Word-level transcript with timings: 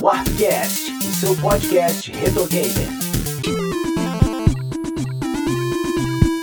Warpcast, 0.00 0.92
o 0.92 1.14
seu 1.14 1.36
podcast 1.36 2.12
retro 2.12 2.46
gamer. 2.46 2.88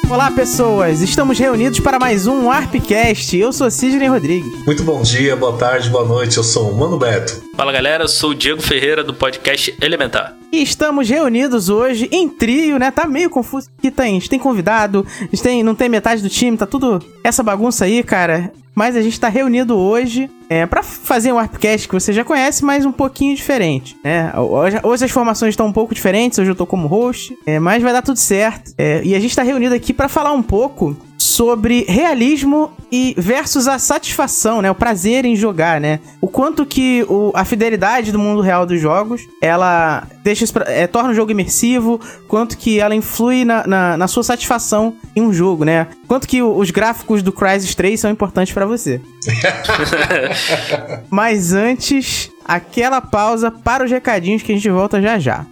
Olá, 0.10 0.32
pessoas! 0.32 1.02
Estamos 1.02 1.38
reunidos 1.38 1.80
para 1.80 2.00
mais 2.00 2.26
um 2.28 2.46
Warpcast. 2.46 3.38
Eu 3.38 3.54
sou 3.54 3.70
Sidney 3.70 4.08
Rodrigues. 4.08 4.66
Muito 4.66 4.84
bom 4.84 5.02
dia, 5.02 5.36
boa 5.36 5.58
tarde, 5.58 5.90
boa 5.90 6.06
noite. 6.06 6.38
Eu 6.38 6.44
sou 6.44 6.72
o 6.72 6.78
Mano 6.78 6.98
Beto. 6.98 7.44
Fala 7.56 7.72
galera, 7.72 8.04
eu 8.04 8.08
sou 8.08 8.32
o 8.32 8.36
Diego 8.36 8.62
Ferreira 8.62 9.04
do 9.04 9.14
podcast 9.14 9.76
Elementar. 9.82 10.36
E 10.52 10.62
estamos 10.62 11.08
reunidos 11.10 11.70
hoje 11.70 12.10
em 12.12 12.30
trio, 12.30 12.78
né? 12.78 12.92
Tá 12.92 13.08
meio 13.08 13.30
confuso. 13.30 13.70
Aqui 13.78 13.92
tem, 13.92 14.12
a 14.12 14.14
gente 14.20 14.30
tem 14.30 14.40
convidado, 14.40 15.06
a 15.20 15.24
gente 15.24 15.44
tem, 15.44 15.64
não 15.64 15.76
tem 15.76 15.90
metade 15.90 16.22
do 16.22 16.30
time, 16.30 16.58
tá 16.58 16.66
tudo 16.66 17.04
essa 17.24 17.44
bagunça 17.44 17.86
aí, 17.86 18.04
cara. 18.04 18.52
Mas 18.76 18.96
a 18.96 19.02
gente 19.02 19.20
tá 19.20 19.30
reunido 19.30 19.78
hoje 19.78 20.30
é, 20.50 20.66
para 20.66 20.82
fazer 20.82 21.32
um 21.32 21.36
Warpcast 21.36 21.88
que 21.88 21.94
você 21.94 22.12
já 22.12 22.24
conhece, 22.24 22.66
mas 22.66 22.86
um 22.86 22.92
pouquinho 22.92 23.36
diferente, 23.36 23.96
né? 24.04 24.34
Hoje, 24.36 24.80
hoje 24.84 25.06
as 25.06 25.12
formações 25.12 25.52
estão 25.52 25.68
um 25.68 25.72
pouco 25.72 25.94
diferentes, 25.94 26.40
hoje 26.40 26.52
eu 26.52 26.56
tô 26.56 26.66
como 26.66 26.88
host, 26.88 27.38
é, 27.46 27.60
mas 27.60 27.84
vai 27.84 27.94
dar 27.94 28.02
tudo 28.02 28.18
certo. 28.18 28.74
É, 28.78 29.04
e 29.04 29.14
a 29.16 29.20
gente 29.20 29.36
tá 29.36 29.44
reunido 29.44 29.76
aqui 29.76 29.94
para 29.94 30.10
falar 30.10 30.32
um 30.32 30.42
pouco 30.44 30.98
sobre 31.34 31.84
realismo 31.90 32.72
e 32.92 33.16
versus 33.18 33.68
a 33.68 33.80
satisfação, 33.80 34.62
né? 34.62 34.70
O 34.70 34.76
prazer 34.76 35.26
em 35.26 35.36
jogar, 35.36 35.82
né? 35.82 36.00
O 36.22 36.28
quanto 36.28 36.64
que 36.64 37.04
o, 37.10 37.32
a 37.34 37.44
fidelidade 37.44 38.12
do 38.12 38.20
mundo 38.20 38.40
real 38.40 38.68
dos 38.68 38.80
jogos, 38.80 39.22
ela 39.42 40.08
deixa 40.24 40.46
é, 40.68 40.86
torna 40.86 41.10
o 41.10 41.14
jogo 41.16 41.32
imersivo, 41.32 42.00
quanto 42.28 42.56
que 42.56 42.80
ela 42.80 42.94
influi 42.94 43.44
na, 43.46 43.66
na, 43.66 43.98
na, 43.98 44.08
sua 44.08 44.24
satisfação 44.24 44.96
em 45.16 45.22
um 45.22 45.34
jogo, 45.34 45.66
né? 45.66 45.88
Quanto 46.08 46.28
que 46.28 46.42
os 46.44 46.70
gráficos 46.70 47.24
do 47.24 47.32
Crysis 47.32 47.74
3 47.74 48.00
são 48.00 48.12
importantes 48.12 48.54
para 48.54 48.68
você. 48.68 49.02
Mas 51.10 51.52
antes, 51.52 52.30
aquela 52.46 53.02
pausa 53.02 53.50
para 53.50 53.84
os 53.84 53.90
recadinhos 53.90 54.44
que 54.44 54.52
a 54.52 54.56
gente 54.56 54.70
volta 54.70 55.02
já 55.02 55.18
já. 55.18 55.48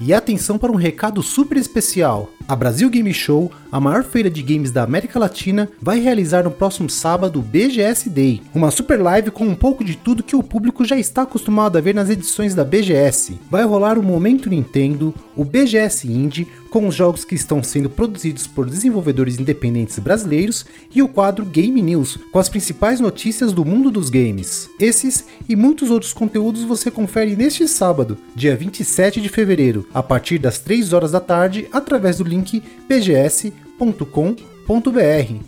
E 0.00 0.12
atenção 0.12 0.58
para 0.58 0.72
um 0.72 0.76
recado 0.76 1.22
super 1.22 1.56
especial. 1.56 2.30
A 2.50 2.56
Brasil 2.56 2.90
Game 2.90 3.14
Show, 3.14 3.48
a 3.70 3.78
maior 3.78 4.02
feira 4.02 4.28
de 4.28 4.42
games 4.42 4.72
da 4.72 4.82
América 4.82 5.20
Latina, 5.20 5.68
vai 5.80 6.00
realizar 6.00 6.42
no 6.42 6.50
próximo 6.50 6.90
sábado 6.90 7.38
o 7.38 7.42
BGS 7.42 8.10
Day, 8.10 8.42
uma 8.52 8.72
super 8.72 9.00
live 9.00 9.30
com 9.30 9.44
um 9.44 9.54
pouco 9.54 9.84
de 9.84 9.96
tudo 9.96 10.24
que 10.24 10.34
o 10.34 10.42
público 10.42 10.84
já 10.84 10.98
está 10.98 11.22
acostumado 11.22 11.78
a 11.78 11.80
ver 11.80 11.94
nas 11.94 12.10
edições 12.10 12.52
da 12.52 12.64
BGS. 12.64 13.38
Vai 13.48 13.62
rolar 13.62 13.96
o 13.96 14.02
Momento 14.02 14.50
Nintendo, 14.50 15.14
o 15.36 15.44
BGS 15.44 16.08
Indie, 16.08 16.48
com 16.70 16.86
os 16.88 16.94
jogos 16.94 17.24
que 17.24 17.34
estão 17.34 17.62
sendo 17.62 17.90
produzidos 17.90 18.46
por 18.46 18.68
desenvolvedores 18.68 19.38
independentes 19.38 19.98
brasileiros 19.98 20.64
e 20.94 21.02
o 21.02 21.08
quadro 21.08 21.44
Game 21.44 21.80
News, 21.82 22.18
com 22.32 22.38
as 22.38 22.48
principais 22.48 23.00
notícias 23.00 23.52
do 23.52 23.64
mundo 23.64 23.90
dos 23.90 24.10
games. 24.10 24.68
Esses 24.78 25.24
e 25.48 25.54
muitos 25.54 25.90
outros 25.90 26.12
conteúdos 26.12 26.62
você 26.62 26.90
confere 26.90 27.36
neste 27.36 27.66
sábado, 27.68 28.18
dia 28.34 28.56
27 28.56 29.20
de 29.20 29.28
fevereiro, 29.28 29.86
a 29.92 30.02
partir 30.02 30.38
das 30.38 30.58
3 30.58 30.92
horas 30.92 31.12
da 31.12 31.20
tarde, 31.20 31.68
através 31.72 32.18
do 32.18 32.24
link 32.24 32.39
link 32.40 32.62
bgs.com.br. 32.88 33.50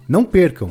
Não 0.09 0.25
percam! 0.25 0.71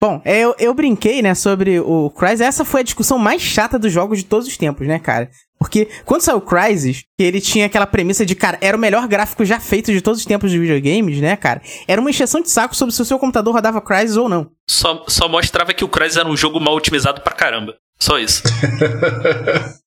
Bom, 0.00 0.22
eu, 0.24 0.54
eu 0.60 0.72
brinquei, 0.72 1.20
né, 1.22 1.34
sobre 1.34 1.80
o 1.80 2.08
Crysis. 2.10 2.40
Essa 2.40 2.64
foi 2.64 2.82
a 2.82 2.84
discussão 2.84 3.18
mais 3.18 3.42
chata 3.42 3.78
dos 3.78 3.92
jogos 3.92 4.18
de 4.18 4.24
todos 4.24 4.46
os 4.46 4.56
tempos, 4.56 4.86
né, 4.86 5.00
cara? 5.00 5.28
Porque 5.58 5.88
quando 6.04 6.20
saiu 6.20 6.38
o 6.38 6.40
Crysis, 6.40 7.02
ele 7.18 7.40
tinha 7.40 7.66
aquela 7.66 7.86
premissa 7.86 8.24
de, 8.24 8.36
cara, 8.36 8.56
era 8.60 8.76
o 8.76 8.80
melhor 8.80 9.08
gráfico 9.08 9.44
já 9.44 9.58
feito 9.58 9.92
de 9.92 10.00
todos 10.00 10.20
os 10.20 10.26
tempos 10.26 10.52
de 10.52 10.58
videogames, 10.58 11.20
né, 11.20 11.34
cara? 11.34 11.60
Era 11.88 12.00
uma 12.00 12.10
encheção 12.10 12.40
de 12.40 12.48
saco 12.48 12.76
sobre 12.76 12.94
se 12.94 13.02
o 13.02 13.04
seu 13.04 13.18
computador 13.18 13.52
rodava 13.52 13.80
Crysis 13.80 14.16
ou 14.16 14.28
não. 14.28 14.52
Só, 14.68 15.04
só 15.08 15.28
mostrava 15.28 15.74
que 15.74 15.84
o 15.84 15.88
Crysis 15.88 16.16
era 16.16 16.28
um 16.28 16.36
jogo 16.36 16.60
mal 16.60 16.76
otimizado 16.76 17.20
pra 17.20 17.34
caramba. 17.34 17.74
Só 18.00 18.18
isso. 18.18 18.42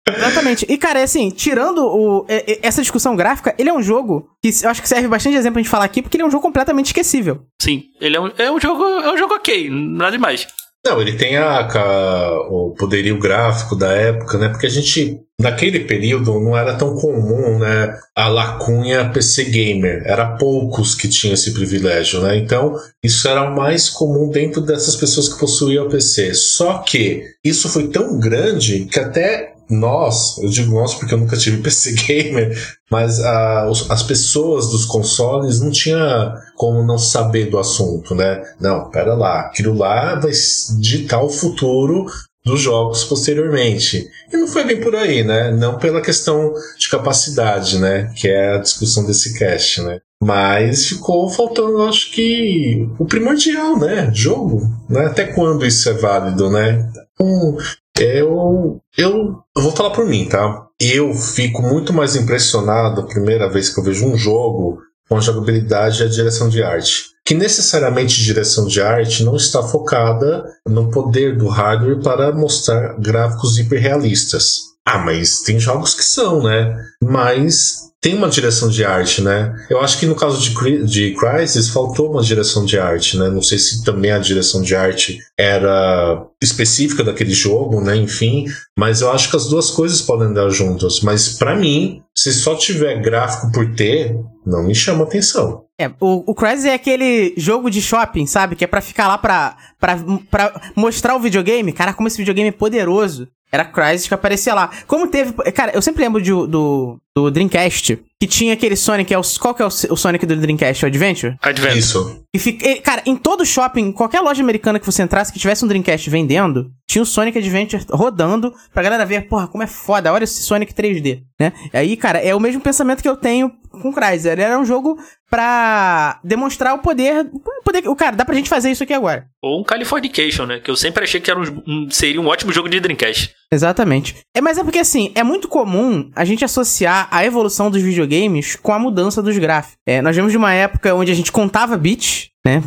Exatamente. 0.07 0.66
E, 0.67 0.77
cara, 0.77 0.99
é 0.99 1.03
assim, 1.03 1.29
tirando 1.29 1.79
o, 1.85 2.25
essa 2.61 2.81
discussão 2.81 3.16
gráfica, 3.16 3.55
ele 3.57 3.69
é 3.69 3.73
um 3.73 3.81
jogo 3.81 4.29
que 4.41 4.49
eu 4.63 4.69
acho 4.69 4.81
que 4.81 4.89
serve 4.89 5.07
bastante 5.07 5.33
de 5.33 5.39
exemplo 5.39 5.53
pra 5.53 5.61
gente 5.61 5.72
falar 5.72 5.85
aqui, 5.85 6.01
porque 6.01 6.17
ele 6.17 6.23
é 6.23 6.25
um 6.25 6.31
jogo 6.31 6.44
completamente 6.44 6.88
esquecível. 6.88 7.45
Sim, 7.61 7.83
ele 7.99 8.17
é 8.17 8.19
um, 8.19 8.31
é 8.38 8.51
um 8.51 8.59
jogo. 8.59 8.83
É 8.83 9.13
um 9.13 9.17
jogo 9.17 9.35
ok, 9.35 9.69
nada 9.69 10.11
demais. 10.11 10.47
Não, 10.83 10.99
ele 10.99 11.13
tem 11.13 11.37
a, 11.37 11.59
a, 11.59 12.39
o 12.49 12.71
poderio 12.71 13.19
gráfico 13.19 13.75
da 13.75 13.91
época, 13.91 14.39
né? 14.39 14.49
Porque 14.49 14.65
a 14.65 14.69
gente, 14.69 15.19
naquele 15.39 15.81
período, 15.81 16.39
não 16.39 16.57
era 16.57 16.73
tão 16.73 16.95
comum, 16.95 17.59
né? 17.59 17.99
A 18.15 18.27
lacunha 18.27 19.09
PC 19.11 19.45
Gamer. 19.45 20.01
Era 20.05 20.37
poucos 20.37 20.95
que 20.95 21.07
tinham 21.07 21.35
esse 21.35 21.53
privilégio, 21.53 22.21
né? 22.21 22.35
Então, 22.35 22.75
isso 23.03 23.27
era 23.27 23.43
o 23.43 23.55
mais 23.55 23.89
comum 23.89 24.31
dentro 24.31 24.59
dessas 24.59 24.95
pessoas 24.95 25.29
que 25.29 25.39
possuíam 25.39 25.87
PC. 25.87 26.33
Só 26.33 26.79
que 26.79 27.25
isso 27.45 27.69
foi 27.69 27.89
tão 27.89 28.19
grande 28.19 28.85
que 28.85 28.99
até 28.99 29.50
nós, 29.73 30.37
eu 30.39 30.49
digo 30.49 30.73
nós 30.73 30.93
porque 30.95 31.13
eu 31.13 31.17
nunca 31.17 31.37
tive 31.37 31.57
PC 31.63 31.93
gamer, 31.93 32.77
mas 32.89 33.19
a, 33.19 33.69
as 33.89 34.03
pessoas 34.03 34.67
dos 34.67 34.85
consoles 34.85 35.59
não 35.59 35.71
tinha 35.71 36.35
como 36.55 36.83
não 36.83 36.97
saber 36.97 37.49
do 37.49 37.57
assunto, 37.57 38.13
né? 38.13 38.41
Não, 38.59 38.89
pera 38.89 39.13
lá, 39.13 39.41
aquilo 39.41 39.73
lá 39.73 40.15
vai 40.15 40.31
ditar 40.79 41.23
o 41.23 41.29
futuro 41.29 42.05
dos 42.43 42.59
jogos 42.59 43.03
posteriormente. 43.03 44.09
E 44.31 44.37
não 44.37 44.47
foi 44.47 44.63
bem 44.63 44.81
por 44.81 44.95
aí, 44.95 45.23
né? 45.23 45.51
Não 45.51 45.77
pela 45.77 46.01
questão 46.01 46.53
de 46.77 46.89
capacidade, 46.89 47.79
né? 47.79 48.11
Que 48.15 48.27
é 48.27 48.55
a 48.55 48.57
discussão 48.57 49.05
desse 49.05 49.37
cast, 49.37 49.81
né? 49.81 49.99
Mas 50.23 50.87
ficou 50.87 51.29
faltando, 51.29 51.81
acho 51.83 52.11
que, 52.11 52.87
o 52.99 53.05
primordial, 53.05 53.77
né? 53.77 54.11
Jogo. 54.13 54.61
Né? 54.89 55.05
Até 55.05 55.25
quando 55.25 55.65
isso 55.65 55.89
é 55.89 55.93
válido, 55.93 56.49
né? 56.49 56.87
Então, 57.13 57.57
eu, 58.01 58.81
eu, 58.97 59.39
eu 59.56 59.62
vou 59.62 59.72
falar 59.72 59.91
por 59.91 60.06
mim, 60.06 60.28
tá? 60.28 60.67
Eu 60.79 61.13
fico 61.13 61.62
muito 61.62 61.94
mais 61.94 62.16
impressionado 62.16 63.01
a 63.01 63.06
primeira 63.06 63.50
vez 63.50 63.69
que 63.69 63.79
eu 63.79 63.84
vejo 63.84 64.06
um 64.06 64.17
jogo 64.17 64.79
com 65.07 65.17
a 65.17 65.22
jogabilidade 65.22 66.01
e 66.01 66.06
a 66.06 66.09
direção 66.09 66.50
de 66.50 66.63
arte. 66.63 67.11
Que 67.25 67.35
necessariamente 67.35 68.23
direção 68.23 68.66
de 68.66 68.81
arte 68.81 69.23
não 69.23 69.35
está 69.35 69.61
focada 69.61 70.44
no 70.66 70.90
poder 70.90 71.38
do 71.38 71.47
hardware 71.47 72.01
para 72.01 72.31
mostrar 72.31 72.97
gráficos 72.97 73.59
hiperrealistas. 73.59 74.72
Ah, 74.85 74.97
mas 74.97 75.41
tem 75.41 75.59
jogos 75.59 75.94
que 75.94 76.03
são, 76.03 76.41
né? 76.41 76.75
Mas 77.03 77.91
tem 78.01 78.16
uma 78.16 78.28
direção 78.28 78.67
de 78.67 78.84
arte, 78.84 79.22
né? 79.22 79.56
Eu 79.69 79.79
acho 79.79 80.00
que 80.00 80.07
no 80.07 80.16
caso 80.16 80.41
de, 80.41 80.85
de 80.85 81.13
Crysis 81.13 81.69
faltou 81.69 82.12
uma 82.12 82.23
direção 82.23 82.66
de 82.66 82.79
arte, 82.79 83.16
né? 83.16 83.29
Não 83.29 83.44
sei 83.44 83.59
se 83.59 83.84
também 83.84 84.12
a 84.12 84.17
direção 84.17 84.63
de 84.63 84.75
arte 84.75 85.19
era 85.38 86.25
específica 86.41 87.03
daquele 87.03 87.31
jogo, 87.31 87.79
né? 87.79 87.95
Enfim, 87.95 88.45
mas 88.78 89.01
eu 89.01 89.11
acho 89.11 89.29
que 89.29 89.35
as 89.35 89.47
duas 89.47 89.69
coisas 89.69 90.01
podem 90.01 90.29
andar 90.29 90.50
juntas. 90.50 91.01
Mas 91.01 91.38
para 91.38 91.56
mim, 91.56 92.01
se 92.17 92.34
só 92.34 92.56
tiver 92.56 93.00
gráfico 93.00 93.51
por 93.51 93.75
ter, 93.75 94.19
não 94.44 94.63
me 94.63 94.73
chama 94.73 95.03
atenção. 95.03 95.66
É, 95.79 95.88
o, 96.00 96.31
o 96.31 96.45
é 96.45 96.73
aquele 96.73 97.35
jogo 97.38 97.69
de 97.69 97.81
shopping, 97.81 98.25
sabe? 98.25 98.55
Que 98.55 98.64
é 98.64 98.67
pra 98.67 98.81
ficar 98.81 99.08
lá 99.08 99.17
pra, 99.17 99.55
pra, 99.79 99.97
pra 100.29 100.61
mostrar 100.75 101.16
o 101.16 101.20
videogame. 101.20 101.72
Cara, 101.72 101.93
como 101.93 102.08
esse 102.08 102.17
videogame 102.17 102.49
é 102.49 102.52
poderoso. 102.52 103.28
Era 103.51 103.65
Crysis 103.65 104.07
que 104.07 104.13
aparecia 104.13 104.53
lá. 104.53 104.69
Como 104.87 105.07
teve. 105.07 105.33
Cara, 105.51 105.71
eu 105.73 105.81
sempre 105.81 106.03
lembro 106.03 106.21
de, 106.21 106.31
do, 106.31 106.99
do 107.15 107.29
Dreamcast, 107.29 107.99
que 108.19 108.27
tinha 108.27 108.53
aquele 108.53 108.75
Sonic. 108.75 109.13
É 109.13 109.17
o, 109.17 109.21
qual 109.39 109.53
que 109.53 109.61
é 109.61 109.65
o, 109.65 109.67
o 109.67 109.97
Sonic 109.97 110.25
do 110.25 110.37
Dreamcast? 110.37 110.85
O 110.85 110.87
Adventure? 110.87 111.37
Adventure. 111.41 111.79
Isso. 111.79 112.23
E 112.33 112.39
fica, 112.39 112.81
cara, 112.81 113.03
em 113.05 113.15
todo 113.15 113.45
shopping, 113.45 113.91
qualquer 113.91 114.21
loja 114.21 114.41
americana 114.41 114.79
que 114.79 114.85
você 114.85 115.03
entrasse 115.03 115.33
que 115.33 115.39
tivesse 115.39 115.65
um 115.65 115.67
Dreamcast 115.67 116.09
vendendo, 116.09 116.71
tinha 116.87 117.01
o 117.01 117.05
Sonic 117.05 117.37
Adventure 117.37 117.85
rodando 117.91 118.53
pra 118.73 118.83
galera 118.83 119.05
ver, 119.05 119.27
porra, 119.27 119.47
como 119.47 119.63
é 119.63 119.67
foda, 119.67 120.13
olha 120.13 120.23
esse 120.23 120.41
Sonic 120.43 120.73
3D, 120.73 121.23
né? 121.39 121.51
E 121.73 121.77
aí, 121.77 121.97
cara, 121.97 122.19
é 122.19 122.33
o 122.33 122.39
mesmo 122.39 122.61
pensamento 122.61 123.01
que 123.01 123.09
eu 123.09 123.17
tenho 123.17 123.51
com 123.69 123.89
o 123.89 123.93
Crysis. 123.93 124.25
Ele 124.25 124.41
era 124.41 124.57
um 124.57 124.65
jogo 124.65 124.97
pra 125.31 126.19
demonstrar 126.23 126.75
o 126.75 126.79
poder, 126.79 127.25
o 127.33 127.63
poder. 127.63 127.87
O 127.87 127.95
cara, 127.95 128.17
dá 128.17 128.25
pra 128.25 128.35
gente 128.35 128.49
fazer 128.49 128.69
isso 128.69 128.83
aqui 128.83 128.93
agora. 128.93 129.28
Ou 129.41 129.61
um 129.61 129.63
Californication, 129.63 130.45
né? 130.45 130.59
Que 130.59 130.69
eu 130.69 130.75
sempre 130.75 131.05
achei 131.05 131.22
que 131.22 131.31
era 131.31 131.39
um, 131.39 131.89
seria 131.89 132.19
um 132.19 132.28
ótimo 132.28 132.51
jogo 132.51 132.67
de 132.67 132.81
Dreamcast. 132.81 133.33
Exatamente. 133.51 134.17
É, 134.35 134.41
mas 134.41 134.57
é 134.57 134.63
porque 134.63 134.79
assim, 134.79 135.11
é 135.16 135.23
muito 135.23 135.47
comum 135.47 136.11
a 136.13 136.25
gente 136.25 136.43
associar 136.43 137.07
a 137.09 137.25
evolução 137.25 137.72
dos 137.72 137.81
videogames 137.81 138.57
com 138.57 138.73
a 138.73 138.79
mudança 138.79 139.23
dos 139.23 139.37
gráficos. 139.37 139.78
É, 139.87 140.01
nós 140.01 140.16
vemos 140.16 140.33
de 140.33 140.37
uma 140.37 140.53
época 140.53 140.93
onde 140.93 141.11
a 141.11 141.16
gente 141.16 141.31
contava 141.31 141.77
bits, 141.77 142.29
né? 142.45 142.61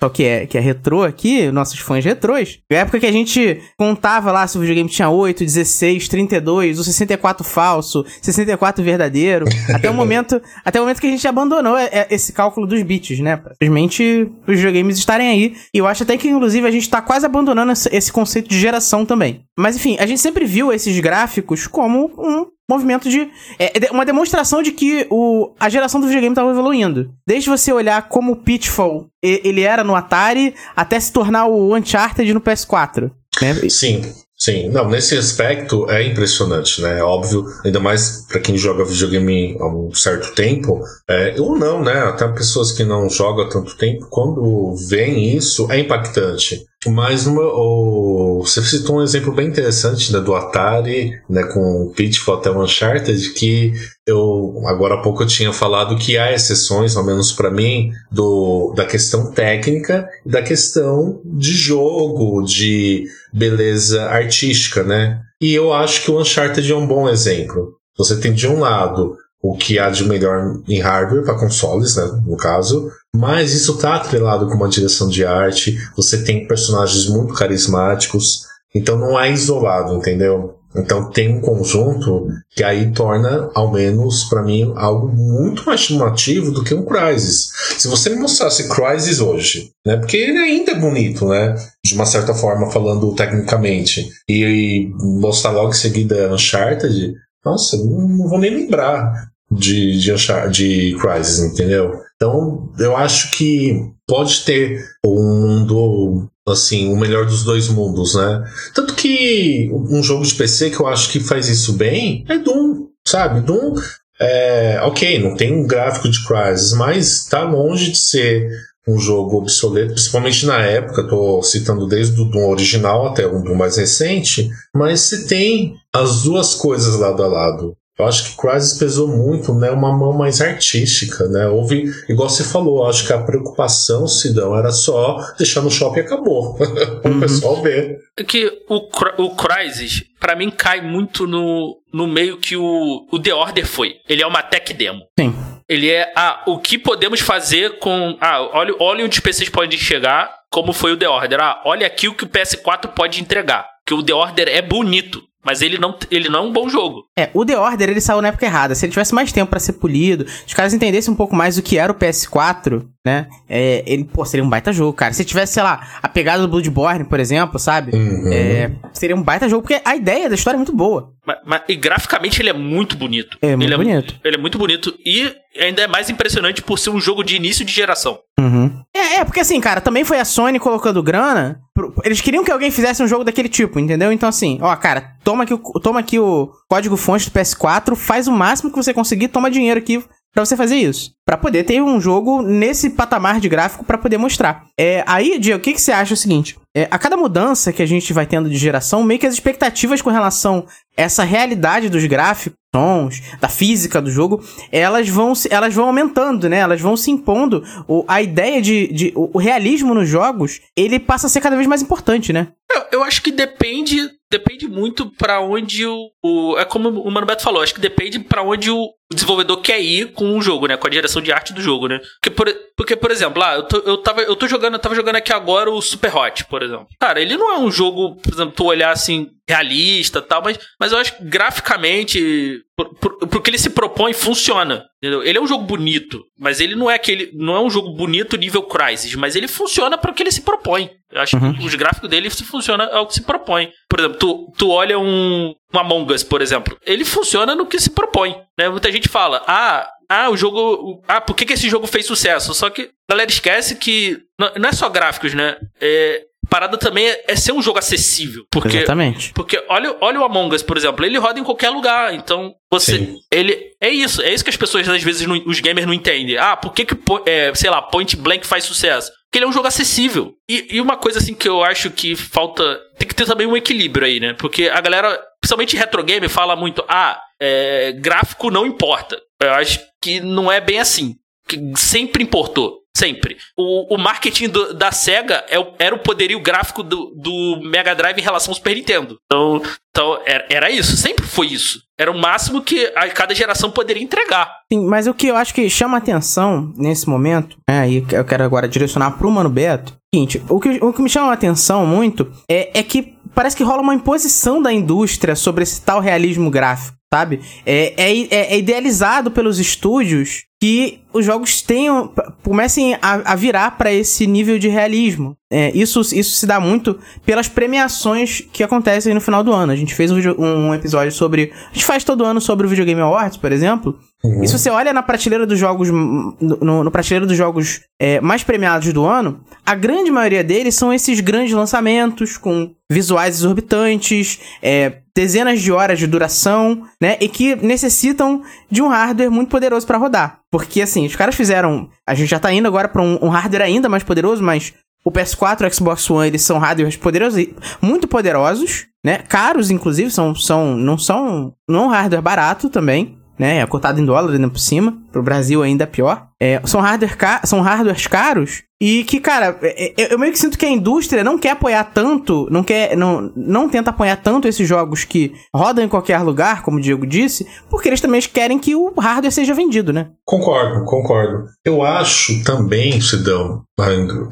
Só 0.00 0.08
que 0.08 0.24
é, 0.24 0.46
que 0.46 0.56
é 0.56 0.60
retrô 0.60 1.02
aqui, 1.02 1.50
nossos 1.50 1.78
fãs 1.78 2.04
retrôs, 2.04 2.58
na 2.70 2.78
época 2.78 2.98
que 2.98 3.06
a 3.06 3.12
gente 3.12 3.60
contava 3.76 4.32
lá 4.32 4.46
se 4.46 4.56
o 4.56 4.60
videogame 4.60 4.88
tinha 4.88 5.10
8, 5.10 5.44
16, 5.44 6.08
32, 6.08 6.78
o 6.78 6.84
64 6.84 7.44
falso, 7.44 8.04
64 8.22 8.82
verdadeiro, 8.82 9.44
até 9.74 9.90
o 9.90 9.94
momento, 9.94 10.40
até 10.64 10.80
o 10.80 10.84
momento 10.84 11.00
que 11.00 11.06
a 11.06 11.10
gente 11.10 11.28
abandonou 11.28 11.76
é, 11.76 11.88
é, 11.92 12.06
esse 12.10 12.32
cálculo 12.32 12.66
dos 12.66 12.82
bits, 12.82 13.20
né? 13.20 13.40
Simplesmente 13.62 14.30
os 14.46 14.56
videogames 14.56 14.96
estarem 14.96 15.28
aí. 15.28 15.56
E 15.74 15.78
eu 15.78 15.86
acho 15.86 16.02
até 16.02 16.16
que, 16.16 16.28
inclusive, 16.28 16.66
a 16.66 16.70
gente 16.70 16.88
tá 16.88 17.02
quase 17.02 17.26
abandonando 17.26 17.72
esse 17.72 18.10
conceito 18.10 18.48
de 18.48 18.58
geração 18.58 19.04
também. 19.04 19.42
Mas 19.58 19.76
enfim, 19.76 19.96
a 20.00 20.06
gente 20.06 20.20
sempre 20.20 20.46
viu 20.46 20.72
esses 20.72 20.98
gráficos 21.00 21.66
como 21.66 22.10
um 22.18 22.46
movimento 22.70 23.08
de. 23.08 23.28
É, 23.58 23.90
uma 23.90 24.06
demonstração 24.06 24.62
de 24.62 24.72
que 24.72 25.06
o, 25.10 25.52
a 25.58 25.68
geração 25.68 26.00
do 26.00 26.06
videogame 26.06 26.32
estava 26.32 26.50
evoluindo. 26.50 27.10
Desde 27.26 27.50
você 27.50 27.72
olhar 27.72 28.08
como 28.08 28.32
o 28.32 28.36
Pitfall 28.36 29.06
ele 29.22 29.62
era 29.62 29.84
no 29.84 29.94
Atari, 29.94 30.54
até 30.74 30.98
se 30.98 31.12
tornar 31.12 31.46
o 31.46 31.76
Uncharted 31.76 32.32
no 32.32 32.40
PS4. 32.40 33.10
Né? 33.42 33.54
Sim. 33.68 34.02
Sim, 34.42 34.70
não, 34.70 34.88
nesse 34.88 35.18
aspecto 35.18 35.90
é 35.90 36.02
impressionante, 36.02 36.80
né? 36.80 37.00
É 37.00 37.02
óbvio, 37.02 37.44
ainda 37.62 37.78
mais 37.78 38.24
para 38.26 38.40
quem 38.40 38.56
joga 38.56 38.86
videogame 38.86 39.54
há 39.60 39.66
um 39.66 39.92
certo 39.92 40.34
tempo, 40.34 40.80
é, 41.06 41.34
ou 41.38 41.58
não, 41.58 41.82
né? 41.82 41.92
Até 42.04 42.26
pessoas 42.28 42.72
que 42.72 42.82
não 42.82 43.10
jogam 43.10 43.44
há 43.44 43.50
tanto 43.50 43.76
tempo, 43.76 44.06
quando 44.08 44.74
veem 44.88 45.36
isso, 45.36 45.70
é 45.70 45.78
impactante. 45.78 46.64
Mas 46.86 47.26
numa, 47.26 47.42
o, 47.42 48.40
você 48.40 48.62
citou 48.62 48.98
um 48.98 49.02
exemplo 49.02 49.32
bem 49.32 49.48
interessante 49.48 50.10
né, 50.12 50.18
do 50.18 50.34
Atari, 50.34 51.20
né, 51.28 51.44
com 51.44 51.82
o 51.82 51.90
Pitfall 51.90 52.38
até 52.38 52.50
o 52.50 52.62
Uncharted, 52.62 53.34
que 53.34 53.74
eu 54.06 54.62
agora 54.66 54.94
há 54.94 55.02
pouco 55.02 55.22
eu 55.22 55.26
tinha 55.26 55.52
falado 55.52 55.98
que 55.98 56.16
há 56.16 56.32
exceções, 56.32 56.96
ao 56.96 57.04
menos 57.04 57.32
para 57.32 57.50
mim, 57.50 57.92
do, 58.10 58.72
da 58.74 58.86
questão 58.86 59.30
técnica 59.30 60.08
e 60.24 60.30
da 60.30 60.40
questão 60.40 61.20
de 61.24 61.52
jogo, 61.52 62.42
de 62.42 63.04
beleza 63.30 64.04
artística, 64.06 64.82
né? 64.82 65.20
E 65.38 65.54
eu 65.54 65.74
acho 65.74 66.02
que 66.02 66.10
o 66.10 66.18
Uncharted 66.18 66.70
é 66.70 66.76
um 66.76 66.86
bom 66.86 67.08
exemplo. 67.08 67.74
Você 67.98 68.18
tem 68.18 68.32
de 68.32 68.46
um 68.46 68.60
lado 68.60 69.16
o 69.42 69.56
que 69.56 69.78
há 69.78 69.88
de 69.88 70.04
melhor 70.04 70.60
em 70.68 70.80
hardware 70.80 71.24
para 71.24 71.38
consoles, 71.38 71.96
né, 71.96 72.20
no 72.26 72.36
caso, 72.36 72.90
mas 73.14 73.52
isso 73.52 73.72
está 73.72 73.96
atrelado 73.96 74.46
com 74.46 74.54
uma 74.54 74.68
direção 74.68 75.08
de 75.08 75.24
arte, 75.24 75.78
você 75.96 76.22
tem 76.22 76.46
personagens 76.46 77.08
muito 77.08 77.34
carismáticos, 77.34 78.42
então 78.74 78.98
não 78.98 79.18
é 79.18 79.32
isolado, 79.32 79.94
entendeu? 79.94 80.56
Então 80.76 81.10
tem 81.10 81.34
um 81.34 81.40
conjunto 81.40 82.28
que 82.54 82.62
aí 82.62 82.92
torna, 82.92 83.50
ao 83.54 83.72
menos 83.72 84.24
para 84.24 84.42
mim, 84.42 84.72
algo 84.76 85.08
muito 85.08 85.64
mais 85.66 85.80
chamativo 85.80 86.52
do 86.52 86.62
que 86.62 86.74
um 86.74 86.84
Crysis. 86.84 87.50
Se 87.76 87.88
você 87.88 88.10
me 88.10 88.16
mostrasse 88.20 88.68
Crysis 88.68 89.20
hoje, 89.20 89.72
né, 89.84 89.96
porque 89.96 90.16
ele 90.16 90.38
ainda 90.38 90.72
é 90.72 90.78
bonito, 90.78 91.26
né, 91.26 91.56
de 91.84 91.94
uma 91.94 92.06
certa 92.06 92.34
forma 92.34 92.70
falando 92.70 93.12
tecnicamente, 93.14 94.08
e, 94.28 94.44
e 94.44 94.88
mostrar 95.00 95.50
logo 95.50 95.70
em 95.70 95.72
seguida 95.72 96.32
Uncharted, 96.32 97.14
nossa, 97.44 97.76
não 97.76 98.28
vou 98.28 98.38
nem 98.38 98.50
lembrar 98.50 99.30
de, 99.50 99.98
de, 99.98 100.12
de 100.50 100.96
Crysis, 101.00 101.40
entendeu? 101.40 102.00
Então, 102.16 102.70
eu 102.78 102.96
acho 102.96 103.36
que 103.36 103.90
pode 104.06 104.44
ter 104.44 104.84
um 105.04 105.40
mundo, 105.40 106.28
assim, 106.46 106.92
o 106.92 106.96
melhor 106.96 107.26
dos 107.26 107.44
dois 107.44 107.68
mundos, 107.68 108.14
né? 108.14 108.44
Tanto 108.74 108.94
que 108.94 109.70
um 109.72 110.02
jogo 110.02 110.24
de 110.24 110.34
PC 110.34 110.70
que 110.70 110.80
eu 110.80 110.86
acho 110.86 111.10
que 111.10 111.20
faz 111.20 111.48
isso 111.48 111.72
bem 111.72 112.24
é 112.28 112.38
Doom, 112.38 112.88
sabe? 113.06 113.40
Doom, 113.40 113.74
é, 114.20 114.80
ok, 114.82 115.18
não 115.18 115.34
tem 115.34 115.52
um 115.52 115.66
gráfico 115.66 116.08
de 116.08 116.24
Crysis, 116.26 116.72
mas 116.74 117.24
tá 117.24 117.42
longe 117.42 117.90
de 117.90 117.98
ser 117.98 118.50
um 118.86 118.98
jogo 118.98 119.38
obsoleto, 119.38 119.92
principalmente 119.92 120.46
na 120.46 120.58
época, 120.58 121.02
estou 121.02 121.42
citando 121.42 121.86
desde 121.86 122.20
o 122.20 122.24
Doom 122.24 122.48
original 122.48 123.06
até 123.06 123.26
o 123.26 123.42
Doom 123.42 123.54
mais 123.54 123.76
recente, 123.76 124.50
mas 124.74 125.00
se 125.00 125.26
tem 125.26 125.74
as 125.92 126.22
duas 126.22 126.54
coisas 126.54 126.96
lado 126.96 127.22
a 127.22 127.26
lado. 127.26 127.76
Eu 128.00 128.06
acho 128.06 128.30
que 128.30 128.36
Crysis 128.36 128.78
pesou 128.78 129.06
muito, 129.06 129.54
né? 129.54 129.70
Uma 129.70 129.92
mão 129.92 130.12
mais 130.12 130.40
artística, 130.40 131.28
né? 131.28 131.46
Houve, 131.46 131.84
igual 132.08 132.28
você 132.28 132.42
falou, 132.42 132.86
acho 132.86 133.06
que 133.06 133.12
a 133.12 133.22
preocupação, 133.22 134.08
Sidão, 134.08 134.56
era 134.56 134.70
só 134.72 135.18
deixar 135.36 135.60
no 135.60 135.70
shopping 135.70 136.00
e 136.00 136.02
acabou. 136.02 136.56
o 137.04 137.08
uhum. 137.08 137.20
pessoal 137.20 137.62
ver. 137.62 137.98
É 138.18 138.24
que 138.24 138.50
o, 138.68 138.88
o 139.22 139.36
Crysis, 139.36 140.02
para 140.18 140.34
mim, 140.34 140.50
cai 140.50 140.80
muito 140.80 141.26
no, 141.26 141.76
no 141.92 142.06
meio 142.06 142.38
que 142.38 142.56
o, 142.56 143.06
o 143.12 143.18
The 143.18 143.34
Order 143.34 143.66
foi. 143.66 143.96
Ele 144.08 144.22
é 144.22 144.26
uma 144.26 144.42
tech 144.42 144.72
demo. 144.72 145.02
Sim. 145.18 145.34
Ele 145.68 145.90
é, 145.90 146.12
ah, 146.16 146.42
o 146.46 146.58
que 146.58 146.78
podemos 146.78 147.20
fazer 147.20 147.78
com. 147.78 148.16
Ah, 148.20 148.40
olha, 148.52 148.74
olha 148.80 149.04
onde 149.04 149.18
os 149.18 149.20
PCs 149.20 149.50
podem 149.50 149.78
chegar, 149.78 150.34
como 150.50 150.72
foi 150.72 150.92
o 150.92 150.96
The 150.96 151.08
Order. 151.08 151.40
Ah, 151.40 151.62
olha 151.64 151.86
aqui 151.86 152.08
o 152.08 152.14
que 152.14 152.24
o 152.24 152.28
PS4 152.28 152.88
pode 152.88 153.20
entregar. 153.20 153.68
Que 153.86 153.94
o 153.94 154.02
The 154.02 154.14
Order 154.14 154.48
é 154.48 154.62
bonito. 154.62 155.22
Mas 155.44 155.62
ele 155.62 155.78
não, 155.78 155.96
ele 156.10 156.28
não 156.28 156.40
é 156.40 156.42
um 156.42 156.52
bom 156.52 156.68
jogo. 156.68 157.06
É, 157.18 157.30
o 157.32 157.44
The 157.44 157.58
Order 157.58 157.88
ele 157.88 158.00
saiu 158.00 158.20
na 158.20 158.28
época 158.28 158.44
errada. 158.44 158.74
Se 158.74 158.84
ele 158.84 158.92
tivesse 158.92 159.14
mais 159.14 159.32
tempo 159.32 159.50
para 159.50 159.58
ser 159.58 159.74
polido, 159.74 160.26
os 160.46 160.52
caras 160.52 160.74
entendessem 160.74 161.12
um 161.12 161.16
pouco 161.16 161.34
mais 161.34 161.56
do 161.56 161.62
que 161.62 161.78
era 161.78 161.90
o 161.90 161.94
PS4, 161.94 162.86
né? 163.04 163.26
É, 163.48 163.82
ele, 163.86 164.04
pô, 164.04 164.24
seria 164.24 164.44
um 164.44 164.48
baita 164.48 164.72
jogo, 164.72 164.92
cara. 164.92 165.14
Se 165.14 165.24
tivesse, 165.24 165.54
sei 165.54 165.62
lá, 165.62 165.98
a 166.02 166.08
pegada 166.08 166.42
do 166.42 166.48
Bloodborne, 166.48 167.04
por 167.04 167.18
exemplo, 167.18 167.58
sabe? 167.58 167.96
Uhum. 167.96 168.30
É, 168.32 168.70
seria 168.92 169.16
um 169.16 169.22
baita 169.22 169.48
jogo, 169.48 169.62
porque 169.62 169.80
a 169.82 169.96
ideia 169.96 170.28
da 170.28 170.34
história 170.34 170.56
é 170.56 170.58
muito 170.58 170.76
boa. 170.76 171.14
Mas, 171.26 171.38
mas, 171.46 171.62
e 171.68 171.76
graficamente 171.76 172.42
ele 172.42 172.50
é 172.50 172.54
muito 172.54 172.96
bonito. 172.96 173.38
É 173.40 173.56
muito 173.56 173.68
ele 173.68 173.76
bonito. 173.76 174.14
É, 174.22 174.28
ele 174.28 174.36
é 174.36 174.40
muito 174.40 174.58
bonito. 174.58 174.94
E 175.04 175.32
ainda 175.58 175.82
é 175.82 175.86
mais 175.86 176.08
impressionante 176.08 176.62
por 176.62 176.78
ser 176.78 176.90
um 176.90 177.00
jogo 177.00 177.22
de 177.22 177.36
início 177.36 177.64
de 177.64 177.72
geração. 177.72 178.18
Uhum. 178.38 178.82
É, 178.94 179.16
é, 179.16 179.24
porque 179.24 179.40
assim, 179.40 179.60
cara, 179.60 179.80
também 179.80 180.04
foi 180.04 180.18
a 180.18 180.24
Sony 180.24 180.58
colocando 180.58 181.02
grana. 181.02 181.60
Eles 182.04 182.20
queriam 182.20 182.44
que 182.44 182.52
alguém 182.52 182.70
fizesse 182.70 183.02
um 183.02 183.08
jogo 183.08 183.24
daquele 183.24 183.48
tipo, 183.48 183.78
entendeu? 183.78 184.12
Então, 184.12 184.28
assim, 184.28 184.58
ó, 184.60 184.74
cara, 184.76 185.12
toma 185.24 185.44
aqui 185.44 185.54
o, 185.54 185.58
toma 185.80 186.00
aqui 186.00 186.18
o 186.18 186.50
código 186.68 186.96
fonte 186.96 187.30
do 187.30 187.38
PS4, 187.38 187.96
faz 187.96 188.28
o 188.28 188.32
máximo 188.32 188.70
que 188.70 188.76
você 188.76 188.94
conseguir, 188.94 189.28
toma 189.28 189.50
dinheiro 189.50 189.78
aqui 189.78 190.02
para 190.32 190.44
você 190.44 190.56
fazer 190.56 190.76
isso. 190.76 191.12
para 191.26 191.36
poder 191.36 191.62
ter 191.62 191.80
um 191.80 192.00
jogo 192.00 192.42
nesse 192.42 192.90
patamar 192.90 193.38
de 193.38 193.48
gráfico 193.48 193.84
para 193.84 193.98
poder 193.98 194.18
mostrar. 194.18 194.64
É, 194.76 195.04
aí, 195.06 195.38
Diego, 195.38 195.60
o 195.60 195.62
que, 195.62 195.72
que 195.72 195.80
você 195.80 195.92
acha 195.92 196.12
é 196.12 196.14
o 196.14 196.16
seguinte? 196.16 196.58
É, 196.74 196.88
a 196.90 196.98
cada 196.98 197.16
mudança 197.16 197.72
que 197.72 197.82
a 197.82 197.86
gente 197.86 198.12
vai 198.12 198.26
tendo 198.26 198.50
de 198.50 198.56
geração, 198.56 199.04
meio 199.04 199.20
que 199.20 199.26
as 199.26 199.34
expectativas 199.34 200.02
com 200.02 200.10
relação 200.10 200.66
a 200.96 201.02
essa 201.02 201.22
realidade 201.22 201.88
dos 201.88 202.04
gráficos, 202.06 202.58
sons, 202.74 203.20
da 203.40 203.48
física 203.48 204.00
do 204.00 204.10
jogo, 204.10 204.42
elas 204.70 205.08
vão, 205.08 205.32
elas 205.50 205.74
vão 205.74 205.86
aumentando, 205.86 206.48
né? 206.48 206.58
Elas 206.58 206.80
vão 206.80 206.96
se 206.96 207.10
impondo. 207.10 207.64
O, 207.88 208.04
a 208.06 208.22
ideia 208.22 208.62
de, 208.62 208.86
de 208.92 209.12
o, 209.16 209.30
o 209.34 209.38
realismo 209.38 209.94
nos 209.94 210.08
jogos, 210.08 210.60
ele 210.76 210.98
passa 211.00 211.26
a 211.26 211.30
ser 211.30 211.40
cada 211.40 211.56
vez 211.56 211.68
mais 211.68 211.82
importante, 211.82 212.32
né? 212.32 212.48
Eu, 212.70 212.82
eu 212.92 213.04
acho 213.04 213.22
que 213.22 213.32
depende 213.32 214.08
depende 214.30 214.68
muito 214.68 215.10
para 215.10 215.40
onde 215.40 215.84
o, 215.84 216.10
o, 216.22 216.56
É 216.56 216.64
como 216.64 216.88
o 216.88 217.10
Mano 217.10 217.26
Beto 217.26 217.42
falou, 217.42 217.62
acho 217.62 217.74
que 217.74 217.80
depende 217.80 218.20
para 218.20 218.42
onde 218.42 218.70
o 218.70 218.88
desenvolvedor 219.12 219.60
quer 219.60 219.80
ir 219.80 220.12
com 220.12 220.36
o 220.36 220.42
jogo, 220.42 220.66
né? 220.66 220.76
Com 220.76 220.86
a 220.86 220.90
direção 220.90 221.20
de 221.20 221.32
arte 221.32 221.52
do 221.52 221.60
jogo, 221.60 221.88
né? 221.88 222.00
Porque, 222.20 222.30
por, 222.30 222.54
porque, 222.76 222.96
por 222.96 223.10
exemplo, 223.10 223.40
lá, 223.40 223.56
eu, 223.56 223.62
tô, 223.64 223.78
eu, 223.78 223.98
tava, 223.98 224.22
eu 224.22 224.36
tô 224.36 224.46
jogando, 224.46 224.74
eu 224.74 224.78
tava 224.78 224.94
jogando 224.94 225.16
aqui 225.16 225.32
agora 225.32 225.70
o 225.70 225.82
Super 225.82 226.14
Hot, 226.16 226.44
por 226.44 226.62
exemplo. 226.62 226.86
Cara, 227.00 227.20
ele 227.20 227.36
não 227.36 227.52
é 227.52 227.58
um 227.58 227.70
jogo, 227.70 228.16
por 228.16 228.32
exemplo, 228.32 228.54
tu 228.54 228.64
olhar 228.64 228.90
assim, 228.90 229.28
realista 229.48 230.22
tal, 230.22 230.42
mas, 230.42 230.58
mas 230.78 230.92
eu 230.92 230.98
acho 230.98 231.16
que 231.16 231.24
graficamente, 231.24 232.62
por, 232.76 232.94
por, 232.94 233.18
porque 233.28 233.50
ele 233.50 233.58
se 233.58 233.70
propõe, 233.70 234.12
funciona. 234.12 234.86
Entendeu? 235.02 235.22
Ele 235.22 235.38
é 235.38 235.40
um 235.40 235.46
jogo 235.46 235.64
bonito, 235.64 236.22
mas 236.38 236.60
ele 236.60 236.76
não 236.76 236.90
é 236.90 236.94
aquele. 236.94 237.30
Não 237.32 237.56
é 237.56 237.60
um 237.60 237.70
jogo 237.70 237.94
bonito 237.94 238.36
nível 238.36 238.62
Crysis, 238.62 239.14
mas 239.14 239.34
ele 239.34 239.48
funciona 239.48 239.96
para 239.96 240.10
o 240.10 240.14
que 240.14 240.22
ele 240.22 240.30
se 240.30 240.42
propõe. 240.42 240.90
Eu 241.10 241.22
acho 241.22 241.36
uhum. 241.38 241.54
que 241.54 241.64
os 241.64 241.74
gráficos 241.74 242.08
dele 242.08 242.28
funciona 242.28 242.84
ao 242.84 243.06
que 243.06 243.14
se 243.14 243.22
propõe. 243.22 243.72
Por 243.88 243.98
exemplo, 243.98 244.18
tu, 244.18 244.52
tu 244.58 244.68
olha 244.68 244.98
um, 244.98 245.54
um 245.74 245.78
Among 245.78 246.12
Us, 246.12 246.22
por 246.22 246.42
exemplo. 246.42 246.76
Ele 246.84 247.04
funciona 247.04 247.54
no 247.54 247.66
que 247.66 247.80
se 247.80 247.90
propõe. 247.90 248.36
Né? 248.60 248.68
Muita 248.68 248.92
gente 248.92 249.08
fala, 249.08 249.42
ah, 249.46 249.88
ah, 250.06 250.28
o 250.28 250.36
jogo. 250.36 251.02
Ah, 251.08 251.20
por 251.20 251.34
que, 251.34 251.46
que 251.46 251.54
esse 251.54 251.68
jogo 251.68 251.86
fez 251.86 252.04
sucesso? 252.04 252.52
Só 252.52 252.68
que 252.68 252.82
a 252.82 253.12
galera 253.12 253.30
esquece 253.30 253.76
que 253.76 254.18
não, 254.38 254.68
é 254.68 254.72
só 254.72 254.90
gráficos, 254.90 255.32
né? 255.32 255.56
É, 255.80 256.24
parada 256.50 256.76
também 256.76 257.08
é, 257.08 257.24
é, 257.28 257.36
ser 257.36 257.52
um 257.52 257.62
jogo 257.62 257.78
acessível. 257.78 258.44
Porque, 258.50 258.78
Exatamente. 258.78 259.32
Porque 259.32 259.64
olha, 259.66 259.96
olha 260.00 260.20
o 260.20 260.24
Among 260.24 260.54
Us, 260.54 260.62
por 260.62 260.76
exemplo, 260.76 261.06
ele 261.06 261.16
roda 261.16 261.40
em 261.40 261.44
qualquer 261.44 261.70
lugar. 261.70 262.12
Então, 262.12 262.54
você. 262.70 262.98
Sim. 262.98 263.16
Ele. 263.30 263.70
É 263.80 263.88
isso. 263.88 264.20
É 264.20 264.30
isso 264.34 264.44
que 264.44 264.50
as 264.50 264.56
pessoas, 264.56 264.86
às 264.86 265.02
vezes, 265.02 265.26
não, 265.26 265.42
os 265.46 265.60
gamers 265.60 265.86
não 265.86 265.94
entendem. 265.94 266.36
Ah, 266.36 266.54
por 266.54 266.74
que, 266.74 266.84
que 266.84 266.94
é, 267.24 267.50
sei 267.54 267.70
lá, 267.70 267.80
Point 267.80 268.14
Blank 268.16 268.46
faz 268.46 268.64
sucesso? 268.64 269.10
Porque 269.30 269.38
ele 269.38 269.44
é 269.44 269.48
um 269.48 269.52
jogo 269.52 269.68
acessível. 269.68 270.34
E, 270.48 270.66
e 270.72 270.80
uma 270.80 270.96
coisa 270.96 271.20
assim 271.20 271.34
que 271.34 271.48
eu 271.48 271.62
acho 271.62 271.88
que 271.90 272.16
falta. 272.16 272.78
Tem 272.98 273.06
que 273.06 273.14
ter 273.14 273.24
também 273.24 273.46
um 273.46 273.56
equilíbrio 273.56 274.04
aí, 274.04 274.18
né? 274.18 274.34
Porque 274.34 274.68
a 274.68 274.80
galera, 274.80 275.18
principalmente 275.40 275.76
retro 275.76 276.02
game, 276.04 276.28
fala 276.28 276.54
muito: 276.56 276.84
ah, 276.88 277.20
é, 277.40 277.92
gráfico 277.92 278.50
não 278.50 278.66
importa. 278.66 279.18
Eu 279.40 279.52
acho 279.52 279.80
que 280.02 280.20
não 280.20 280.50
é 280.50 280.60
bem 280.60 280.78
assim. 280.78 281.16
Que 281.48 281.58
sempre 281.76 282.22
importou. 282.22 282.78
Sempre. 282.96 283.36
O, 283.56 283.94
o 283.94 283.98
marketing 283.98 284.48
do- 284.48 284.74
da 284.74 284.90
SEGA 284.92 285.44
é 285.48 285.58
o- 285.58 285.72
era 285.78 285.94
o 285.94 285.98
poderio 286.00 286.40
gráfico 286.40 286.82
do, 286.82 287.14
do 287.16 287.60
Mega 287.62 287.94
Drive 287.94 288.18
em 288.18 288.22
relação 288.22 288.50
ao 288.50 288.56
Super 288.56 288.74
Nintendo. 288.74 289.16
Então, 289.24 289.62
então 289.90 290.20
era, 290.26 290.44
era 290.50 290.70
isso, 290.70 290.96
sempre 290.96 291.24
foi 291.24 291.46
isso. 291.46 291.80
Era 291.98 292.10
o 292.10 292.18
máximo 292.18 292.60
que 292.62 292.86
a, 292.96 293.08
cada 293.08 293.32
geração 293.34 293.70
poderia 293.70 294.02
entregar. 294.02 294.52
Sim, 294.70 294.84
mas 294.86 295.06
o 295.06 295.14
que 295.14 295.28
eu 295.28 295.36
acho 295.36 295.54
que 295.54 295.70
chama 295.70 295.98
atenção 295.98 296.72
nesse 296.76 297.08
momento, 297.08 297.56
é, 297.68 297.88
e 297.88 298.04
eu 298.12 298.24
quero 298.24 298.42
agora 298.44 298.68
direcionar 298.68 299.12
pro 299.12 299.30
Mano 299.30 299.48
Beto, 299.48 299.96
seguinte, 300.12 300.42
o 300.48 300.58
que, 300.60 300.68
o 300.84 300.92
que 300.92 301.00
me 301.02 301.08
chama 301.08 301.32
atenção 301.32 301.86
muito 301.86 302.30
é, 302.50 302.80
é 302.80 302.82
que 302.82 303.16
parece 303.34 303.56
que 303.56 303.62
rola 303.62 303.82
uma 303.82 303.94
imposição 303.94 304.60
da 304.60 304.72
indústria 304.72 305.34
sobre 305.34 305.62
esse 305.62 305.80
tal 305.82 306.00
realismo 306.00 306.50
gráfico, 306.50 306.96
sabe? 307.12 307.40
É, 307.64 307.94
é, 307.96 308.18
é- 308.22 308.54
é 308.54 308.58
idealizado 308.58 309.30
pelos 309.30 309.58
estúdios 309.58 310.44
que 310.62 311.00
os 311.12 311.24
jogos 311.24 311.62
tenham 311.62 312.12
comecem 312.42 312.94
a, 313.00 313.32
a 313.32 313.34
virar 313.34 313.72
pra 313.78 313.90
esse 313.92 314.26
nível 314.26 314.58
de 314.58 314.68
realismo. 314.68 315.34
É, 315.50 315.70
isso, 315.74 316.00
isso 316.00 316.36
se 316.38 316.46
dá 316.46 316.60
muito 316.60 316.98
pelas 317.24 317.48
premiações 317.48 318.42
que 318.52 318.62
acontecem 318.62 319.14
no 319.14 319.20
final 319.22 319.42
do 319.42 319.52
ano. 319.52 319.72
A 319.72 319.76
gente 319.76 319.94
fez 319.94 320.10
um, 320.10 320.18
um 320.38 320.74
episódio 320.74 321.10
sobre. 321.12 321.50
A 321.70 321.72
gente 321.72 321.84
faz 321.86 322.04
todo 322.04 322.24
ano 322.24 322.40
sobre 322.40 322.66
o 322.66 322.70
Video 322.70 322.84
Game 322.84 323.00
Awards, 323.00 323.38
por 323.38 323.50
exemplo. 323.52 323.98
E 324.42 324.46
se 324.46 324.58
você 324.58 324.68
olha 324.68 324.92
na 324.92 325.02
prateleira 325.02 325.46
dos 325.46 325.58
jogos. 325.58 325.88
No, 325.90 326.36
no- 326.40 326.84
no 326.84 326.90
prateleira 326.90 327.24
dos 327.26 327.36
jogos 327.36 327.80
é, 327.98 328.20
mais 328.20 328.42
premiados 328.44 328.92
do 328.92 329.04
ano, 329.06 329.40
a 329.64 329.74
grande 329.74 330.10
maioria 330.10 330.44
deles 330.44 330.74
são 330.74 330.92
esses 330.92 331.20
grandes 331.20 331.54
lançamentos 331.54 332.36
com 332.36 332.70
visuais 332.90 333.36
exorbitantes, 333.36 334.38
é, 334.62 334.98
dezenas 335.16 335.60
de 335.62 335.72
horas 335.72 335.98
de 335.98 336.06
duração, 336.06 336.82
né? 337.00 337.16
E 337.20 337.28
que 337.28 337.54
necessitam 337.56 338.42
de 338.70 338.82
um 338.82 338.88
hardware 338.88 339.30
muito 339.30 339.48
poderoso 339.48 339.86
pra 339.86 339.96
rodar. 339.98 340.40
Porque, 340.50 340.82
assim, 340.82 341.06
os 341.06 341.16
caras 341.16 341.34
fizeram. 341.34 341.88
A 342.06 342.14
gente 342.14 342.28
já 342.28 342.38
tá 342.38 342.52
indo 342.52 342.68
agora 342.68 342.88
pra 342.88 343.00
um, 343.02 343.18
um 343.22 343.28
hardware 343.28 343.62
ainda 343.64 343.88
mais 343.88 344.02
poderoso, 344.02 344.42
mas 344.42 344.74
o 345.02 345.10
PS4 345.10 345.62
e 345.62 345.66
o 345.66 345.72
Xbox 345.74 346.10
One, 346.10 346.26
eles 346.28 346.42
são 346.42 346.58
hardwares 346.58 346.96
poderosos, 346.96 347.46
muito 347.80 348.06
poderosos, 348.06 348.86
né? 349.04 349.16
Caros, 349.18 349.70
inclusive, 349.70 350.10
são, 350.10 350.34
são, 350.34 350.76
não 350.76 350.98
são. 350.98 351.54
Não 351.66 351.84
é 351.84 351.86
um 351.86 351.88
hardware 351.88 352.22
barato 352.22 352.68
também, 352.68 353.16
né? 353.40 353.60
É 353.60 353.66
cotado 353.66 353.98
em 353.98 354.04
dólar 354.04 354.34
ainda 354.34 354.50
por 354.50 354.58
cima. 354.58 354.98
Pro 355.10 355.22
Brasil 355.22 355.62
ainda 355.62 355.84
é 355.84 355.86
pior. 355.86 356.26
É, 356.38 356.60
são, 356.66 356.78
hardware 356.80 357.16
são 357.44 357.62
hardwares 357.62 358.06
caros 358.06 358.62
e 358.78 359.02
que, 359.04 359.18
cara, 359.18 359.58
é- 359.62 359.92
é- 360.02 360.14
eu 360.14 360.18
meio 360.18 360.32
que 360.32 360.38
sinto 360.38 360.56
que 360.58 360.64
a 360.64 360.70
indústria 360.70 361.24
não 361.24 361.38
quer 361.38 361.50
apoiar 361.50 361.84
tanto, 361.84 362.46
não 362.50 362.62
quer, 362.62 362.94
não, 362.96 363.32
não 363.34 363.68
tenta 363.68 363.90
apoiar 363.90 364.16
tanto 364.16 364.46
esses 364.46 364.66
jogos 364.68 365.04
que 365.04 365.32
rodam 365.54 365.84
em 365.84 365.88
qualquer 365.88 366.18
lugar, 366.20 366.62
como 366.62 366.76
o 366.78 366.80
Diego 366.80 367.06
disse, 367.06 367.46
porque 367.70 367.88
eles 367.88 368.00
também 368.00 368.20
querem 368.22 368.58
que 368.58 368.74
o 368.74 368.92
hardware 368.98 369.32
seja 369.32 369.54
vendido, 369.54 369.90
né? 369.92 370.10
Concordo, 370.24 370.84
concordo. 370.84 371.44
Eu 371.64 371.82
acho 371.82 372.42
também, 372.44 373.00
Sidão, 373.00 373.62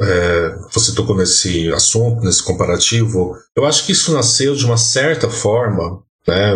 é, 0.01 0.55
você 0.73 0.95
tocou 0.95 1.17
nesse 1.17 1.71
assunto, 1.73 2.23
nesse 2.23 2.43
comparativo, 2.43 3.35
eu 3.57 3.67
acho 3.67 3.85
que 3.85 3.93
isso 3.93 4.13
nasceu 4.15 4.55
de 4.55 4.65
uma 4.65 4.77
certa 4.77 5.29
forma, 5.29 6.03
né, 6.29 6.55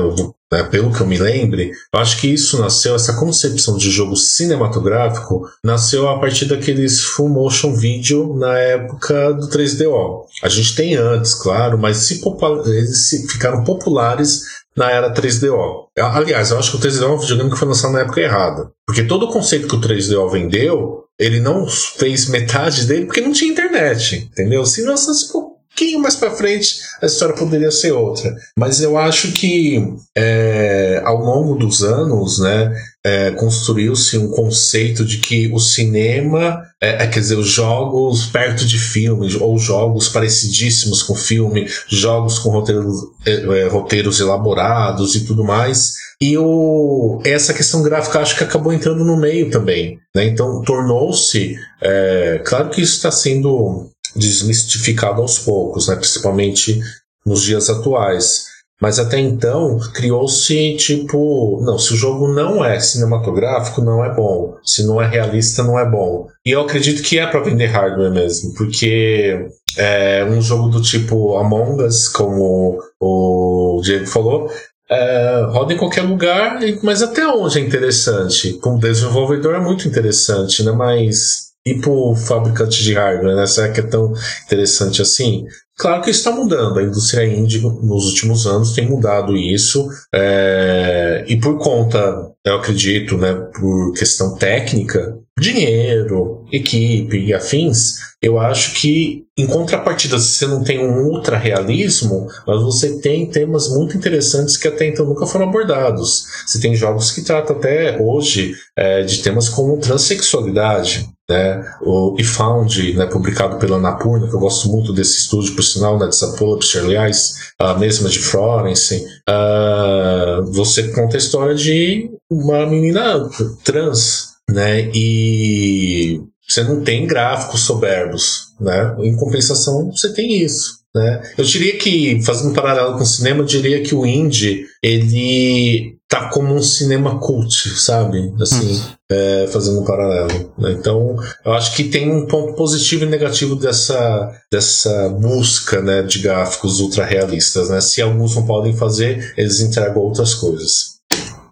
né, 0.52 0.62
pelo 0.64 0.92
que 0.92 1.00
eu 1.00 1.06
me 1.06 1.16
lembre, 1.16 1.72
eu 1.92 1.98
acho 1.98 2.20
que 2.20 2.28
isso 2.28 2.60
nasceu, 2.60 2.94
essa 2.94 3.14
concepção 3.14 3.76
de 3.78 3.90
jogo 3.90 4.14
cinematográfico, 4.16 5.48
nasceu 5.64 6.08
a 6.08 6.18
partir 6.20 6.44
daqueles 6.44 7.00
full 7.00 7.28
motion 7.30 7.74
video 7.74 8.36
na 8.36 8.56
época 8.58 9.32
do 9.32 9.48
3DO. 9.48 10.24
A 10.42 10.48
gente 10.48 10.74
tem 10.76 10.94
antes, 10.94 11.34
claro, 11.34 11.78
mas 11.78 11.96
se 11.98 12.20
eles 12.66 13.08
se- 13.08 13.26
ficaram 13.28 13.64
populares 13.64 14.42
na 14.76 14.90
era 14.90 15.12
3DO. 15.12 15.86
Aliás, 15.98 16.50
eu 16.50 16.58
acho 16.58 16.70
que 16.70 16.76
o 16.76 16.80
3DO 16.80 17.04
é 17.04 17.08
um 17.08 17.18
videogame 17.18 17.50
que 17.50 17.58
foi 17.58 17.68
lançado 17.68 17.92
na 17.92 18.00
época 18.00 18.20
errada. 18.20 18.70
Porque 18.86 19.04
todo 19.04 19.24
o 19.26 19.32
conceito 19.32 19.68
que 19.68 19.74
o 19.76 19.80
3DO 19.80 20.30
vendeu, 20.30 21.04
ele 21.18 21.40
não 21.40 21.66
fez 21.68 22.28
metade 22.28 22.84
dele 22.86 23.06
porque 23.06 23.20
não 23.20 23.32
tinha 23.32 23.50
internet, 23.52 24.28
entendeu? 24.32 24.64
Se 24.64 24.82
lançasse 24.82 25.30
pouquinho 25.74 26.00
mais 26.00 26.14
pra 26.14 26.30
frente, 26.30 26.76
a 27.00 27.06
história 27.06 27.34
poderia 27.34 27.70
ser 27.70 27.92
outra. 27.92 28.34
Mas 28.56 28.80
eu 28.80 28.96
acho 28.96 29.32
que 29.32 29.82
é, 30.16 31.00
ao 31.04 31.18
longo 31.18 31.56
dos 31.56 31.82
anos, 31.82 32.38
né, 32.38 32.72
é, 33.04 33.30
construiu-se 33.32 34.16
um 34.16 34.30
conceito 34.30 35.04
de 35.04 35.18
que 35.18 35.50
o 35.52 35.58
cinema, 35.58 36.62
é, 36.80 37.04
é, 37.04 37.06
quer 37.06 37.20
dizer, 37.20 37.36
os 37.36 37.48
jogos 37.48 38.26
perto 38.26 38.64
de 38.64 38.78
filmes, 38.78 39.34
ou 39.34 39.58
jogos 39.58 40.08
parecidíssimos 40.08 41.02
com 41.02 41.14
filme, 41.14 41.66
jogos 41.88 42.38
com 42.38 42.50
roteiros, 42.50 42.94
é, 43.26 43.32
é, 43.32 43.68
roteiros 43.68 44.20
elaborados 44.20 45.14
e 45.16 45.24
tudo 45.24 45.42
mais. 45.42 45.94
E 46.20 46.38
o, 46.38 47.20
essa 47.24 47.52
questão 47.52 47.82
gráfica 47.82 48.20
acho 48.20 48.36
que 48.36 48.44
acabou 48.44 48.72
entrando 48.72 49.04
no 49.04 49.16
meio 49.16 49.50
também. 49.50 49.98
Né? 50.14 50.26
Então 50.26 50.62
tornou-se. 50.62 51.56
é, 51.80 52.40
claro 52.44 52.70
que 52.70 52.80
isso 52.80 52.94
está 52.94 53.10
sendo 53.10 53.91
desmistificado 54.14 55.20
aos 55.20 55.38
poucos, 55.38 55.88
né? 55.88 55.96
principalmente 55.96 56.80
nos 57.24 57.42
dias 57.42 57.70
atuais. 57.70 58.52
Mas 58.80 58.98
até 58.98 59.20
então 59.20 59.78
criou-se 59.94 60.76
tipo, 60.76 61.62
não, 61.64 61.78
se 61.78 61.92
o 61.92 61.96
jogo 61.96 62.26
não 62.26 62.64
é 62.64 62.80
cinematográfico, 62.80 63.80
não 63.80 64.04
é 64.04 64.12
bom. 64.12 64.56
Se 64.64 64.84
não 64.84 65.00
é 65.00 65.08
realista, 65.08 65.62
não 65.62 65.78
é 65.78 65.88
bom. 65.88 66.26
E 66.44 66.50
eu 66.50 66.62
acredito 66.62 67.00
que 67.00 67.16
é 67.16 67.26
para 67.26 67.44
vender 67.44 67.66
hardware 67.66 68.10
mesmo, 68.10 68.52
porque 68.54 69.46
é 69.78 70.24
um 70.24 70.42
jogo 70.42 70.68
do 70.68 70.82
tipo 70.82 71.36
Among 71.36 71.80
Us, 71.84 72.08
como 72.08 72.80
o 73.00 73.80
Diego 73.84 74.06
falou, 74.06 74.50
é, 74.90 75.46
roda 75.50 75.72
em 75.72 75.78
qualquer 75.78 76.02
lugar, 76.02 76.58
mas 76.82 77.02
até 77.02 77.26
onde 77.26 77.58
é 77.58 77.62
interessante? 77.62 78.54
Com 78.54 78.74
o 78.74 78.80
desenvolvedor 78.80 79.54
é 79.54 79.60
muito 79.60 79.86
interessante, 79.86 80.62
né? 80.64 80.72
Mas 80.72 81.51
e 81.64 81.74
pro 81.74 82.14
fabricante 82.16 82.82
de 82.82 82.94
hardware, 82.94 83.36
né? 83.36 83.46
Será 83.46 83.70
que 83.70 83.80
é 83.80 83.84
tão 83.84 84.12
interessante 84.46 85.00
assim? 85.00 85.44
Claro 85.76 86.02
que 86.02 86.10
está 86.10 86.30
mudando. 86.30 86.78
A 86.78 86.82
indústria 86.82 87.24
indie 87.24 87.60
nos 87.60 88.06
últimos 88.06 88.46
anos 88.46 88.72
tem 88.72 88.88
mudado 88.88 89.36
isso. 89.36 89.88
é, 90.14 91.24
e 91.26 91.40
por 91.40 91.58
conta, 91.58 92.31
eu 92.44 92.56
acredito, 92.56 93.16
né, 93.16 93.34
por 93.34 93.92
questão 93.92 94.34
técnica, 94.34 95.16
dinheiro, 95.38 96.44
equipe 96.52 97.18
e 97.18 97.32
afins, 97.32 97.94
eu 98.20 98.38
acho 98.38 98.74
que 98.74 99.24
em 99.36 99.46
contrapartida, 99.46 100.18
se 100.18 100.32
você 100.32 100.46
não 100.46 100.62
tem 100.62 100.78
um 100.78 101.04
ultra 101.06 101.38
realismo, 101.38 102.28
mas 102.46 102.62
você 102.62 103.00
tem 103.00 103.26
temas 103.26 103.68
muito 103.70 103.96
interessantes 103.96 104.58
que 104.58 104.68
até 104.68 104.86
então 104.86 105.06
nunca 105.06 105.26
foram 105.26 105.48
abordados. 105.48 106.26
Você 106.46 106.60
tem 106.60 106.74
jogos 106.74 107.10
que 107.10 107.22
tratam 107.22 107.56
até 107.56 107.98
hoje 107.98 108.54
é, 108.76 109.02
de 109.02 109.22
temas 109.22 109.48
como 109.48 109.78
transexualidade, 109.78 111.08
né? 111.30 111.64
O 111.80 112.14
E 112.18 112.24
Found, 112.24 112.92
né, 112.94 113.06
publicado 113.06 113.56
pela 113.56 113.78
Anapurna, 113.78 114.28
que 114.28 114.34
eu 114.34 114.40
gosto 114.40 114.68
muito 114.68 114.92
desse 114.92 115.20
estúdio, 115.20 115.54
por 115.54 115.62
sinal, 115.62 115.98
né, 115.98 116.04
dessa 116.06 116.32
Publisher, 116.36 116.84
aliás, 116.84 117.52
a 117.58 117.74
mesma 117.74 118.08
de 118.10 118.18
Florence. 118.18 119.02
Ah, 119.26 120.21
você 120.46 120.88
conta 120.88 121.16
a 121.16 121.18
história 121.18 121.54
de 121.54 122.10
uma 122.30 122.66
menina 122.66 123.28
trans, 123.64 124.32
né? 124.50 124.90
E 124.94 126.20
você 126.48 126.62
não 126.64 126.82
tem 126.82 127.06
gráficos 127.06 127.62
soberbos, 127.62 128.54
né? 128.60 128.96
Em 129.00 129.16
compensação, 129.16 129.90
você 129.90 130.12
tem 130.12 130.42
isso. 130.42 130.82
Né? 130.94 131.22
Eu 131.38 131.44
diria 131.44 131.78
que, 131.78 132.20
fazendo 132.22 132.50
um 132.50 132.54
paralelo 132.54 132.96
com 132.96 133.02
o 133.02 133.06
cinema, 133.06 133.40
eu 133.40 133.46
diria 133.46 133.82
que 133.82 133.94
o 133.94 134.04
indie, 134.04 134.66
ele 134.82 135.96
tá 136.12 136.28
como 136.28 136.54
um 136.54 136.62
cinema 136.62 137.18
cult, 137.18 137.70
sabe? 137.70 138.34
Assim, 138.38 138.82
é, 139.10 139.48
fazendo 139.50 139.80
um 139.80 139.84
paralelo. 139.84 140.52
né? 140.58 140.72
Então, 140.72 141.16
eu 141.42 141.54
acho 141.54 141.74
que 141.74 141.84
tem 141.84 142.12
um 142.12 142.26
ponto 142.26 142.52
positivo 142.52 143.04
e 143.04 143.08
negativo 143.08 143.56
dessa, 143.56 144.30
dessa 144.52 145.08
busca 145.08 145.80
né, 145.80 146.02
de 146.02 146.18
gráficos 146.18 146.80
ultra 146.80 147.06
realistas. 147.06 147.70
Né? 147.70 147.80
Se 147.80 148.02
alguns 148.02 148.36
não 148.36 148.44
podem 148.44 148.76
fazer, 148.76 149.32
eles 149.38 149.60
entregam 149.60 150.02
outras 150.02 150.34
coisas. 150.34 150.91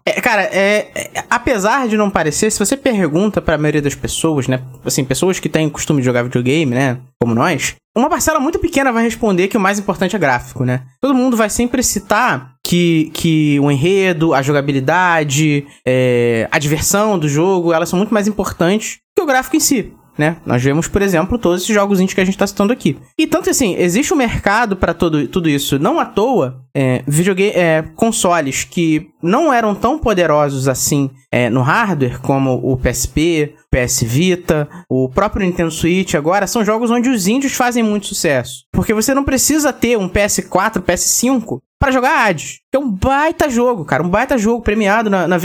É, 0.05 0.19
cara, 0.19 0.43
é, 0.43 0.89
é, 0.95 1.23
apesar 1.29 1.87
de 1.87 1.95
não 1.95 2.09
parecer, 2.09 2.51
se 2.51 2.59
você 2.59 2.75
pergunta 2.75 3.41
pra 3.41 3.57
maioria 3.57 3.81
das 3.81 3.95
pessoas, 3.95 4.47
né? 4.47 4.61
Assim, 4.83 5.05
pessoas 5.05 5.39
que 5.39 5.49
têm 5.49 5.69
costume 5.69 6.01
de 6.01 6.05
jogar 6.05 6.23
videogame, 6.23 6.73
né? 6.73 6.97
Como 7.21 7.35
nós, 7.35 7.75
uma 7.95 8.09
parcela 8.09 8.39
muito 8.39 8.57
pequena 8.57 8.91
vai 8.91 9.03
responder 9.03 9.47
que 9.47 9.57
o 9.57 9.59
mais 9.59 9.77
importante 9.77 10.15
é 10.15 10.19
gráfico, 10.19 10.63
né? 10.65 10.83
Todo 10.99 11.13
mundo 11.13 11.37
vai 11.37 11.49
sempre 11.49 11.83
citar 11.83 12.55
que, 12.65 13.11
que 13.13 13.59
o 13.59 13.69
enredo, 13.69 14.33
a 14.33 14.41
jogabilidade, 14.41 15.65
é, 15.85 16.47
a 16.51 16.57
diversão 16.57 17.19
do 17.19 17.27
jogo, 17.27 17.73
elas 17.73 17.89
são 17.89 17.97
muito 17.97 18.13
mais 18.13 18.27
importantes 18.27 18.99
que 19.15 19.21
o 19.21 19.25
gráfico 19.25 19.55
em 19.55 19.59
si. 19.59 19.93
Né? 20.17 20.37
Nós 20.45 20.61
vemos, 20.61 20.87
por 20.87 21.01
exemplo, 21.01 21.37
todos 21.37 21.63
esses 21.63 21.73
jogos 21.73 21.99
indies 21.99 22.13
que 22.13 22.21
a 22.21 22.25
gente 22.25 22.37
tá 22.37 22.45
citando 22.45 22.73
aqui. 22.73 22.97
E 23.17 23.25
tanto 23.25 23.49
assim, 23.49 23.75
existe 23.77 24.13
um 24.13 24.17
mercado 24.17 24.75
para 24.75 24.93
tudo, 24.93 25.49
isso. 25.49 25.79
Não 25.79 25.99
à 25.99 26.05
toa, 26.05 26.61
é, 26.75 27.01
videogame, 27.07 27.51
é, 27.55 27.83
consoles 27.95 28.63
que 28.63 29.09
não 29.21 29.51
eram 29.51 29.73
tão 29.73 29.97
poderosos 29.97 30.67
assim 30.67 31.09
é, 31.31 31.49
no 31.49 31.61
hardware, 31.61 32.19
como 32.19 32.59
o 32.61 32.77
PSP, 32.77 33.55
PS 33.69 34.03
Vita, 34.03 34.67
o 34.89 35.07
próprio 35.09 35.45
Nintendo 35.45 35.71
Switch 35.71 36.13
agora, 36.13 36.45
são 36.45 36.63
jogos 36.63 36.91
onde 36.91 37.09
os 37.09 37.27
índios 37.27 37.53
fazem 37.53 37.81
muito 37.81 38.07
sucesso. 38.07 38.65
Porque 38.71 38.93
você 38.93 39.13
não 39.13 39.23
precisa 39.23 39.71
ter 39.71 39.97
um 39.97 40.09
PS4, 40.09 40.81
PS5 40.81 41.59
pra 41.81 41.91
jogar 41.91 42.27
Hades. 42.27 42.59
É 42.71 42.77
um 42.77 42.91
baita 42.91 43.49
jogo, 43.49 43.83
cara. 43.83 44.03
Um 44.03 44.09
baita 44.09 44.37
jogo 44.37 44.61
premiado 44.61 45.09
na, 45.09 45.27
na, 45.27 45.37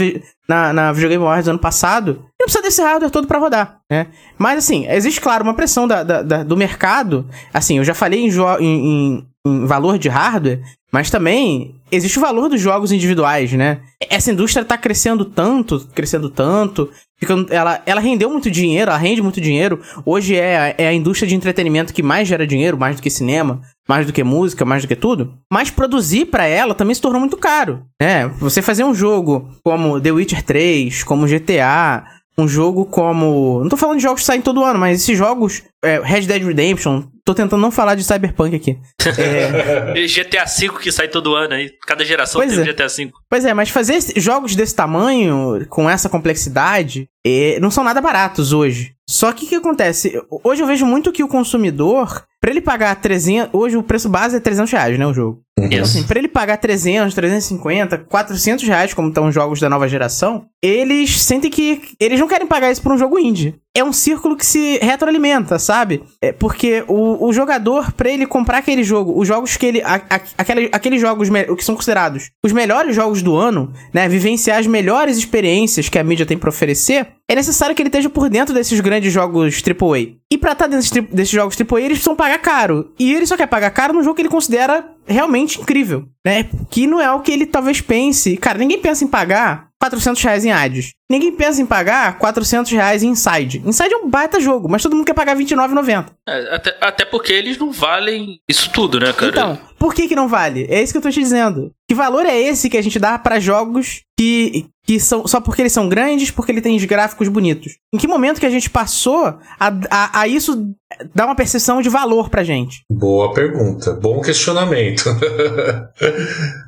na, 0.47 0.73
na 0.73 0.91
Video 0.91 1.09
Game 1.09 1.23
Awards 1.23 1.47
ano 1.47 1.57
passado. 1.57 2.26
Não 2.39 2.45
precisa 2.45 2.61
desse 2.63 2.81
hardware 2.81 3.09
todo 3.11 3.27
pra 3.27 3.39
rodar, 3.39 3.79
né? 3.91 4.07
Mas, 4.37 4.59
assim, 4.59 4.85
existe, 4.89 5.19
claro, 5.19 5.43
uma 5.43 5.53
pressão 5.55 5.87
da, 5.87 6.03
da- 6.03 6.21
da- 6.21 6.43
do 6.43 6.55
mercado. 6.55 7.25
Assim, 7.53 7.77
eu 7.79 7.83
já 7.83 7.93
falei 7.95 8.19
em, 8.21 8.29
em, 8.61 9.25
em- 9.45 9.65
valor 9.65 9.97
de 9.97 10.07
hardware, 10.09 10.61
mas 10.91 11.09
também 11.09 11.75
existe 11.91 12.17
o 12.17 12.21
valor 12.21 12.47
dos 12.49 12.61
jogos 12.61 12.91
individuais, 12.91 13.51
né? 13.53 13.79
Essa 14.09 14.31
indústria 14.31 14.63
tá 14.63 14.77
crescendo 14.77 15.25
tanto, 15.25 15.87
crescendo 15.95 16.29
tanto. 16.29 16.89
Ficando, 17.19 17.51
ela, 17.51 17.81
ela 17.87 17.99
rendeu 17.99 18.29
muito 18.29 18.51
dinheiro, 18.51 18.91
ela 18.91 18.99
rende 18.99 19.23
muito 19.23 19.41
dinheiro. 19.41 19.81
Hoje 20.05 20.35
é, 20.35 20.75
é 20.77 20.87
a 20.87 20.93
indústria 20.93 21.27
de 21.27 21.33
entretenimento 21.35 21.91
que 21.91 22.03
mais 22.03 22.27
gera 22.27 22.45
dinheiro, 22.45 22.77
mais 22.77 22.97
do 22.97 23.01
que 23.01 23.09
cinema, 23.09 23.59
mais 23.89 24.05
do 24.05 24.13
que 24.13 24.23
música, 24.23 24.63
mais 24.63 24.83
do 24.83 24.87
que 24.87 24.95
tudo. 24.95 25.33
Mas 25.51 25.71
produzir 25.71 26.25
pra 26.25 26.45
ela 26.45 26.75
também 26.75 26.93
se 26.93 27.01
tornou 27.01 27.19
muito 27.19 27.35
caro, 27.37 27.81
né? 27.99 28.27
Você 28.37 28.61
fazer 28.61 28.83
um 28.83 28.93
jogo 28.93 29.49
como 29.63 29.99
The 29.99 30.11
Witcher 30.11 30.43
3, 30.43 31.03
como 31.03 31.25
GTA, 31.27 32.05
um 32.39 32.47
jogo 32.47 32.85
como. 32.85 33.61
Não 33.61 33.69
tô 33.69 33.77
falando 33.77 33.97
de 33.97 34.03
jogos 34.03 34.21
que 34.21 34.27
saem 34.27 34.41
todo 34.41 34.63
ano, 34.63 34.77
mas 34.79 35.01
esses 35.01 35.17
jogos. 35.17 35.63
é, 35.83 35.99
Red 35.99 36.21
Dead 36.21 36.43
Redemption. 36.43 37.03
Tô 37.25 37.33
tentando 37.33 37.59
não 37.59 37.71
falar 37.71 37.95
de 37.95 38.03
Cyberpunk 38.03 38.55
aqui. 38.55 38.77
É, 39.17 40.05
GTA 40.05 40.45
V 40.45 40.79
que 40.79 40.91
sai 40.91 41.07
todo 41.07 41.33
ano 41.33 41.53
aí. 41.53 41.71
Cada 41.85 42.03
geração 42.03 42.39
Pois 42.39 42.51
tem 42.51 42.59
um 42.59 42.63
é. 42.63 42.71
GTA 42.73 42.87
V. 42.87 43.11
Pois 43.29 43.45
é, 43.45 43.53
mas 43.53 43.69
fazer 43.69 43.99
jogos 44.17 44.55
desse 44.55 44.75
tamanho, 44.75 45.65
com 45.69 45.89
essa 45.89 46.09
complexidade, 46.09 47.07
eh, 47.25 47.57
não 47.61 47.71
são 47.71 47.83
nada 47.83 48.01
baratos 48.01 48.51
hoje. 48.53 48.93
Só 49.09 49.31
que 49.31 49.45
o 49.45 49.49
que 49.49 49.55
acontece? 49.55 50.21
Hoje 50.43 50.61
eu 50.61 50.67
vejo 50.67 50.85
muito 50.85 51.11
que 51.11 51.23
o 51.23 51.27
consumidor, 51.27 52.25
pra 52.41 52.51
ele 52.51 52.61
pagar 52.61 52.95
300... 52.95 53.49
Hoje 53.53 53.77
o 53.77 53.83
preço 53.83 54.09
base 54.09 54.35
é 54.37 54.39
300 54.39 54.71
reais, 54.71 54.97
né, 54.99 55.05
o 55.05 55.13
jogo. 55.13 55.41
Então, 55.59 55.81
assim, 55.81 56.03
pra 56.03 56.19
ele 56.19 56.27
pagar 56.27 56.57
300, 56.57 57.15
350, 57.15 57.97
400 57.97 58.67
reais, 58.67 58.93
como 58.93 59.07
estão 59.07 59.27
os 59.27 59.33
jogos 59.33 59.59
da 59.59 59.67
nova 59.67 59.87
geração, 59.87 60.45
eles 60.63 61.19
sentem 61.21 61.49
que... 61.49 61.81
Eles 61.99 62.19
não 62.19 62.27
querem 62.27 62.45
pagar 62.45 62.71
isso 62.71 62.81
por 62.81 62.91
um 62.91 62.97
jogo 62.97 63.17
indie. 63.17 63.55
É 63.75 63.83
um 63.83 63.91
círculo 63.91 64.35
que 64.35 64.45
se 64.45 64.77
retroalimenta, 64.77 65.57
sabe? 65.57 66.03
É 66.21 66.31
porque 66.31 66.83
o, 66.87 67.27
o 67.27 67.33
jogador, 67.33 67.91
pra 67.93 68.07
ele 68.09 68.27
comprar 68.27 68.59
aquele 68.59 68.83
jogo, 68.83 69.19
os 69.19 69.27
jogos 69.27 69.57
que 69.57 69.65
ele... 69.65 69.81
A, 69.81 69.95
a- 69.95 70.21
aquele- 70.37 70.69
aqueles 70.71 71.01
jogos 71.01 71.27
que 71.57 71.63
são 71.65 71.73
considerados 71.75 72.29
os 72.45 72.51
melhores 72.51 72.95
jogos 72.95 73.23
do 73.23 73.35
ano, 73.35 73.73
né? 73.91 74.07
Vivenciar 74.07 74.59
as 74.59 74.67
melhores 74.67 75.17
experiências 75.17 75.89
que 75.89 75.97
a 75.97 76.03
mídia 76.03 76.25
tem 76.25 76.37
pra 76.37 76.49
oferecer, 76.49 77.07
é 77.29 77.33
necessário 77.33 77.75
que 77.75 77.81
ele 77.81 77.89
esteja 77.89 78.09
por 78.09 78.29
dentro 78.29 78.53
desses 78.53 78.79
grandes 78.79 79.11
jogos 79.11 79.61
AAA. 79.65 80.15
E 80.31 80.37
pra 80.37 80.51
estar 80.51 80.67
dentro 80.67 80.87
desses, 80.87 81.09
desses 81.15 81.31
jogos 81.33 81.55
AAA, 81.59 81.79
eles 81.81 81.97
precisam 81.97 82.15
pagar 82.15 82.26
caro. 82.37 82.91
E 82.99 83.13
ele 83.13 83.25
só 83.25 83.37
quer 83.37 83.47
pagar 83.47 83.69
caro 83.71 83.93
num 83.93 84.03
jogo 84.03 84.15
que 84.15 84.21
ele 84.23 84.29
considera 84.29 84.85
realmente 85.05 85.61
incrível, 85.61 86.05
né? 86.25 86.49
Que 86.69 86.85
não 86.85 86.99
é 86.99 87.11
o 87.13 87.21
que 87.21 87.31
ele 87.31 87.45
talvez 87.45 87.79
pense. 87.79 88.35
Cara, 88.37 88.57
ninguém 88.57 88.79
pensa 88.79 89.03
em 89.03 89.07
pagar 89.07 89.66
400 89.81 90.21
reais 90.23 90.45
em 90.45 90.51
Hades. 90.51 90.93
Ninguém 91.09 91.31
pensa 91.31 91.61
em 91.61 91.65
pagar 91.65 92.17
400 92.17 92.71
reais 92.71 93.03
em 93.03 93.09
Inside. 93.09 93.61
Inside 93.65 93.93
é 93.93 93.97
um 93.97 94.09
baita 94.09 94.39
jogo, 94.39 94.67
mas 94.69 94.81
todo 94.83 94.95
mundo 94.95 95.05
quer 95.05 95.13
pagar 95.13 95.37
R$29,90. 95.37 96.07
É, 96.27 96.55
até, 96.55 96.77
até 96.81 97.05
porque 97.05 97.31
eles 97.31 97.57
não 97.57 97.71
valem 97.71 98.39
isso 98.49 98.69
tudo, 98.71 98.99
né, 98.99 99.13
cara? 99.13 99.31
Então, 99.31 99.59
por 99.79 99.93
que 99.93 100.07
que 100.07 100.15
não 100.15 100.27
vale? 100.27 100.65
É 100.69 100.81
isso 100.81 100.91
que 100.91 100.97
eu 100.97 101.01
tô 101.01 101.09
te 101.09 101.19
dizendo. 101.19 101.71
Que 101.87 101.95
valor 101.95 102.25
é 102.25 102.37
esse 102.37 102.69
que 102.69 102.77
a 102.77 102.81
gente 102.81 102.99
dá 102.99 103.17
pra 103.17 103.39
jogos 103.39 104.01
que, 104.19 104.65
que 104.85 104.99
são 104.99 105.25
só 105.25 105.39
porque 105.39 105.61
eles 105.61 105.71
são 105.71 105.87
grandes, 105.87 106.31
porque 106.31 106.51
ele 106.51 106.61
tem 106.61 106.75
os 106.75 106.83
gráficos 106.83 107.29
bonitos? 107.29 107.77
Em 107.93 107.97
que 107.97 108.07
momento 108.07 108.39
que 108.41 108.45
a 108.45 108.49
gente 108.49 108.69
passou 108.69 109.25
a, 109.25 109.73
a, 109.89 110.21
a 110.21 110.27
isso 110.27 110.73
dar 111.13 111.25
uma 111.25 111.35
percepção 111.35 111.81
de 111.81 111.87
valor 111.87 112.29
pra 112.29 112.43
gente? 112.43 112.81
Boa 112.91 113.33
pergunta. 113.33 113.93
Bom 113.93 114.21
questionamento. 114.21 115.05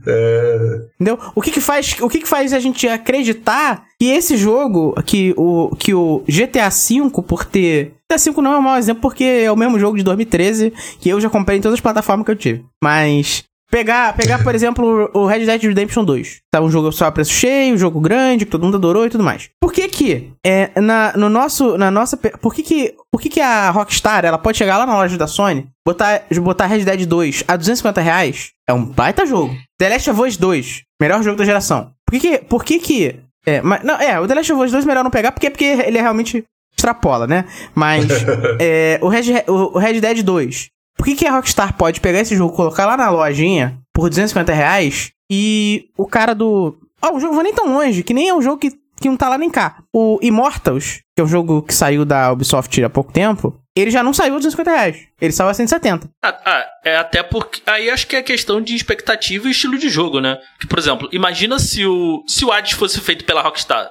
É, 0.08 0.80
Entendeu? 0.96 1.20
O 1.36 1.42
que 1.42 1.51
que 1.51 1.62
faz, 1.62 1.96
o 2.01 2.10
que 2.10 2.20
que 2.20 2.28
faz 2.28 2.54
a 2.54 2.60
gente 2.60 2.88
acreditar 3.00 3.86
que 4.00 4.08
esse 4.08 4.38
jogo, 4.38 4.94
que 5.03 5.34
o, 5.38 5.75
que 5.77 5.94
o 5.94 6.24
GTA 6.27 6.70
V, 6.70 7.10
por 7.27 7.46
ter... 7.46 7.94
GTA 8.12 8.32
V 8.32 8.41
não 8.41 8.53
é 8.53 8.60
um 8.60 8.62
mau 8.62 8.77
exemplo 8.77 9.01
porque 9.01 9.24
é 9.24 9.51
o 9.51 9.58
mesmo 9.58 9.79
jogo 9.79 9.98
de 9.98 10.03
2013 10.03 10.74
que 11.00 11.10
eu 11.10 11.20
já 11.20 11.29
comprei 11.29 11.58
em 11.58 11.62
todas 11.62 11.75
as 11.75 11.82
plataformas 11.82 12.25
que 12.25 12.32
eu 12.32 12.36
tive. 12.36 12.65
Mas... 12.84 13.44
Pegar, 13.72 14.15
pegar, 14.15 14.44
por 14.44 14.56
exemplo, 14.56 15.12
o 15.13 15.27
Red 15.27 15.46
Dead 15.46 15.62
Redemption 15.62 16.03
2. 16.03 16.39
Tá 16.51 16.60
um 16.60 16.72
jogo 16.72 16.91
só 16.91 17.06
a 17.06 17.12
preço 17.12 17.32
cheio, 17.32 17.75
um 17.75 17.77
jogo 17.77 18.00
grande, 18.00 18.44
que 18.44 18.51
todo 18.51 18.63
mundo 18.63 18.77
adorou 18.77 19.06
e 19.06 19.12
tudo 19.12 19.24
mais. 19.24 19.51
Por 19.62 19.72
que 19.72 19.88
que, 19.88 20.34
é, 20.44 20.72
na, 20.82 21.13
no 21.15 21.29
nosso, 21.29 21.77
na 21.77 21.91
nossa... 21.91 22.18
Por 22.18 22.51
que 22.51 22.63
que, 22.63 22.96
por 23.12 23.22
que 23.22 23.29
que 23.29 23.39
a 23.39 23.70
Rockstar, 23.70 24.25
ela 24.25 24.39
pode 24.39 24.58
chegar 24.58 24.79
lá 24.79 24.88
na 24.88 24.96
loja 24.96 25.15
da 25.20 25.27
Sony, 25.27 25.68
botar, 25.86 26.24
botar 26.41 26.65
Red 26.65 26.84
Dead 26.84 27.06
2 27.06 27.44
a 27.48 27.56
250 27.56 28.01
reais? 28.01 28.51
É 28.68 28.74
um 28.74 28.83
baita 28.83 29.24
jogo. 29.24 29.55
The 29.77 29.90
Last 29.90 30.09
of 30.09 30.22
Us 30.22 30.35
2, 30.35 30.81
melhor 31.00 31.22
jogo 31.22 31.38
da 31.38 31.46
geração. 31.46 31.92
Por 32.09 32.19
que 32.19 32.19
que... 32.19 32.37
Por 32.39 32.63
que 32.63 32.79
que 32.79 33.19
é, 33.45 33.61
mas, 33.61 33.83
não, 33.83 33.95
é, 33.95 34.19
o 34.19 34.27
The 34.27 34.35
Last 34.35 34.53
of 34.53 34.63
Us 34.63 34.72
2 34.72 34.83
é 34.83 34.87
melhor 34.87 35.03
não 35.03 35.11
pegar, 35.11 35.31
porque, 35.31 35.50
porque 35.50 35.65
ele 35.65 35.98
é 35.98 36.01
realmente 36.01 36.43
extrapola, 36.75 37.27
né? 37.27 37.45
Mas 37.75 38.05
é, 38.59 39.00
o, 39.01 39.07
Red, 39.07 39.43
o, 39.48 39.77
o 39.77 39.77
Red 39.77 40.00
Dead 40.01 40.24
2. 40.24 40.69
Por 40.98 41.05
que, 41.05 41.15
que 41.15 41.25
a 41.25 41.31
Rockstar 41.31 41.75
pode 41.77 42.01
pegar 42.01 42.19
esse 42.19 42.35
jogo, 42.35 42.55
colocar 42.55 42.85
lá 42.85 42.98
na 42.98 43.09
lojinha 43.09 43.79
por 43.93 44.09
250 44.09 44.51
reais 44.53 45.11
e 45.31 45.89
o 45.98 46.05
cara 46.05 46.33
do. 46.33 46.77
Ó, 47.01 47.15
o 47.15 47.19
jogo 47.19 47.33
vou 47.33 47.43
nem 47.43 47.53
tão 47.53 47.74
longe, 47.74 48.03
que 48.03 48.13
nem 48.13 48.27
é 48.27 48.33
um 48.33 48.41
jogo 48.41 48.57
que, 48.57 48.72
que 49.00 49.07
não 49.07 49.15
tá 49.15 49.29
lá 49.29 49.37
nem 49.37 49.50
cá. 49.50 49.77
O 49.93 50.19
Immortals, 50.22 51.00
que 51.15 51.22
é 51.22 51.24
um 51.24 51.27
jogo 51.27 51.61
que 51.61 51.74
saiu 51.74 52.03
da 52.03 52.31
Ubisoft 52.33 52.83
há 52.83 52.89
pouco 52.89 53.13
tempo, 53.13 53.57
ele 53.75 53.92
já 53.92 54.03
não 54.03 54.14
saiu 54.14 54.34
a 54.34 54.38
250 54.38 54.72
reais. 54.72 54.98
Ele 55.22 55.32
saiu 55.32 55.50
a 55.50 55.53
170. 55.53 56.10
Ah, 56.24 56.38
ah, 56.46 56.66
é 56.84 56.98
até 56.98 57.24
porque. 57.24 57.62
Aí 57.66 57.90
acho 57.90 58.08
que 58.08 58.16
é 58.16 58.22
questão 58.22 58.60
de 58.62 58.75
expectativa 58.75 59.48
e 59.48 59.51
estilo 59.51 59.77
de 59.77 59.90
jogo, 59.90 60.20
né? 60.20 60.38
Que, 60.60 60.68
por 60.68 60.79
exemplo, 60.79 61.08
imagina 61.12 61.60
se 61.60 61.86
o. 61.86 62.24
Se 62.27 62.44
o 62.46 62.51
Hades 62.51 62.74
fosse 62.74 63.00
feito 63.00 63.24
pela 63.25 63.42
Rockstar. 63.42 63.90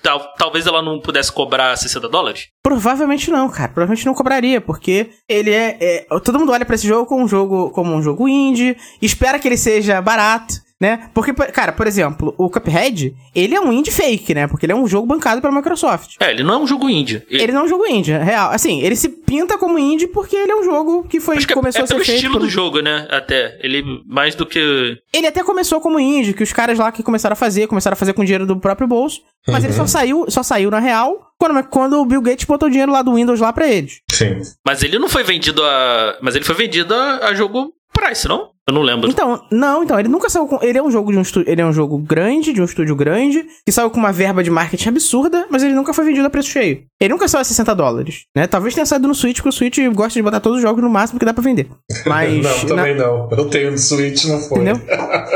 Tal- 0.00 0.32
talvez 0.34 0.64
ela 0.64 0.80
não 0.80 1.00
pudesse 1.00 1.32
cobrar 1.32 1.76
60 1.76 2.08
dólares? 2.08 2.46
Provavelmente 2.62 3.30
não, 3.32 3.48
cara. 3.50 3.72
Provavelmente 3.72 4.06
não 4.06 4.14
cobraria, 4.14 4.60
porque 4.60 5.10
ele 5.28 5.50
é, 5.50 5.76
é- 5.80 6.06
Todo 6.24 6.38
mundo 6.38 6.52
olha 6.52 6.64
pra 6.64 6.76
esse 6.76 6.86
jogo 6.86 7.04
como 7.06 7.24
um 7.24 7.28
jogo, 7.28 7.70
como 7.70 7.92
um 7.92 8.00
jogo 8.00 8.28
indie, 8.28 8.76
espera 9.02 9.40
que 9.40 9.48
ele 9.48 9.56
seja 9.56 10.00
barato, 10.00 10.54
né? 10.80 11.10
Porque, 11.12 11.32
por- 11.32 11.46
cara, 11.50 11.72
por 11.72 11.86
exemplo, 11.86 12.34
o 12.38 12.48
Cuphead, 12.48 13.14
ele 13.34 13.54
é 13.54 13.60
um 13.60 13.72
indie 13.72 13.90
fake, 13.90 14.34
né? 14.34 14.46
Porque 14.46 14.64
ele 14.66 14.72
é 14.72 14.76
um 14.76 14.86
jogo 14.86 15.06
bancado 15.06 15.40
pela 15.40 15.52
Microsoft. 15.54 16.14
É, 16.20 16.30
ele 16.30 16.42
não 16.42 16.54
é 16.54 16.58
um 16.58 16.66
jogo 16.66 16.88
indie. 16.88 17.22
Ele, 17.28 17.42
Ele 17.42 17.52
não 17.52 17.62
é 17.62 17.64
um 17.64 17.68
jogo 17.68 17.86
indie, 17.86 18.12
é 18.12 18.22
real. 18.22 18.50
Assim, 18.50 18.80
ele 18.80 18.94
se 18.96 19.08
pinta 19.08 19.58
como 19.58 19.78
indie 19.78 20.06
porque 20.06 20.36
ele 20.36 20.52
é 20.52 20.56
um 20.56 20.62
jogo 20.62 21.02
que 21.08 21.18
foi 21.20 21.38
que 21.38 21.52
é, 21.52 21.54
começou 21.54 21.80
é 21.80 21.84
a 21.84 21.86
ser 21.86 21.94
pelo 21.94 22.04
feito 22.04 22.16
estilo 22.16 22.34
por- 22.34 22.40
do 22.40 22.48
jogo, 22.48 22.80
né? 22.80 23.06
Até. 23.10 23.58
Ele 23.62 23.82
mais 24.06 24.34
do 24.34 24.46
que. 24.46 24.96
Ele 25.12 25.26
até 25.26 25.42
começou 25.42 25.80
como 25.80 25.98
indie, 25.98 26.32
que 26.32 26.42
os 26.42 26.52
caras 26.52 26.78
lá 26.78 26.92
que 26.92 27.02
começaram 27.02 27.32
a 27.32 27.36
fazer, 27.36 27.66
começaram 27.66 27.94
a 27.94 27.96
fazer 27.96 28.12
com 28.12 28.24
dinheiro 28.24 28.46
do 28.46 28.56
próprio 28.58 28.86
bolso, 28.86 29.20
mas 29.46 29.64
ele 29.64 29.72
só 29.72 29.86
saiu, 29.86 30.26
só 30.28 30.42
saiu 30.42 30.70
na 30.70 30.78
real 30.78 31.32
quando, 31.38 31.62
quando 31.64 32.00
o 32.00 32.04
Bill 32.06 32.22
Gates 32.22 32.44
botou 32.46 32.68
o 32.68 32.70
dinheiro 32.70 32.92
lá 32.92 33.02
do 33.02 33.14
Windows 33.14 33.40
lá 33.40 33.52
pra 33.52 33.66
eles. 33.68 34.00
sim. 34.10 34.40
Mas 34.64 34.82
ele 34.82 34.98
não 34.98 35.08
foi 35.08 35.22
vendido 35.24 35.62
a. 35.64 36.16
Mas 36.20 36.36
ele 36.36 36.44
foi 36.44 36.54
vendido 36.54 36.94
a, 36.94 37.26
a 37.28 37.34
jogo 37.34 37.72
Price, 37.92 38.28
não? 38.28 38.50
Eu 38.68 38.74
não 38.74 38.82
lembro. 38.82 39.08
Então, 39.08 39.42
não, 39.50 39.82
então, 39.82 39.98
ele 39.98 40.08
nunca 40.08 40.28
saiu 40.28 40.46
com. 40.46 40.58
Ele 40.62 40.76
é 40.76 40.82
um 40.82 40.90
jogo 40.90 41.10
de 41.10 41.16
um 41.16 41.22
estúdio. 41.22 41.50
Ele 41.50 41.62
é 41.62 41.64
um 41.64 41.72
jogo 41.72 41.96
grande, 41.98 42.52
de 42.52 42.60
um 42.60 42.64
estúdio 42.66 42.94
grande, 42.94 43.46
que 43.64 43.72
saiu 43.72 43.88
com 43.90 43.98
uma 43.98 44.12
verba 44.12 44.42
de 44.44 44.50
marketing 44.50 44.90
absurda, 44.90 45.46
mas 45.50 45.62
ele 45.62 45.72
nunca 45.72 45.94
foi 45.94 46.04
vendido 46.04 46.26
a 46.26 46.30
preço 46.30 46.50
cheio. 46.50 46.82
Ele 47.00 47.14
nunca 47.14 47.26
saiu 47.26 47.40
a 47.40 47.44
60 47.44 47.74
dólares, 47.74 48.24
né? 48.36 48.46
Talvez 48.46 48.74
tenha 48.74 48.84
saído 48.84 49.08
no 49.08 49.14
Switch, 49.14 49.36
porque 49.36 49.48
o 49.48 49.52
Switch 49.52 49.78
gosta 49.94 50.18
de 50.18 50.22
botar 50.22 50.40
todos 50.40 50.58
os 50.58 50.62
jogos 50.62 50.82
no 50.82 50.90
máximo 50.90 51.18
que 51.18 51.24
dá 51.24 51.32
pra 51.32 51.42
vender. 51.42 51.66
Mas. 52.04 52.42
não, 52.44 52.62
na- 52.62 52.76
também 52.76 52.94
não. 52.94 53.28
Eu 53.32 53.48
tenho 53.48 53.70
no 53.70 53.78
Switch, 53.78 54.26
não 54.26 54.38
foi. 54.40 54.58
Entendeu? 54.60 54.80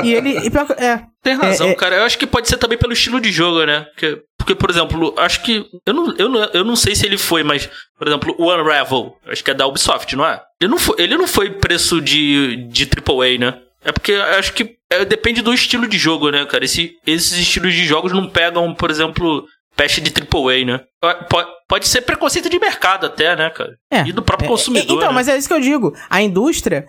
E 0.04 0.12
ele. 0.12 0.38
E 0.46 0.50
pior 0.50 0.66
é. 0.78 1.00
Tem 1.22 1.34
razão, 1.34 1.68
É, 1.68 1.70
é- 1.70 1.74
cara. 1.74 1.96
Eu 1.96 2.02
acho 2.02 2.18
que 2.18 2.26
pode 2.26 2.48
ser 2.48 2.56
também 2.58 2.76
pelo 2.76 2.92
estilo 2.92 3.20
de 3.20 3.30
jogo, 3.30 3.64
né? 3.64 3.86
Porque, 3.94 4.20
porque 4.42 4.56
por 4.56 4.70
exemplo, 4.70 5.14
acho 5.18 5.40
que. 5.42 5.64
Eu 5.86 5.94
não, 5.94 6.16
eu, 6.16 6.28
não, 6.28 6.44
eu 6.52 6.64
não 6.64 6.74
sei 6.74 6.96
se 6.96 7.06
ele 7.06 7.16
foi, 7.16 7.44
mas, 7.44 7.70
por 7.96 8.08
exemplo, 8.08 8.34
o 8.36 8.52
Unravel, 8.52 9.16
acho 9.26 9.42
que 9.42 9.52
é 9.52 9.54
da 9.54 9.66
Ubisoft, 9.66 10.16
não 10.16 10.26
é? 10.26 10.42
Ele 10.60 10.70
não 10.70 10.78
foi, 10.78 10.96
ele 10.98 11.16
não 11.16 11.28
foi 11.28 11.50
preço 11.50 12.00
de, 12.00 12.56
de 12.68 12.84
AAA, 12.84 13.38
né? 13.38 13.58
É 13.84 13.92
porque 13.92 14.12
acho 14.12 14.52
que 14.52 14.76
é, 14.90 15.04
depende 15.04 15.42
do 15.42 15.54
estilo 15.54 15.86
de 15.86 15.96
jogo, 15.96 16.30
né, 16.30 16.44
cara? 16.44 16.64
Esse, 16.64 16.96
esses 17.06 17.38
estilos 17.38 17.72
de 17.72 17.84
jogos 17.84 18.12
não 18.12 18.28
pegam, 18.28 18.74
por 18.74 18.90
exemplo, 18.90 19.46
peste 19.76 20.00
de 20.00 20.10
AAA, 20.10 20.64
né? 20.64 20.80
Pode, 21.28 21.48
pode 21.68 21.88
ser 21.88 22.02
preconceito 22.02 22.50
de 22.50 22.58
mercado 22.58 23.06
até, 23.06 23.36
né, 23.36 23.48
cara? 23.50 23.76
É. 23.90 24.02
E 24.02 24.12
do 24.12 24.22
próprio 24.22 24.46
É, 24.46 24.48
consumidor. 24.48 24.96
Então, 24.96 25.08
né? 25.08 25.14
mas 25.14 25.28
é 25.28 25.36
isso 25.36 25.48
que 25.48 25.54
eu 25.54 25.60
digo. 25.60 25.94
A 26.10 26.20
indústria 26.20 26.84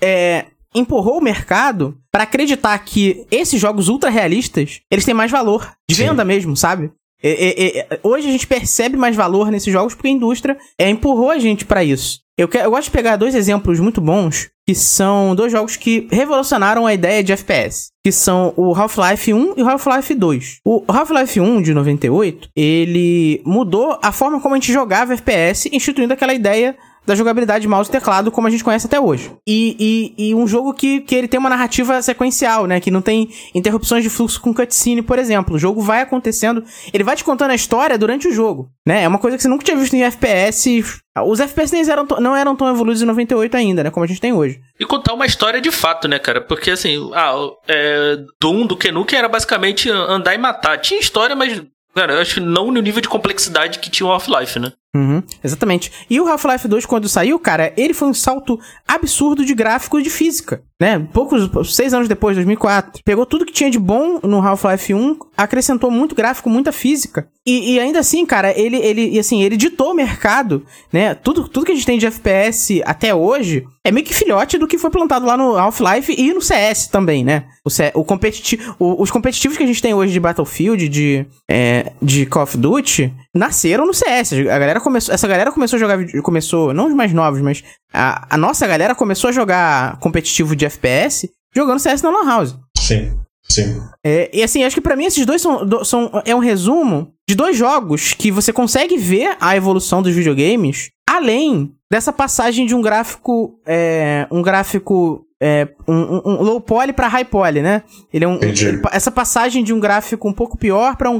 é, 0.00 0.46
empurrou 0.74 1.18
o 1.18 1.22
mercado 1.22 1.96
pra 2.12 2.22
acreditar 2.24 2.78
que 2.78 3.26
esses 3.30 3.60
jogos 3.60 3.88
ultra 3.88 4.10
realistas, 4.10 4.80
eles 4.90 5.04
têm 5.04 5.14
mais 5.14 5.30
valor 5.30 5.72
de 5.88 5.96
Sim. 5.96 6.04
venda 6.08 6.24
mesmo, 6.24 6.56
sabe? 6.56 6.90
É, 7.22 7.30
é, 7.30 7.78
é, 7.80 8.00
hoje 8.02 8.28
a 8.28 8.32
gente 8.32 8.46
percebe 8.46 8.96
mais 8.96 9.14
valor 9.14 9.50
nesses 9.50 9.70
jogos 9.72 9.94
porque 9.94 10.08
a 10.08 10.12
indústria 10.12 10.56
é, 10.78 10.88
empurrou 10.88 11.30
a 11.30 11.38
gente 11.38 11.64
pra 11.66 11.84
isso. 11.84 12.20
Eu, 12.38 12.48
que- 12.48 12.56
eu 12.56 12.70
gosto 12.70 12.84
de 12.84 12.90
pegar 12.92 13.16
dois 13.16 13.34
exemplos 13.34 13.78
muito 13.78 14.00
bons, 14.00 14.48
que 14.66 14.74
são 14.74 15.34
dois 15.34 15.52
jogos 15.52 15.76
que 15.76 16.08
revolucionaram 16.10 16.86
a 16.86 16.94
ideia 16.94 17.22
de 17.22 17.32
FPS, 17.32 17.88
que 18.02 18.10
são 18.10 18.54
o 18.56 18.74
Half-Life 18.74 19.34
1 19.34 19.52
e 19.58 19.62
o 19.62 19.68
Half-Life 19.68 20.14
2. 20.14 20.60
O 20.64 20.82
Half-Life 20.88 21.38
1 21.38 21.60
de 21.60 21.74
98, 21.74 22.48
ele 22.56 23.42
mudou 23.44 23.98
a 24.02 24.10
forma 24.12 24.40
como 24.40 24.54
a 24.54 24.58
gente 24.58 24.72
jogava 24.72 25.12
FPS, 25.12 25.68
instituindo 25.70 26.14
aquela 26.14 26.32
ideia 26.32 26.74
da 27.10 27.16
jogabilidade 27.16 27.62
de 27.62 27.68
mouse 27.68 27.90
e 27.90 27.92
teclado 27.92 28.30
como 28.30 28.46
a 28.46 28.50
gente 28.50 28.62
conhece 28.62 28.86
até 28.86 29.00
hoje. 29.00 29.34
E, 29.44 30.14
e, 30.16 30.28
e 30.28 30.34
um 30.34 30.46
jogo 30.46 30.72
que, 30.72 31.00
que 31.00 31.16
ele 31.16 31.26
tem 31.26 31.40
uma 31.40 31.50
narrativa 31.50 32.00
sequencial, 32.00 32.66
né? 32.66 32.78
Que 32.78 32.88
não 32.88 33.02
tem 33.02 33.28
interrupções 33.52 34.04
de 34.04 34.08
fluxo 34.08 34.40
com 34.40 34.54
cutscene, 34.54 35.02
por 35.02 35.18
exemplo. 35.18 35.56
O 35.56 35.58
jogo 35.58 35.82
vai 35.82 36.02
acontecendo, 36.02 36.62
ele 36.94 37.02
vai 37.02 37.16
te 37.16 37.24
contando 37.24 37.50
a 37.50 37.54
história 37.54 37.98
durante 37.98 38.28
o 38.28 38.32
jogo, 38.32 38.70
né? 38.86 39.02
É 39.02 39.08
uma 39.08 39.18
coisa 39.18 39.36
que 39.36 39.42
você 39.42 39.48
nunca 39.48 39.64
tinha 39.64 39.76
visto 39.76 39.94
em 39.94 40.04
FPS. 40.04 40.84
Os 41.26 41.40
FPS 41.40 41.72
nem 41.72 41.90
eram, 41.90 42.06
não 42.20 42.36
eram 42.36 42.54
tão 42.54 42.68
evoluídos 42.68 43.02
em 43.02 43.06
98 43.06 43.56
ainda, 43.56 43.82
né? 43.82 43.90
Como 43.90 44.04
a 44.04 44.06
gente 44.06 44.20
tem 44.20 44.32
hoje. 44.32 44.60
E 44.78 44.86
contar 44.86 45.12
uma 45.12 45.26
história 45.26 45.60
de 45.60 45.72
fato, 45.72 46.06
né, 46.06 46.20
cara? 46.20 46.40
Porque 46.40 46.70
assim, 46.70 47.10
ah, 47.12 47.34
é, 47.66 48.18
Doom 48.40 48.66
do 48.66 48.76
Kenuken 48.76 49.18
era 49.18 49.28
basicamente 49.28 49.90
andar 49.90 50.32
e 50.32 50.38
matar. 50.38 50.78
Tinha 50.78 51.00
história, 51.00 51.34
mas 51.34 51.60
Cara, 51.94 52.14
eu 52.14 52.20
acho 52.20 52.34
que 52.34 52.40
não 52.40 52.70
no 52.70 52.80
nível 52.80 53.00
de 53.00 53.08
complexidade 53.08 53.80
que 53.80 53.90
tinha 53.90 54.06
o 54.06 54.12
Half-Life, 54.12 54.58
né? 54.58 54.72
Uhum, 54.94 55.22
exatamente. 55.42 56.06
E 56.10 56.20
o 56.20 56.26
Half-Life 56.26 56.66
2, 56.66 56.84
quando 56.84 57.08
saiu, 57.08 57.38
cara, 57.38 57.72
ele 57.76 57.94
foi 57.94 58.08
um 58.08 58.14
salto 58.14 58.58
absurdo 58.86 59.44
de 59.44 59.54
gráfico 59.54 60.00
e 60.00 60.02
de 60.02 60.10
física, 60.10 60.64
né? 60.80 61.06
Poucos, 61.12 61.76
seis 61.76 61.92
anos 61.92 62.08
depois, 62.08 62.36
2004. 62.36 63.02
Pegou 63.04 63.26
tudo 63.26 63.44
que 63.44 63.52
tinha 63.52 63.70
de 63.70 63.78
bom 63.78 64.18
no 64.22 64.40
Half-Life 64.40 64.94
1, 64.94 65.18
acrescentou 65.36 65.90
muito 65.90 66.14
gráfico, 66.14 66.48
muita 66.48 66.72
física. 66.72 67.28
E, 67.46 67.74
e, 67.74 67.80
ainda 67.80 67.98
assim, 67.98 68.24
cara, 68.24 68.58
ele, 68.58 68.76
ele, 68.76 69.18
assim, 69.18 69.42
ele 69.42 69.56
ditou 69.56 69.90
o 69.90 69.94
mercado, 69.94 70.64
né? 70.92 71.14
Tudo, 71.14 71.48
tudo 71.48 71.66
que 71.66 71.72
a 71.72 71.74
gente 71.74 71.86
tem 71.86 71.98
de 71.98 72.06
FPS 72.06 72.82
até 72.84 73.14
hoje 73.14 73.66
é 73.84 73.90
meio 73.90 74.06
que 74.06 74.14
filhote 74.14 74.58
do 74.58 74.66
que 74.66 74.78
foi 74.78 74.90
plantado 74.90 75.26
lá 75.26 75.36
no 75.36 75.56
Half-Life 75.56 76.14
e 76.16 76.32
no 76.32 76.40
CS 76.40 76.86
também, 76.86 77.24
né? 77.24 77.44
O, 77.64 78.00
o 78.00 78.04
competitivo, 78.04 78.76
o, 78.78 79.02
os 79.02 79.10
competitivos 79.10 79.56
que 79.56 79.64
a 79.64 79.66
gente 79.66 79.82
tem 79.82 79.94
hoje 79.94 80.12
de 80.12 80.20
Battlefield, 80.20 80.88
de, 80.88 81.26
é, 81.50 81.92
de 82.00 82.24
Call 82.26 82.42
of 82.42 82.56
Duty, 82.56 83.12
nasceram 83.34 83.86
no 83.86 83.94
CS. 83.94 84.32
A 84.32 84.58
galera 84.58 84.80
começou, 84.80 85.14
essa 85.14 85.26
galera 85.26 85.50
começou 85.50 85.76
a 85.76 85.80
jogar, 85.80 86.22
começou, 86.22 86.74
não 86.74 86.88
os 86.88 86.94
mais 86.94 87.12
novos, 87.12 87.40
mas 87.40 87.64
a, 87.92 88.34
a 88.34 88.36
nossa 88.36 88.66
galera 88.66 88.94
começou 88.94 89.28
a 89.28 89.32
jogar 89.32 89.98
competitivo 89.98 90.54
de 90.54 90.64
FPS 90.64 91.30
jogando 91.54 91.80
CS 91.80 92.02
na 92.02 92.10
Lan 92.10 92.26
House. 92.26 92.56
Sim. 92.78 93.18
Sim. 93.48 93.82
É, 94.04 94.30
e 94.32 94.42
assim, 94.44 94.62
acho 94.62 94.76
que 94.76 94.80
para 94.80 94.94
mim 94.94 95.06
esses 95.06 95.26
dois 95.26 95.42
são, 95.42 95.84
são 95.84 96.22
é 96.24 96.34
um 96.34 96.38
resumo 96.38 97.12
de 97.28 97.34
dois 97.34 97.56
jogos 97.56 98.14
que 98.14 98.30
você 98.30 98.52
consegue 98.52 98.96
ver 98.96 99.36
a 99.40 99.56
evolução 99.56 100.00
dos 100.00 100.14
videogames 100.14 100.90
além 101.08 101.74
dessa 101.90 102.12
passagem 102.12 102.64
de 102.64 102.76
um 102.76 102.80
gráfico 102.80 103.58
é, 103.66 104.28
um 104.30 104.40
gráfico 104.40 105.26
é, 105.40 105.66
um, 105.88 106.20
um, 106.24 106.42
low 106.42 106.60
poly 106.60 106.92
para 106.92 107.08
high 107.08 107.24
poly, 107.24 107.62
né? 107.62 107.82
Ele 108.12 108.24
é 108.24 108.28
um, 108.28 108.38
ele, 108.42 108.82
essa 108.92 109.10
passagem 109.10 109.64
de 109.64 109.72
um 109.72 109.80
gráfico 109.80 110.28
um 110.28 110.34
pouco 110.34 110.58
pior 110.58 110.96
para 110.96 111.08
um 111.08 111.18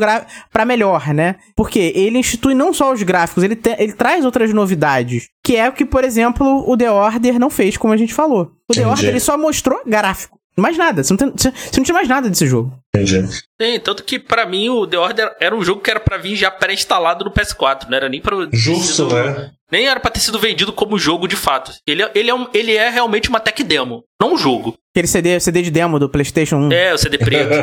para 0.52 0.64
melhor, 0.66 1.14
né? 1.14 1.37
Porque 1.56 1.92
ele 1.94 2.18
institui 2.18 2.54
não 2.54 2.74
só 2.74 2.92
os 2.92 3.02
gráficos, 3.02 3.42
ele, 3.42 3.56
te, 3.56 3.74
ele 3.78 3.94
traz 3.94 4.24
outras 4.24 4.52
novidades, 4.52 5.28
que 5.42 5.56
é 5.56 5.68
o 5.68 5.72
que, 5.72 5.87
por 5.87 6.04
exemplo, 6.04 6.70
o 6.70 6.76
The 6.76 6.90
Order 6.90 7.38
não 7.38 7.48
fez, 7.48 7.78
como 7.78 7.94
a 7.94 7.96
gente 7.96 8.12
falou. 8.12 8.52
O 8.68 8.74
The 8.74 8.87
Order 8.87 9.09
ele 9.09 9.20
só 9.20 9.38
mostrou 9.38 9.80
gráfico. 9.87 10.38
Mais 10.56 10.76
nada, 10.76 11.02
você 11.02 11.12
não, 11.12 11.16
tem, 11.16 11.33
você 11.35 11.78
não 11.78 11.85
tinha 11.85 11.94
mais 11.94 12.09
nada 12.09 12.28
desse 12.28 12.46
jogo. 12.46 12.76
Entendi. 12.94 13.26
Tem, 13.56 13.80
tanto 13.80 14.04
que 14.04 14.18
para 14.18 14.44
mim 14.44 14.68
o 14.68 14.87
The 14.87 14.98
Order 14.98 15.37
era 15.40 15.56
um 15.56 15.64
jogo 15.64 15.80
que 15.80 15.90
era 15.90 16.00
para 16.00 16.18
vir 16.18 16.37
já 16.37 16.50
pré-instalado 16.50 17.24
no 17.24 17.30
PS4, 17.30 17.88
não 17.88 17.96
era 17.96 18.09
nem 18.09 18.20
para 18.20 18.37
Justo, 18.52 19.06
né? 19.09 19.52
Nem 19.70 19.87
era 19.87 20.00
pra 20.00 20.11
ter 20.11 20.20
sido 20.20 20.38
vendido 20.38 20.72
como 20.72 20.98
jogo 20.98 21.28
de 21.28 21.37
fato. 21.37 21.72
Ele, 21.87 22.02
é, 22.02 22.11
ele, 22.14 22.30
é, 22.30 22.35
um, 22.35 22.46
ele 22.52 22.74
é 22.74 22.88
realmente 22.90 23.28
uma 23.28 23.40
tech 23.40 23.62
demo, 23.62 24.04
não 24.20 24.35
um 24.35 24.38
jogo. 24.38 24.74
Aquele 24.94 25.06
CD, 25.06 25.38
CD 25.38 25.62
de 25.62 25.70
demo 25.70 25.98
do 25.98 26.09
PlayStation 26.09 26.56
1. 26.56 26.72
É, 26.72 26.94
o 26.94 26.98
CD 26.98 27.18
preto. 27.18 27.54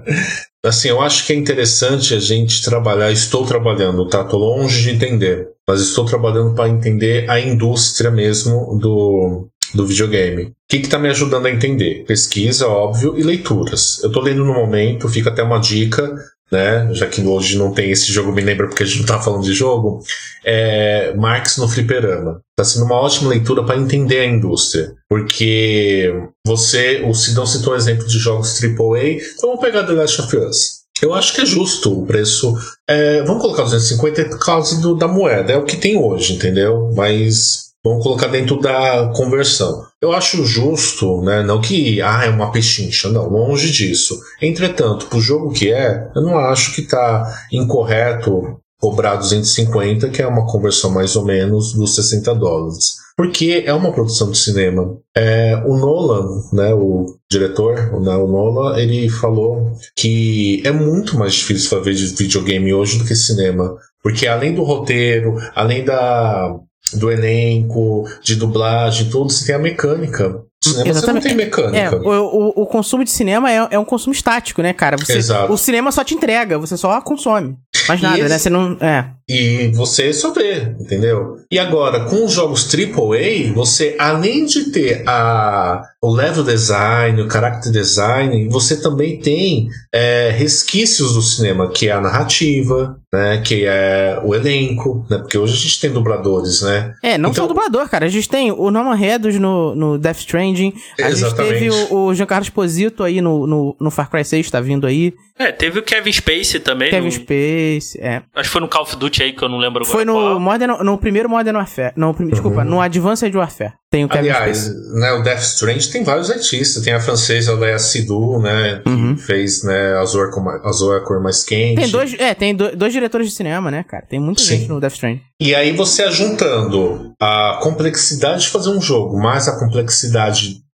assim, 0.64 0.88
eu 0.88 1.00
acho 1.00 1.26
que 1.26 1.32
é 1.32 1.36
interessante 1.36 2.14
a 2.14 2.18
gente 2.18 2.62
trabalhar. 2.62 3.10
Estou 3.10 3.46
trabalhando, 3.46 4.06
tá? 4.08 4.22
Tô 4.24 4.36
longe 4.36 4.82
de 4.82 4.90
entender. 4.90 5.48
Mas 5.66 5.80
estou 5.80 6.04
trabalhando 6.04 6.54
para 6.54 6.68
entender 6.68 7.28
a 7.30 7.40
indústria 7.40 8.10
mesmo 8.10 8.78
do, 8.78 9.48
do 9.74 9.86
videogame. 9.86 10.44
O 10.44 10.52
que 10.68 10.76
está 10.76 10.98
me 10.98 11.08
ajudando 11.08 11.46
a 11.46 11.50
entender? 11.50 12.04
Pesquisa, 12.04 12.68
óbvio, 12.68 13.18
e 13.18 13.22
leituras. 13.22 14.00
Eu 14.02 14.08
estou 14.08 14.22
lendo 14.22 14.44
no 14.44 14.52
momento, 14.52 15.08
fica 15.08 15.30
até 15.30 15.42
uma 15.42 15.58
dica 15.58 16.14
né? 16.50 16.88
Já 16.92 17.06
que 17.06 17.20
hoje 17.22 17.58
não 17.58 17.72
tem 17.72 17.90
esse 17.90 18.12
jogo, 18.12 18.32
me 18.32 18.42
lembra 18.42 18.68
porque 18.68 18.82
a 18.82 18.86
gente 18.86 19.00
não 19.00 19.06
tá 19.06 19.20
falando 19.20 19.44
de 19.44 19.52
jogo. 19.52 20.02
É 20.44 21.12
Marx 21.14 21.56
no 21.56 21.68
Fliperama. 21.68 22.40
Tá 22.56 22.64
sendo 22.64 22.84
uma 22.84 23.00
ótima 23.00 23.30
leitura 23.30 23.64
para 23.64 23.76
entender 23.76 24.20
a 24.20 24.26
indústria. 24.26 24.94
Porque 25.08 26.12
você, 26.46 27.02
o 27.06 27.12
Sidão 27.14 27.46
citou 27.46 27.72
um 27.72 27.76
exemplo 27.76 28.06
de 28.06 28.18
jogos 28.18 28.62
AAA, 28.62 29.10
então 29.10 29.50
vamos 29.50 29.60
pegar 29.60 29.84
The 29.84 29.92
Last 29.92 30.20
of 30.20 30.36
Us. 30.36 30.76
Eu 31.02 31.12
acho 31.12 31.34
que 31.34 31.42
é 31.42 31.46
justo 31.46 32.00
o 32.00 32.06
preço. 32.06 32.54
É, 32.88 33.22
vamos 33.22 33.42
colocar 33.42 33.64
250 33.64 34.24
por 34.30 34.38
causa 34.38 34.80
do, 34.80 34.94
da 34.94 35.06
moeda, 35.06 35.52
é 35.52 35.56
o 35.56 35.64
que 35.64 35.76
tem 35.76 35.98
hoje, 35.98 36.34
entendeu? 36.34 36.90
Mas 36.96 37.65
Vamos 37.88 38.02
colocar 38.02 38.26
dentro 38.26 38.60
da 38.60 39.12
conversão. 39.14 39.84
Eu 40.02 40.12
acho 40.12 40.44
justo, 40.44 41.22
né? 41.22 41.42
Não 41.42 41.60
que 41.60 42.02
ah, 42.02 42.24
é 42.24 42.28
uma 42.28 42.50
pechincha, 42.50 43.08
não, 43.08 43.28
longe 43.28 43.70
disso. 43.70 44.20
Entretanto, 44.42 45.06
pro 45.06 45.20
jogo 45.20 45.52
que 45.52 45.72
é, 45.72 46.10
eu 46.14 46.22
não 46.22 46.36
acho 46.38 46.74
que 46.74 46.82
tá 46.82 47.24
incorreto 47.52 48.60
cobrar 48.78 49.16
250, 49.16 50.08
que 50.10 50.20
é 50.20 50.26
uma 50.26 50.46
conversão 50.46 50.90
mais 50.90 51.16
ou 51.16 51.24
menos 51.24 51.72
dos 51.72 51.94
60 51.94 52.34
dólares. 52.34 52.96
Porque 53.16 53.62
é 53.64 53.72
uma 53.72 53.92
produção 53.92 54.30
de 54.30 54.36
cinema. 54.36 54.98
É, 55.16 55.56
o 55.64 55.76
Nolan, 55.76 56.42
né, 56.52 56.74
o 56.74 57.06
diretor, 57.30 57.98
né, 58.00 58.14
o 58.14 58.26
Nolan, 58.26 58.78
ele 58.78 59.08
falou 59.08 59.72
que 59.96 60.62
é 60.66 60.70
muito 60.70 61.16
mais 61.16 61.34
difícil 61.34 61.70
fazer 61.70 61.94
videogame 61.94 62.74
hoje 62.74 62.98
do 62.98 63.04
que 63.06 63.14
cinema. 63.14 63.74
Porque 64.02 64.26
além 64.26 64.54
do 64.54 64.62
roteiro, 64.62 65.36
além 65.54 65.82
da 65.82 66.54
do 66.94 67.10
elenco, 67.10 68.04
de 68.22 68.36
dublagem, 68.36 69.10
tudo, 69.10 69.30
você 69.30 69.46
tem 69.46 69.54
a 69.54 69.58
mecânica. 69.58 70.42
Cinema 70.62 70.88
Exatamente. 70.88 71.00
você 71.00 71.12
não 71.12 71.20
tem 71.20 71.34
mecânica. 71.34 71.78
É, 71.78 71.90
o, 71.90 72.52
o, 72.56 72.62
o, 72.62 72.66
consumo 72.66 73.04
de 73.04 73.10
cinema 73.10 73.50
é, 73.50 73.68
é 73.72 73.78
um 73.78 73.84
consumo 73.84 74.12
estático, 74.12 74.62
né, 74.62 74.72
cara? 74.72 74.96
Você, 74.96 75.16
Exato. 75.16 75.52
O 75.52 75.58
cinema 75.58 75.92
só 75.92 76.02
te 76.02 76.14
entrega, 76.14 76.58
você 76.58 76.76
só 76.76 77.00
consome. 77.00 77.56
Mais 77.88 78.00
nada, 78.00 78.18
esse, 78.18 78.28
né? 78.28 78.38
Você 78.38 78.50
não. 78.50 78.76
É. 78.80 79.10
E 79.28 79.72
você 79.74 80.12
só 80.12 80.32
vê, 80.32 80.76
entendeu? 80.78 81.38
E 81.50 81.58
agora, 81.58 82.04
com 82.04 82.24
os 82.24 82.32
jogos 82.32 82.72
AAA, 82.72 83.52
você, 83.52 83.96
além 83.98 84.46
de 84.46 84.70
ter 84.70 85.02
a, 85.04 85.82
o 86.00 86.12
level 86.12 86.44
design, 86.44 87.20
o 87.20 87.30
character 87.30 87.72
design, 87.72 88.48
você 88.48 88.80
também 88.80 89.18
tem 89.18 89.68
é, 89.92 90.30
resquícios 90.30 91.14
do 91.14 91.22
cinema, 91.22 91.68
que 91.70 91.88
é 91.88 91.92
a 91.92 92.00
narrativa, 92.00 92.96
né? 93.12 93.42
Que 93.44 93.64
é 93.66 94.20
o 94.22 94.32
elenco, 94.32 95.04
né? 95.10 95.18
Porque 95.18 95.36
hoje 95.36 95.54
a 95.54 95.56
gente 95.56 95.80
tem 95.80 95.90
dubladores, 95.90 96.62
né? 96.62 96.94
É, 97.02 97.18
não 97.18 97.30
então, 97.30 97.44
só 97.44 97.48
dublador, 97.48 97.88
cara. 97.88 98.06
A 98.06 98.08
gente 98.08 98.28
tem 98.28 98.52
o 98.52 98.70
Norman 98.70 98.94
Reedus 98.94 99.34
no, 99.40 99.74
no 99.74 99.98
Death 99.98 100.18
Stranding. 100.18 100.72
A 101.00 101.08
exatamente. 101.08 101.58
gente 101.58 101.70
teve 101.74 101.92
o, 101.92 102.06
o 102.06 102.14
Giancarlo 102.14 102.44
Esposito 102.44 103.02
aí 103.02 103.20
no, 103.20 103.44
no, 103.44 103.76
no 103.80 103.90
Far 103.90 104.08
Cry 104.08 104.24
6, 104.24 104.50
tá 104.52 104.60
vindo 104.60 104.86
aí. 104.86 105.12
É, 105.38 105.52
teve 105.52 105.80
o 105.80 105.82
Kevin 105.82 106.12
Spacey 106.12 106.60
também. 106.60 106.90
Kevin 106.90 107.06
no... 107.06 107.12
Spacey, 107.12 108.00
é. 108.00 108.22
Acho 108.34 108.48
que 108.48 108.52
foi 108.52 108.60
no 108.60 108.68
Call 108.68 108.82
of 108.82 108.96
Duty 108.96 109.15
aí 109.22 109.32
que 109.32 109.42
eu 109.42 109.48
não 109.48 109.58
lembro 109.58 109.82
agora. 109.82 109.92
Foi 109.92 110.04
no, 110.04 110.12
qual. 110.12 110.40
Modern, 110.40 110.82
no 110.82 110.98
primeiro 110.98 111.28
Modern 111.28 111.56
Warfare. 111.56 111.92
Não, 111.96 112.12
prim, 112.12 112.24
uhum. 112.24 112.30
desculpa, 112.30 112.64
no 112.64 112.80
Advanced 112.80 113.34
Warfare. 113.34 113.72
Tem 113.90 114.04
o 114.04 114.08
Kevin 114.08 114.28
Aliás, 114.28 114.68
né, 114.94 115.12
o 115.12 115.22
Death 115.22 115.42
Strange 115.42 115.90
tem 115.90 116.02
vários 116.02 116.30
artistas. 116.30 116.82
Tem 116.82 116.92
a 116.92 117.00
francesa 117.00 117.54
Léa 117.54 117.78
Sidou, 117.78 118.40
né? 118.40 118.80
Que 118.84 118.90
uhum. 118.90 119.16
fez 119.16 119.62
né, 119.62 119.96
Azul, 119.98 120.22
Azul 120.64 120.94
é 120.94 120.98
a 120.98 121.00
cor 121.00 121.22
mais 121.22 121.44
quente. 121.44 121.80
Tem 121.80 121.90
dois, 121.90 122.14
é, 122.18 122.34
tem 122.34 122.54
do, 122.54 122.76
dois 122.76 122.92
diretores 122.92 123.28
de 123.28 123.34
cinema, 123.34 123.70
né, 123.70 123.84
cara? 123.84 124.04
Tem 124.08 124.20
muita 124.20 124.42
Sim. 124.42 124.58
gente 124.58 124.68
no 124.68 124.80
Death 124.80 124.94
Strange. 124.94 125.22
E 125.40 125.54
aí 125.54 125.72
você 125.72 126.02
ajuntando 126.02 127.12
a 127.20 127.60
complexidade 127.62 128.42
de 128.42 128.48
fazer 128.48 128.70
um 128.70 128.80
jogo, 128.80 129.18
mais 129.18 129.46
a 129.48 129.58
complexidade 129.58 130.66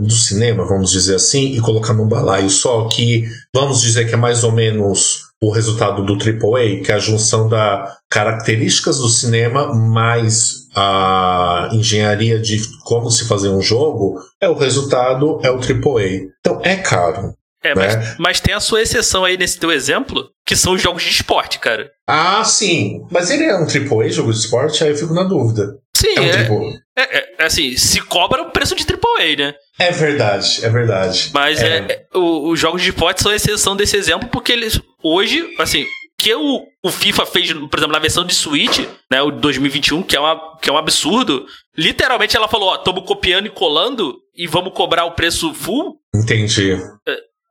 do 0.00 0.10
cinema, 0.12 0.64
vamos 0.64 0.92
dizer 0.92 1.16
assim, 1.16 1.52
e 1.52 1.60
colocar 1.60 1.92
num 1.92 2.06
balaio 2.06 2.48
só, 2.48 2.86
que 2.86 3.24
vamos 3.52 3.82
dizer 3.82 4.08
que 4.08 4.14
é 4.14 4.16
mais 4.16 4.44
ou 4.44 4.52
menos 4.52 5.27
o 5.42 5.50
resultado 5.50 6.04
do 6.04 6.14
AAA, 6.14 6.82
que 6.84 6.90
é 6.90 6.94
a 6.94 6.98
junção 6.98 7.48
das 7.48 7.96
características 8.10 8.98
do 8.98 9.08
cinema 9.08 9.72
mais 9.72 10.66
a 10.74 11.68
engenharia 11.72 12.38
de 12.38 12.60
como 12.84 13.10
se 13.10 13.26
fazer 13.26 13.48
um 13.48 13.60
jogo, 13.60 14.20
é 14.40 14.48
o 14.48 14.54
resultado, 14.54 15.40
é 15.42 15.50
o 15.50 15.56
AAA. 15.56 16.28
Então 16.40 16.60
é 16.62 16.76
caro. 16.76 17.34
É, 17.62 17.74
né? 17.74 17.96
mas, 17.96 18.16
mas 18.18 18.40
tem 18.40 18.54
a 18.54 18.60
sua 18.60 18.82
exceção 18.82 19.24
aí 19.24 19.36
nesse 19.36 19.58
teu 19.58 19.72
exemplo, 19.72 20.30
que 20.46 20.54
são 20.54 20.74
os 20.74 20.82
jogos 20.82 21.02
de 21.02 21.10
esporte, 21.10 21.58
cara. 21.58 21.90
Ah, 22.06 22.44
sim. 22.44 23.04
Mas 23.10 23.30
ele 23.30 23.44
é 23.44 23.56
um 23.56 23.66
AAA, 23.66 24.10
jogo 24.10 24.32
de 24.32 24.38
esporte? 24.38 24.84
Aí 24.84 24.90
eu 24.90 24.96
fico 24.96 25.14
na 25.14 25.24
dúvida. 25.24 25.76
Sim, 25.96 26.14
é, 26.16 26.50
um 26.50 26.70
é, 26.96 27.02
é, 27.02 27.18
é, 27.18 27.27
assim, 27.38 27.76
se 27.76 28.00
cobra 28.00 28.42
o 28.42 28.50
preço 28.50 28.74
de 28.74 28.84
AAA, 28.84 29.36
né? 29.36 29.54
É 29.78 29.92
verdade, 29.92 30.64
é 30.64 30.68
verdade. 30.68 31.30
Mas 31.32 31.62
é. 31.62 31.86
é 31.88 32.18
os 32.18 32.58
jogos 32.58 32.82
de 32.82 32.90
esporte 32.90 33.22
são 33.22 33.32
exceção 33.32 33.76
desse 33.76 33.96
exemplo, 33.96 34.28
porque 34.28 34.52
eles, 34.52 34.80
hoje, 35.02 35.48
assim, 35.58 35.86
que 36.18 36.34
o, 36.34 36.66
o 36.82 36.90
FIFA 36.90 37.26
fez, 37.26 37.52
por 37.52 37.78
exemplo, 37.78 37.92
na 37.92 38.00
versão 38.00 38.24
de 38.24 38.34
Switch, 38.34 38.80
né, 39.10 39.22
o 39.22 39.30
2021, 39.30 40.02
que 40.02 40.16
é, 40.16 40.20
uma, 40.20 40.58
que 40.60 40.68
é 40.68 40.72
um 40.72 40.76
absurdo, 40.76 41.46
literalmente 41.76 42.36
ela 42.36 42.48
falou, 42.48 42.70
ó, 42.70 42.74
estamos 42.74 43.04
copiando 43.04 43.46
e 43.46 43.50
colando 43.50 44.18
e 44.34 44.46
vamos 44.48 44.72
cobrar 44.72 45.04
o 45.04 45.12
preço 45.12 45.54
full. 45.54 45.96
Entendi. 46.12 46.76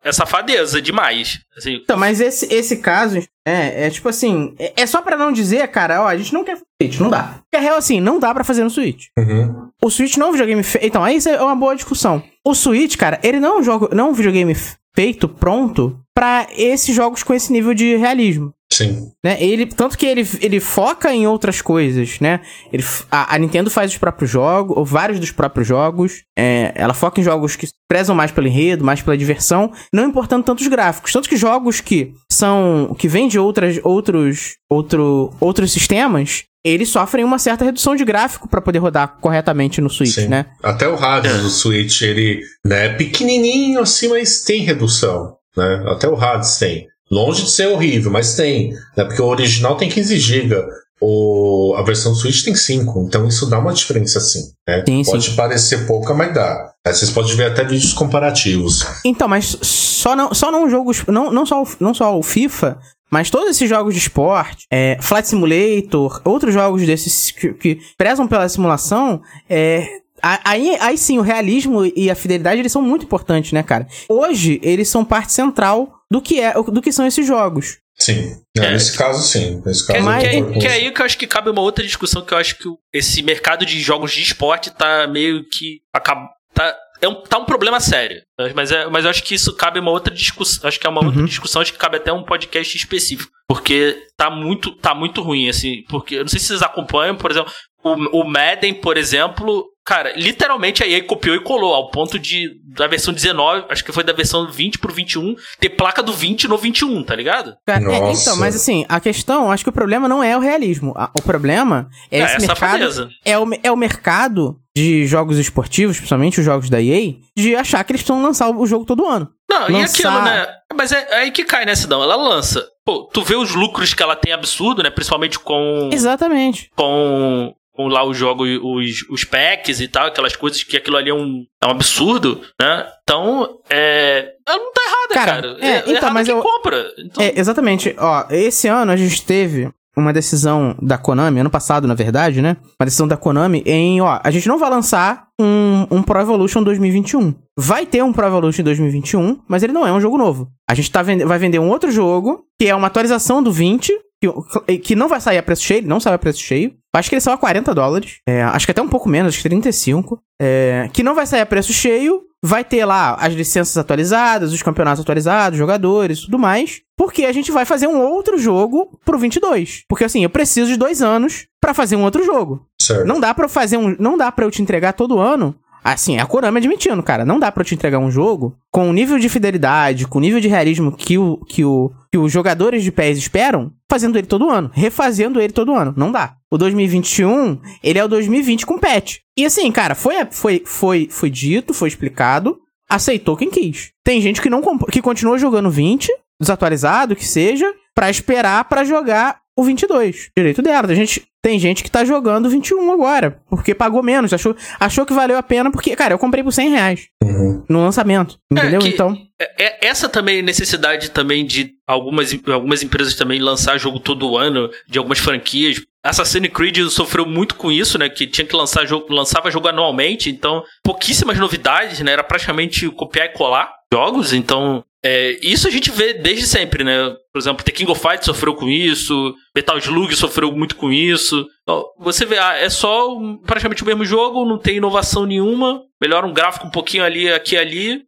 É, 0.07 0.11
safadeza 0.13 0.81
demais. 0.81 1.39
Assim, 1.57 1.75
Então, 1.75 1.97
mas 1.97 2.21
esse, 2.21 2.51
esse 2.53 2.77
caso, 2.77 3.17
é, 3.45 3.87
é 3.87 3.89
tipo 3.89 4.07
assim, 4.07 4.55
é, 4.57 4.73
é 4.77 4.85
só 4.85 5.01
pra 5.01 5.17
não 5.17 5.31
dizer, 5.31 5.67
cara, 5.67 6.01
ó, 6.03 6.07
a 6.07 6.15
gente 6.17 6.33
não 6.33 6.43
quer 6.43 6.57
Switch, 6.81 6.99
não 6.99 7.09
dá. 7.09 7.39
Porque 7.41 7.57
a 7.57 7.59
real, 7.59 7.77
assim, 7.77 7.99
não 7.99 8.19
dá 8.19 8.33
pra 8.33 8.43
fazer 8.43 8.63
no 8.63 8.69
Switch. 8.69 9.07
Uhum. 9.17 9.69
O 9.83 9.89
Switch 9.89 10.15
não 10.17 10.27
é 10.27 10.29
um 10.29 10.31
videogame 10.33 10.63
feito. 10.63 10.85
Então, 10.85 11.03
aí 11.03 11.17
isso 11.17 11.27
é 11.27 11.41
uma 11.41 11.55
boa 11.55 11.75
discussão. 11.75 12.23
O 12.45 12.53
Switch, 12.53 12.95
cara, 12.95 13.19
ele 13.23 13.39
não 13.39 13.57
é 13.57 13.59
um, 13.59 13.63
jogo, 13.63 13.89
não 13.93 14.07
é 14.07 14.09
um 14.09 14.13
videogame 14.13 14.55
feito, 14.95 15.27
pronto, 15.27 15.99
pra 16.13 16.47
esses 16.55 16.95
jogos 16.95 17.21
com 17.23 17.33
esse 17.33 17.51
nível 17.51 17.73
de 17.73 17.95
realismo. 17.97 18.53
Sim. 18.77 19.11
Né? 19.23 19.41
Ele, 19.41 19.65
tanto 19.65 19.97
que 19.97 20.05
ele, 20.05 20.27
ele 20.39 20.59
foca 20.59 21.11
em 21.13 21.25
outras 21.25 21.61
coisas, 21.61 22.19
né? 22.19 22.41
Ele, 22.71 22.83
a, 23.11 23.35
a 23.35 23.37
Nintendo 23.39 23.71
faz 23.71 23.91
os 23.91 23.97
próprios 23.97 24.29
jogos, 24.29 24.77
ou 24.77 24.85
vários 24.85 25.19
dos 25.19 25.31
próprios 25.31 25.67
jogos. 25.67 26.21
É, 26.37 26.73
ela 26.75 26.93
foca 26.93 27.19
em 27.19 27.23
jogos 27.23 27.55
que 27.55 27.67
prezam 27.87 28.15
mais 28.15 28.31
pelo 28.31 28.47
enredo, 28.47 28.83
mais 28.83 29.01
pela 29.01 29.17
diversão, 29.17 29.71
não 29.91 30.07
importando 30.07 30.43
tanto 30.43 30.61
os 30.61 30.67
gráficos. 30.67 31.11
Tanto 31.11 31.27
que 31.27 31.35
jogos 31.35 31.81
que 31.81 32.13
são. 32.31 32.95
que 32.99 33.07
vêm 33.07 33.27
de 33.27 33.39
outras, 33.39 33.79
outros, 33.83 34.57
outro, 34.69 35.33
outros 35.39 35.71
sistemas, 35.71 36.43
eles 36.63 36.89
sofrem 36.89 37.25
uma 37.25 37.39
certa 37.39 37.65
redução 37.65 37.95
de 37.95 38.05
gráfico 38.05 38.47
para 38.47 38.61
poder 38.61 38.79
rodar 38.79 39.17
corretamente 39.19 39.81
no 39.81 39.89
Switch, 39.89 40.15
Sim. 40.15 40.27
né? 40.27 40.45
Até 40.61 40.87
o 40.87 40.95
rádio 40.95 41.41
do 41.41 41.49
Switch, 41.49 42.01
ele 42.01 42.41
né, 42.65 42.87
é 42.87 42.93
pequenininho 42.93 43.79
assim, 43.79 44.09
mas 44.09 44.41
tem 44.43 44.61
redução. 44.61 45.35
Né? 45.55 45.83
Até 45.87 46.07
o 46.07 46.15
rádio 46.15 46.49
tem. 46.59 46.87
Longe 47.09 47.43
de 47.43 47.51
ser 47.51 47.67
horrível, 47.67 48.11
mas 48.11 48.35
tem. 48.35 48.71
Né? 48.95 49.05
Porque 49.05 49.21
o 49.21 49.25
original 49.27 49.75
tem 49.77 49.89
15 49.89 50.17
GB. 50.19 50.55
O, 50.99 51.75
a 51.77 51.83
versão 51.83 52.15
Switch 52.15 52.43
tem 52.43 52.55
5, 52.55 53.05
então 53.07 53.27
isso 53.27 53.47
dá 53.47 53.59
uma 53.59 53.71
diferença 53.71 54.19
sim. 54.19 54.41
Né? 54.67 54.83
Sim, 54.87 55.03
Pode 55.05 55.29
sim. 55.29 55.35
parecer 55.35 55.85
pouca, 55.85 56.11
mas 56.13 56.33
dá. 56.33 56.71
Aí 56.85 56.91
vocês 56.93 57.11
podem 57.11 57.35
ver 57.35 57.51
até 57.51 57.63
vídeos 57.63 57.93
comparativos. 57.93 58.83
Então, 59.05 59.27
mas 59.27 59.57
só 59.61 60.15
não, 60.15 60.33
só 60.33 60.49
não 60.51 60.67
jogos. 60.69 61.05
Não, 61.07 61.31
não, 61.31 61.45
só, 61.45 61.61
o- 61.61 61.67
não 61.79 61.93
só 61.93 62.17
o 62.17 62.23
FIFA, 62.23 62.79
mas 63.11 63.29
todos 63.29 63.49
esses 63.51 63.69
jogos 63.69 63.93
de 63.93 63.99
esporte, 63.99 64.65
é, 64.73 64.97
Flight 64.99 65.27
Simulator, 65.27 66.19
outros 66.25 66.51
jogos 66.53 66.83
desses 66.85 67.29
que, 67.31 67.53
que 67.53 67.79
prezam 67.95 68.27
pela 68.27 68.49
simulação, 68.49 69.21
é. 69.47 69.87
Aí, 70.19 70.75
aí 70.81 70.97
sim, 70.97 71.19
o 71.19 71.21
realismo 71.21 71.85
e 71.95 72.09
a 72.09 72.15
fidelidade 72.15 72.59
eles 72.59 72.71
são 72.71 72.81
muito 72.81 73.05
importantes, 73.05 73.51
né, 73.51 73.61
cara? 73.61 73.87
Hoje, 74.09 74.59
eles 74.63 74.89
são 74.89 75.05
parte 75.05 75.31
central 75.31 75.93
do 76.11 76.21
que, 76.21 76.39
é, 76.39 76.53
do 76.53 76.81
que 76.81 76.91
são 76.91 77.05
esses 77.05 77.25
jogos. 77.25 77.77
Sim. 77.99 78.39
Não, 78.55 78.63
É. 78.63 78.71
Nesse 78.73 78.95
caso, 78.97 79.21
sim. 79.27 79.61
Nesse 79.65 79.85
Que, 79.85 79.93
caso, 79.93 80.05
Mas- 80.05 80.23
que, 80.23 80.41
com 80.43 80.59
que 80.59 80.67
aí 80.67 80.91
que 80.91 81.01
eu 81.01 81.05
acho 81.05 81.17
que 81.17 81.25
cabe 81.27 81.49
uma 81.49 81.61
outra 81.61 81.83
discussão 81.83 82.23
que 82.23 82.33
eu 82.33 82.37
acho 82.37 82.57
que 82.57 82.65
esse 82.93 83.23
mercado 83.23 83.65
de 83.65 83.79
jogos 83.79 84.11
de 84.11 84.21
esporte 84.21 84.69
tá 84.71 85.07
meio 85.07 85.43
que 85.49 85.79
acaba 85.93 86.29
tá 86.53 86.75
é 86.99 87.07
um, 87.07 87.21
tá 87.21 87.37
um 87.37 87.45
problema 87.45 87.79
sério. 87.79 88.21
Mas, 88.55 88.71
é, 88.71 88.87
mas 88.87 89.03
eu 89.05 89.11
acho 89.11 89.23
que 89.23 89.35
isso 89.35 89.55
cabe 89.55 89.79
uma 89.79 89.91
outra 89.91 90.11
discussão. 90.13 90.67
Acho 90.67 90.79
que 90.79 90.87
é 90.87 90.89
uma 90.89 91.03
outra 91.05 91.23
discussão, 91.23 91.61
acho 91.61 91.71
que 91.71 91.77
cabe 91.77 91.97
até 91.97 92.11
um 92.11 92.23
podcast 92.23 92.75
específico. 92.75 93.31
Porque 93.47 93.95
tá 94.17 94.29
muito, 94.31 94.71
tá 94.77 94.95
muito 94.95 95.21
ruim, 95.21 95.47
assim. 95.47 95.83
Porque 95.89 96.15
eu 96.15 96.21
não 96.21 96.27
sei 96.27 96.39
se 96.39 96.47
vocês 96.47 96.61
acompanham, 96.63 97.15
por 97.15 97.29
exemplo, 97.29 97.51
o, 97.83 98.21
o 98.21 98.27
Madden, 98.27 98.73
por 98.75 98.97
exemplo. 98.97 99.65
Cara, 99.87 100.11
literalmente 100.17 100.83
a 100.83 100.87
EA 100.87 101.01
copiou 101.01 101.33
e 101.33 101.39
colou, 101.39 101.73
ao 101.73 101.89
ponto 101.89 102.19
de, 102.19 102.59
da 102.75 102.87
versão 102.87 103.13
19, 103.13 103.67
acho 103.69 103.85
que 103.85 103.93
foi 103.93 104.03
da 104.03 104.11
versão 104.11 104.45
20 104.51 104.79
pro 104.79 104.93
21, 104.93 105.33
ter 105.61 105.69
placa 105.69 106.03
do 106.03 106.11
20 106.11 106.45
no 106.49 106.57
21, 106.57 107.03
tá 107.03 107.15
ligado? 107.15 107.55
Cara, 107.65 107.81
é, 107.81 107.99
Nossa. 108.01 108.21
então, 108.21 108.37
mas 108.37 108.53
assim, 108.53 108.85
a 108.89 108.99
questão, 108.99 109.49
acho 109.49 109.63
que 109.63 109.69
o 109.69 109.73
problema 109.73 110.09
não 110.09 110.21
é 110.21 110.35
o 110.35 110.41
realismo. 110.41 110.93
O 111.13 111.21
problema 111.21 111.87
é, 112.11 112.19
esse 112.19 112.35
é 112.35 112.39
mercado. 112.39 113.09
É 113.23 113.39
o, 113.39 113.47
é 113.63 113.71
o 113.71 113.77
mercado 113.77 114.59
de 114.75 115.07
jogos 115.07 115.37
esportivos, 115.37 115.95
principalmente 115.95 116.39
os 116.41 116.45
jogos 116.45 116.69
da 116.69 116.81
EA, 116.81 117.13
de 117.33 117.55
achar 117.55 117.81
que 117.85 117.93
eles 117.93 118.01
precisam 118.01 118.21
lançar 118.21 118.49
o 118.49 118.65
jogo 118.65 118.83
todo 118.83 119.07
ano. 119.07 119.29
Não, 119.49 119.69
e 119.69 119.71
lançar- 119.71 120.09
aquilo, 120.09 120.21
né? 120.25 120.47
Mas 120.75 120.91
é, 120.91 121.07
é 121.11 121.15
aí 121.19 121.31
que 121.31 121.45
cai, 121.45 121.65
né, 121.65 121.73
Sidão? 121.73 122.03
Ela 122.03 122.17
lança. 122.17 122.67
Pô, 122.85 123.09
tu 123.11 123.23
vê 123.23 123.35
os 123.35 123.55
lucros 123.55 123.93
que 123.93 124.03
ela 124.03 124.15
tem 124.15 124.33
absurdo, 124.33 124.83
né? 124.83 124.89
Principalmente 124.89 125.39
com. 125.39 125.89
Exatamente. 125.91 126.69
com, 126.75 127.53
com 127.77 127.87
lá 127.87 128.03
o 128.03 128.13
jogo, 128.13 128.43
os, 128.43 129.07
os 129.09 129.23
packs 129.23 129.79
e 129.79 129.87
tal, 129.87 130.07
aquelas 130.07 130.35
coisas 130.35 130.63
que 130.63 130.75
aquilo 130.75 130.97
ali 130.97 131.11
é 131.11 131.13
um, 131.13 131.45
é 131.63 131.67
um 131.67 131.71
absurdo, 131.71 132.41
né? 132.59 132.85
Então, 133.03 133.59
é. 133.69 134.33
Ela 134.47 134.57
não 134.57 134.73
tá 134.73 134.81
errada, 134.81 135.13
Cara, 135.13 135.31
cara. 135.53 135.57
é, 135.65 135.77
então, 135.79 135.93
errado 135.93 136.13
mas 136.13 136.27
quem 136.27 136.35
eu- 136.35 136.41
compra. 136.41 136.85
Então, 136.97 137.23
É, 137.23 137.39
exatamente. 137.39 137.95
Ó, 137.97 138.25
esse 138.31 138.67
ano 138.67 138.91
a 138.91 138.97
gente 138.97 139.23
teve 139.23 139.69
uma 139.95 140.11
decisão 140.13 140.75
da 140.81 140.97
Konami, 140.97 141.39
ano 141.39 141.49
passado, 141.49 141.87
na 141.87 141.93
verdade, 141.95 142.41
né? 142.41 142.57
Uma 142.79 142.85
decisão 142.85 143.07
da 143.07 143.17
Konami 143.17 143.63
em, 143.65 144.01
ó, 144.01 144.19
a 144.23 144.29
gente 144.31 144.47
não 144.47 144.57
vai 144.59 144.69
lançar 144.69 145.27
um, 145.39 145.87
um 145.89 146.03
Pro 146.03 146.19
Evolution 146.19 146.61
2021. 146.63 147.33
Vai 147.57 147.85
ter 147.85 148.03
um 148.03 148.11
Pro 148.13 148.25
Evolution 148.27 148.63
2021, 148.63 149.39
mas 149.47 149.63
ele 149.63 149.73
não 149.73 149.87
é 149.87 149.91
um 149.93 150.01
jogo 150.01 150.17
novo. 150.17 150.49
A 150.69 150.73
gente 150.75 150.91
tá 150.91 151.01
vende- 151.01 151.25
vai 151.25 151.39
vender 151.39 151.59
um 151.59 151.69
outro 151.69 151.91
jogo, 151.91 152.43
que 152.59 152.67
é 152.67 152.75
uma 152.75 152.87
atualização 152.87 153.41
do 153.41 153.51
20, 153.51 153.91
que, 154.21 154.77
que 154.79 154.95
não 154.95 155.07
vai 155.07 155.19
sair 155.21 155.37
a 155.39 155.43
preço 155.43 155.63
cheio, 155.63 155.87
não 155.87 155.99
sai 155.99 156.13
a 156.13 156.17
preço 156.19 156.39
cheio. 156.41 156.73
Acho 156.97 157.09
que 157.09 157.15
ele 157.15 157.21
saiu 157.21 157.35
a 157.35 157.37
40 157.37 157.73
dólares. 157.73 158.17
É, 158.27 158.43
acho 158.43 158.65
que 158.65 158.71
até 158.71 158.81
um 158.81 158.87
pouco 158.89 159.07
menos, 159.07 159.33
acho 159.33 159.37
que 159.37 159.49
35. 159.49 160.19
É, 160.41 160.89
que 160.93 161.03
não 161.03 161.15
vai 161.15 161.25
sair 161.25 161.41
a 161.41 161.45
preço 161.45 161.73
cheio. 161.73 162.23
Vai 162.43 162.63
ter 162.63 162.85
lá 162.85 163.15
as 163.15 163.33
licenças 163.33 163.75
atualizadas, 163.77 164.53
os 164.53 164.61
campeonatos 164.61 165.01
atualizados, 165.01 165.57
jogadores 165.57 166.19
e 166.19 166.25
tudo 166.25 166.37
mais. 166.37 166.81
Porque 166.95 167.25
a 167.25 167.31
gente 167.31 167.51
vai 167.51 167.65
fazer 167.65 167.87
um 167.87 167.99
outro 167.99 168.37
jogo 168.37 168.99
pro 169.03 169.17
22. 169.17 169.83
Porque 169.89 170.03
assim, 170.03 170.23
eu 170.23 170.29
preciso 170.29 170.67
de 170.67 170.77
dois 170.77 171.01
anos 171.01 171.47
pra 171.59 171.73
fazer 171.73 171.95
um 171.95 172.03
outro 172.03 172.23
jogo. 172.23 172.65
Certo. 172.79 173.07
Não 173.07 173.19
dá 173.19 173.35
eu 173.37 173.49
fazer 173.49 173.77
um. 173.77 173.95
Não 173.99 174.17
dá 174.17 174.31
pra 174.31 174.45
eu 174.45 174.51
te 174.51 174.61
entregar 174.61 174.93
todo 174.93 175.19
ano. 175.19 175.55
Assim, 175.93 176.17
a 176.17 176.25
Konami 176.25 176.57
admitindo, 176.57 177.01
cara. 177.01 177.23
Não 177.23 177.39
dá 177.39 177.53
eu 177.55 177.63
te 177.63 177.73
entregar 177.73 177.97
um 177.97 178.11
jogo 178.11 178.57
com 178.69 178.89
o 178.89 178.93
nível 178.93 179.17
de 179.17 179.29
fidelidade, 179.29 180.05
com 180.05 180.17
o 180.17 180.21
nível 180.21 180.41
de 180.41 180.49
realismo 180.49 180.91
que, 180.91 181.17
o, 181.17 181.37
que, 181.47 181.63
o, 181.63 181.93
que 182.11 182.17
os 182.17 182.29
jogadores 182.29 182.83
de 182.83 182.91
PES 182.91 183.17
esperam, 183.17 183.71
fazendo 183.89 184.17
ele 184.17 184.27
todo 184.27 184.49
ano, 184.49 184.69
refazendo 184.73 185.39
ele 185.39 185.53
todo 185.53 185.73
ano. 185.73 185.93
Não 185.95 186.11
dá. 186.11 186.35
O 186.51 186.57
2021, 186.57 187.61
ele 187.81 187.97
é 187.97 188.03
o 188.03 188.07
2020 188.09 188.65
com 188.65 188.77
patch. 188.77 189.19
E 189.37 189.45
assim, 189.45 189.71
cara, 189.71 189.95
foi, 189.95 190.15
foi, 190.29 190.61
foi, 190.65 191.07
foi 191.09 191.29
dito, 191.29 191.73
foi 191.73 191.87
explicado, 191.87 192.59
aceitou 192.89 193.37
quem 193.37 193.49
quis. 193.49 193.91
Tem 194.03 194.19
gente 194.19 194.41
que 194.41 194.49
não 194.49 194.61
que 194.91 195.01
continua 195.01 195.37
jogando 195.37 195.71
20, 195.71 196.11
desatualizado, 196.37 197.15
que 197.15 197.25
seja, 197.25 197.73
pra 197.95 198.09
esperar 198.09 198.65
pra 198.65 198.83
jogar 198.83 199.39
o 199.57 199.63
22. 199.63 200.29
Direito 200.37 200.61
dela. 200.61 200.87
Tem 200.87 200.95
gente, 200.95 201.23
tem 201.41 201.59
gente 201.59 201.83
que 201.83 201.89
tá 201.91 202.05
jogando 202.05 202.49
21 202.49 202.91
agora, 202.91 203.39
porque 203.49 203.73
pagou 203.73 204.03
menos, 204.03 204.31
achou, 204.33 204.55
achou 204.79 205.05
que 205.05 205.13
valeu 205.13 205.37
a 205.37 205.43
pena, 205.43 205.71
porque, 205.71 205.95
cara, 205.95 206.13
eu 206.13 206.19
comprei 206.19 206.43
por 206.43 206.51
100 206.53 206.69
reais 206.69 207.07
Uhum. 207.23 207.63
no 207.67 207.81
lançamento, 207.81 208.37
entendeu? 208.51 208.79
que- 208.79 208.87
Então, 208.89 209.17
é- 209.41 209.63
é- 209.65 209.87
essa 209.87 210.07
também 210.07 210.39
é 210.39 210.41
necessidade 210.41 211.11
também 211.11 211.45
de 211.45 211.73
algumas, 211.87 212.33
algumas 212.51 212.83
empresas 212.83 213.15
também 213.15 213.39
lançar 213.39 213.77
jogo 213.77 213.99
todo 213.99 214.37
ano, 214.37 214.69
de 214.87 214.97
algumas 214.97 215.19
franquias. 215.19 215.81
Assassin's 216.03 216.47
Creed 216.53 216.77
sofreu 216.89 217.25
muito 217.25 217.55
com 217.55 217.69
isso, 217.71 217.97
né? 217.97 218.07
Que 218.07 218.25
tinha 218.25 218.45
que 218.47 218.55
lançar 218.55 218.85
jogo, 218.85 219.07
lançava 219.13 219.51
jogo 219.51 219.67
anualmente, 219.67 220.29
então 220.29 220.63
pouquíssimas 220.83 221.37
novidades, 221.37 221.99
né? 221.99 222.13
Era 222.13 222.23
praticamente 222.23 222.87
copiar 222.89 223.25
e 223.25 223.33
colar 223.33 223.73
jogos, 223.93 224.31
então 224.31 224.83
é, 225.09 225.39
isso 225.41 225.69
a 225.69 225.71
gente 225.71 225.89
vê 225.89 226.13
desde 226.13 226.45
sempre, 226.45 226.83
né? 226.83 227.15
Por 227.31 227.39
exemplo, 227.39 227.63
The 227.63 227.71
King 227.71 227.89
of 227.89 228.01
Fighters 228.01 228.25
sofreu 228.25 228.53
com 228.53 228.67
isso, 228.67 229.33
Metal 229.55 229.77
Slug 229.77 230.13
sofreu 230.17 230.51
muito 230.51 230.75
com 230.75 230.91
isso. 230.91 231.47
Então, 231.63 231.85
você 231.97 232.25
vê, 232.25 232.37
ah, 232.37 232.55
é 232.57 232.69
só 232.69 233.17
praticamente 233.45 233.83
o 233.83 233.85
mesmo 233.85 234.03
jogo, 234.03 234.43
não 234.43 234.57
tem 234.57 234.75
inovação 234.77 235.25
nenhuma, 235.25 235.81
melhora 236.01 236.27
um 236.27 236.33
gráfico 236.33 236.67
um 236.67 236.69
pouquinho 236.69 237.05
ali, 237.05 237.31
aqui 237.31 237.55
e 237.55 237.57
ali, 237.57 238.01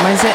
mas 0.00 0.24
é. 0.24 0.32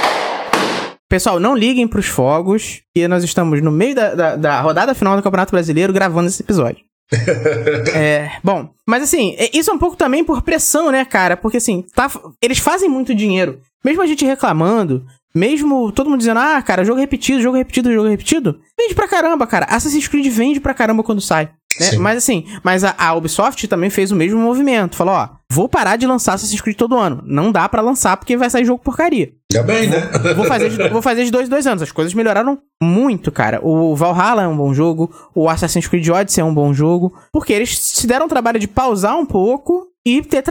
Pessoal, 1.07 1.39
não 1.39 1.55
liguem 1.55 1.87
pros 1.87 2.07
fogos, 2.07 2.81
que 2.93 3.07
nós 3.07 3.23
estamos 3.23 3.61
no 3.61 3.71
meio 3.71 3.95
da, 3.95 4.13
da, 4.13 4.35
da 4.35 4.61
rodada 4.61 4.93
final 4.93 5.15
do 5.15 5.23
Campeonato 5.23 5.51
Brasileiro 5.51 5.93
gravando 5.93 6.27
esse 6.27 6.43
episódio. 6.43 6.83
é, 7.95 8.31
bom, 8.43 8.69
mas 8.85 9.03
assim, 9.03 9.35
é- 9.37 9.49
isso 9.57 9.71
é 9.71 9.73
um 9.73 9.79
pouco 9.79 9.95
também 9.95 10.23
por 10.23 10.41
pressão, 10.41 10.91
né, 10.91 11.05
cara? 11.05 11.37
Porque 11.37 11.57
assim, 11.57 11.83
tá, 11.95 12.11
eles 12.41 12.59
fazem 12.59 12.89
muito 12.89 13.15
dinheiro. 13.15 13.61
Mesmo 13.83 14.01
a 14.01 14.05
gente 14.05 14.25
reclamando, 14.25 15.05
mesmo 15.33 15.91
todo 15.91 16.09
mundo 16.09 16.19
dizendo, 16.19 16.39
ah, 16.39 16.61
cara, 16.61 16.83
jogo 16.83 16.99
repetido, 16.99 17.41
jogo 17.41 17.57
repetido, 17.57 17.91
jogo 17.93 18.07
repetido, 18.09 18.59
vende 18.77 18.95
pra 18.95 19.07
caramba, 19.07 19.45
cara. 19.47 19.65
Assassin's 19.69 20.07
Creed 20.07 20.27
vende 20.27 20.59
pra 20.59 20.73
caramba 20.73 21.03
quando 21.03 21.21
sai. 21.21 21.49
né? 21.79 21.97
Mas 21.99 22.17
assim, 22.17 22.45
mas 22.63 22.83
a, 22.83 22.95
a 22.97 23.13
Ubisoft 23.13 23.67
também 23.67 23.89
fez 23.89 24.11
o 24.11 24.15
mesmo 24.15 24.39
movimento. 24.39 24.95
Falou, 24.95 25.13
ó, 25.13 25.29
vou 25.51 25.69
parar 25.69 25.95
de 25.95 26.07
lançar 26.07 26.33
Assassin's 26.33 26.61
Creed 26.61 26.75
todo 26.77 26.97
ano. 26.97 27.21
Não 27.25 27.51
dá 27.51 27.69
pra 27.69 27.81
lançar 27.81 28.17
porque 28.17 28.35
vai 28.35 28.49
sair 28.49 28.65
jogo 28.65 28.83
porcaria. 28.83 29.31
Ainda 29.53 29.63
bem, 29.65 29.87
né? 29.87 29.97
Vou 30.35 30.45
fazer, 30.45 30.69
de, 30.69 30.89
vou 30.89 31.01
fazer 31.01 31.25
de 31.25 31.31
dois 31.31 31.47
em 31.47 31.49
dois 31.49 31.65
anos. 31.67 31.81
As 31.81 31.91
coisas 31.91 32.13
melhoraram 32.13 32.59
muito, 32.81 33.31
cara. 33.31 33.59
O 33.63 33.95
Valhalla 33.95 34.43
é 34.43 34.47
um 34.47 34.57
bom 34.57 34.73
jogo. 34.73 35.11
O 35.33 35.47
Assassin's 35.49 35.87
Creed 35.87 36.07
Odyssey 36.09 36.41
é 36.41 36.45
um 36.45 36.53
bom 36.53 36.73
jogo. 36.73 37.13
Porque 37.31 37.53
eles 37.53 37.77
se 37.79 38.05
deram 38.05 38.25
o 38.25 38.29
trabalho 38.29 38.59
de 38.59 38.67
pausar 38.67 39.17
um 39.17 39.25
pouco 39.25 39.87
e 40.05 40.21
ter, 40.21 40.43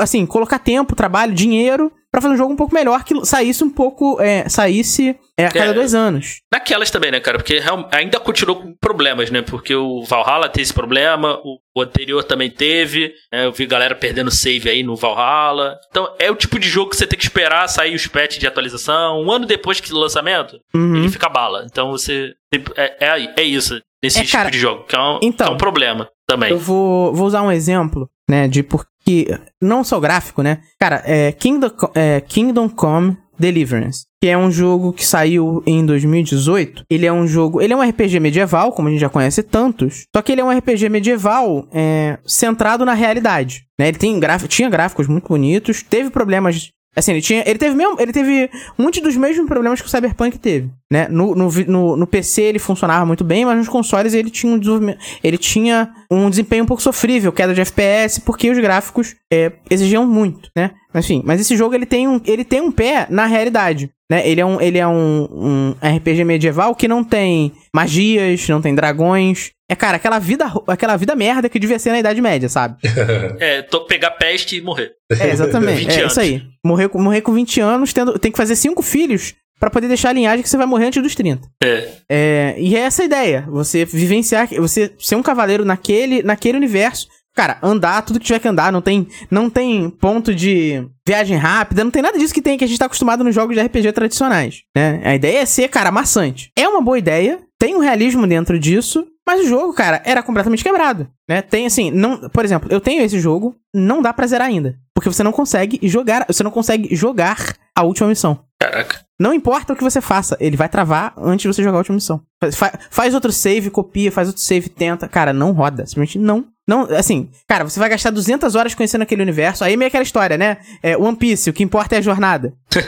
assim, 0.00 0.24
colocar 0.26 0.58
tempo, 0.58 0.96
trabalho, 0.96 1.34
dinheiro 1.34 1.90
pra 2.14 2.20
fazer 2.22 2.34
um 2.34 2.36
jogo 2.38 2.52
um 2.52 2.56
pouco 2.56 2.72
melhor 2.72 3.02
que 3.02 3.24
saísse 3.26 3.64
um 3.64 3.70
pouco. 3.70 4.20
É, 4.20 4.48
saísse 4.48 5.18
é, 5.36 5.46
a 5.46 5.50
cada 5.50 5.72
É. 5.72 5.74
dois 5.74 5.94
anos. 5.96 6.36
Naquelas 6.52 6.88
também, 6.90 7.10
né, 7.10 7.18
cara? 7.18 7.38
Porque 7.38 7.60
ainda 7.90 8.20
continuou 8.20 8.60
com 8.62 8.72
problemas, 8.80 9.30
né? 9.32 9.42
Porque 9.42 9.74
o 9.74 10.04
Valhalla 10.04 10.48
teve 10.48 10.62
esse 10.62 10.72
problema, 10.72 11.40
o, 11.42 11.58
o 11.76 11.82
anterior 11.82 12.22
também 12.22 12.48
teve. 12.50 13.12
né? 13.32 13.46
Eu 13.46 13.52
vi 13.52 13.66
galera 13.66 13.96
perdendo 13.96 14.30
save 14.30 14.68
aí 14.70 14.84
no 14.84 14.94
Valhalla. 14.94 15.76
Então 15.90 16.08
é 16.20 16.30
o 16.30 16.36
tipo 16.36 16.58
de 16.60 16.68
jogo 16.68 16.90
que 16.90 16.96
você 16.96 17.06
tem 17.06 17.18
que 17.18 17.24
esperar 17.24 17.68
sair 17.68 17.94
os 17.96 18.06
patches 18.06 18.38
de 18.38 18.46
atualização. 18.46 19.20
Um 19.20 19.32
ano 19.32 19.44
depois 19.44 19.80
que 19.80 19.90
do 19.90 19.98
lançamento, 19.98 20.56
Uhum. 20.72 20.94
ele 20.96 21.08
fica 21.08 21.28
bala. 21.28 21.64
Então 21.66 21.90
você. 21.90 22.32
É, 22.76 22.94
é, 23.18 23.34
é 23.38 23.42
isso, 23.42 23.80
nesse 24.02 24.20
É, 24.20 24.22
tipo 24.22 24.32
cara, 24.36 24.50
de 24.50 24.58
jogo. 24.58 24.84
Que 24.84 24.94
é 24.94 24.98
um, 25.00 25.18
então, 25.20 25.46
que 25.48 25.52
é 25.52 25.54
um 25.56 25.58
problema 25.58 26.08
também. 26.28 26.50
Eu 26.52 26.58
vou, 26.58 27.12
vou 27.12 27.26
usar 27.26 27.42
um 27.42 27.50
exemplo, 27.50 28.08
né, 28.28 28.48
de 28.48 28.62
porque. 28.62 29.38
Não 29.60 29.84
só 29.84 30.00
gráfico, 30.00 30.42
né? 30.42 30.60
Cara, 30.80 31.02
é 31.04 31.30
Kingdom, 31.32 31.70
é 31.94 32.20
Kingdom 32.22 32.68
Come 32.68 33.16
Deliverance, 33.38 34.06
que 34.20 34.28
é 34.28 34.38
um 34.38 34.50
jogo 34.50 34.92
que 34.92 35.04
saiu 35.04 35.62
em 35.66 35.84
2018. 35.84 36.84
Ele 36.88 37.06
é 37.06 37.12
um 37.12 37.26
jogo. 37.26 37.60
Ele 37.60 37.72
é 37.72 37.76
um 37.76 37.82
RPG 37.82 38.20
medieval, 38.20 38.72
como 38.72 38.88
a 38.88 38.90
gente 38.90 39.00
já 39.00 39.08
conhece 39.08 39.42
tantos. 39.42 40.06
Só 40.14 40.22
que 40.22 40.32
ele 40.32 40.40
é 40.40 40.44
um 40.44 40.56
RPG 40.56 40.88
medieval 40.88 41.68
é, 41.72 42.18
centrado 42.24 42.84
na 42.84 42.94
realidade. 42.94 43.66
Né? 43.78 43.88
Ele 43.88 43.98
tem 43.98 44.18
gráfico, 44.18 44.48
tinha 44.48 44.70
gráficos 44.70 45.06
muito 45.08 45.28
bonitos, 45.28 45.82
teve 45.82 46.10
problemas. 46.10 46.70
Assim, 46.96 47.12
ele 47.12 47.22
tinha. 47.22 47.42
Ele 47.46 47.58
teve 47.58 47.74
mesmo. 47.74 48.00
Ele 48.00 48.12
teve 48.12 48.50
muitos 48.78 49.00
dos 49.00 49.16
mesmos 49.16 49.46
problemas 49.46 49.80
que 49.80 49.86
o 49.86 49.90
Cyberpunk 49.90 50.38
teve. 50.38 50.70
Né? 50.90 51.08
No, 51.08 51.34
no, 51.34 51.50
no, 51.50 51.96
no 51.96 52.06
PC 52.06 52.42
ele 52.42 52.58
funcionava 52.58 53.04
muito 53.04 53.24
bem, 53.24 53.44
mas 53.44 53.58
nos 53.58 53.68
consoles 53.68 54.14
ele 54.14 54.30
tinha 54.30 54.52
um 54.52 54.58
desenvolvimento. 54.58 54.98
Ele 55.22 55.38
tinha 55.38 55.90
um 56.10 56.30
desempenho 56.30 56.64
um 56.64 56.66
pouco 56.66 56.82
sofrível, 56.82 57.32
queda 57.32 57.54
de 57.54 57.60
FPS, 57.60 58.20
porque 58.20 58.50
os 58.50 58.58
gráficos 58.58 59.16
é, 59.32 59.52
exigiam 59.68 60.06
muito, 60.06 60.50
né? 60.56 60.70
Mas, 60.94 61.04
Enfim, 61.06 61.22
mas 61.24 61.40
esse 61.40 61.56
jogo 61.56 61.74
ele 61.74 61.84
tem 61.84 62.06
um, 62.06 62.20
ele 62.24 62.44
tem 62.44 62.60
um 62.60 62.70
pé 62.70 63.06
na 63.10 63.26
realidade. 63.26 63.90
Né? 64.08 64.26
Ele 64.28 64.40
é, 64.40 64.46
um, 64.46 64.60
ele 64.60 64.78
é 64.78 64.86
um, 64.86 65.28
um 65.32 65.74
RPG 65.96 66.24
medieval 66.24 66.74
que 66.74 66.86
não 66.86 67.02
tem 67.02 67.52
magias, 67.74 68.46
não 68.48 68.60
tem 68.62 68.74
dragões. 68.74 69.50
É, 69.68 69.74
cara, 69.74 69.96
aquela 69.96 70.18
vida, 70.18 70.52
aquela 70.68 70.96
vida 70.96 71.16
merda 71.16 71.48
que 71.48 71.58
devia 71.58 71.78
ser 71.78 71.90
na 71.90 71.98
Idade 71.98 72.20
Média, 72.20 72.48
sabe? 72.48 72.76
É, 73.40 73.62
tô, 73.62 73.86
pegar 73.86 74.12
peste 74.12 74.56
e 74.56 74.60
morrer. 74.60 74.92
É, 75.18 75.30
exatamente. 75.30 75.80
20 75.88 75.90
é 75.90 76.00
anos. 76.00 76.12
isso 76.12 76.20
aí. 76.20 76.42
Morrer, 76.64 76.88
com- 76.88 77.00
morrer 77.02 77.22
com 77.22 77.32
20 77.32 77.60
anos, 77.60 77.92
tendo, 77.92 78.18
tem 78.18 78.30
que 78.30 78.38
fazer 78.38 78.54
cinco 78.54 78.82
filhos 78.82 79.34
pra 79.58 79.70
poder 79.70 79.88
deixar 79.88 80.10
a 80.10 80.12
linhagem 80.12 80.42
que 80.42 80.48
você 80.48 80.56
vai 80.56 80.66
morrer 80.66 80.86
antes 80.86 81.02
dos 81.02 81.14
30. 81.14 81.48
É. 81.62 81.88
É, 82.08 82.54
e 82.58 82.76
é 82.76 82.80
essa 82.80 83.02
a 83.02 83.06
ideia. 83.06 83.46
Você 83.48 83.84
vivenciar, 83.84 84.48
você 84.58 84.92
ser 84.98 85.16
um 85.16 85.22
cavaleiro 85.22 85.64
naquele, 85.64 86.22
naquele 86.22 86.58
universo. 86.58 87.08
Cara, 87.34 87.58
andar 87.62 88.02
tudo 88.02 88.20
que 88.20 88.26
tiver 88.26 88.38
que 88.38 88.46
andar, 88.48 88.70
não 88.72 88.80
tem, 88.80 89.08
não 89.30 89.50
tem 89.50 89.90
ponto 89.90 90.34
de 90.34 90.86
viagem 91.06 91.36
rápida, 91.36 91.82
não 91.82 91.90
tem 91.90 92.00
nada 92.02 92.16
disso 92.18 92.32
que 92.32 92.40
tem 92.42 92.56
que 92.56 92.64
a 92.64 92.66
gente 92.66 92.78
tá 92.78 92.86
acostumado 92.86 93.24
nos 93.24 93.34
jogos 93.34 93.56
de 93.56 93.62
RPG 93.62 93.92
tradicionais, 93.92 94.62
né? 94.74 95.00
A 95.04 95.14
ideia 95.14 95.38
é 95.40 95.44
ser, 95.46 95.68
cara, 95.68 95.90
maçante. 95.90 96.50
É 96.56 96.68
uma 96.68 96.80
boa 96.80 96.98
ideia, 96.98 97.40
tem 97.58 97.74
um 97.74 97.80
realismo 97.80 98.26
dentro 98.26 98.58
disso, 98.58 99.04
mas 99.26 99.40
o 99.40 99.48
jogo, 99.48 99.72
cara, 99.72 100.00
era 100.04 100.22
completamente 100.22 100.62
quebrado, 100.62 101.08
né? 101.28 101.42
Tem 101.42 101.66
assim, 101.66 101.90
não, 101.90 102.28
por 102.30 102.44
exemplo, 102.44 102.68
eu 102.70 102.80
tenho 102.80 103.02
esse 103.02 103.18
jogo, 103.18 103.56
não 103.74 104.00
dá 104.00 104.12
pra 104.12 104.26
zerar 104.28 104.46
ainda, 104.48 104.76
porque 104.94 105.08
você 105.08 105.22
não 105.24 105.32
consegue 105.32 105.80
jogar, 105.82 106.24
você 106.28 106.42
não 106.44 106.50
consegue 106.52 106.94
jogar 106.94 107.54
a 107.76 107.82
última 107.82 108.08
missão. 108.08 108.38
Caraca. 108.60 109.00
Não 109.20 109.34
importa 109.34 109.72
o 109.72 109.76
que 109.76 109.82
você 109.82 110.00
faça, 110.00 110.36
ele 110.40 110.56
vai 110.56 110.68
travar 110.68 111.12
antes 111.18 111.42
de 111.42 111.48
você 111.48 111.62
jogar 111.62 111.78
a 111.78 111.80
última 111.80 111.94
missão. 111.96 112.20
Fa- 112.52 112.78
faz 112.90 113.14
outro 113.14 113.30
save, 113.32 113.70
copia, 113.70 114.10
faz 114.10 114.28
outro 114.28 114.42
save, 114.42 114.68
tenta. 114.68 115.06
Cara, 115.06 115.32
não 115.32 115.52
roda. 115.52 115.86
Simplesmente 115.86 116.18
não. 116.18 116.46
Não, 116.66 116.82
assim, 116.96 117.28
cara, 117.46 117.64
você 117.64 117.78
vai 117.78 117.88
gastar 117.90 118.10
200 118.10 118.54
horas 118.54 118.74
conhecendo 118.74 119.02
aquele 119.02 119.20
universo. 119.22 119.62
Aí 119.64 119.76
meio 119.76 119.88
aquela 119.88 120.02
história, 120.02 120.38
né? 120.38 120.56
É, 120.82 120.96
One 120.96 121.16
Piece, 121.16 121.50
o 121.50 121.52
que 121.52 121.62
importa 121.62 121.94
é 121.94 121.98
a 121.98 122.02
jornada. 122.02 122.54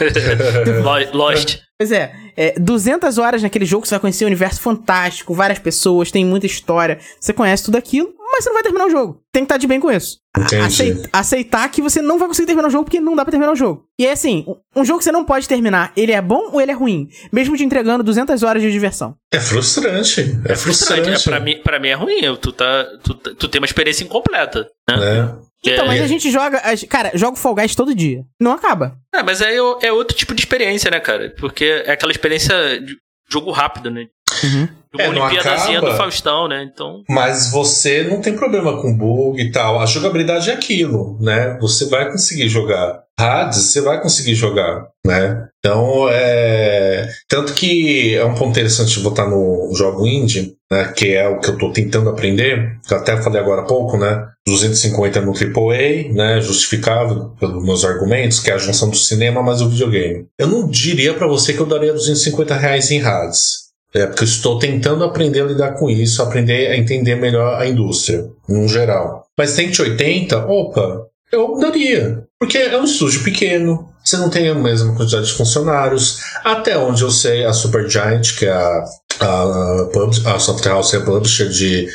Lo- 0.82 1.18
Lost. 1.18 1.58
Pois 1.78 1.92
é, 1.92 2.10
é, 2.36 2.58
200 2.58 3.18
horas 3.18 3.42
naquele 3.42 3.66
jogo, 3.66 3.84
você 3.86 3.90
vai 3.94 4.00
conhecer 4.00 4.24
um 4.24 4.28
universo 4.28 4.62
fantástico, 4.62 5.34
várias 5.34 5.58
pessoas, 5.58 6.10
tem 6.10 6.24
muita 6.24 6.46
história. 6.46 6.98
Você 7.20 7.34
conhece 7.34 7.64
tudo 7.64 7.76
aquilo, 7.76 8.14
mas 8.32 8.44
você 8.44 8.50
não 8.50 8.54
vai 8.54 8.62
terminar 8.62 8.86
o 8.86 8.90
jogo. 8.90 9.22
Tem 9.32 9.42
que 9.42 9.46
estar 9.46 9.56
de 9.56 9.66
bem 9.66 9.80
com 9.80 9.90
isso. 9.90 10.18
Aceit- 10.64 11.08
aceitar 11.12 11.68
que 11.70 11.80
você 11.80 12.00
não 12.02 12.18
vai 12.18 12.28
conseguir 12.28 12.46
terminar 12.46 12.68
o 12.68 12.70
jogo 12.70 12.84
porque 12.84 13.00
não 13.00 13.16
dá 13.16 13.24
pra 13.24 13.30
terminar 13.30 13.52
o 13.52 13.56
jogo. 13.56 13.84
E 13.98 14.06
é 14.06 14.12
assim, 14.12 14.44
um- 14.74 14.84
jogo 14.84 14.98
que 14.98 15.04
você 15.04 15.12
não 15.12 15.24
pode 15.24 15.48
terminar, 15.48 15.92
ele 15.96 16.12
é 16.12 16.20
bom 16.20 16.50
ou 16.52 16.60
ele 16.60 16.70
é 16.70 16.74
ruim? 16.74 17.08
Mesmo 17.32 17.56
te 17.56 17.64
entregando 17.64 18.02
200 18.04 18.42
horas 18.42 18.62
de 18.62 18.70
diversão. 18.70 19.14
É 19.32 19.40
frustrante. 19.40 20.20
É 20.44 20.54
Frustrante. 20.54 21.02
frustrante. 21.04 21.10
É, 21.28 21.30
pra, 21.30 21.40
mim, 21.40 21.58
pra 21.62 21.78
mim 21.80 21.88
é 21.88 21.94
ruim. 21.94 22.20
Eu- 22.22 22.36
Tu, 22.36 22.52
tá, 22.52 22.84
tu, 23.02 23.14
tu 23.14 23.48
tem 23.48 23.60
uma 23.60 23.66
experiência 23.66 24.04
incompleta. 24.04 24.66
Né? 24.90 24.96
né? 24.96 25.34
Então, 25.64 25.84
É. 25.84 25.88
mas 25.88 26.00
a 26.02 26.06
gente 26.06 26.30
joga. 26.30 26.60
Cara, 26.88 27.10
joga 27.14 27.32
o 27.32 27.40
Fall 27.40 27.54
Guys 27.54 27.74
todo 27.74 27.94
dia. 27.94 28.22
Não 28.40 28.52
acaba. 28.52 28.96
É, 29.14 29.22
mas 29.22 29.40
aí 29.42 29.56
é, 29.56 29.86
é 29.88 29.92
outro 29.92 30.16
tipo 30.16 30.34
de 30.34 30.40
experiência, 30.42 30.90
né, 30.90 31.00
cara? 31.00 31.34
Porque 31.40 31.64
é 31.84 31.92
aquela 31.92 32.12
experiência 32.12 32.54
de 32.80 32.94
jogo 33.28 33.50
rápido, 33.50 33.90
né? 33.90 34.06
Uhum. 34.44 34.68
Uma 34.96 35.04
É, 35.04 35.08
Olimpíadazinha 35.08 35.80
do 35.80 35.94
Faustão, 35.94 36.48
né? 36.48 36.68
Então. 36.72 37.02
Mas 37.08 37.50
você 37.50 38.04
não 38.04 38.20
tem 38.20 38.34
problema 38.34 38.80
com 38.80 38.96
bug 38.96 39.40
e 39.40 39.50
tal. 39.50 39.80
A 39.80 39.86
jogabilidade 39.86 40.50
é 40.50 40.54
aquilo, 40.54 41.18
né? 41.20 41.56
Você 41.60 41.86
vai 41.86 42.10
conseguir 42.10 42.48
jogar. 42.48 43.04
Hades, 43.18 43.58
você 43.58 43.80
vai 43.80 44.00
conseguir 44.02 44.34
jogar, 44.34 44.88
né? 45.06 45.48
Então, 45.58 46.06
é... 46.10 47.08
Tanto 47.26 47.54
que 47.54 48.14
é 48.14 48.24
um 48.24 48.34
ponto 48.34 48.50
interessante 48.50 48.92
de 48.92 49.00
botar 49.00 49.26
no 49.26 49.72
jogo 49.74 50.06
indie, 50.06 50.54
né? 50.70 50.92
Que 50.94 51.14
é 51.14 51.26
o 51.26 51.40
que 51.40 51.48
eu 51.48 51.56
tô 51.56 51.72
tentando 51.72 52.10
aprender, 52.10 52.78
que 52.86 52.92
eu 52.92 52.98
até 52.98 53.16
falei 53.16 53.40
agora 53.40 53.62
há 53.62 53.64
pouco, 53.64 53.96
né? 53.96 54.26
250 54.46 55.22
no 55.22 55.32
AAA, 55.32 56.12
né? 56.12 56.40
Justificável 56.42 57.30
pelos 57.40 57.64
meus 57.64 57.84
argumentos, 57.86 58.38
que 58.38 58.50
é 58.50 58.54
a 58.54 58.58
junção 58.58 58.90
do 58.90 58.96
cinema 58.96 59.42
mais 59.42 59.62
o 59.62 59.70
videogame. 59.70 60.26
Eu 60.38 60.48
não 60.48 60.68
diria 60.68 61.14
pra 61.14 61.26
você 61.26 61.54
que 61.54 61.60
eu 61.60 61.66
daria 61.66 61.94
250 61.94 62.54
reais 62.54 62.90
em 62.90 63.02
Hades. 63.02 63.65
É, 63.96 64.06
porque 64.06 64.24
eu 64.24 64.28
estou 64.28 64.58
tentando 64.58 65.02
aprender 65.04 65.40
a 65.40 65.46
lidar 65.46 65.72
com 65.72 65.88
isso, 65.88 66.22
aprender 66.22 66.68
a 66.68 66.76
entender 66.76 67.14
melhor 67.14 67.58
a 67.58 67.66
indústria, 67.66 68.26
no 68.46 68.68
geral. 68.68 69.26
Mas 69.38 69.50
180, 69.50 70.36
opa, 70.46 71.06
eu 71.32 71.58
daria. 71.58 72.22
Porque 72.38 72.58
é 72.58 72.78
um 72.78 72.84
estúdio 72.84 73.24
pequeno, 73.24 73.88
você 74.04 74.18
não 74.18 74.28
tem 74.28 74.50
a 74.50 74.54
mesma 74.54 74.94
quantidade 74.94 75.26
de 75.26 75.32
funcionários. 75.32 76.20
Até 76.44 76.76
onde 76.76 77.02
eu 77.02 77.10
sei, 77.10 77.46
a 77.46 77.54
Supergiant, 77.54 78.36
que 78.38 78.44
é 78.44 78.52
a, 78.52 78.84
a, 79.20 80.34
a 80.34 80.38
software 80.38 80.72
house 80.72 80.92
é 80.92 80.98
a 80.98 81.00
publisher 81.00 81.48
de, 81.48 81.88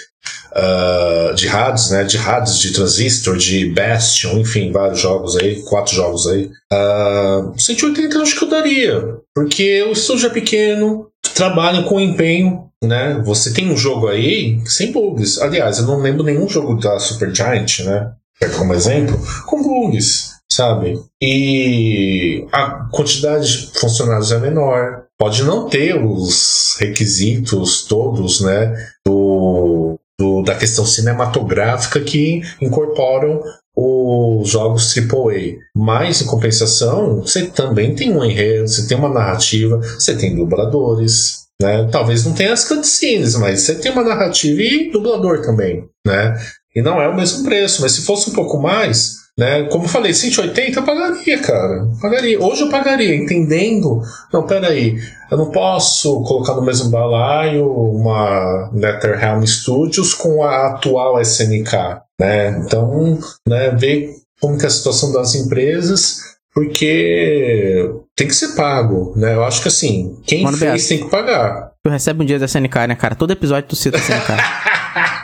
ah, 0.54 1.34
de 1.36 1.48
Hades, 1.48 1.92
né? 1.92 2.04
De 2.04 2.18
Hades, 2.18 2.60
de 2.60 2.74
Transistor, 2.74 3.38
de 3.38 3.70
Bastion, 3.70 4.38
enfim, 4.40 4.72
vários 4.72 5.00
jogos 5.00 5.38
aí, 5.38 5.62
quatro 5.64 5.96
jogos 5.96 6.28
aí. 6.28 6.50
Ah, 6.72 7.52
180 7.58 8.16
eu 8.16 8.22
acho 8.22 8.38
que 8.38 8.44
eu 8.44 8.50
daria. 8.50 9.18
Porque 9.34 9.84
o 9.84 9.94
estúdio 9.94 10.28
é 10.28 10.30
pequeno, 10.30 11.08
trabalha 11.34 11.84
com 11.84 12.00
empenho, 12.00 12.68
né? 12.84 13.22
Você 13.26 13.54
tem 13.54 13.72
um 13.72 13.78
jogo 13.78 14.08
aí 14.08 14.60
sem 14.66 14.92
bugs. 14.92 15.40
Aliás, 15.40 15.80
eu 15.80 15.86
não 15.86 16.02
lembro 16.02 16.24
nenhum 16.24 16.50
jogo 16.50 16.76
da 16.76 17.00
Supergiant, 17.00 17.80
né? 17.80 18.12
Pega 18.40 18.58
Como 18.58 18.74
exemplo, 18.74 19.20
com 19.46 19.62
bugs, 19.62 20.32
sabe? 20.52 21.00
E 21.22 22.46
a 22.52 22.88
quantidade 22.92 23.68
de 23.68 23.80
funcionários 23.80 24.32
é 24.32 24.40
menor. 24.40 25.04
Pode 25.18 25.44
não 25.44 25.70
ter 25.70 26.04
os 26.04 26.76
requisitos 26.80 27.86
todos, 27.86 28.42
né? 28.42 28.74
Do, 29.06 30.00
do- 30.22 30.44
da 30.44 30.54
questão 30.54 30.86
cinematográfica 30.86 32.00
que 32.00 32.42
incorporam 32.62 33.42
os 33.76 34.48
jogos 34.50 34.94
AAA. 34.96 35.58
Mas, 35.76 36.22
em 36.22 36.26
compensação, 36.26 37.22
você 37.22 37.48
também 37.48 37.96
tem 37.96 38.16
um 38.16 38.24
enredo, 38.24 38.68
você 38.68 38.88
tem 38.88 38.96
uma 38.98 39.10
narrativa, 39.10 39.78
você 39.98 40.16
tem 40.16 40.36
dubladores, 40.36 41.46
né? 41.60 41.88
Talvez 41.92 42.24
não 42.24 42.34
tenha 42.34 42.54
as 42.54 42.68
cutscenes, 42.68 43.36
mas 43.36 43.62
você 43.62 43.76
tem 43.76 43.92
uma 43.92 44.04
narrativa 44.04 44.62
e 44.62 44.92
dublador 44.92 45.42
também, 45.42 45.86
né? 46.06 46.38
E 46.76 46.82
não 46.82 47.02
é 47.02 47.08
o 47.08 47.16
mesmo 47.16 47.44
preço, 47.44 47.82
mas 47.82 47.94
se 47.94 48.04
fosse 48.04 48.30
um 48.30 48.34
pouco 48.34 48.62
mais, 48.62 49.21
né? 49.38 49.64
Como 49.66 49.86
eu 49.86 49.90
falei, 49.90 50.14
180 50.14 50.80
eu 50.80 50.84
pagaria, 50.84 51.40
cara. 51.40 51.88
Pagaria. 52.02 52.40
Hoje 52.42 52.62
eu 52.62 52.70
pagaria, 52.70 53.16
entendendo. 53.16 54.02
Não, 54.32 54.46
peraí. 54.46 54.98
Eu 55.32 55.38
não 55.38 55.52
posso 55.52 56.22
colocar 56.24 56.54
no 56.54 56.62
mesmo 56.62 56.90
balaio 56.90 57.66
uma 57.72 58.70
NetherRealm 58.74 59.44
Studios 59.46 60.14
com 60.14 60.44
a 60.44 60.68
atual 60.68 61.20
SNK, 61.22 62.02
né? 62.20 62.50
Então, 62.60 63.18
né, 63.48 63.70
ver 63.72 64.10
como 64.40 64.58
que 64.58 64.66
é 64.66 64.68
a 64.68 64.72
situação 64.72 65.14
das 65.14 65.34
empresas, 65.36 66.20
porque 66.54 67.90
tem 68.16 68.28
que 68.28 68.36
ser 68.36 68.56
pago, 68.56 69.14
né? 69.16 69.36
Eu 69.36 69.44
acho 69.46 69.62
que 69.62 69.68
assim, 69.70 70.20
quem 70.26 70.44
Mano, 70.44 70.58
fez 70.58 70.74
Beto. 70.74 70.88
tem 70.90 70.98
que 71.00 71.10
pagar. 71.10 71.72
Tu 71.84 71.90
recebe 71.90 72.22
um 72.24 72.26
dia 72.26 72.38
da 72.38 72.46
SNK, 72.46 72.88
né, 72.88 72.96
cara? 72.96 73.16
Todo 73.16 73.32
episódio 73.32 73.70
tu 73.70 73.76
cita 73.76 73.98
a 73.98 74.02
SNK. 74.02 74.32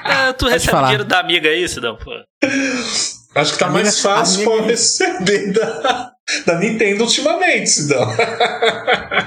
É, 0.09 0.31
tu 0.33 0.45
recebe 0.47 0.71
falar. 0.71 0.87
dinheiro 0.87 1.03
da 1.03 1.19
amiga 1.19 1.49
aí, 1.49 1.67
Sidão, 1.67 1.97
pô. 1.97 2.11
Acho 3.37 3.53
que 3.53 3.59
tá 3.59 3.69
mais 3.69 3.99
fácil 4.01 4.43
pra 4.43 4.65
receber 4.65 5.53
da, 5.53 6.11
da 6.45 6.59
Nintendo 6.59 7.03
ultimamente, 7.03 7.69
Sidão. 7.69 8.07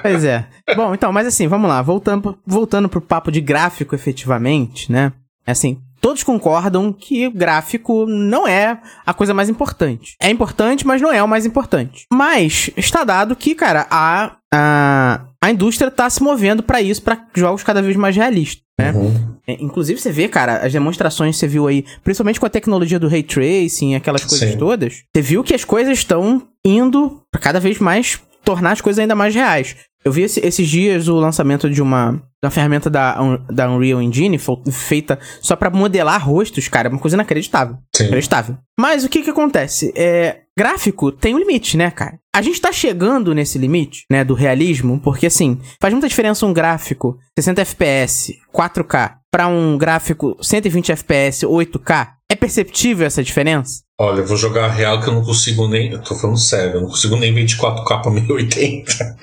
Pois 0.03 0.25
é. 0.25 0.47
Bom, 0.75 0.95
então, 0.95 1.13
mas 1.13 1.27
assim, 1.27 1.47
vamos 1.47 1.69
lá. 1.69 1.83
Voltando, 1.83 2.39
voltando 2.47 2.89
pro 2.89 3.01
papo 3.01 3.31
de 3.31 3.41
gráfico, 3.41 3.95
efetivamente, 3.95 4.91
né? 4.91 5.13
Assim, 5.47 5.81
todos 6.01 6.23
concordam 6.23 6.93
que 6.93 7.29
gráfico 7.31 8.07
não 8.07 8.47
é 8.47 8.81
a 9.05 9.13
coisa 9.13 9.35
mais 9.35 9.49
importante. 9.49 10.15
É 10.21 10.31
importante, 10.31 10.87
mas 10.87 11.03
não 11.03 11.13
é 11.13 11.23
o 11.23 11.29
mais 11.29 11.45
importante. 11.47 12.07
Mas 12.13 12.71
está 12.77 13.05
dado 13.05 13.37
que, 13.37 13.55
cara, 13.55 13.87
a, 13.91 14.37
a, 14.53 15.27
a 15.43 15.51
indústria 15.51 15.91
tá 15.91 16.09
se 16.11 16.23
movendo 16.23 16.63
para 16.63 16.81
isso, 16.83 17.03
para 17.03 17.27
jogos 17.35 17.63
cada 17.63 17.81
vez 17.83 17.97
mais 17.97 18.17
realistas. 18.17 18.63
Né? 18.79 18.93
Uhum. 18.93 19.37
É, 19.47 19.53
inclusive, 19.63 20.01
você 20.01 20.11
vê, 20.13 20.29
cara, 20.29 20.59
as 20.59 20.73
demonstrações 20.73 21.37
você 21.37 21.47
viu 21.47 21.67
aí, 21.67 21.85
principalmente 22.03 22.41
com 22.41 22.47
a 22.47 22.51
tecnologia 22.51 22.99
do 22.99 23.09
ray 23.09 23.23
tracing, 23.23 23.95
aquelas 23.95 24.25
coisas 24.25 24.51
Sim. 24.53 24.59
todas, 24.59 25.03
você 25.15 25.23
viu 25.23 25.43
que 25.45 25.55
as 25.55 25.65
coisas 25.65 25.99
estão 25.99 26.47
indo 26.65 27.21
pra 27.31 27.41
cada 27.41 27.61
vez 27.61 27.79
mais 27.79 28.21
tornar 28.45 28.73
as 28.73 28.81
coisas 28.81 28.99
ainda 29.01 29.15
mais 29.15 29.35
reais. 29.35 29.77
Eu 30.03 30.11
vi 30.13 30.23
esse- 30.23 30.41
esses 30.41 30.67
dias 30.67 31.09
o 31.09 31.15
lançamento 31.17 31.69
de 31.69 31.83
uma, 31.83 32.23
uma 32.43 32.51
ferramenta 32.51 32.89
da, 32.89 33.21
Un- 33.23 33.39
da 33.53 33.71
Unreal 33.71 34.01
Engine 34.01 34.39
feita 34.73 35.19
só 35.43 35.55
pra 35.55 35.69
modelar 35.69 36.27
rostos, 36.27 36.69
cara, 36.69 36.89
é 36.89 36.91
uma 36.91 36.99
coisa 36.99 37.17
inacreditável. 37.17 37.77
Sim. 37.95 38.05
Inacreditável. 38.05 38.57
Mas 38.79 39.05
o 39.05 39.11
que 39.11 39.21
que 39.23 39.29
acontece? 39.29 39.93
É, 39.95 40.39
gráfico 40.61 41.11
tem 41.11 41.35
um 41.35 41.39
limite, 41.39 41.75
né, 41.79 41.91
cara? 41.91 42.19
A 42.37 42.43
gente 42.43 42.61
tá 42.61 42.71
chegando 42.71 43.35
nesse 43.35 43.57
limite, 43.57 44.05
né, 44.11 44.23
do 44.23 44.35
realismo, 44.35 45.01
porque 45.01 45.27
assim, 45.27 45.59
faz 45.81 45.95
muita 45.95 46.07
diferença 46.07 46.45
um 46.45 46.53
gráfico 46.53 47.19
60 47.39 47.63
FPS, 47.63 48.35
4K, 48.55 49.15
pra 49.31 49.49
um 49.49 49.79
gráfico 49.79 50.37
120 50.43 50.93
FPS, 50.93 51.47
8K. 51.47 52.09
É 52.31 52.37
perceptível 52.37 53.07
essa 53.07 53.25
diferença? 53.25 53.81
Olha, 53.99 54.21
eu 54.21 54.27
vou 54.27 54.37
jogar 54.37 54.67
a 54.67 54.71
real 54.71 55.01
que 55.01 55.09
eu 55.09 55.15
não 55.15 55.25
consigo 55.25 55.67
nem. 55.67 55.93
Eu 55.93 56.03
tô 56.03 56.15
falando 56.15 56.39
sério, 56.39 56.75
eu 56.75 56.81
não 56.83 56.89
consigo 56.89 57.17
nem 57.17 57.35
24K 57.35 58.03
pra 58.03 58.11
1080. 58.11 59.17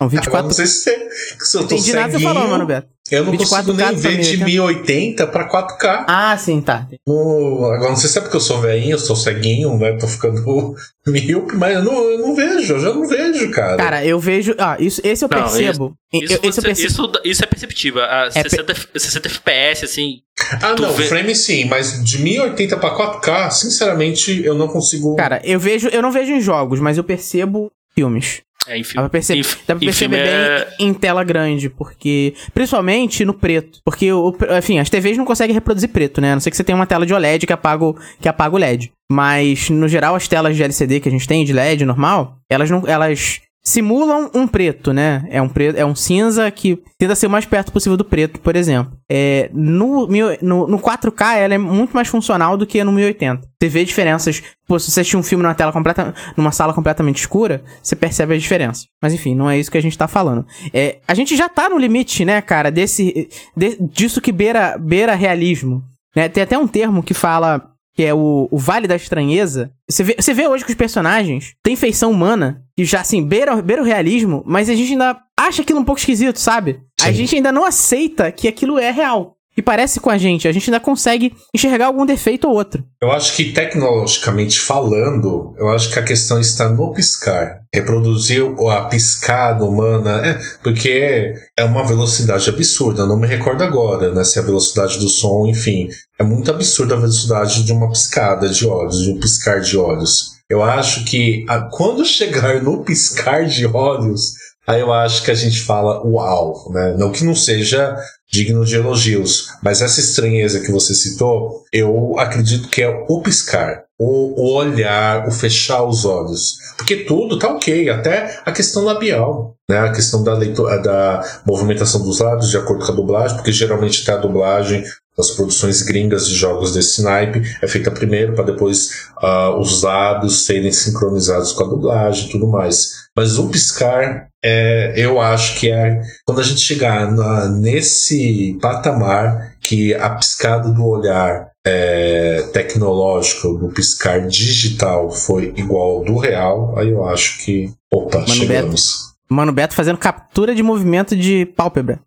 Não, 0.00 0.08
Agora 0.08 0.20
24 0.20 0.42
não 0.42 0.50
sei 0.50 0.66
se, 0.66 0.82
você, 0.82 1.08
se 1.38 1.56
eu 1.56 1.60
tô 1.60 1.74
Entendi 1.76 1.92
nada 1.92 2.06
que 2.06 2.12
você 2.12 2.18
ceguinho, 2.18 2.34
falou, 2.34 2.50
mano, 2.50 2.66
Beto. 2.66 2.88
Eu 3.16 3.24
não 3.24 3.32
24K 3.32 3.38
consigo 3.48 3.72
nem 3.74 3.94
ver 3.96 4.18
de 4.20 4.36
1080 4.44 5.26
pra 5.26 5.48
4K. 5.48 6.04
Ah, 6.08 6.36
sim, 6.38 6.60
tá. 6.60 6.86
No- 7.06 7.64
agora 7.72 7.90
não 7.90 7.96
sei 7.96 8.08
se 8.08 8.18
é 8.18 8.20
porque 8.22 8.36
eu 8.36 8.40
sou 8.40 8.60
velhinho, 8.60 8.92
eu 8.94 8.98
sou 8.98 9.14
ceguinho, 9.16 9.76
né? 9.78 9.92
Tô 9.98 10.06
ficando 10.06 10.42
míope, 11.06 11.56
mas 11.56 11.74
eu 11.74 11.84
não, 11.84 12.10
eu 12.10 12.18
não 12.18 12.34
vejo, 12.34 12.74
eu 12.74 12.80
já 12.80 12.92
não 12.92 13.06
vejo, 13.06 13.50
cara. 13.50 13.76
Cara, 13.76 14.04
eu 14.04 14.18
vejo. 14.18 14.54
Ah, 14.58 14.76
isso, 14.78 15.00
esse 15.04 15.24
eu 15.24 15.28
Não, 15.28 15.38
percebo. 15.42 15.94
Isso, 16.12 16.32
eu, 16.34 16.40
esse 16.42 16.58
eu 16.60 16.62
percebo. 16.64 16.88
isso, 16.88 17.12
isso 17.24 17.44
é 17.44 17.46
perceptível. 17.46 18.02
A 18.02 18.26
É 18.34 18.42
60, 18.42 18.74
60 18.96 19.28
FPS, 19.28 19.84
assim. 19.84 20.20
ah, 20.62 20.74
não, 20.78 20.92
vê- 20.92 21.04
frame 21.04 21.34
sim, 21.34 21.64
mas 21.66 22.02
de 22.04 22.18
1080 22.22 22.76
pra 22.76 22.90
4K, 22.96 23.50
sinceramente, 23.50 24.42
eu 24.44 24.54
não 24.54 24.68
consigo. 24.68 25.14
Cara, 25.16 25.40
eu 25.44 25.58
vejo. 25.60 25.88
Eu 25.88 26.02
não 26.02 26.12
vejo 26.12 26.32
em 26.32 26.40
jogos, 26.40 26.80
mas 26.80 26.96
eu 26.98 27.04
percebo 27.04 27.70
filmes. 27.94 28.40
É, 28.68 28.78
enfim. 28.78 28.94
Dá 28.94 29.02
pra 29.02 29.10
perceber, 29.10 29.42
dá 29.42 29.74
pra 29.74 29.76
perceber 29.76 29.92
filme 29.92 30.16
bem 30.16 30.32
é- 30.32 30.68
em 30.78 30.94
tela 30.94 31.24
grande, 31.24 31.68
porque. 31.68 32.34
Principalmente 32.54 33.24
no 33.24 33.34
preto. 33.34 33.80
Porque, 33.84 34.12
o, 34.12 34.36
enfim, 34.58 34.78
as 34.78 34.88
TVs 34.88 35.16
não 35.18 35.24
conseguem 35.24 35.54
reproduzir 35.54 35.88
preto, 35.88 36.20
né? 36.20 36.32
A 36.32 36.34
não 36.36 36.40
ser 36.40 36.50
que 36.50 36.56
você 36.56 36.64
tenha 36.64 36.76
uma 36.76 36.86
tela 36.86 37.04
de 37.06 37.12
OLED 37.14 37.46
que 37.46 37.52
apaga, 37.52 37.84
o, 37.84 37.96
que 38.20 38.28
apaga 38.28 38.54
o 38.54 38.58
LED. 38.58 38.92
Mas, 39.10 39.68
no 39.68 39.88
geral, 39.88 40.14
as 40.14 40.28
telas 40.28 40.56
de 40.56 40.62
LCD 40.62 41.00
que 41.00 41.08
a 41.08 41.12
gente 41.12 41.26
tem, 41.28 41.44
de 41.44 41.52
LED 41.52 41.84
normal, 41.84 42.38
elas 42.48 42.70
não. 42.70 42.82
Elas 42.86 43.40
simulam 43.62 44.28
um 44.34 44.46
preto, 44.46 44.92
né? 44.92 45.24
É 45.30 45.40
um, 45.40 45.48
preto, 45.48 45.76
é 45.76 45.86
um 45.86 45.94
cinza 45.94 46.50
que 46.50 46.82
tenta 46.98 47.14
ser 47.14 47.28
o 47.28 47.30
mais 47.30 47.44
perto 47.44 47.70
possível 47.72 47.96
do 47.96 48.04
preto, 48.04 48.40
por 48.40 48.56
exemplo. 48.56 48.92
É, 49.08 49.48
no, 49.54 50.08
no, 50.42 50.66
no 50.66 50.78
4K, 50.78 51.36
ela 51.36 51.54
é 51.54 51.58
muito 51.58 51.92
mais 51.92 52.08
funcional 52.08 52.56
do 52.56 52.66
que 52.66 52.82
no 52.82 52.90
1080. 52.90 53.40
Você 53.60 53.68
vê 53.68 53.84
diferenças. 53.84 54.42
Pô, 54.66 54.78
se 54.78 54.90
você 54.90 55.00
assistir 55.00 55.16
um 55.16 55.22
filme 55.22 55.42
numa 55.44 55.54
tela 55.54 55.72
completa, 55.72 56.12
numa 56.36 56.50
sala 56.50 56.74
completamente 56.74 57.18
escura, 57.18 57.62
você 57.80 57.94
percebe 57.94 58.34
as 58.34 58.42
diferenças. 58.42 58.86
Mas 59.00 59.14
enfim, 59.14 59.34
não 59.34 59.48
é 59.48 59.56
isso 59.58 59.70
que 59.70 59.78
a 59.78 59.82
gente 59.82 59.96
tá 59.96 60.08
falando. 60.08 60.44
É, 60.74 60.98
a 61.06 61.14
gente 61.14 61.36
já 61.36 61.48
tá 61.48 61.68
no 61.68 61.78
limite, 61.78 62.24
né, 62.24 62.42
cara, 62.42 62.70
desse, 62.70 63.28
de- 63.56 63.76
disso 63.80 64.20
que 64.20 64.32
beira, 64.32 64.76
beira 64.76 65.14
realismo. 65.14 65.84
Né? 66.16 66.28
Tem 66.28 66.42
até 66.42 66.58
um 66.58 66.66
termo 66.66 67.02
que 67.02 67.14
fala 67.14 67.71
que 67.94 68.02
é 68.02 68.14
o, 68.14 68.48
o 68.50 68.58
Vale 68.58 68.86
da 68.86 68.96
Estranheza. 68.96 69.72
Você 69.88 70.02
vê, 70.02 70.16
você 70.18 70.32
vê 70.32 70.46
hoje 70.48 70.64
que 70.64 70.70
os 70.70 70.76
personagens 70.76 71.54
têm 71.62 71.76
feição 71.76 72.10
humana, 72.10 72.62
que 72.76 72.84
já, 72.84 73.00
assim, 73.00 73.22
beira, 73.22 73.60
beira 73.60 73.82
o 73.82 73.84
realismo, 73.84 74.42
mas 74.46 74.68
a 74.68 74.74
gente 74.74 74.92
ainda 74.92 75.20
acha 75.38 75.62
aquilo 75.62 75.80
um 75.80 75.84
pouco 75.84 76.00
esquisito, 76.00 76.38
sabe? 76.38 76.80
A 77.00 77.06
Sim. 77.06 77.14
gente 77.14 77.36
ainda 77.36 77.52
não 77.52 77.64
aceita 77.64 78.32
que 78.32 78.48
aquilo 78.48 78.78
é 78.78 78.90
real. 78.90 79.36
E 79.56 79.60
parece 79.60 80.00
com 80.00 80.08
a 80.08 80.16
gente, 80.16 80.48
a 80.48 80.52
gente 80.52 80.70
ainda 80.70 80.80
consegue 80.80 81.34
enxergar 81.54 81.86
algum 81.86 82.06
defeito 82.06 82.48
ou 82.48 82.54
outro. 82.54 82.82
Eu 83.00 83.12
acho 83.12 83.36
que 83.36 83.52
tecnologicamente 83.52 84.58
falando, 84.58 85.54
eu 85.58 85.68
acho 85.68 85.92
que 85.92 85.98
a 85.98 86.02
questão 86.02 86.40
está 86.40 86.68
no 86.70 86.92
piscar. 86.92 87.60
Reproduzir 87.74 88.42
a 88.70 88.84
piscada 88.84 89.64
humana, 89.64 90.26
é, 90.26 90.40
porque 90.62 91.34
é 91.56 91.64
uma 91.64 91.84
velocidade 91.86 92.48
absurda. 92.48 93.02
Eu 93.02 93.06
não 93.06 93.18
me 93.18 93.26
recordo 93.26 93.62
agora, 93.62 94.12
né? 94.12 94.24
Se 94.24 94.38
é 94.38 94.42
a 94.42 94.44
velocidade 94.44 94.98
do 94.98 95.08
som, 95.08 95.46
enfim. 95.46 95.88
É 96.18 96.22
muito 96.24 96.50
absurda 96.50 96.94
a 96.94 96.98
velocidade 96.98 97.62
de 97.64 97.72
uma 97.72 97.90
piscada 97.90 98.48
de 98.48 98.66
olhos, 98.66 99.02
de 99.02 99.10
um 99.10 99.20
piscar 99.20 99.60
de 99.60 99.76
olhos. 99.76 100.32
Eu 100.48 100.62
acho 100.62 101.04
que 101.04 101.44
a- 101.48 101.68
quando 101.70 102.04
chegar 102.04 102.62
no 102.62 102.84
piscar 102.84 103.44
de 103.46 103.66
olhos, 103.66 104.32
aí 104.66 104.80
eu 104.80 104.92
acho 104.92 105.22
que 105.24 105.30
a 105.30 105.34
gente 105.34 105.60
fala 105.62 106.02
uau, 106.06 106.70
né? 106.72 106.94
Não 106.98 107.10
que 107.10 107.24
não 107.24 107.34
seja 107.34 107.96
digno 108.32 108.64
de 108.64 108.76
elogios, 108.76 109.48
mas 109.62 109.82
essa 109.82 110.00
estranheza 110.00 110.60
que 110.60 110.72
você 110.72 110.94
citou, 110.94 111.64
eu 111.72 112.18
acredito 112.18 112.68
que 112.68 112.82
é 112.82 113.04
o 113.08 113.20
piscar, 113.20 113.84
o 113.98 114.54
olhar, 114.54 115.28
o 115.28 115.30
fechar 115.30 115.84
os 115.84 116.04
olhos, 116.04 116.56
porque 116.76 116.96
tudo 117.04 117.38
tá 117.38 117.48
ok, 117.48 117.90
até 117.90 118.40
a 118.44 118.50
questão 118.50 118.84
labial, 118.84 119.54
né? 119.70 119.78
A 119.78 119.92
questão 119.92 120.24
da 120.24 120.34
leitura, 120.34 120.78
da 120.78 121.42
movimentação 121.46 122.02
dos 122.02 122.20
lábios 122.20 122.50
de 122.50 122.56
acordo 122.56 122.84
com 122.84 122.92
a 122.92 122.96
dublagem, 122.96 123.36
porque 123.36 123.52
geralmente 123.52 124.02
até 124.02 124.12
a 124.12 124.20
dublagem 124.20 124.82
das 125.16 125.30
produções 125.32 125.82
gringas 125.82 126.26
de 126.26 126.34
jogos 126.34 126.72
desse 126.72 127.02
naipe 127.02 127.42
é 127.62 127.68
feita 127.68 127.90
primeiro 127.90 128.34
para 128.34 128.44
depois 128.46 129.08
ah, 129.20 129.54
os 129.58 129.82
lábios 129.82 130.46
serem 130.46 130.72
sincronizados 130.72 131.52
com 131.52 131.64
a 131.64 131.68
dublagem 131.68 132.28
e 132.28 132.30
tudo 132.32 132.46
mais. 132.48 133.02
Mas 133.14 133.38
o 133.38 133.48
piscar, 133.50 134.28
é, 134.42 134.94
eu 134.96 135.20
acho 135.20 135.60
que 135.60 135.70
é 135.70 136.00
quando 136.24 136.40
a 136.40 136.44
gente 136.44 136.60
chegar 136.60 137.12
na- 137.12 137.48
nesse 137.48 138.56
patamar 138.60 139.52
que 139.60 139.92
a 139.94 140.10
piscada 140.10 140.70
do 140.70 140.84
olhar 140.86 141.50
é, 141.64 142.42
tecnológico, 142.52 143.54
do 143.54 143.68
piscar 143.68 144.26
digital 144.26 145.10
foi 145.12 145.52
igual 145.56 145.98
ao 145.98 146.04
do 146.04 146.16
real, 146.16 146.76
aí 146.76 146.88
eu 146.90 147.04
acho 147.04 147.44
que, 147.44 147.70
opa, 147.92 148.18
Mano 148.18 148.28
chegamos. 148.34 149.12
Mano 149.28 149.52
Beto 149.52 149.74
fazendo 149.74 149.96
captura 149.98 150.54
de 150.54 150.62
movimento 150.62 151.14
de 151.16 151.46
pálpebra. 151.46 152.00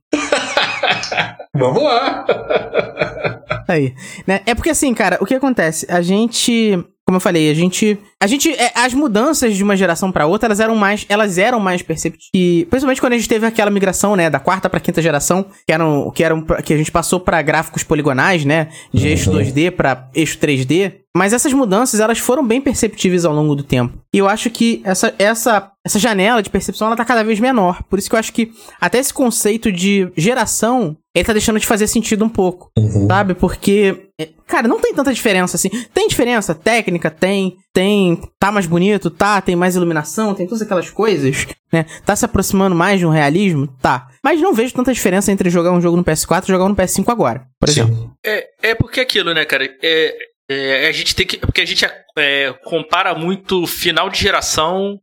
Vamos 1.54 1.84
lá! 1.84 2.26
Aí. 3.68 3.94
Né? 4.28 4.42
É 4.46 4.54
porque 4.54 4.70
assim, 4.70 4.94
cara, 4.94 5.18
o 5.22 5.26
que 5.26 5.34
acontece? 5.34 5.86
A 5.90 6.02
gente. 6.02 6.78
Como 7.06 7.18
eu 7.18 7.22
falei, 7.22 7.52
a 7.52 7.54
gente. 7.54 8.00
A 8.20 8.26
gente. 8.26 8.50
é, 8.52 8.72
as 8.76 8.94
mudanças 8.94 9.56
de 9.56 9.64
uma 9.64 9.78
geração 9.78 10.12
pra 10.12 10.26
outra, 10.26 10.48
elas 10.48 10.60
eram 10.60 10.76
mais. 10.76 11.06
Elas 11.08 11.38
eram 11.38 11.60
mais 11.60 11.84
perceptíveis. 11.84 12.68
Principalmente 12.68 13.00
quando 13.00 13.14
a 13.14 13.18
gente 13.18 13.30
teve 13.30 13.46
aquela 13.46 13.70
migração, 13.70 14.16
né? 14.16 14.28
Da 14.28 14.40
quarta 14.40 14.68
pra 14.68 14.80
quinta 14.80 15.02
geração, 15.04 15.46
que 15.68 15.72
eram. 15.72 16.10
Que, 16.10 16.24
eram, 16.24 16.42
que 16.42 16.74
a 16.74 16.78
gente 16.78 16.92
passou 16.92 17.20
pra 17.20 17.42
gráficos 17.44 17.84
poligonais, 17.84 18.44
né? 18.44 18.70
De 18.92 19.08
eixo 19.08 19.32
2D 19.32 19.70
pra 19.72 20.10
eixo 20.16 20.40
3D. 20.40 20.94
Mas 21.16 21.32
essas 21.32 21.54
mudanças, 21.54 22.02
elas 22.02 22.20
foram 22.20 22.46
bem 22.46 22.60
perceptíveis 22.60 23.24
ao 23.24 23.34
longo 23.34 23.56
do 23.56 23.64
tempo. 23.64 23.98
E 24.14 24.18
eu 24.18 24.28
acho 24.28 24.50
que 24.50 24.82
essa, 24.84 25.16
essa, 25.18 25.72
essa 25.86 25.98
janela 25.98 26.44
de 26.44 26.50
percepção, 26.50 26.88
ela 26.88 26.96
tá 26.98 27.06
cada 27.06 27.24
vez 27.24 27.40
menor. 27.40 27.84
Por 27.84 27.98
isso 27.98 28.10
que 28.10 28.16
eu 28.16 28.20
acho 28.20 28.34
que 28.34 28.52
até 28.82 28.98
esse 28.98 29.14
conceito 29.14 29.72
de 29.72 30.12
geração, 30.18 30.98
ele 31.16 31.24
tá 31.24 31.32
deixando 31.32 31.58
de 31.58 31.66
fazer 31.66 31.88
sentido 31.88 32.26
um 32.26 32.30
pouco. 32.30 32.70
Uhum. 32.78 33.08
Sabe? 33.08 33.34
Porque, 33.34 34.05
cara, 34.48 34.68
não 34.68 34.80
tem 34.80 34.94
tanta 34.94 35.14
diferença 35.14 35.58
assim. 35.58 35.70
Tem 35.94 36.08
diferença 36.08 36.56
técnica, 36.56 37.12
tem. 37.12 37.58
Tem. 37.74 38.22
Tá 38.40 38.52
mais 38.52 38.66
bonito, 38.66 39.10
tá. 39.10 39.42
Tem 39.42 39.56
mais 39.56 39.76
iluminação, 39.76 40.34
tem 40.34 40.48
todas 40.48 40.62
aquelas 40.62 40.90
coisas, 40.90 41.46
né? 41.72 41.86
Tá 42.06 42.16
se 42.16 42.24
aproximando 42.24 42.76
mais 42.76 43.00
de 43.00 43.06
um 43.06 43.10
realismo? 43.10 43.68
Tá. 43.82 44.08
Mas 44.24 44.40
não 44.40 44.54
vejo 44.54 44.74
tanta 44.74 44.94
diferença 44.94 45.32
entre 45.32 45.50
jogar 45.50 45.72
um 45.72 45.82
jogo 45.82 45.98
no 45.98 46.04
PS4 46.04 46.46
e 46.46 46.48
jogar 46.48 46.66
um 46.66 46.70
no 46.70 46.76
PS5 46.76 47.10
agora, 47.10 47.46
por 47.60 47.70
exemplo. 47.70 47.96
Sim. 47.96 48.12
É, 48.26 48.70
é 48.70 48.76
porque 48.76 49.00
aquilo, 49.00 49.34
né, 49.34 49.44
cara? 49.46 49.70
É, 49.84 50.18
é, 50.50 50.88
a 50.88 50.92
gente 50.92 51.16
tem 51.16 51.26
que. 51.26 51.38
Porque 51.38 51.62
a 51.62 51.66
gente 51.66 51.86
é, 52.18 52.54
compara 52.64 53.16
muito 53.16 53.66
final 53.66 54.10
de 54.10 54.20
geração 54.20 55.00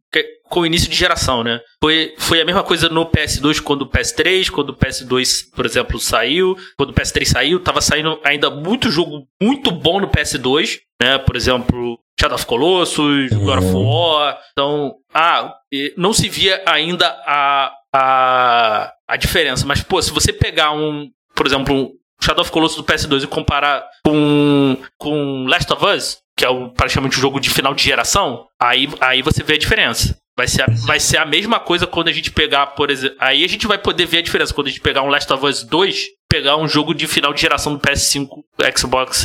com 0.49 0.61
o 0.61 0.67
início 0.67 0.89
de 0.89 0.97
geração, 0.97 1.43
né? 1.43 1.61
Foi, 1.83 2.15
foi 2.19 2.41
a 2.41 2.45
mesma 2.45 2.63
coisa 2.63 2.89
no 2.89 3.07
PS2 3.07 3.61
quando 3.61 3.83
o 3.83 3.91
PS3, 3.91 4.51
quando 4.51 4.71
o 4.71 4.77
PS2, 4.77 5.51
por 5.55 5.65
exemplo, 5.65 5.99
saiu. 5.99 6.55
Quando 6.77 6.91
o 6.91 6.95
PS3 6.95 7.25
saiu, 7.25 7.59
tava 7.59 7.81
saindo 7.81 8.21
ainda 8.23 8.51
muito 8.51 8.91
jogo 8.91 9.27
muito 9.41 9.71
bom 9.71 10.01
no 10.01 10.09
PS2, 10.09 10.79
né? 11.01 11.19
Por 11.19 11.37
exemplo, 11.37 11.99
Shadow 12.21 12.37
of 12.37 12.47
Colossus, 12.47 13.31
God 13.33 13.59
of 13.59 13.73
War. 13.75 14.39
Então, 14.53 14.95
ah, 15.13 15.55
não 15.97 16.13
se 16.13 16.29
via 16.29 16.63
ainda 16.67 17.09
a, 17.27 17.73
a, 17.93 18.93
a 19.09 19.17
diferença. 19.17 19.67
Mas, 19.67 19.83
pô, 19.83 20.01
se 20.01 20.13
você 20.13 20.33
pegar 20.33 20.73
um, 20.73 21.11
por 21.35 21.47
exemplo, 21.47 21.93
Shadow 22.23 22.43
of 22.43 22.51
Colossus 22.51 22.77
do 22.77 22.85
PS2 22.85 23.25
e 23.25 23.27
comparar 23.27 23.85
com, 24.05 24.79
com 24.99 25.47
Last 25.47 25.73
of 25.73 25.85
Us, 25.85 26.19
que 26.37 26.45
é 26.45 26.49
o, 26.49 26.71
praticamente 26.71 27.19
um 27.19 27.21
jogo 27.21 27.41
de 27.41 27.51
final 27.51 27.75
de 27.75 27.83
geração, 27.83 28.47
aí, 28.61 28.89
aí 29.01 29.23
você 29.23 29.43
vê 29.43 29.55
a 29.55 29.59
diferença. 29.59 30.17
Vai 30.37 30.49
ser, 30.49 30.63
a, 30.63 30.67
vai 30.87 30.99
ser 30.99 31.19
a 31.19 31.27
mesma 31.27 31.61
coisa 31.61 31.87
quando 31.87 32.09
a 32.09 32.13
gente 32.13 32.31
pegar, 32.31 32.69
por 32.69 32.91
exemplo. 32.91 33.17
Aí 33.21 33.45
a 33.45 33.49
gente 33.49 33.67
vai 33.67 33.77
poder 33.77 34.07
ver 34.07 34.19
a 34.19 34.23
diferença. 34.23 34.55
Quando 34.55 34.69
a 34.69 34.71
gente 34.71 34.81
pegar 34.81 35.03
um 35.03 35.09
Last 35.09 35.31
of 35.31 35.45
Us 35.45 35.63
2 35.63 36.07
pegar 36.33 36.57
um 36.57 36.67
jogo 36.67 36.95
de 36.95 37.07
final 37.07 37.35
de 37.35 37.43
geração 37.43 37.75
do 37.75 37.79
PS5, 37.79 38.27
Xbox, 38.75 39.25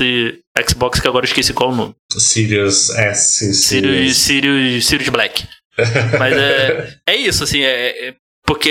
Xbox 0.67 0.99
que 0.99 1.07
agora 1.07 1.23
eu 1.23 1.27
esqueci 1.27 1.53
qual 1.53 1.69
é 1.69 1.73
o 1.73 1.75
nome. 1.75 1.95
Sirius 2.11 2.89
S. 2.89 3.53
Sirius, 3.53 4.17
Sirius, 4.17 4.85
Sirius 4.85 5.07
Black. 5.07 5.47
Mas 6.19 6.33
é, 6.35 6.97
é 7.07 7.15
isso, 7.15 7.45
assim, 7.45 7.61
é, 7.61 8.09
é 8.09 8.15
porque 8.45 8.69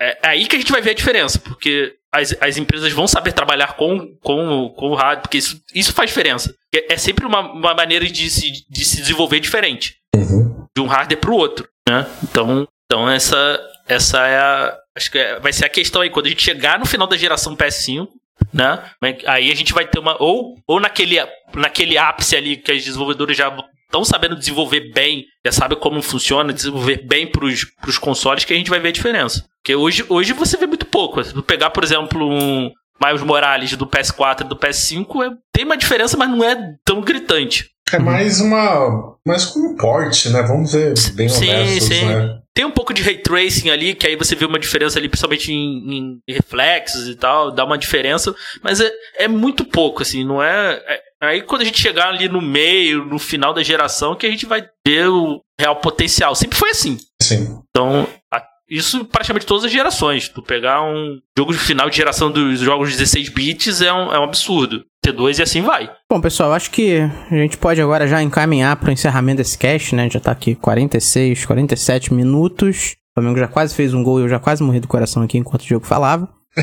é, 0.00 0.08
é 0.08 0.18
aí 0.22 0.46
que 0.46 0.56
a 0.56 0.58
gente 0.58 0.72
vai 0.72 0.82
ver 0.82 0.90
a 0.90 0.94
diferença, 0.94 1.38
porque 1.38 1.94
as, 2.12 2.36
as 2.40 2.56
empresas 2.56 2.92
vão 2.92 3.06
saber 3.06 3.32
trabalhar 3.32 3.74
com, 3.74 4.14
com, 4.22 4.68
com 4.76 4.90
o 4.90 4.94
rádio, 4.94 5.22
porque 5.22 5.38
isso, 5.38 5.60
isso 5.74 5.92
faz 5.92 6.10
diferença. 6.10 6.54
É, 6.74 6.94
é 6.94 6.96
sempre 6.96 7.24
uma, 7.24 7.40
uma 7.40 7.74
maneira 7.74 8.06
de 8.06 8.28
se, 8.30 8.64
de 8.68 8.84
se 8.84 8.96
desenvolver 8.96 9.40
diferente. 9.40 9.96
Uhum. 10.14 10.66
De 10.74 10.82
um 10.82 10.86
hardware 10.86 11.20
pro 11.20 11.34
outro, 11.34 11.68
né? 11.88 12.06
Então, 12.22 12.66
então 12.84 13.08
essa, 13.08 13.60
essa 13.86 14.26
é 14.26 14.38
a. 14.38 14.76
Acho 14.96 15.10
que 15.10 15.18
é- 15.18 15.38
vai 15.38 15.52
ser 15.52 15.64
a 15.64 15.68
questão 15.68 16.02
aí. 16.02 16.10
Quando 16.10 16.26
a 16.26 16.30
gente 16.30 16.42
chegar 16.42 16.78
no 16.78 16.86
final 16.86 17.06
da 17.06 17.16
geração 17.16 17.56
PS5, 17.56 18.08
né? 18.52 18.82
Aí 19.26 19.50
a 19.50 19.54
gente 19.54 19.72
vai 19.72 19.86
ter 19.86 19.98
uma. 19.98 20.20
Ou, 20.20 20.56
ou 20.66 20.80
naquele, 20.80 21.16
naquele 21.54 21.96
ápice 21.96 22.36
ali 22.36 22.56
que 22.56 22.72
as 22.72 22.84
desenvolvedoras 22.84 23.36
já 23.36 23.48
estão 23.84 24.04
sabendo 24.04 24.36
desenvolver 24.36 24.92
bem, 24.92 25.26
já 25.44 25.50
sabem 25.52 25.78
como 25.78 26.00
funciona, 26.00 26.52
desenvolver 26.52 27.04
bem 27.04 27.26
pros, 27.26 27.64
pros 27.80 27.98
consoles, 27.98 28.44
que 28.44 28.52
a 28.52 28.56
gente 28.56 28.70
vai 28.70 28.78
ver 28.78 28.88
a 28.88 28.92
diferença. 28.92 29.44
Porque 29.60 29.74
hoje, 29.74 30.04
hoje 30.08 30.32
você 30.32 30.56
vê 30.56 30.66
muito 30.66 30.79
pouco. 30.90 31.22
Se 31.22 31.40
pegar, 31.42 31.70
por 31.70 31.84
exemplo, 31.84 32.26
um 32.28 32.70
Miles 33.02 33.22
Morales 33.22 33.76
do 33.76 33.86
PS4 33.86 34.42
e 34.42 34.44
do 34.44 34.56
PS5, 34.56 35.24
é, 35.24 35.36
tem 35.52 35.64
uma 35.64 35.76
diferença, 35.76 36.16
mas 36.16 36.28
não 36.28 36.44
é 36.44 36.74
tão 36.84 37.00
gritante. 37.00 37.70
É 37.92 37.98
mais 37.98 38.40
uma. 38.40 39.16
Mais 39.26 39.44
como 39.46 39.70
um 39.70 39.76
porte, 39.76 40.28
né? 40.28 40.42
Vamos 40.42 40.70
ser 40.70 40.94
bem 41.14 41.28
Sim, 41.28 41.48
honestos, 41.50 41.88
sim. 41.88 42.04
né? 42.04 42.38
Tem 42.54 42.64
um 42.64 42.70
pouco 42.70 42.92
de 42.92 43.02
ray 43.02 43.18
tracing 43.18 43.70
ali, 43.70 43.94
que 43.94 44.06
aí 44.06 44.16
você 44.16 44.34
vê 44.34 44.44
uma 44.44 44.58
diferença 44.58 44.98
ali, 44.98 45.08
principalmente 45.08 45.52
em, 45.52 45.94
em 45.98 46.22
reflexos 46.28 47.08
e 47.08 47.14
tal, 47.14 47.50
dá 47.52 47.64
uma 47.64 47.78
diferença, 47.78 48.34
mas 48.62 48.80
é, 48.80 48.90
é 49.18 49.28
muito 49.28 49.64
pouco, 49.64 50.02
assim, 50.02 50.24
não 50.24 50.42
é, 50.42 50.74
é- 50.86 51.00
Aí 51.22 51.42
quando 51.42 51.60
a 51.60 51.64
gente 51.66 51.78
chegar 51.78 52.08
ali 52.08 52.30
no 52.30 52.40
meio, 52.40 53.04
no 53.04 53.18
final 53.18 53.52
da 53.52 53.62
geração, 53.62 54.16
que 54.16 54.26
a 54.26 54.30
gente 54.30 54.46
vai 54.46 54.66
ver 54.86 55.06
o 55.10 55.42
real 55.60 55.76
potencial. 55.76 56.34
Sempre 56.34 56.56
foi 56.56 56.70
assim. 56.70 56.96
Sim. 57.20 57.60
Então, 57.68 58.08
a- 58.32 58.42
isso 58.70 59.04
praticamente 59.04 59.44
todas 59.44 59.64
as 59.64 59.72
gerações. 59.72 60.28
Tu 60.28 60.40
pegar 60.40 60.82
um 60.82 61.18
jogo 61.36 61.52
de 61.52 61.58
final 61.58 61.90
de 61.90 61.96
geração 61.96 62.30
dos 62.30 62.60
jogos 62.60 62.90
16 62.90 63.28
bits 63.30 63.82
é 63.82 63.92
um, 63.92 64.12
é 64.12 64.20
um 64.20 64.24
absurdo. 64.24 64.84
T2 65.04 65.38
e 65.38 65.42
assim 65.42 65.62
vai. 65.62 65.90
Bom, 66.08 66.20
pessoal, 66.20 66.52
acho 66.52 66.70
que 66.70 66.98
a 67.00 67.34
gente 67.34 67.56
pode 67.58 67.80
agora 67.80 68.06
já 68.06 68.22
encaminhar 68.22 68.76
para 68.76 68.90
o 68.90 68.92
encerramento 68.92 69.38
desse 69.38 69.58
cast, 69.58 69.94
né? 69.94 70.08
Já 70.10 70.20
tá 70.20 70.30
aqui 70.30 70.54
46, 70.54 71.46
47 71.46 72.14
minutos. 72.14 72.96
O 73.10 73.20
Flamengo 73.20 73.38
já 73.38 73.48
quase 73.48 73.74
fez 73.74 73.92
um 73.92 74.04
gol 74.04 74.20
e 74.20 74.22
eu 74.22 74.28
já 74.28 74.38
quase 74.38 74.62
morri 74.62 74.78
do 74.78 74.86
coração 74.86 75.22
aqui 75.22 75.38
enquanto 75.38 75.62
o 75.62 75.66
jogo 75.66 75.86
falava. 75.86 76.28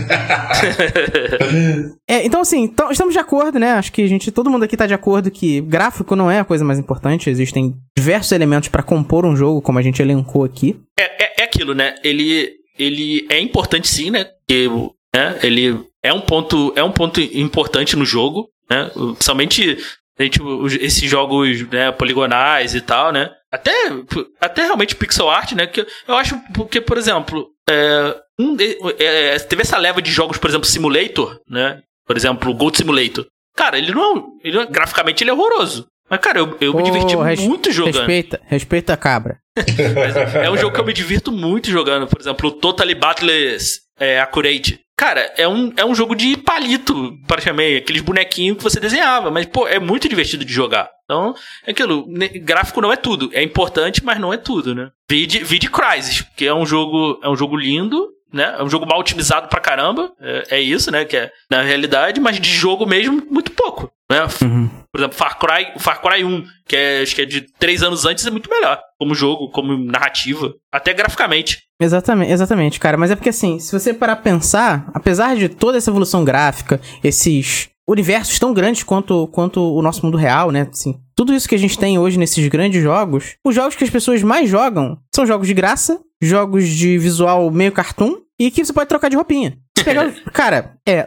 É, 2.10 2.26
então 2.26 2.41
assim, 2.41 2.64
então, 2.64 2.89
estamos 2.89 3.14
de 3.14 3.20
acordo, 3.20 3.60
né? 3.60 3.74
Acho 3.74 3.91
que 3.91 4.01
a 4.01 4.08
gente, 4.08 4.32
todo 4.32 4.49
mundo 4.49 4.64
aqui 4.64 4.78
tá 4.78 4.88
de 4.88 4.93
acordo 4.93 5.30
que 5.30 5.60
gráfico 5.62 6.16
não 6.16 6.32
é 6.32 6.39
a 6.39 6.45
coisa 6.45 6.64
mais 6.64 6.80
importante. 6.80 7.30
Existem 7.30 7.76
diversos 7.97 8.32
elementos 8.32 8.70
para 8.70 8.82
compor 8.82 9.26
um 9.26 9.36
jogo, 9.36 9.62
como 9.62 9.78
a 9.78 9.82
gente 9.82 10.01
elencou 10.01 10.43
aqui. 10.43 10.80
É, 10.97 11.37
é 11.37 11.37
aquilo, 11.58 11.74
né? 11.74 11.95
Ele, 12.03 12.53
ele 12.78 13.26
é 13.30 13.39
importante 13.39 13.88
sim, 13.88 14.12
né? 14.12 14.26
Porque, 14.26 14.70
né? 15.16 15.39
Ele 15.41 15.84
é 16.03 16.14
um 16.14 16.22
ponto, 16.22 16.72
é 16.76 16.84
um 16.84 16.91
ponto 16.91 17.20
importante 17.20 17.95
no 17.95 18.05
jogo, 18.05 18.49
né? 18.70 18.89
Principalmente 18.93 19.78
gente, 20.20 20.39
esses 20.82 21.10
jogos 21.10 21.68
né, 21.70 21.91
poligonais 21.91 22.76
e 22.76 22.82
tal, 22.82 23.12
né? 23.12 23.30
Até, 23.51 23.72
até 24.41 24.64
realmente 24.64 24.95
pixel 24.95 25.30
art, 25.30 25.53
né? 25.53 25.68
Que 25.68 25.86
eu 26.08 26.16
acho 26.16 26.39
porque, 26.53 26.82
por 26.82 26.97
exemplo, 26.97 27.47
é, 27.70 28.16
um 28.39 28.55
é, 28.99 29.39
teve 29.39 29.62
essa 29.62 29.78
leva 29.78 30.01
de 30.01 30.12
jogos, 30.12 30.38
por 30.38 30.49
exemplo, 30.49 30.68
Simulator, 30.68 31.39
né? 31.49 31.82
Por 32.05 32.16
exemplo, 32.16 32.53
Gold 32.53 32.78
Simulator. 32.78 33.26
Cara, 33.55 33.78
ele 33.78 33.91
não, 33.91 34.18
é 34.43 34.47
ele 34.47 34.58
não- 34.58 34.72
graficamente 34.72 35.24
ele 35.24 35.32
é 35.32 35.34
horroroso. 35.34 35.88
Mas, 36.10 36.20
cara, 36.20 36.39
eu, 36.39 36.58
eu 36.62 36.74
me 36.74 36.82
Ô, 36.82 36.84
diverti 36.86 37.16
res- 37.16 37.39
muito 37.41 37.72
jogando. 37.72 37.95
Respeita, 37.95 38.41
respeita 38.45 38.93
a 38.93 38.97
cabra. 38.97 39.38
Mas 39.55 40.16
é 40.36 40.49
um 40.49 40.58
jogo 40.58 40.74
que 40.74 40.80
eu 40.82 40.86
me 40.86 40.93
divirto 40.93 41.32
muito 41.32 41.70
jogando. 41.70 42.08
Por 42.08 42.20
exemplo, 42.22 42.49
o 42.49 42.51
Totally 42.51 42.95
Battleless 42.95 43.80
é, 43.99 44.20
Accurate. 44.20 44.80
Cara, 44.95 45.32
é 45.38 45.47
um, 45.47 45.72
é 45.78 45.86
um 45.86 45.93
jogo 45.93 46.16
de 46.16 46.36
palito, 46.38 47.14
praticamente. 47.28 47.78
Aqueles 47.78 48.01
bonequinhos 48.01 48.58
que 48.58 48.64
você 48.64 48.80
desenhava. 48.80 49.30
Mas, 49.30 49.45
pô, 49.45 49.68
é 49.68 49.80
muito 49.80 50.10
divertido 50.10 50.43
de 50.43 50.51
jogar. 50.51 50.89
Então, 51.03 51.36
é 51.66 51.72
aquilo. 51.72 52.05
Gráfico 52.41 52.82
não 52.82 52.91
é 52.91 52.95
tudo. 52.95 53.30
É 53.34 53.43
importante, 53.43 54.03
mas 54.03 54.20
não 54.20 54.34
é 54.34 54.38
tudo, 54.38 54.74
né? 54.74 54.89
Vide, 55.10 55.43
vide 55.43 55.70
Crysis, 55.70 56.26
que 56.36 56.45
é 56.47 56.53
um 56.53 56.66
jogo, 56.66 57.20
é 57.24 57.30
um 57.30 57.36
jogo 57.36 57.55
lindo, 57.55 58.08
né? 58.34 58.55
É 58.58 58.64
um 58.64 58.70
jogo 58.70 58.88
mal 58.88 58.99
otimizado 58.99 59.47
pra 59.49 59.60
caramba. 59.62 60.12
É, 60.20 60.58
é 60.58 60.60
isso, 60.62 60.89
né? 60.91 61.05
Que 61.05 61.18
é 61.18 61.32
na 61.49 61.62
realidade, 61.62 62.20
mas 62.20 62.39
de 62.39 62.49
jogo 62.49 62.86
mesmo, 62.86 63.24
muito 63.30 63.51
pouco. 63.51 63.91
Né? 64.10 64.20
Uhum. 64.41 64.70
Por 64.91 64.99
exemplo, 64.99 65.18
Far 65.18 65.38
Cry, 65.38 65.80
Far 65.80 66.01
Cry 66.01 66.24
1, 66.24 66.45
que 66.66 66.76
é, 66.76 67.01
acho 67.01 67.14
que 67.14 67.22
é 67.22 67.26
de 67.26 67.41
três 67.60 67.84
anos 67.84 68.05
antes, 68.05 68.26
é 68.26 68.32
muito 68.32 68.49
melhor. 68.49 68.80
Como 68.97 69.14
jogo, 69.14 69.49
como 69.51 69.78
narrativa, 69.78 70.53
até 70.72 70.93
graficamente. 70.93 71.64
Exatamente, 71.80 72.32
exatamente, 72.32 72.80
cara. 72.80 72.97
Mas 72.97 73.12
é 73.12 73.16
porque 73.16 73.30
assim, 73.30 73.60
se 73.60 73.72
você 73.72 73.93
parar 73.93 74.16
pra 74.16 74.24
pensar, 74.24 74.89
apesar 74.93 75.36
de 75.36 75.49
toda 75.49 75.78
essa 75.78 75.91
evolução 75.91 76.24
gráfica, 76.24 76.80
esses 77.03 77.70
universos 77.88 78.39
tão 78.39 78.53
grandes 78.53 78.84
quanto, 78.84 79.28
quanto 79.28 79.62
o 79.62 79.82
nosso 79.82 80.05
mundo 80.05 80.18
real, 80.18 80.51
né? 80.51 80.68
Assim, 80.72 80.99
tudo 81.16 81.34
isso 81.34 81.47
que 81.47 81.55
a 81.55 81.60
gente 81.60 81.78
tem 81.78 81.97
hoje 81.97 82.18
nesses 82.18 82.45
grandes 82.47 82.82
jogos, 82.82 83.36
os 83.45 83.55
jogos 83.55 83.76
que 83.76 83.84
as 83.84 83.89
pessoas 83.89 84.22
mais 84.24 84.49
jogam 84.49 84.97
são 85.14 85.26
jogos 85.26 85.47
de 85.47 85.53
graça, 85.53 85.99
jogos 86.22 86.68
de 86.68 86.97
visual 86.97 87.49
meio 87.51 87.72
cartoon 87.72 88.18
e 88.39 88.51
que 88.51 88.64
você 88.64 88.74
pode 88.74 88.89
trocar 88.89 89.10
de 89.10 89.16
roupinha. 89.16 89.58
Você 89.78 89.84
pega, 89.84 90.12
cara, 90.34 90.78
é 90.88 91.05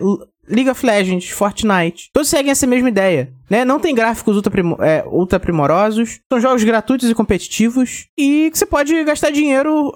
League 0.51 0.69
of 0.71 0.85
Legends, 0.85 1.29
Fortnite, 1.31 2.11
todos 2.13 2.29
seguem 2.29 2.51
essa 2.51 2.67
mesma 2.67 2.89
ideia, 2.89 3.33
né? 3.49 3.65
Não 3.65 3.79
tem 3.79 3.95
gráficos 3.95 4.37
ultra, 4.37 4.51
primo- 4.51 4.77
é, 4.83 5.05
ultra 5.07 5.39
primorosos, 5.41 6.21
são 6.31 6.41
jogos 6.41 6.65
gratuitos 6.65 7.09
e 7.09 7.15
competitivos 7.15 8.07
e 8.19 8.49
que 8.51 8.59
você 8.59 8.67
pode 8.67 9.05
gastar 9.05 9.31
dinheiro, 9.31 9.93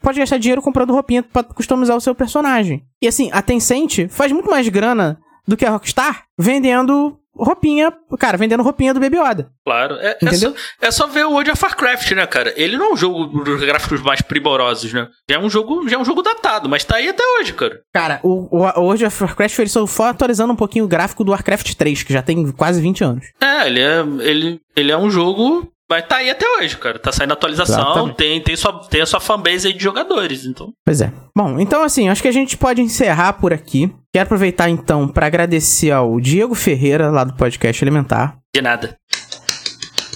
pode 0.00 0.18
gastar 0.18 0.38
dinheiro 0.38 0.62
comprando 0.62 0.92
roupinha 0.92 1.22
pra 1.22 1.42
customizar 1.42 1.96
o 1.96 2.00
seu 2.00 2.14
personagem. 2.14 2.82
E 3.02 3.08
assim, 3.08 3.28
a 3.32 3.42
Tencent 3.42 4.08
faz 4.08 4.30
muito 4.32 4.48
mais 4.50 4.68
grana 4.68 5.18
do 5.46 5.56
que 5.56 5.64
a 5.64 5.70
Rockstar 5.70 6.24
vendendo 6.38 7.18
roupinha, 7.38 7.92
cara, 8.18 8.36
vendendo 8.36 8.62
roupinha 8.62 8.92
do 8.92 9.00
Baby 9.00 9.18
Yoda. 9.18 9.50
Claro. 9.64 9.96
É, 9.96 10.10
é, 10.10 10.16
Entendeu? 10.22 10.54
só, 10.54 10.86
é 10.86 10.90
só 10.90 11.06
ver 11.06 11.26
o 11.26 11.30
World 11.30 11.50
of 11.50 11.62
Warcraft, 11.64 12.12
né, 12.12 12.26
cara? 12.26 12.52
Ele 12.56 12.76
não 12.76 12.86
é 12.86 12.92
um 12.92 12.96
jogo 12.96 13.26
dos 13.42 13.60
gráficos 13.60 14.02
mais 14.02 14.20
primorosos, 14.20 14.92
né? 14.92 15.08
Já 15.28 15.36
é 15.36 15.38
um 15.38 15.48
jogo, 15.48 15.88
já 15.88 15.96
é 15.96 15.98
um 15.98 16.04
jogo 16.04 16.22
datado, 16.22 16.68
mas 16.68 16.84
tá 16.84 16.96
aí 16.96 17.08
até 17.08 17.22
hoje, 17.38 17.52
cara. 17.52 17.80
Cara, 17.92 18.20
o, 18.22 18.48
o, 18.56 18.62
o 18.64 18.82
World 18.82 19.04
of 19.04 19.22
Warcraft 19.22 19.58
ele 19.58 19.68
só 19.68 19.86
foi 19.86 20.08
atualizando 20.08 20.52
um 20.52 20.56
pouquinho 20.56 20.84
o 20.84 20.88
gráfico 20.88 21.24
do 21.24 21.32
Warcraft 21.32 21.74
3, 21.74 22.02
que 22.02 22.12
já 22.12 22.22
tem 22.22 22.50
quase 22.52 22.80
20 22.80 23.04
anos. 23.04 23.26
É, 23.40 23.66
ele 23.66 23.80
é, 23.80 24.00
ele, 24.20 24.60
ele 24.76 24.92
é 24.92 24.96
um 24.96 25.10
jogo. 25.10 25.72
Mas 25.90 26.06
tá 26.06 26.16
aí 26.16 26.28
até 26.28 26.44
hoje, 26.58 26.76
cara. 26.76 26.98
Tá 26.98 27.10
saindo 27.10 27.32
atualização, 27.32 27.80
Exatamente. 27.80 28.16
tem, 28.16 28.42
tem, 28.42 28.54
sua, 28.54 28.78
tem 28.90 29.00
a 29.00 29.06
sua 29.06 29.20
fanbase 29.20 29.68
aí 29.68 29.72
de 29.72 29.82
jogadores, 29.82 30.44
então. 30.44 30.70
Pois 30.84 31.00
é. 31.00 31.10
Bom, 31.34 31.58
então 31.58 31.82
assim, 31.82 32.10
acho 32.10 32.20
que 32.20 32.28
a 32.28 32.32
gente 32.32 32.58
pode 32.58 32.82
encerrar 32.82 33.32
por 33.34 33.54
aqui. 33.54 33.90
Quero 34.18 34.26
aproveitar 34.26 34.68
então 34.68 35.06
pra 35.06 35.26
agradecer 35.28 35.92
ao 35.92 36.18
Diego 36.18 36.52
Ferreira, 36.52 37.08
lá 37.08 37.22
do 37.22 37.34
podcast 37.34 37.84
Elementar. 37.84 38.36
De 38.52 38.60
nada. 38.60 38.96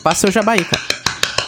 Passa 0.03 0.27
o 0.27 0.31
jabaí, 0.33 0.65
cara. 0.65 0.83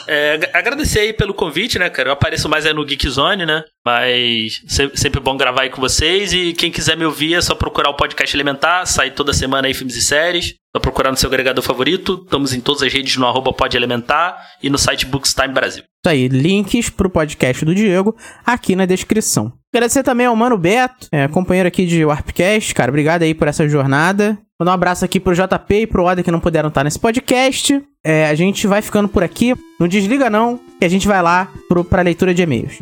É, 0.07 0.35
ag- 0.35 0.51
agradecer 0.53 1.01
aí 1.01 1.13
pelo 1.13 1.35
convite, 1.35 1.81
né, 1.81 1.91
cara? 1.91 2.11
Eu 2.11 2.13
apareço 2.13 2.49
mais 2.49 2.65
aí 2.65 2.73
no 2.73 2.85
Geek 2.85 3.09
Zone, 3.11 3.45
né? 3.45 3.65
Mas 3.85 4.61
se- 4.69 4.93
sempre 4.95 5.19
bom 5.21 5.37
gravar 5.37 5.63
aí 5.63 5.71
com 5.71 5.81
vocês. 5.81 6.33
E 6.33 6.53
quem 6.53 6.71
quiser 6.71 6.97
me 6.97 7.05
ouvir 7.05 7.35
é 7.35 7.41
só 7.41 7.57
procurar 7.57 7.91
o 7.91 7.97
podcast 7.97 8.37
Elementar. 8.37 8.87
Sai 8.87 9.11
toda 9.11 9.33
semana 9.33 9.67
aí 9.67 9.75
filmes 9.75 9.97
e 9.97 10.03
séries. 10.03 10.55
Só 10.77 10.81
procurar 10.81 11.11
no 11.11 11.17
seu 11.17 11.29
agregador 11.29 11.65
favorito. 11.65 12.21
Estamos 12.25 12.53
em 12.55 12.61
todas 12.61 12.83
as 12.83 12.93
redes 12.93 13.17
no 13.17 13.27
arroba 13.27 13.53
Pod 13.53 13.77
Elementar 13.77 14.37
e 14.63 14.71
no 14.71 14.79
site 14.79 15.07
Bookstime 15.07 15.53
Brasil. 15.53 15.83
Isso 15.83 16.09
aí, 16.13 16.29
links 16.29 16.89
pro 16.89 17.11
podcast 17.11 17.65
do 17.65 17.75
Diego 17.75 18.15
aqui 18.47 18.77
na 18.77 18.87
descrição. 18.87 19.53
Agradecer 19.75 20.05
também 20.05 20.25
ao 20.25 20.37
Mano 20.37 20.57
Beto, 20.57 21.09
é, 21.11 21.27
companheiro 21.27 21.67
aqui 21.67 21.85
de 21.85 22.05
Warpcast, 22.05 22.73
cara. 22.73 22.93
Obrigado 22.93 23.23
aí 23.23 23.35
por 23.35 23.49
essa 23.49 23.69
jornada. 23.69 24.39
Mandar 24.57 24.71
um 24.71 24.75
abraço 24.75 25.05
aqui 25.05 25.19
pro 25.19 25.35
JP 25.35 25.75
e 25.75 25.85
pro 25.85 26.05
Oda 26.05 26.23
que 26.23 26.31
não 26.31 26.39
puderam 26.39 26.69
estar 26.69 26.85
nesse 26.85 26.97
podcast. 26.97 27.85
É, 28.05 28.29
a 28.29 28.37
gente 28.37 28.69
vai 28.69 28.81
ficando 28.81 29.09
por 29.09 29.25
aqui. 29.25 29.53
Não 29.81 29.89
desliga 29.89 30.31
não, 30.31 30.61
que 30.79 30.85
a 30.85 30.89
gente 30.89 31.09
vai 31.09 31.21
lá 31.21 31.49
pro, 31.69 31.83
pra 31.83 32.03
leitura 32.03 32.33
de 32.33 32.43
e-mails. 32.43 32.81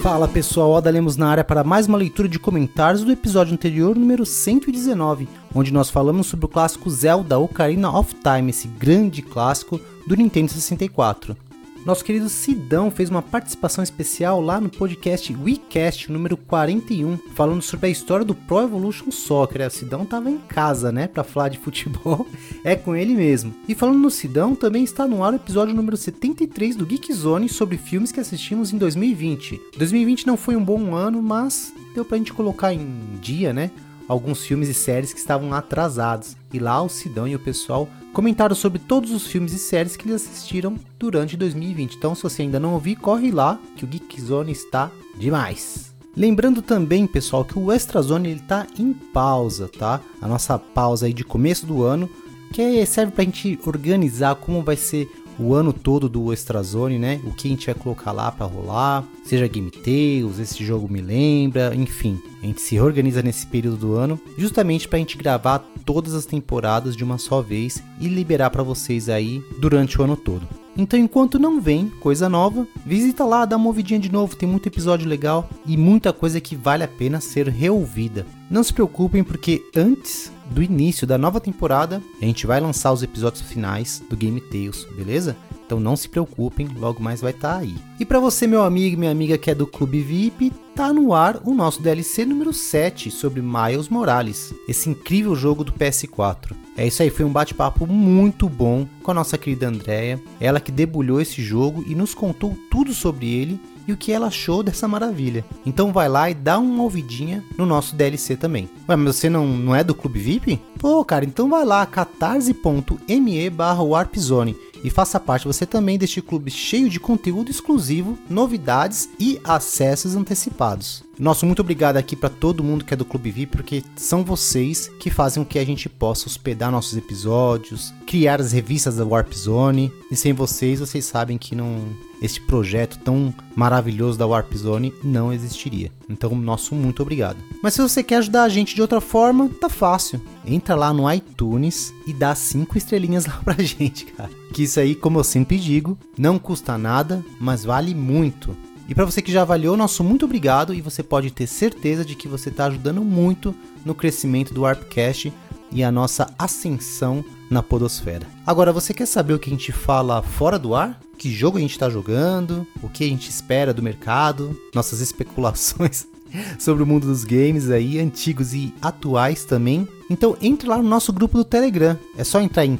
Fala 0.00 0.28
pessoal, 0.28 0.70
Oda 0.70 0.90
Lemos 0.90 1.16
na 1.16 1.28
área 1.28 1.42
para 1.42 1.64
mais 1.64 1.88
uma 1.88 1.98
leitura 1.98 2.28
de 2.28 2.38
comentários 2.38 3.02
do 3.02 3.10
episódio 3.10 3.52
anterior, 3.52 3.96
número 3.96 4.24
119, 4.24 5.28
onde 5.52 5.72
nós 5.72 5.90
falamos 5.90 6.28
sobre 6.28 6.46
o 6.46 6.48
clássico 6.48 6.88
Zelda 6.88 7.36
Ocarina 7.36 7.90
of 7.90 8.14
Time, 8.22 8.50
esse 8.50 8.68
grande 8.68 9.22
clássico 9.22 9.80
do 10.06 10.14
Nintendo 10.14 10.52
64. 10.52 11.36
Nosso 11.84 12.04
querido 12.04 12.28
Sidão 12.28 12.90
fez 12.90 13.08
uma 13.08 13.22
participação 13.22 13.82
especial 13.82 14.38
lá 14.40 14.60
no 14.60 14.68
podcast 14.68 15.34
WeCast 15.34 16.12
número 16.12 16.36
41, 16.36 17.16
falando 17.34 17.62
sobre 17.62 17.86
a 17.86 17.90
história 17.90 18.24
do 18.24 18.34
Pro 18.34 18.60
Evolution 18.60 19.10
Soccer. 19.10 19.66
O 19.66 19.70
Sidão 19.70 20.04
tava 20.04 20.30
em 20.30 20.36
casa, 20.36 20.92
né, 20.92 21.06
para 21.06 21.24
falar 21.24 21.48
de 21.48 21.58
futebol. 21.58 22.26
É 22.62 22.76
com 22.76 22.94
ele 22.94 23.14
mesmo. 23.14 23.54
E 23.66 23.74
falando 23.74 23.98
no 23.98 24.10
Sidão, 24.10 24.54
também 24.54 24.84
está 24.84 25.06
no 25.06 25.24
ar 25.24 25.32
o 25.32 25.36
episódio 25.36 25.74
número 25.74 25.96
73 25.96 26.76
do 26.76 26.84
Geek 26.84 27.10
Zone 27.12 27.48
sobre 27.48 27.78
filmes 27.78 28.12
que 28.12 28.20
assistimos 28.20 28.70
em 28.70 28.76
2020. 28.76 29.58
2020 29.78 30.26
não 30.26 30.36
foi 30.36 30.56
um 30.56 30.64
bom 30.64 30.94
ano, 30.94 31.22
mas 31.22 31.72
deu 31.94 32.04
pra 32.04 32.18
gente 32.18 32.34
colocar 32.34 32.74
em 32.74 33.18
dia, 33.20 33.52
né? 33.52 33.70
Alguns 34.10 34.44
filmes 34.44 34.68
e 34.68 34.74
séries 34.74 35.12
que 35.12 35.20
estavam 35.20 35.54
atrasados. 35.54 36.36
E 36.52 36.58
lá 36.58 36.82
o 36.82 36.88
Sidão 36.88 37.28
e 37.28 37.36
o 37.36 37.38
pessoal 37.38 37.88
comentaram 38.12 38.56
sobre 38.56 38.80
todos 38.80 39.12
os 39.12 39.28
filmes 39.28 39.52
e 39.52 39.58
séries 39.58 39.96
que 39.96 40.08
eles 40.08 40.26
assistiram 40.26 40.74
durante 40.98 41.36
2020. 41.36 41.94
Então, 41.94 42.12
se 42.12 42.24
você 42.24 42.42
ainda 42.42 42.58
não 42.58 42.74
ouviu, 42.74 42.98
corre 42.98 43.30
lá 43.30 43.56
que 43.76 43.84
o 43.84 43.86
Geek 43.86 44.20
Zone 44.20 44.50
está 44.50 44.90
demais. 45.16 45.94
Lembrando 46.16 46.60
também, 46.60 47.06
pessoal, 47.06 47.44
que 47.44 47.56
o 47.56 47.70
Extra 47.70 48.02
Zone 48.02 48.30
ele 48.30 48.40
tá 48.40 48.66
em 48.76 48.92
pausa, 48.92 49.68
tá? 49.68 50.00
A 50.20 50.26
nossa 50.26 50.58
pausa 50.58 51.06
aí 51.06 51.12
de 51.12 51.22
começo 51.22 51.64
do 51.64 51.84
ano, 51.84 52.10
que 52.52 52.84
serve 52.84 53.12
pra 53.12 53.22
gente 53.22 53.60
organizar 53.64 54.34
como 54.34 54.60
vai 54.60 54.74
ser 54.74 55.08
o 55.40 55.54
ano 55.54 55.72
todo 55.72 56.08
do 56.08 56.32
Extrazone, 56.32 56.98
né? 56.98 57.18
O 57.24 57.32
que 57.32 57.48
a 57.48 57.50
gente 57.50 57.66
vai 57.66 57.74
colocar 57.74 58.12
lá 58.12 58.30
para 58.30 58.44
rolar, 58.44 59.04
seja 59.24 59.48
Game 59.48 59.70
Tales, 59.70 60.38
esse 60.38 60.62
jogo 60.64 60.86
me 60.92 61.00
lembra, 61.00 61.74
enfim. 61.74 62.20
A 62.42 62.46
gente 62.46 62.60
se 62.60 62.74
reorganiza 62.74 63.22
nesse 63.22 63.46
período 63.46 63.76
do 63.78 63.94
ano, 63.94 64.20
justamente 64.36 64.86
para 64.86 64.98
a 64.98 65.00
gente 65.00 65.16
gravar 65.16 65.64
todas 65.84 66.14
as 66.14 66.26
temporadas 66.26 66.94
de 66.94 67.02
uma 67.02 67.16
só 67.16 67.40
vez 67.40 67.82
e 67.98 68.06
liberar 68.06 68.50
para 68.50 68.62
vocês 68.62 69.08
aí 69.08 69.42
durante 69.58 69.98
o 69.98 70.04
ano 70.04 70.16
todo. 70.16 70.46
Então, 70.76 70.98
enquanto 70.98 71.38
não 71.38 71.60
vem 71.60 71.88
coisa 72.00 72.28
nova, 72.28 72.66
visita 72.86 73.24
lá, 73.24 73.44
dá 73.44 73.56
uma 73.56 73.66
ouvidinha 73.66 73.98
de 73.98 74.10
novo, 74.10 74.36
tem 74.36 74.48
muito 74.48 74.66
episódio 74.66 75.08
legal 75.08 75.48
e 75.66 75.76
muita 75.76 76.12
coisa 76.12 76.40
que 76.40 76.54
vale 76.54 76.84
a 76.84 76.88
pena 76.88 77.20
ser 77.20 77.48
reouvida. 77.48 78.26
Não 78.50 78.62
se 78.62 78.72
preocupem 78.72 79.24
porque 79.24 79.62
antes 79.74 80.32
do 80.50 80.62
início 80.62 81.06
da 81.06 81.16
nova 81.16 81.40
temporada, 81.40 82.02
a 82.20 82.24
gente 82.24 82.46
vai 82.46 82.60
lançar 82.60 82.92
os 82.92 83.02
episódios 83.02 83.42
finais 83.42 84.02
do 84.10 84.16
Game 84.16 84.40
Tales, 84.40 84.86
beleza? 84.96 85.36
Então 85.64 85.78
não 85.78 85.94
se 85.94 86.08
preocupem, 86.08 86.66
logo 86.76 87.00
mais 87.00 87.20
vai 87.20 87.30
estar 87.30 87.54
tá 87.54 87.58
aí. 87.58 87.76
E 88.00 88.04
para 88.04 88.18
você, 88.18 88.44
meu 88.44 88.64
amigo 88.64 88.94
e 88.94 88.98
minha 88.98 89.12
amiga 89.12 89.38
que 89.38 89.50
é 89.50 89.54
do 89.54 89.68
Clube 89.68 90.00
VIP, 90.00 90.52
tá 90.74 90.92
no 90.92 91.14
ar 91.14 91.40
o 91.44 91.54
nosso 91.54 91.80
DLC 91.80 92.24
número 92.24 92.52
7 92.52 93.08
sobre 93.08 93.40
Miles 93.40 93.88
Morales, 93.88 94.52
esse 94.66 94.90
incrível 94.90 95.36
jogo 95.36 95.62
do 95.62 95.72
PS4. 95.72 96.56
É 96.76 96.86
isso 96.86 97.02
aí, 97.02 97.10
foi 97.10 97.24
um 97.24 97.30
bate-papo 97.30 97.86
muito 97.86 98.48
bom 98.48 98.84
com 99.02 99.12
a 99.12 99.14
nossa 99.14 99.38
querida 99.38 99.68
Andrea, 99.68 100.20
ela 100.40 100.58
que 100.58 100.72
debulhou 100.72 101.20
esse 101.20 101.40
jogo 101.40 101.84
e 101.86 101.94
nos 101.94 102.14
contou 102.14 102.56
tudo 102.68 102.92
sobre 102.92 103.32
ele 103.32 103.60
e 103.86 103.92
o 103.92 103.96
que 103.96 104.12
ela 104.12 104.28
achou 104.28 104.62
dessa 104.62 104.88
maravilha. 104.88 105.44
Então 105.64 105.92
vai 105.92 106.08
lá 106.08 106.30
e 106.30 106.34
dá 106.34 106.58
uma 106.58 106.82
ouvidinha 106.82 107.44
no 107.56 107.66
nosso 107.66 107.94
DLC 107.94 108.36
também. 108.36 108.68
Ué, 108.88 108.96
mas 108.96 109.16
você 109.16 109.28
não, 109.28 109.46
não 109.46 109.74
é 109.74 109.82
do 109.84 109.94
Clube 109.94 110.18
VIP? 110.18 110.60
Pô, 110.78 111.04
cara, 111.04 111.24
então 111.24 111.48
vai 111.48 111.64
lá, 111.64 111.84
catarse.me 111.86 113.50
barra 113.50 113.82
warpzone 113.82 114.56
e 114.82 114.90
faça 114.90 115.20
parte 115.20 115.46
você 115.46 115.66
também 115.66 115.98
deste 115.98 116.22
clube 116.22 116.50
cheio 116.50 116.88
de 116.88 116.98
conteúdo 116.98 117.50
exclusivo, 117.50 118.18
novidades 118.28 119.10
e 119.18 119.40
acessos 119.44 120.16
antecipados. 120.16 121.02
Nosso 121.20 121.44
muito 121.44 121.60
obrigado 121.60 121.98
aqui 121.98 122.16
para 122.16 122.30
todo 122.30 122.64
mundo 122.64 122.82
que 122.82 122.94
é 122.94 122.96
do 122.96 123.04
Clube 123.04 123.30
VIP, 123.30 123.52
porque 123.58 123.84
são 123.94 124.24
vocês 124.24 124.90
que 124.98 125.10
fazem 125.10 125.44
com 125.44 125.50
que 125.50 125.58
a 125.58 125.64
gente 125.66 125.86
possa 125.86 126.26
hospedar 126.26 126.72
nossos 126.72 126.96
episódios, 126.96 127.92
criar 128.06 128.40
as 128.40 128.52
revistas 128.52 128.96
da 128.96 129.04
Warp 129.04 129.30
Zone. 129.34 129.92
E 130.10 130.16
sem 130.16 130.32
vocês, 130.32 130.80
vocês 130.80 131.04
sabem 131.04 131.36
que 131.36 131.54
não 131.54 131.76
este 132.22 132.40
projeto 132.40 132.98
tão 132.98 133.34
maravilhoso 133.54 134.18
da 134.18 134.26
Warp 134.26 134.52
Zone 134.54 134.94
não 135.04 135.30
existiria. 135.30 135.92
Então, 136.08 136.34
nosso 136.34 136.74
muito 136.74 137.02
obrigado. 137.02 137.36
Mas 137.62 137.74
se 137.74 137.82
você 137.82 138.02
quer 138.02 138.16
ajudar 138.16 138.44
a 138.44 138.48
gente 138.48 138.74
de 138.74 138.80
outra 138.80 139.00
forma, 139.00 139.50
tá 139.60 139.68
fácil. 139.68 140.22
Entra 140.46 140.74
lá 140.74 140.92
no 140.92 141.10
iTunes 141.12 141.92
e 142.06 142.14
dá 142.14 142.34
cinco 142.34 142.78
estrelinhas 142.78 143.24
lá 143.28 143.40
pra 143.44 143.62
gente, 143.62 144.06
cara. 144.06 144.30
Que 144.54 144.62
isso 144.62 144.80
aí, 144.80 144.94
como 144.94 145.18
eu 145.18 145.24
sempre 145.24 145.58
digo, 145.58 145.98
não 146.16 146.38
custa 146.38 146.78
nada, 146.78 147.22
mas 147.38 147.64
vale 147.64 147.94
muito. 147.94 148.56
E 148.90 148.94
para 148.94 149.04
você 149.04 149.22
que 149.22 149.30
já 149.30 149.42
avaliou, 149.42 149.76
nosso 149.76 150.02
muito 150.02 150.24
obrigado 150.24 150.74
e 150.74 150.80
você 150.80 151.00
pode 151.00 151.30
ter 151.30 151.46
certeza 151.46 152.04
de 152.04 152.16
que 152.16 152.26
você 152.26 152.48
está 152.48 152.64
ajudando 152.64 153.04
muito 153.04 153.54
no 153.84 153.94
crescimento 153.94 154.52
do 154.52 154.62
Warpcast 154.62 155.32
e 155.70 155.84
a 155.84 155.92
nossa 155.92 156.34
ascensão 156.36 157.24
na 157.48 157.62
podosfera. 157.62 158.26
Agora, 158.44 158.72
você 158.72 158.92
quer 158.92 159.06
saber 159.06 159.32
o 159.32 159.38
que 159.38 159.48
a 159.48 159.52
gente 159.52 159.70
fala 159.70 160.20
fora 160.22 160.58
do 160.58 160.74
ar? 160.74 161.00
Que 161.16 161.30
jogo 161.30 161.56
a 161.56 161.60
gente 161.60 161.70
está 161.70 161.88
jogando? 161.88 162.66
O 162.82 162.88
que 162.88 163.04
a 163.04 163.06
gente 163.06 163.30
espera 163.30 163.72
do 163.72 163.80
mercado? 163.80 164.58
Nossas 164.74 165.00
especulações 165.00 166.08
sobre 166.58 166.82
o 166.82 166.86
mundo 166.86 167.06
dos 167.06 167.22
games 167.22 167.70
aí, 167.70 168.00
antigos 168.00 168.54
e 168.54 168.74
atuais 168.82 169.44
também. 169.44 169.86
Então 170.10 170.36
entre 170.42 170.68
lá 170.68 170.78
no 170.78 170.88
nosso 170.88 171.12
grupo 171.12 171.38
do 171.38 171.44
Telegram. 171.44 171.96
É 172.18 172.24
só 172.24 172.40
entrar 172.40 172.66
em 172.66 172.76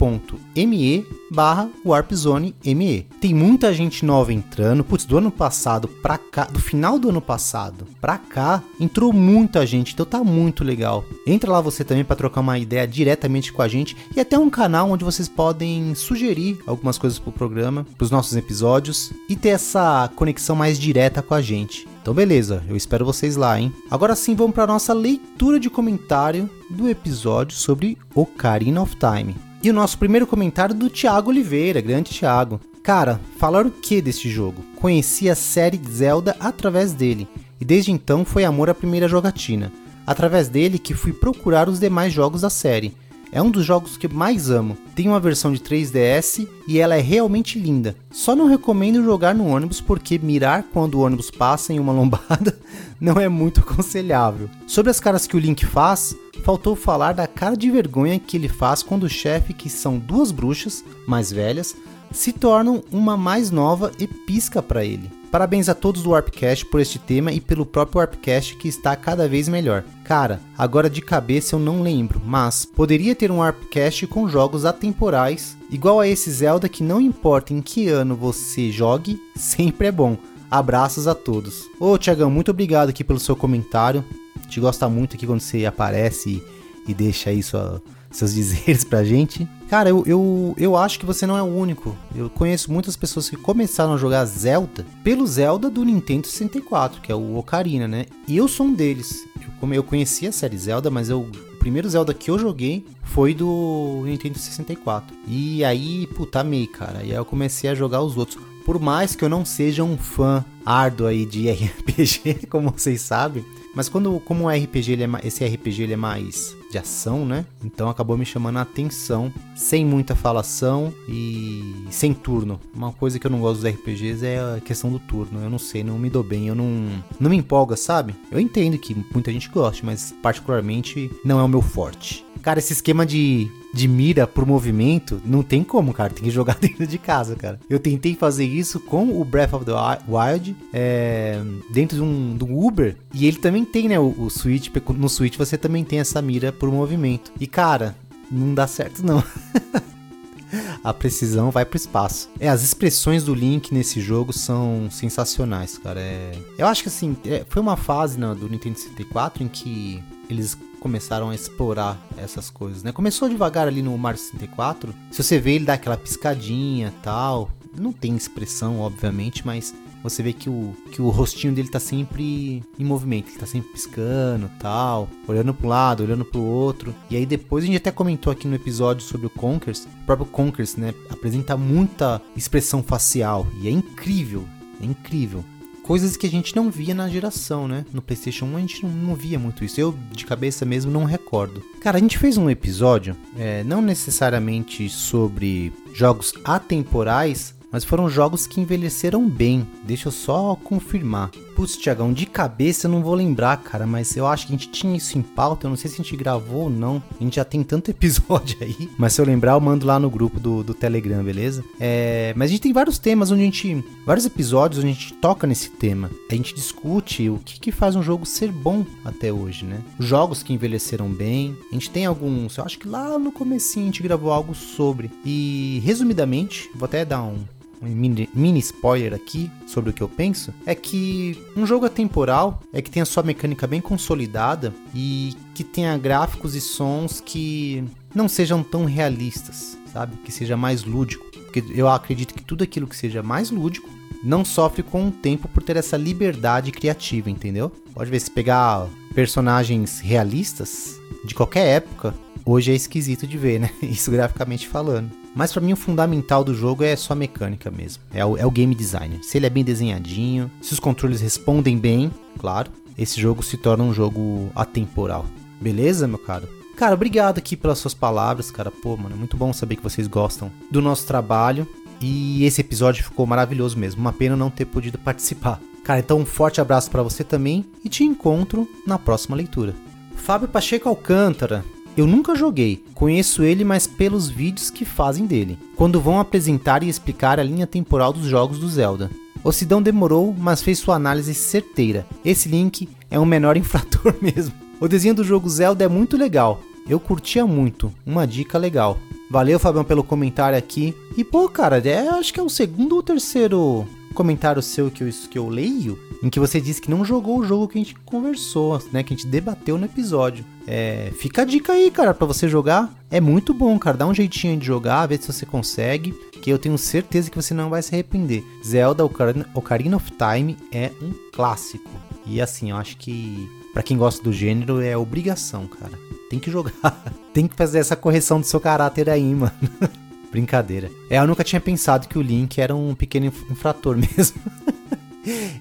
t.me 0.00 1.06
barra 1.30 1.68
warpzone.me. 1.84 3.06
Tem 3.20 3.34
muita 3.34 3.72
gente 3.74 4.04
nova 4.04 4.32
entrando. 4.32 4.82
Putz, 4.82 5.04
do 5.04 5.18
ano 5.18 5.30
passado 5.30 5.86
pra 5.86 6.16
cá, 6.16 6.44
do 6.44 6.58
final 6.58 6.98
do 6.98 7.10
ano 7.10 7.20
passado 7.20 7.86
pra 8.00 8.16
cá, 8.16 8.62
entrou 8.80 9.12
muita 9.12 9.66
gente. 9.66 9.92
Então 9.92 10.06
tá 10.06 10.24
muito 10.24 10.64
legal. 10.64 11.04
Entra 11.26 11.52
lá 11.52 11.60
você 11.60 11.84
também 11.84 12.02
para 12.02 12.16
trocar 12.16 12.40
uma 12.40 12.58
ideia 12.58 12.88
diretamente 12.88 13.52
com 13.52 13.60
a 13.60 13.68
gente 13.68 13.96
e 14.16 14.20
até 14.20 14.38
um 14.38 14.48
canal 14.48 14.90
onde 14.90 15.04
vocês 15.04 15.28
podem 15.28 15.94
sugerir 15.94 16.58
algumas 16.66 16.96
coisas 16.96 17.18
pro 17.18 17.30
programa, 17.30 17.86
pros 17.98 18.10
nossos 18.10 18.34
episódios 18.36 19.12
e 19.28 19.36
ter 19.36 19.50
essa 19.50 20.10
conexão 20.16 20.56
mais 20.56 20.78
direta 20.78 21.20
com 21.20 21.34
a 21.34 21.42
gente. 21.42 21.86
Então 22.00 22.14
beleza, 22.14 22.64
eu 22.66 22.76
espero 22.76 23.04
vocês 23.04 23.36
lá, 23.36 23.60
hein? 23.60 23.70
Agora 23.90 24.16
sim, 24.16 24.34
vamos 24.34 24.54
para 24.54 24.66
nossa 24.66 24.94
leitura 24.94 25.60
de 25.60 25.68
comentário 25.68 26.48
do 26.70 26.88
episódio 26.88 27.54
sobre 27.56 27.98
Ocarina 28.14 28.80
of 28.80 28.96
Time. 28.96 29.49
E 29.62 29.68
o 29.68 29.74
nosso 29.74 29.98
primeiro 29.98 30.26
comentário 30.26 30.74
do 30.74 30.88
Thiago 30.88 31.28
Oliveira, 31.28 31.82
grande 31.82 32.18
Thiago. 32.18 32.58
Cara, 32.82 33.20
falar 33.36 33.66
o 33.66 33.70
que 33.70 34.00
deste 34.00 34.30
jogo? 34.30 34.64
Conheci 34.76 35.28
a 35.28 35.34
série 35.34 35.78
Zelda 35.86 36.34
através 36.40 36.94
dele, 36.94 37.28
e 37.60 37.64
desde 37.64 37.92
então 37.92 38.24
foi 38.24 38.42
amor 38.42 38.70
à 38.70 38.74
primeira 38.74 39.06
jogatina. 39.06 39.70
Através 40.06 40.48
dele 40.48 40.78
que 40.78 40.94
fui 40.94 41.12
procurar 41.12 41.68
os 41.68 41.78
demais 41.78 42.10
jogos 42.10 42.40
da 42.40 42.48
série. 42.48 42.94
É 43.32 43.40
um 43.40 43.50
dos 43.50 43.64
jogos 43.64 43.96
que 43.96 44.08
mais 44.08 44.50
amo. 44.50 44.76
Tem 44.94 45.06
uma 45.06 45.20
versão 45.20 45.52
de 45.52 45.60
3DS 45.60 46.48
e 46.66 46.78
ela 46.78 46.96
é 46.96 47.00
realmente 47.00 47.58
linda. 47.58 47.94
Só 48.10 48.34
não 48.34 48.46
recomendo 48.46 49.04
jogar 49.04 49.34
no 49.34 49.46
ônibus 49.46 49.80
porque 49.80 50.18
mirar 50.18 50.64
quando 50.72 50.96
o 50.96 51.00
ônibus 51.00 51.30
passa 51.30 51.72
em 51.72 51.78
uma 51.78 51.92
lombada 51.94 52.58
não 53.00 53.20
é 53.20 53.28
muito 53.28 53.60
aconselhável. 53.60 54.50
Sobre 54.66 54.90
as 54.90 54.98
caras 54.98 55.26
que 55.26 55.36
o 55.36 55.40
Link 55.40 55.64
faz, 55.64 56.14
faltou 56.42 56.74
falar 56.74 57.12
da 57.12 57.26
cara 57.26 57.56
de 57.56 57.70
vergonha 57.70 58.18
que 58.18 58.36
ele 58.36 58.48
faz 58.48 58.82
quando 58.82 59.04
o 59.04 59.08
chefe, 59.08 59.54
que 59.54 59.70
são 59.70 59.98
duas 59.98 60.32
bruxas 60.32 60.84
mais 61.06 61.30
velhas, 61.30 61.76
se 62.10 62.32
tornam 62.32 62.82
uma 62.90 63.16
mais 63.16 63.50
nova 63.50 63.92
e 63.98 64.06
pisca 64.06 64.60
para 64.60 64.84
ele. 64.84 65.19
Parabéns 65.30 65.68
a 65.68 65.74
todos 65.74 66.02
do 66.02 66.10
Warpcast 66.10 66.66
por 66.66 66.80
este 66.80 66.98
tema 66.98 67.30
e 67.30 67.40
pelo 67.40 67.64
próprio 67.64 68.00
Warpcast 68.00 68.56
que 68.56 68.66
está 68.66 68.96
cada 68.96 69.28
vez 69.28 69.48
melhor. 69.48 69.84
Cara, 70.02 70.40
agora 70.58 70.90
de 70.90 71.00
cabeça 71.00 71.54
eu 71.54 71.60
não 71.60 71.82
lembro, 71.82 72.20
mas 72.24 72.64
poderia 72.64 73.14
ter 73.14 73.30
um 73.30 73.38
Warpcast 73.38 74.08
com 74.08 74.28
jogos 74.28 74.64
atemporais, 74.64 75.56
igual 75.70 76.00
a 76.00 76.08
esse 76.08 76.28
Zelda 76.32 76.68
que 76.68 76.82
não 76.82 77.00
importa 77.00 77.52
em 77.52 77.62
que 77.62 77.86
ano 77.86 78.16
você 78.16 78.72
jogue, 78.72 79.22
sempre 79.36 79.86
é 79.86 79.92
bom. 79.92 80.16
Abraços 80.50 81.06
a 81.06 81.14
todos. 81.14 81.70
Ô 81.78 81.96
Tiagão, 81.96 82.28
muito 82.28 82.50
obrigado 82.50 82.88
aqui 82.88 83.04
pelo 83.04 83.20
seu 83.20 83.36
comentário. 83.36 84.04
Te 84.48 84.58
gosta 84.58 84.88
muito 84.88 85.14
aqui 85.14 85.28
quando 85.28 85.40
você 85.40 85.64
aparece 85.64 86.42
e, 86.86 86.90
e 86.90 86.94
deixa 86.94 87.30
aí 87.30 87.40
sua, 87.40 87.80
seus 88.10 88.32
dizeres 88.34 88.84
pra 88.84 89.04
gente. 89.04 89.48
Cara, 89.68 89.88
eu, 89.88 90.02
eu, 90.06 90.54
eu 90.58 90.76
acho 90.76 90.98
que 90.98 91.06
você 91.06 91.26
não 91.26 91.36
é 91.36 91.42
o 91.42 91.46
único. 91.46 91.96
Eu 92.14 92.28
conheço 92.28 92.72
muitas 92.72 92.96
pessoas 92.96 93.30
que 93.30 93.36
começaram 93.36 93.94
a 93.94 93.96
jogar 93.96 94.24
Zelda 94.24 94.84
pelo 95.04 95.26
Zelda 95.26 95.70
do 95.70 95.84
Nintendo 95.84 96.26
64, 96.26 97.00
que 97.00 97.12
é 97.12 97.14
o 97.14 97.36
Ocarina, 97.36 97.86
né? 97.86 98.06
E 98.26 98.36
eu 98.36 98.48
sou 98.48 98.66
um 98.66 98.74
deles. 98.74 99.24
Eu, 99.40 99.48
como 99.60 99.74
eu 99.74 99.82
conheci 99.82 100.26
a 100.26 100.32
série 100.32 100.58
Zelda, 100.58 100.90
mas 100.90 101.08
eu, 101.08 101.20
o 101.20 101.56
primeiro 101.58 101.88
Zelda 101.88 102.12
que 102.12 102.30
eu 102.30 102.38
joguei 102.38 102.84
foi 103.04 103.32
do 103.32 104.02
Nintendo 104.04 104.38
64. 104.38 105.16
E 105.26 105.64
aí, 105.64 106.06
puta, 106.08 106.40
amei, 106.40 106.66
cara. 106.66 107.04
E 107.04 107.10
aí 107.10 107.16
eu 107.16 107.24
comecei 107.24 107.70
a 107.70 107.74
jogar 107.74 108.02
os 108.02 108.16
outros. 108.16 108.42
Por 108.64 108.80
mais 108.80 109.14
que 109.14 109.24
eu 109.24 109.28
não 109.28 109.44
seja 109.44 109.82
um 109.84 109.96
fã 109.96 110.44
árduo 110.64 111.06
aí 111.06 111.24
de 111.24 111.48
RPG, 111.50 112.46
como 112.48 112.70
vocês 112.70 113.00
sabem, 113.00 113.44
mas 113.74 113.88
quando, 113.88 114.20
como 114.20 114.44
o 114.44 114.48
RPG, 114.48 114.92
ele 114.92 115.04
é, 115.04 115.08
esse 115.24 115.44
RPG 115.44 115.82
ele 115.82 115.92
é 115.94 115.96
mais 115.96 116.56
de 116.70 116.78
ação, 116.78 117.26
né? 117.26 117.44
Então 117.64 117.88
acabou 117.88 118.16
me 118.16 118.24
chamando 118.24 118.58
a 118.58 118.62
atenção, 118.62 119.32
sem 119.56 119.84
muita 119.84 120.14
falação 120.14 120.94
e 121.08 121.86
sem 121.90 122.14
turno. 122.14 122.60
Uma 122.74 122.92
coisa 122.92 123.18
que 123.18 123.26
eu 123.26 123.30
não 123.30 123.40
gosto 123.40 123.62
dos 123.62 123.70
RPGs 123.72 124.24
é 124.24 124.38
a 124.38 124.60
questão 124.60 124.90
do 124.90 124.98
turno. 124.98 125.42
Eu 125.42 125.50
não 125.50 125.58
sei, 125.58 125.82
não 125.82 125.98
me 125.98 126.08
dou 126.08 126.22
bem, 126.22 126.48
eu 126.48 126.54
não, 126.54 127.02
não 127.18 127.30
me 127.30 127.36
empolga, 127.36 127.76
sabe? 127.76 128.14
Eu 128.30 128.38
entendo 128.38 128.78
que 128.78 128.94
muita 129.12 129.32
gente 129.32 129.48
gosta, 129.48 129.84
mas 129.84 130.14
particularmente 130.22 131.10
não 131.24 131.40
é 131.40 131.42
o 131.42 131.48
meu 131.48 131.60
forte. 131.62 132.24
Cara, 132.42 132.58
esse 132.58 132.72
esquema 132.72 133.04
de, 133.04 133.50
de 133.72 133.86
mira 133.86 134.26
por 134.26 134.46
movimento, 134.46 135.20
não 135.24 135.42
tem 135.42 135.62
como, 135.62 135.92
cara. 135.92 136.12
Tem 136.12 136.24
que 136.24 136.30
jogar 136.30 136.56
dentro 136.60 136.86
de 136.86 136.98
casa, 136.98 137.36
cara. 137.36 137.60
Eu 137.68 137.78
tentei 137.78 138.14
fazer 138.14 138.44
isso 138.44 138.80
com 138.80 139.20
o 139.20 139.24
Breath 139.24 139.52
of 139.54 139.64
the 139.64 139.72
Wild, 140.08 140.56
é, 140.72 141.40
dentro 141.70 141.96
de 141.96 142.02
um, 142.02 142.38
um 142.40 142.66
Uber. 142.66 142.96
E 143.12 143.26
ele 143.26 143.38
também 143.38 143.64
tem, 143.64 143.88
né, 143.88 143.98
o, 143.98 144.14
o 144.18 144.30
Switch. 144.30 144.68
No 144.96 145.08
Switch 145.08 145.36
você 145.36 145.56
também 145.56 145.84
tem 145.84 146.00
essa 146.00 146.20
mira 146.20 146.52
por 146.52 146.70
movimento. 146.70 147.32
E, 147.38 147.46
cara, 147.46 147.96
não 148.30 148.54
dá 148.54 148.66
certo, 148.66 149.04
não. 149.04 149.22
a 150.82 150.92
precisão 150.92 151.50
vai 151.50 151.64
pro 151.64 151.76
espaço. 151.76 152.28
É, 152.38 152.48
as 152.48 152.62
expressões 152.62 153.24
do 153.24 153.34
Link 153.34 153.72
nesse 153.72 154.00
jogo 154.00 154.32
são 154.32 154.88
sensacionais, 154.90 155.78
cara. 155.78 156.00
É... 156.00 156.32
Eu 156.58 156.66
acho 156.66 156.82
que 156.82 156.88
assim, 156.88 157.16
é, 157.24 157.44
foi 157.48 157.60
uma 157.60 157.76
fase 157.76 158.18
né, 158.18 158.34
do 158.34 158.48
Nintendo 158.48 158.78
64 158.78 159.42
em 159.42 159.48
que 159.48 160.02
eles 160.28 160.56
começaram 160.80 161.30
a 161.30 161.34
explorar 161.34 162.00
essas 162.16 162.50
coisas, 162.50 162.82
né? 162.82 162.90
Começou 162.90 163.28
devagar 163.28 163.68
ali 163.68 163.82
no 163.82 163.96
Mario 163.96 164.18
64. 164.18 164.94
Se 165.10 165.22
você 165.22 165.38
vê 165.38 165.52
ele 165.52 165.64
dá 165.64 165.74
aquela 165.74 165.96
piscadinha, 165.96 166.92
tal, 167.02 167.50
não 167.78 167.92
tem 167.92 168.16
expressão, 168.16 168.80
obviamente, 168.80 169.46
mas 169.46 169.74
você 170.02 170.22
vê 170.22 170.32
que 170.32 170.48
o, 170.48 170.74
que 170.90 171.02
o 171.02 171.10
rostinho 171.10 171.52
dele 171.52 171.68
tá 171.68 171.78
sempre 171.78 172.62
em 172.78 172.84
movimento, 172.84 173.28
ele 173.28 173.38
tá 173.38 173.46
sempre 173.46 173.70
piscando 173.70 174.50
tal, 174.58 175.08
olhando 175.28 175.52
pro 175.52 175.68
lado, 175.68 176.02
olhando 176.02 176.24
pro 176.24 176.40
outro. 176.40 176.94
E 177.10 177.16
aí 177.16 177.26
depois 177.26 177.64
a 177.64 177.66
gente 177.66 177.76
até 177.76 177.90
comentou 177.90 178.32
aqui 178.32 178.48
no 178.48 178.54
episódio 178.54 179.04
sobre 179.04 179.26
o 179.26 179.30
Conkers, 179.30 179.84
o 179.84 180.06
próprio 180.06 180.26
Conkers, 180.26 180.76
né, 180.76 180.94
apresenta 181.10 181.56
muita 181.56 182.20
expressão 182.34 182.82
facial 182.82 183.46
e 183.60 183.68
é 183.68 183.70
incrível, 183.70 184.44
é 184.80 184.86
incrível. 184.86 185.44
Coisas 185.90 186.16
que 186.16 186.24
a 186.24 186.30
gente 186.30 186.54
não 186.54 186.70
via 186.70 186.94
na 186.94 187.08
geração, 187.08 187.66
né? 187.66 187.84
No 187.92 188.00
PlayStation 188.00 188.44
1 188.44 188.56
a 188.56 188.60
gente 188.60 188.86
não, 188.86 188.92
não 188.92 189.14
via 189.16 189.40
muito 189.40 189.64
isso. 189.64 189.80
Eu, 189.80 189.92
de 190.12 190.24
cabeça 190.24 190.64
mesmo, 190.64 190.88
não 190.88 191.02
recordo. 191.02 191.64
Cara, 191.80 191.98
a 191.98 192.00
gente 192.00 192.16
fez 192.16 192.38
um 192.38 192.48
episódio, 192.48 193.16
é, 193.36 193.64
não 193.64 193.82
necessariamente 193.82 194.88
sobre 194.88 195.72
jogos 195.92 196.32
atemporais, 196.44 197.56
mas 197.72 197.82
foram 197.82 198.08
jogos 198.08 198.46
que 198.46 198.60
envelheceram 198.60 199.28
bem. 199.28 199.66
Deixa 199.82 200.06
eu 200.06 200.12
só 200.12 200.54
confirmar. 200.54 201.32
Putz, 201.60 201.76
Tiagão, 201.76 202.10
de 202.10 202.24
cabeça 202.24 202.86
eu 202.86 202.90
não 202.90 203.02
vou 203.02 203.14
lembrar, 203.14 203.54
cara, 203.58 203.86
mas 203.86 204.16
eu 204.16 204.26
acho 204.26 204.46
que 204.46 204.54
a 204.54 204.56
gente 204.56 204.70
tinha 204.70 204.96
isso 204.96 205.18
em 205.18 205.20
pauta, 205.20 205.66
eu 205.66 205.68
não 205.68 205.76
sei 205.76 205.90
se 205.90 206.00
a 206.00 206.02
gente 206.02 206.16
gravou 206.16 206.62
ou 206.62 206.70
não. 206.70 207.02
A 207.20 207.22
gente 207.22 207.36
já 207.36 207.44
tem 207.44 207.62
tanto 207.62 207.90
episódio 207.92 208.56
aí, 208.62 208.88
mas 208.96 209.12
se 209.12 209.20
eu 209.20 209.26
lembrar 209.26 209.52
eu 209.52 209.60
mando 209.60 209.84
lá 209.84 209.98
no 209.98 210.08
grupo 210.08 210.40
do, 210.40 210.64
do 210.64 210.72
Telegram, 210.72 211.22
beleza? 211.22 211.62
É, 211.78 212.32
mas 212.34 212.48
a 212.48 212.52
gente 212.52 212.62
tem 212.62 212.72
vários 212.72 212.98
temas 212.98 213.30
onde 213.30 213.42
a 213.42 213.44
gente. 213.44 213.84
vários 214.06 214.24
episódios 214.24 214.82
onde 214.82 214.88
a 214.90 214.94
gente 214.94 215.12
toca 215.12 215.46
nesse 215.46 215.68
tema. 215.68 216.10
A 216.30 216.34
gente 216.34 216.54
discute 216.54 217.28
o 217.28 217.36
que, 217.36 217.60
que 217.60 217.70
faz 217.70 217.94
um 217.94 218.02
jogo 218.02 218.24
ser 218.24 218.50
bom 218.50 218.86
até 219.04 219.30
hoje, 219.30 219.66
né? 219.66 219.82
Jogos 219.98 220.42
que 220.42 220.54
envelheceram 220.54 221.10
bem. 221.10 221.54
A 221.70 221.74
gente 221.74 221.90
tem 221.90 222.06
alguns, 222.06 222.56
eu 222.56 222.64
acho 222.64 222.78
que 222.78 222.88
lá 222.88 223.18
no 223.18 223.30
comecinho 223.30 223.84
a 223.84 223.88
gente 223.88 224.02
gravou 224.02 224.32
algo 224.32 224.54
sobre. 224.54 225.10
E 225.26 225.82
resumidamente, 225.84 226.70
vou 226.74 226.86
até 226.86 227.04
dar 227.04 227.22
um 227.22 227.44
mini, 227.82 228.28
mini 228.34 228.58
spoiler 228.60 229.14
aqui 229.14 229.50
sobre 229.66 229.90
o 229.90 229.92
que 229.92 230.02
eu 230.02 230.08
penso, 230.08 230.52
é 230.66 230.74
que 230.74 231.42
um 231.56 231.66
jogo 231.66 231.86
atemporal 231.86 232.60
é 232.72 232.82
que 232.82 232.90
tem 232.90 233.02
a 233.02 233.06
sua 233.06 233.22
mecânica 233.22 233.66
bem 233.66 233.80
consolidada 233.80 234.72
e 234.94 235.34
que 235.54 235.64
tenha 235.64 235.96
gráficos 235.96 236.54
e 236.54 236.60
sons 236.60 237.20
que 237.20 237.84
não 238.14 238.28
sejam 238.28 238.62
tão 238.62 238.84
realistas, 238.84 239.78
sabe? 239.92 240.16
Que 240.24 240.32
seja 240.32 240.56
mais 240.56 240.84
lúdico. 240.84 241.24
Porque 241.32 241.64
eu 241.74 241.88
acredito 241.88 242.34
que 242.34 242.42
tudo 242.42 242.62
aquilo 242.62 242.86
que 242.86 242.96
seja 242.96 243.22
mais 243.22 243.50
lúdico 243.50 243.88
não 244.22 244.44
sofre 244.44 244.82
com 244.82 245.08
o 245.08 245.10
tempo 245.10 245.48
por 245.48 245.62
ter 245.62 245.76
essa 245.76 245.96
liberdade 245.96 246.70
criativa, 246.70 247.30
entendeu? 247.30 247.72
Pode 247.92 248.10
ver 248.10 248.20
se 248.20 248.30
pegar 248.30 248.86
personagens 249.14 249.98
realistas 250.00 251.00
de 251.24 251.34
qualquer 251.34 251.66
época, 251.76 252.14
hoje 252.44 252.72
é 252.72 252.74
esquisito 252.74 253.26
de 253.26 253.36
ver, 253.36 253.60
né? 253.60 253.70
Isso 253.82 254.10
graficamente 254.10 254.68
falando. 254.68 255.19
Mas 255.34 255.52
para 255.52 255.62
mim 255.62 255.72
o 255.72 255.76
fundamental 255.76 256.42
do 256.42 256.54
jogo 256.54 256.82
é 256.82 256.94
só 256.96 257.12
a 257.12 257.16
mecânica 257.16 257.70
mesmo. 257.70 258.02
É 258.12 258.24
o, 258.24 258.36
é 258.36 258.44
o 258.44 258.50
game 258.50 258.74
design. 258.74 259.20
Se 259.22 259.38
ele 259.38 259.46
é 259.46 259.50
bem 259.50 259.64
desenhadinho, 259.64 260.50
se 260.60 260.72
os 260.72 260.80
controles 260.80 261.20
respondem 261.20 261.78
bem, 261.78 262.10
claro, 262.38 262.70
esse 262.98 263.20
jogo 263.20 263.42
se 263.42 263.56
torna 263.56 263.84
um 263.84 263.94
jogo 263.94 264.50
atemporal. 264.54 265.24
Beleza, 265.60 266.08
meu 266.08 266.18
caro? 266.18 266.48
Cara, 266.76 266.94
obrigado 266.94 267.38
aqui 267.38 267.56
pelas 267.56 267.78
suas 267.78 267.94
palavras, 267.94 268.50
cara. 268.50 268.70
Pô, 268.70 268.96
mano, 268.96 269.14
é 269.14 269.18
muito 269.18 269.36
bom 269.36 269.52
saber 269.52 269.76
que 269.76 269.82
vocês 269.82 270.06
gostam 270.06 270.50
do 270.70 270.80
nosso 270.80 271.06
trabalho. 271.06 271.66
E 272.00 272.44
esse 272.44 272.62
episódio 272.62 273.04
ficou 273.04 273.26
maravilhoso 273.26 273.78
mesmo. 273.78 274.00
Uma 274.00 274.12
pena 274.12 274.34
não 274.34 274.50
ter 274.50 274.64
podido 274.64 274.96
participar. 275.00 275.60
Cara, 275.84 276.00
então 276.00 276.18
um 276.18 276.26
forte 276.26 276.60
abraço 276.60 276.90
para 276.90 277.02
você 277.02 277.22
também 277.22 277.66
e 277.84 277.88
te 277.88 278.04
encontro 278.04 278.68
na 278.86 278.98
próxima 278.98 279.36
leitura. 279.36 279.74
Fábio 280.14 280.48
Pacheco 280.48 280.88
Alcântara, 280.88 281.64
eu 282.00 282.06
nunca 282.06 282.34
joguei, 282.34 282.82
conheço 282.94 283.42
ele 283.42 283.62
mais 283.62 283.86
pelos 283.86 284.26
vídeos 284.26 284.70
que 284.70 284.86
fazem 284.86 285.26
dele, 285.26 285.58
quando 285.76 286.00
vão 286.00 286.18
apresentar 286.18 286.82
e 286.82 286.88
explicar 286.88 287.38
a 287.38 287.42
linha 287.42 287.66
temporal 287.66 288.10
dos 288.10 288.24
jogos 288.24 288.58
do 288.58 288.68
Zelda. 288.70 289.10
O 289.44 289.52
Sidão 289.52 289.82
demorou, 289.82 290.34
mas 290.38 290.62
fez 290.62 290.78
sua 290.78 290.96
análise 290.96 291.34
certeira. 291.34 292.06
Esse 292.24 292.48
Link 292.48 292.88
é 293.10 293.20
um 293.20 293.26
menor 293.26 293.56
infrator 293.58 294.14
mesmo. 294.20 294.54
O 294.80 294.88
desenho 294.88 295.14
do 295.14 295.22
jogo 295.22 295.48
Zelda 295.48 295.84
é 295.84 295.88
muito 295.88 296.16
legal. 296.16 296.62
Eu 296.88 296.98
curtia 296.98 297.46
muito. 297.46 297.92
Uma 298.06 298.26
dica 298.26 298.56
legal. 298.56 298.98
Valeu, 299.30 299.58
Fabião, 299.58 299.84
pelo 299.84 300.02
comentário 300.02 300.56
aqui. 300.56 300.94
E 301.18 301.22
pô, 301.22 301.48
cara, 301.50 301.86
é, 301.86 302.08
acho 302.08 302.32
que 302.32 302.40
é 302.40 302.42
o 302.42 302.48
segundo 302.48 302.96
ou 302.96 303.02
terceiro 303.02 303.86
comentário 304.14 304.60
seu 304.62 304.90
que 304.90 305.04
eu, 305.04 305.08
que 305.30 305.38
eu 305.38 305.48
leio, 305.48 305.98
em 306.22 306.28
que 306.28 306.40
você 306.40 306.60
disse 306.60 306.80
que 306.80 306.90
não 306.90 307.04
jogou 307.04 307.38
o 307.38 307.44
jogo 307.44 307.68
que 307.68 307.78
a 307.78 307.82
gente 307.82 307.94
conversou, 308.04 308.82
né? 308.92 309.02
Que 309.02 309.14
a 309.14 309.16
gente 309.16 309.26
debateu 309.26 309.78
no 309.78 309.84
episódio. 309.84 310.44
É, 310.72 311.10
fica 311.18 311.42
a 311.42 311.44
dica 311.44 311.72
aí, 311.72 311.90
cara, 311.90 312.14
para 312.14 312.28
você 312.28 312.48
jogar. 312.48 312.94
É 313.10 313.20
muito 313.20 313.52
bom, 313.52 313.76
cara. 313.76 313.96
Dá 313.96 314.06
um 314.06 314.14
jeitinho 314.14 314.56
de 314.56 314.64
jogar, 314.64 315.04
vê 315.06 315.18
se 315.18 315.26
você 315.26 315.44
consegue. 315.44 316.12
Que 316.40 316.48
eu 316.48 316.60
tenho 316.60 316.78
certeza 316.78 317.28
que 317.28 317.36
você 317.36 317.52
não 317.52 317.68
vai 317.68 317.82
se 317.82 317.92
arrepender. 317.92 318.44
Zelda 318.64 319.04
Ocarina 319.04 319.96
of 319.96 320.12
Time 320.12 320.56
é 320.70 320.92
um 321.02 321.12
clássico. 321.32 321.90
E 322.24 322.40
assim, 322.40 322.70
eu 322.70 322.76
acho 322.76 322.96
que 322.98 323.50
para 323.72 323.82
quem 323.82 323.98
gosta 323.98 324.22
do 324.22 324.32
gênero 324.32 324.80
é 324.80 324.96
obrigação, 324.96 325.66
cara. 325.66 325.98
Tem 326.30 326.38
que 326.38 326.52
jogar. 326.52 326.72
Tem 327.34 327.48
que 327.48 327.56
fazer 327.56 327.80
essa 327.80 327.96
correção 327.96 328.40
do 328.40 328.46
seu 328.46 328.60
caráter 328.60 329.10
aí, 329.10 329.34
mano. 329.34 329.52
Brincadeira. 330.30 330.88
É, 331.10 331.18
eu 331.18 331.26
nunca 331.26 331.42
tinha 331.42 331.60
pensado 331.60 332.06
que 332.06 332.16
o 332.16 332.22
Link 332.22 332.60
era 332.60 332.76
um 332.76 332.94
pequeno 332.94 333.26
infrator 333.26 333.96
mesmo. 333.98 334.40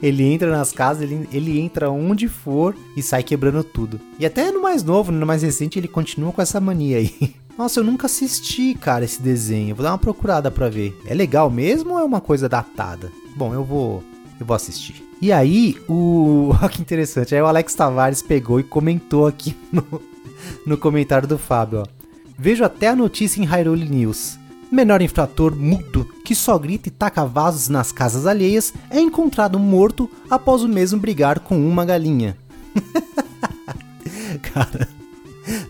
Ele 0.01 0.23
entra 0.23 0.49
nas 0.51 0.71
casas, 0.71 1.03
ele, 1.03 1.27
ele 1.31 1.59
entra 1.59 1.89
onde 1.89 2.27
for 2.27 2.75
e 2.95 3.01
sai 3.01 3.23
quebrando 3.23 3.63
tudo. 3.63 3.99
E 4.17 4.25
até 4.25 4.51
no 4.51 4.61
mais 4.61 4.83
novo, 4.83 5.11
no 5.11 5.25
mais 5.25 5.43
recente, 5.43 5.77
ele 5.77 5.87
continua 5.87 6.31
com 6.31 6.41
essa 6.41 6.59
mania 6.59 6.97
aí. 6.97 7.35
Nossa, 7.57 7.81
eu 7.81 7.83
nunca 7.83 8.05
assisti, 8.05 8.73
cara, 8.73 9.03
esse 9.03 9.21
desenho. 9.21 9.75
Vou 9.75 9.83
dar 9.83 9.91
uma 9.91 9.97
procurada 9.97 10.49
pra 10.49 10.69
ver. 10.69 10.97
É 11.05 11.13
legal 11.13 11.49
mesmo 11.49 11.93
ou 11.93 11.99
é 11.99 12.03
uma 12.03 12.21
coisa 12.21 12.47
datada? 12.47 13.11
Bom, 13.35 13.53
eu 13.53 13.63
vou. 13.65 14.01
Eu 14.39 14.45
vou 14.45 14.55
assistir. 14.55 15.03
E 15.21 15.31
aí, 15.31 15.75
o. 15.87 16.51
Olha 16.57 16.69
que 16.69 16.81
interessante. 16.81 17.35
Aí 17.35 17.41
o 17.41 17.45
Alex 17.45 17.75
Tavares 17.75 18.21
pegou 18.21 18.61
e 18.61 18.63
comentou 18.63 19.27
aqui 19.27 19.53
no, 19.71 19.83
no 20.65 20.77
comentário 20.77 21.27
do 21.27 21.37
Fábio, 21.37 21.79
ó. 21.79 21.85
Vejo 22.37 22.63
até 22.63 22.87
a 22.87 22.95
notícia 22.95 23.41
em 23.41 23.45
Hyrule 23.45 23.89
News. 23.89 24.38
Menor 24.71 25.01
infrator 25.01 25.55
mudo 25.55 26.07
que 26.23 26.35
só 26.35 26.57
grita 26.57 26.89
e 26.89 26.91
taca 26.91 27.25
vasos 27.25 27.69
nas 27.69 27.91
casas 27.91 28.27
alheias 28.27 28.71
é 28.91 28.99
encontrado 28.99 29.57
morto 29.57 30.09
após 30.29 30.61
o 30.61 30.67
mesmo 30.67 30.99
brigar 30.99 31.39
com 31.39 31.67
uma 31.67 31.83
galinha. 31.83 32.37
Cara, 34.53 34.87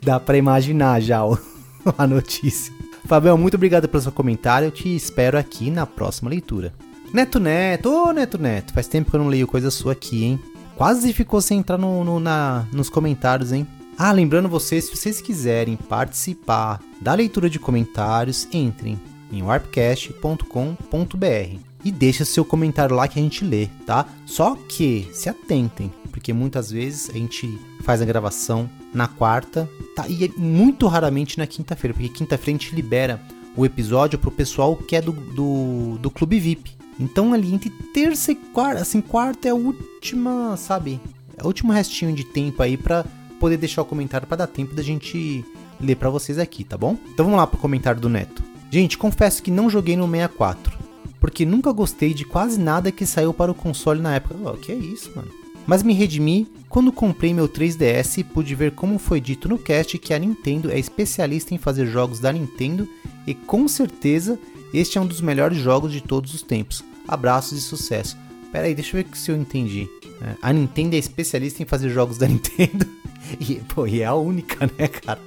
dá 0.04 0.20
pra 0.20 0.38
imaginar 0.38 1.00
já 1.02 1.22
a 1.98 2.06
notícia. 2.06 2.74
Fabião, 3.06 3.38
muito 3.38 3.56
obrigado 3.56 3.88
pelo 3.88 4.04
seu 4.04 4.12
comentário. 4.12 4.68
Eu 4.68 4.72
te 4.72 4.94
espero 4.94 5.38
aqui 5.38 5.72
na 5.72 5.86
próxima 5.86 6.30
leitura. 6.30 6.74
Neto 7.14 7.40
Neto, 7.40 7.90
ô 7.90 8.12
Neto 8.12 8.38
Neto, 8.38 8.74
faz 8.74 8.88
tempo 8.88 9.10
que 9.10 9.16
eu 9.16 9.22
não 9.22 9.30
leio 9.30 9.48
coisa 9.48 9.72
sua 9.72 9.94
aqui, 9.94 10.26
hein? 10.26 10.40
Quase 10.76 11.12
ficou 11.14 11.42
sem 11.42 11.60
entrar 11.60 11.78
no, 11.78 12.04
no 12.04 12.20
na, 12.20 12.66
nos 12.72 12.90
comentários, 12.90 13.52
hein? 13.52 13.66
Ah, 14.02 14.14
lembrando 14.14 14.48
vocês, 14.48 14.86
se 14.86 14.96
vocês 14.96 15.20
quiserem 15.20 15.76
participar 15.76 16.80
da 17.02 17.14
leitura 17.14 17.50
de 17.50 17.60
comentários, 17.60 18.48
entrem 18.54 18.98
em 19.30 19.44
warpcast.com.br 19.44 21.60
e 21.84 21.92
deixe 21.92 22.24
seu 22.24 22.46
comentário 22.46 22.96
lá 22.96 23.10
que 23.10 23.20
a 23.20 23.22
gente 23.22 23.44
lê, 23.44 23.68
tá? 23.86 24.08
Só 24.26 24.56
que 24.56 25.10
se 25.12 25.28
atentem, 25.28 25.92
porque 26.14 26.32
muitas 26.32 26.72
vezes 26.72 27.10
a 27.10 27.14
gente 27.14 27.60
faz 27.82 28.02
a 28.02 28.06
gravação 28.06 28.70
na 28.94 29.06
quarta, 29.06 29.70
tá? 29.94 30.08
E 30.08 30.24
é 30.24 30.30
muito 30.38 30.88
raramente 30.88 31.38
na 31.38 31.46
quinta-feira, 31.46 31.94
porque 31.94 32.08
quinta-feira 32.08 32.58
a 32.58 32.62
gente 32.62 32.74
libera 32.74 33.22
o 33.54 33.66
episódio 33.66 34.18
pro 34.18 34.32
pessoal 34.32 34.78
que 34.78 34.96
é 34.96 35.02
do, 35.02 35.12
do, 35.12 35.98
do 35.98 36.10
Clube 36.10 36.40
VIP. 36.40 36.72
Então 36.98 37.34
ali 37.34 37.54
entre 37.54 37.70
terça 37.94 38.32
e 38.32 38.36
quarta, 38.36 38.82
assim, 38.82 39.02
quarta 39.02 39.50
é 39.50 39.52
a 39.52 39.56
última, 39.56 40.56
sabe? 40.56 41.02
É 41.36 41.44
o 41.44 41.48
último 41.48 41.74
restinho 41.74 42.16
de 42.16 42.24
tempo 42.24 42.64
aí 42.64 42.78
para 42.78 43.06
poder 43.40 43.58
deixar 43.58 43.82
o 43.82 43.86
comentário 43.86 44.28
para 44.28 44.38
dar 44.38 44.48
tempo 44.48 44.76
da 44.76 44.84
gente 44.84 45.44
ler 45.80 45.96
para 45.96 46.10
vocês 46.10 46.38
aqui, 46.38 46.64
tá 46.64 46.78
bom? 46.78 46.98
Então 47.14 47.26
vamos 47.26 47.40
lá 47.40 47.48
pro 47.48 47.58
comentário 47.58 48.02
do 48.02 48.10
Neto. 48.10 48.44
Gente, 48.70 48.98
confesso 48.98 49.42
que 49.42 49.50
não 49.50 49.70
joguei 49.70 49.96
no 49.96 50.06
64, 50.08 50.78
porque 51.20 51.46
nunca 51.46 51.72
gostei 51.72 52.14
de 52.14 52.26
quase 52.26 52.60
nada 52.60 52.92
que 52.92 53.06
saiu 53.06 53.34
para 53.34 53.52
o 53.52 53.56
console 53.56 54.02
na 54.02 54.16
época. 54.16 54.36
Oh, 54.44 54.58
que 54.58 54.72
é 54.72 54.76
isso, 54.76 55.12
mano? 55.16 55.32
mas 55.70 55.84
me 55.84 55.94
redimi 55.94 56.48
quando 56.68 56.92
comprei 56.92 57.32
meu 57.32 57.48
3DS 57.48 58.18
e 58.18 58.24
pude 58.24 58.56
ver 58.56 58.72
como 58.72 58.98
foi 58.98 59.22
dito 59.22 59.48
no 59.48 59.60
cast 59.60 60.00
que 60.00 60.16
a 60.16 60.18
Nintendo 60.18 60.72
é 60.72 60.80
especialista 60.80 61.54
em 61.54 61.60
fazer 61.60 61.86
jogos 61.86 62.20
da 62.20 62.34
Nintendo 62.34 62.90
e 63.28 63.36
com 63.36 63.68
certeza 63.68 64.40
este 64.74 64.98
é 64.98 65.02
um 65.02 65.06
dos 65.06 65.22
melhores 65.22 65.60
jogos 65.60 65.92
de 65.92 66.02
todos 66.02 66.34
os 66.34 66.42
tempos. 66.42 66.84
Abraços 67.08 67.60
e 67.60 67.62
sucesso. 67.62 68.18
Pera 68.52 68.66
aí, 68.66 68.74
deixa 68.74 68.98
eu 68.98 69.04
ver 69.04 69.16
se 69.16 69.30
eu 69.30 69.38
entendi. 69.38 69.88
É, 70.22 70.36
a 70.42 70.54
Nintendo 70.54 70.96
é 70.96 71.00
especialista 71.00 71.62
em 71.64 71.66
fazer 71.66 71.90
jogos 71.90 72.18
da 72.18 72.28
Nintendo. 72.28 72.86
E, 73.40 73.56
pô, 73.56 73.86
e 73.86 74.02
é 74.02 74.06
a 74.06 74.16
única, 74.16 74.66
né, 74.78 74.88
cara? 74.88 75.20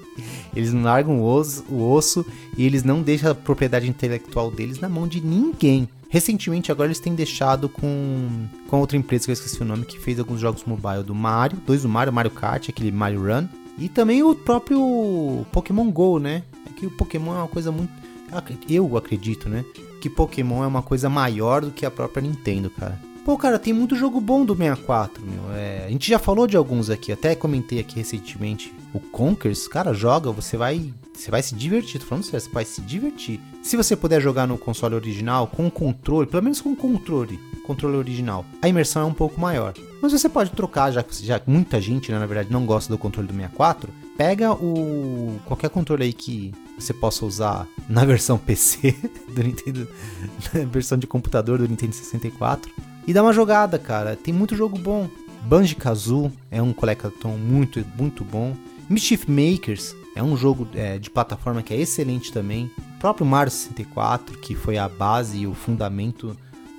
Eles 0.57 0.73
não 0.73 0.83
largam 0.83 1.21
o 1.21 1.25
osso, 1.25 1.65
o 1.69 1.89
osso 1.93 2.27
e 2.57 2.65
eles 2.65 2.83
não 2.83 3.01
deixam 3.01 3.31
a 3.31 3.35
propriedade 3.35 3.89
intelectual 3.89 4.51
deles 4.51 4.81
na 4.81 4.89
mão 4.89 5.07
de 5.07 5.21
ninguém. 5.21 5.89
Recentemente, 6.09 6.73
agora 6.73 6.89
eles 6.89 6.99
têm 7.01 7.15
deixado 7.15 7.69
com, 7.69 8.47
com 8.69 8.81
outra 8.81 8.97
empresa 8.97 9.25
que 9.25 9.31
eu 9.31 9.35
esqueci 9.35 9.63
o 9.63 9.65
nome, 9.65 9.87
que 9.87 9.99
fez 9.99 10.19
alguns 10.19 10.41
jogos 10.41 10.65
mobile 10.65 11.03
do 11.03 11.15
Mario, 11.15 11.59
dois 11.67 11.83
do 11.83 11.89
Mario, 11.89 12.13
Mario 12.13 12.31
Kart, 12.31 12.69
aquele 12.69 12.91
Mario 12.91 13.23
Run, 13.23 13.47
e 13.79 13.89
também 13.89 14.23
o 14.23 14.35
próprio 14.35 15.47
Pokémon 15.51 15.91
Go, 15.91 16.19
né? 16.19 16.43
É 16.67 16.79
que 16.79 16.87
o 16.87 16.91
Pokémon 16.91 17.33
é 17.35 17.39
uma 17.39 17.49
coisa 17.49 17.73
muito. 17.73 17.91
Eu 18.69 18.97
acredito, 18.97 19.49
né? 19.49 19.65
Que 20.01 20.11
Pokémon 20.11 20.65
é 20.65 20.67
uma 20.67 20.83
coisa 20.83 21.09
maior 21.09 21.63
do 21.63 21.71
que 21.71 21.87
a 21.87 21.91
própria 21.91 22.23
Nintendo, 22.23 22.69
cara. 22.69 23.01
Pô, 23.25 23.39
cara, 23.39 23.57
tem 23.57 23.73
muito 23.73 23.95
jogo 23.95 24.21
bom 24.21 24.45
do 24.45 24.53
64, 24.55 25.23
meu. 25.25 25.53
É, 25.53 25.85
a 25.87 25.89
gente 25.89 26.09
já 26.09 26.19
falou 26.19 26.49
de 26.49 26.57
alguns 26.57 26.91
aqui, 26.91 27.13
até 27.13 27.37
comentei 27.37 27.79
aqui 27.79 27.95
recentemente. 27.95 28.75
O 28.93 28.99
Conkers, 28.99 29.69
cara, 29.69 29.95
joga, 29.95 30.33
você 30.33 30.57
vai, 30.57 30.93
você 31.15 31.31
vai 31.31 31.41
se 31.41 31.55
divertir. 31.55 32.01
Tô 32.01 32.07
falando 32.07 32.25
sério, 32.25 32.41
você 32.41 32.51
vai 32.51 32.65
se 32.65 32.81
divertir. 32.81 33.41
Se 33.63 33.77
você 33.77 33.95
puder 33.95 34.21
jogar 34.21 34.49
no 34.49 34.59
console 34.59 34.97
original 34.97 35.47
com 35.47 35.71
controle, 35.71 36.27
pelo 36.27 36.43
menos 36.43 36.61
com 36.61 36.75
controle, 36.75 37.39
controle 37.65 37.97
original, 37.97 38.45
a 38.61 38.69
imersão 38.69 39.03
é 39.03 39.05
um 39.05 39.15
pouco 39.15 39.41
maior. 39.41 39.73
Mas 40.03 40.11
você 40.11 40.29
pode 40.29 40.51
trocar, 40.51 40.91
já 40.91 41.05
que 41.05 41.25
já, 41.25 41.41
muita 41.47 41.81
gente, 41.81 42.11
né, 42.11 42.19
na 42.19 42.27
verdade, 42.27 42.53
não 42.53 42.67
gosta 42.67 42.93
do 42.93 42.99
controle 42.99 43.29
do 43.29 43.35
64. 43.35 43.89
Pega 44.19 44.53
o 44.53 45.39
qualquer 45.47 45.71
controle 45.71 46.03
aí 46.03 46.13
que 46.13 46.53
você 46.77 46.93
possa 46.93 47.25
usar 47.25 47.69
na 47.89 48.05
versão 48.05 48.37
PC 48.37 48.97
do 49.33 49.45
Nintendo, 49.45 49.89
na 50.53 50.65
versão 50.65 50.99
de 50.99 51.07
computador 51.07 51.59
do 51.59 51.69
Nintendo 51.69 51.95
64 51.95 52.73
e 53.07 53.13
dá 53.13 53.23
uma 53.23 53.33
jogada, 53.33 53.79
cara. 53.79 54.17
Tem 54.17 54.33
muito 54.33 54.57
jogo 54.57 54.79
bom. 54.79 55.09
Banjo-Kazoo 55.45 56.31
é 56.51 56.63
um 56.63 56.73
collectathon 56.73 57.37
muito, 57.37 57.85
muito 57.99 58.25
bom. 58.25 58.55
Mischief 58.89 59.29
Makers 59.29 59.95
é 60.15 60.23
um 60.23 60.37
jogo 60.37 60.69
é, 60.75 60.99
de 60.99 61.11
plataforma 61.11 61.63
que 61.63 61.75
é 61.75 61.81
excelente 61.81 62.33
também. 62.33 62.71
O 62.97 63.01
próprio 63.01 63.27
Mario 63.27 63.51
64, 63.51 64.39
que 64.39 64.55
foi 64.55 64.79
a 64.79 64.89
base 64.89 65.39
e 65.39 65.47
o 65.47 65.55
fundamento 65.55 66.37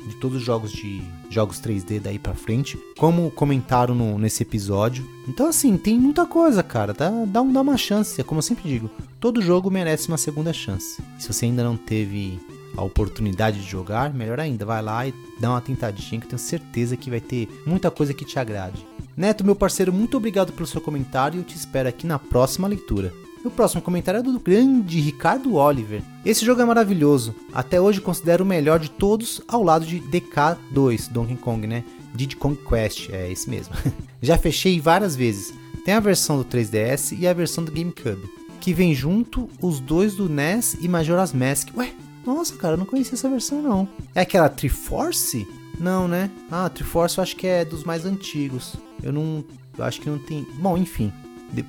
de 0.08 0.16
todos 0.16 0.38
os 0.38 0.44
jogos 0.44 0.72
de 0.72 1.02
jogos 1.30 1.60
3D 1.60 2.00
daí 2.00 2.20
para 2.20 2.34
frente, 2.34 2.78
como 2.98 3.32
comentaram 3.32 3.96
no, 3.96 4.18
nesse 4.18 4.44
episódio. 4.44 5.08
Então 5.28 5.48
assim, 5.48 5.78
tem 5.78 5.98
muita 5.98 6.26
coisa, 6.26 6.62
cara. 6.62 6.94
Dá, 6.94 7.10
dá, 7.10 7.42
dá 7.42 7.62
uma 7.62 7.78
chance, 7.78 8.20
é 8.20 8.24
como 8.24 8.40
eu 8.40 8.44
sempre 8.44 8.68
digo, 8.70 8.90
todo 9.20 9.42
jogo 9.42 9.72
merece 9.72 10.08
uma 10.08 10.18
segunda 10.18 10.54
chance. 10.54 11.02
Se 11.18 11.32
você 11.32 11.46
ainda 11.46 11.64
não 11.64 11.78
teve 11.78 12.40
a 12.76 12.84
oportunidade 12.84 13.62
de 13.62 13.70
jogar, 13.70 14.14
melhor 14.14 14.40
ainda, 14.40 14.66
vai 14.66 14.82
lá 14.82 15.08
e 15.08 15.14
dá 15.40 15.50
uma 15.52 15.62
tentadinha 15.62 16.20
que 16.20 16.26
eu 16.26 16.30
tenho 16.30 16.40
certeza 16.40 16.98
que 16.98 17.10
vai 17.10 17.20
ter 17.20 17.48
muita 17.66 17.92
coisa 17.92 18.14
que 18.14 18.26
te 18.26 18.40
agrade. 18.40 18.86
Neto, 19.16 19.46
meu 19.46 19.56
parceiro, 19.56 19.94
muito 19.94 20.18
obrigado 20.18 20.52
pelo 20.54 20.68
seu 20.68 20.82
comentário 20.82 21.38
e 21.38 21.40
eu 21.40 21.46
te 21.46 21.56
espero 21.56 21.88
aqui 21.88 22.08
na 22.08 22.18
próxima 22.18 22.68
leitura. 22.68 23.14
O 23.46 23.52
próximo 23.52 23.82
comentário 23.82 24.20
é 24.20 24.24
do 24.24 24.40
grande 24.40 25.02
Ricardo 25.02 25.56
Oliver. 25.56 26.02
Esse 26.26 26.46
jogo 26.46 26.62
é 26.62 26.66
maravilhoso, 26.66 27.36
até 27.54 27.80
hoje 27.80 28.00
considero 28.00 28.44
o 28.44 28.48
melhor 28.48 28.80
de 28.80 28.90
todos 28.90 29.42
ao 29.48 29.62
lado 29.62 29.86
de 29.86 30.00
DK2, 30.00 31.10
Donkey 31.12 31.36
Kong, 31.36 31.68
né? 31.68 31.84
Diddy 32.16 32.38
Kong 32.38 32.58
Quest, 32.68 33.10
é 33.10 33.32
esse 33.32 33.50
mesmo. 33.50 33.76
Já 34.22 34.38
fechei 34.38 34.80
várias 34.80 35.16
vezes. 35.16 35.54
Tem 35.84 35.94
a 35.94 36.00
versão 36.00 36.38
do 36.38 36.46
3DS 36.46 37.18
e 37.20 37.28
a 37.28 37.34
versão 37.34 37.64
do 37.64 37.72
GameCube, 37.72 38.30
que 38.62 38.74
vem 38.74 38.96
junto 38.96 39.50
os 39.62 39.82
dois 39.82 40.16
do 40.16 40.30
NES 40.30 40.78
e 40.80 40.88
Majora's 40.88 41.34
Mask. 41.34 41.70
Ué, 41.76 41.92
nossa, 42.26 42.56
cara, 42.56 42.74
eu 42.74 42.78
não 42.78 42.86
conhecia 42.86 43.16
essa 43.16 43.30
versão 43.30 43.62
não. 43.62 43.88
É 44.16 44.22
aquela 44.22 44.50
Triforce? 44.50 45.48
Não, 45.80 46.08
né? 46.08 46.30
Ah, 46.52 46.70
Triforce 46.70 47.18
eu 47.18 47.24
acho 47.24 47.36
que 47.36 47.48
é 47.48 47.66
dos 47.66 47.84
mais 47.84 48.06
antigos. 48.06 48.76
Eu 49.02 49.12
não. 49.12 49.44
Eu 49.78 49.84
acho 49.84 50.00
que 50.00 50.10
não 50.10 50.20
tem. 50.20 50.46
Bom, 50.60 50.78
enfim. 50.78 51.12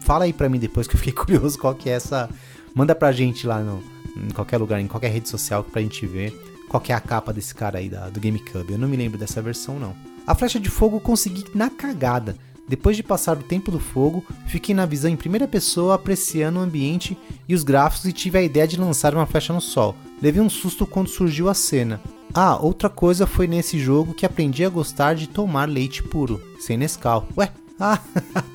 Fala 0.01 0.25
aí 0.25 0.33
pra 0.33 0.49
mim 0.49 0.59
depois 0.59 0.87
que 0.87 0.95
eu 0.95 0.99
fiquei 0.99 1.13
curioso 1.15 1.59
qual 1.59 1.75
que 1.75 1.89
é 1.89 1.95
essa. 1.95 2.29
Manda 2.75 2.95
pra 2.95 3.13
gente 3.13 3.47
lá 3.47 3.61
no, 3.61 3.83
em 4.17 4.31
qualquer 4.31 4.59
lugar, 4.59 4.81
em 4.81 4.87
qualquer 4.87 5.11
rede 5.11 5.29
social 5.29 5.63
pra 5.63 5.83
gente 5.83 6.07
ver 6.07 6.33
qual 6.69 6.81
que 6.81 6.93
é 6.93 6.95
a 6.95 7.01
capa 7.01 7.33
desse 7.33 7.55
cara 7.55 7.79
aí 7.79 7.89
da, 7.89 8.09
do 8.09 8.21
GameCube. 8.21 8.73
Eu 8.73 8.79
não 8.79 8.89
me 8.89 8.97
lembro 8.97 9.19
dessa 9.19 9.41
versão 9.41 9.79
não. 9.79 9.95
A 10.27 10.35
flecha 10.35 10.59
de 10.59 10.71
fogo 10.71 10.97
eu 10.97 11.01
consegui 11.01 11.45
na 11.55 11.69
cagada. 11.71 12.37
Depois 12.67 12.97
de 12.97 13.03
passar 13.03 13.37
o 13.37 13.43
tempo 13.43 13.71
do 13.71 13.79
fogo, 13.79 14.25
fiquei 14.47 14.75
na 14.75 14.87
visão 14.87 15.11
em 15.11 15.17
primeira 15.17 15.47
pessoa 15.47 15.95
apreciando 15.95 16.59
o 16.59 16.63
ambiente 16.63 17.17
e 17.47 17.55
os 17.55 17.63
gráficos 17.63 18.07
e 18.07 18.13
tive 18.13 18.39
a 18.39 18.43
ideia 18.43 18.67
de 18.67 18.81
lançar 18.81 19.15
uma 19.15 19.27
flecha 19.27 19.53
no 19.53 19.61
sol. 19.61 19.95
Levei 20.25 20.41
um 20.41 20.49
susto 20.49 20.87
quando 20.87 21.11
surgiu 21.11 21.51
a 21.51 21.55
cena. 21.55 22.01
Ah, 22.33 22.57
outra 22.57 22.89
coisa 22.89 23.27
foi 23.27 23.47
nesse 23.47 23.79
jogo 23.79 24.15
que 24.15 24.25
aprendi 24.25 24.65
a 24.65 24.71
gostar 24.71 25.15
de 25.15 25.29
tomar 25.29 25.69
leite 25.69 26.03
puro, 26.03 26.41
sem 26.59 26.79
Nescau. 26.79 27.29
Ué, 27.37 27.53
ah, 27.79 28.01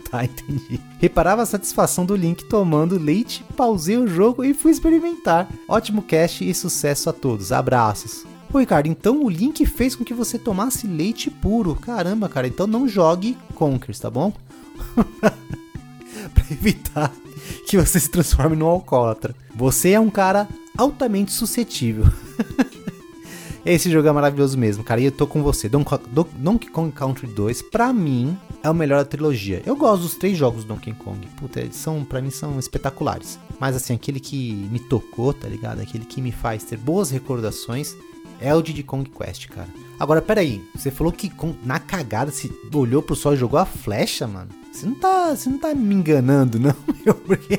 tá, 0.10 0.26
entendi. 0.26 0.82
Reparava 0.98 1.44
a 1.44 1.46
satisfação 1.46 2.08
do 2.08 2.16
Link 2.16 2.44
tomando 2.46 2.98
leite, 2.98 3.46
pausei 3.56 3.98
o 4.00 4.08
jogo 4.08 4.44
e 4.44 4.52
fui 4.52 4.72
experimentar. 4.72 5.48
Ótimo 5.68 6.02
cast 6.02 6.44
e 6.44 6.52
sucesso 6.56 7.08
a 7.08 7.14
todos. 7.14 7.52
Abraços. 7.52 8.26
Pô, 8.52 8.58
Ricardo, 8.58 8.88
então 8.88 9.24
o 9.24 9.30
Link 9.30 9.64
fez 9.68 9.96
com 9.96 10.04
que 10.04 10.12
você 10.12 10.40
tomasse 10.40 10.88
leite 10.88 11.30
puro. 11.30 11.76
Caramba, 11.76 12.28
cara, 12.28 12.48
então 12.48 12.66
não 12.66 12.88
jogue 12.88 13.38
Conkers, 13.54 14.00
tá 14.00 14.10
bom? 14.10 14.34
pra 16.34 16.46
evitar 16.50 17.14
que 17.68 17.78
você 17.78 18.00
se 18.00 18.10
transforme 18.10 18.56
num 18.56 18.66
alcoólatra. 18.66 19.36
Você 19.56 19.92
é 19.92 20.00
um 20.00 20.10
cara 20.10 20.48
altamente 20.80 21.32
suscetível. 21.32 22.06
Esse 23.66 23.92
jogo 23.92 24.08
é 24.08 24.12
maravilhoso 24.12 24.58
mesmo, 24.58 24.84
cara. 24.84 25.02
E 25.02 25.06
eu 25.06 25.12
tô 25.12 25.28
com 25.28 25.44
você. 25.44 25.70
Donkey 25.70 26.70
Kong 26.70 26.92
Country 26.94 27.28
2, 27.28 27.62
pra 27.64 27.92
mim, 27.92 28.38
é 28.64 28.70
o 28.70 28.74
melhor 28.74 29.00
da 29.00 29.06
trilogia. 29.06 29.62
Eu 29.66 29.76
gosto 29.76 30.04
dos 30.04 30.16
três 30.16 30.38
jogos 30.38 30.64
do 30.64 30.70
Donkey 30.70 30.94
Kong. 30.94 31.28
Puta, 31.38 31.60
eles 31.60 31.76
são, 31.76 32.06
pra 32.06 32.22
mim, 32.22 32.30
são 32.30 32.58
espetaculares. 32.58 33.38
Mas 33.60 33.76
assim, 33.76 33.94
aquele 33.94 34.20
que 34.20 34.54
me 34.72 34.80
tocou, 34.80 35.34
tá 35.34 35.48
ligado? 35.48 35.82
Aquele 35.82 36.06
que 36.06 36.22
me 36.22 36.32
faz 36.32 36.64
ter 36.64 36.78
boas 36.78 37.12
recordações 37.12 37.94
é 38.40 38.56
o 38.56 38.62
Diddy 38.62 38.84
Kong 38.84 39.10
Quest, 39.10 39.50
cara. 39.50 39.68
Agora, 40.00 40.22
peraí, 40.22 40.64
você 40.74 40.90
falou 40.90 41.12
que 41.12 41.30
na 41.66 41.80
cagada 41.80 42.32
se 42.32 42.50
olhou 42.74 43.02
pro 43.02 43.16
sol 43.16 43.34
e 43.34 43.38
jogou 43.38 43.60
a 43.60 43.66
flecha, 43.66 44.26
mano? 44.26 44.50
Você 44.72 44.86
não 44.86 44.96
tá, 44.96 45.36
você 45.36 45.50
não 45.50 45.58
tá 45.58 45.76
me 45.76 45.94
enganando, 45.94 46.58
não, 46.60 46.74
meu? 47.06 47.14
Porque, 47.14 47.58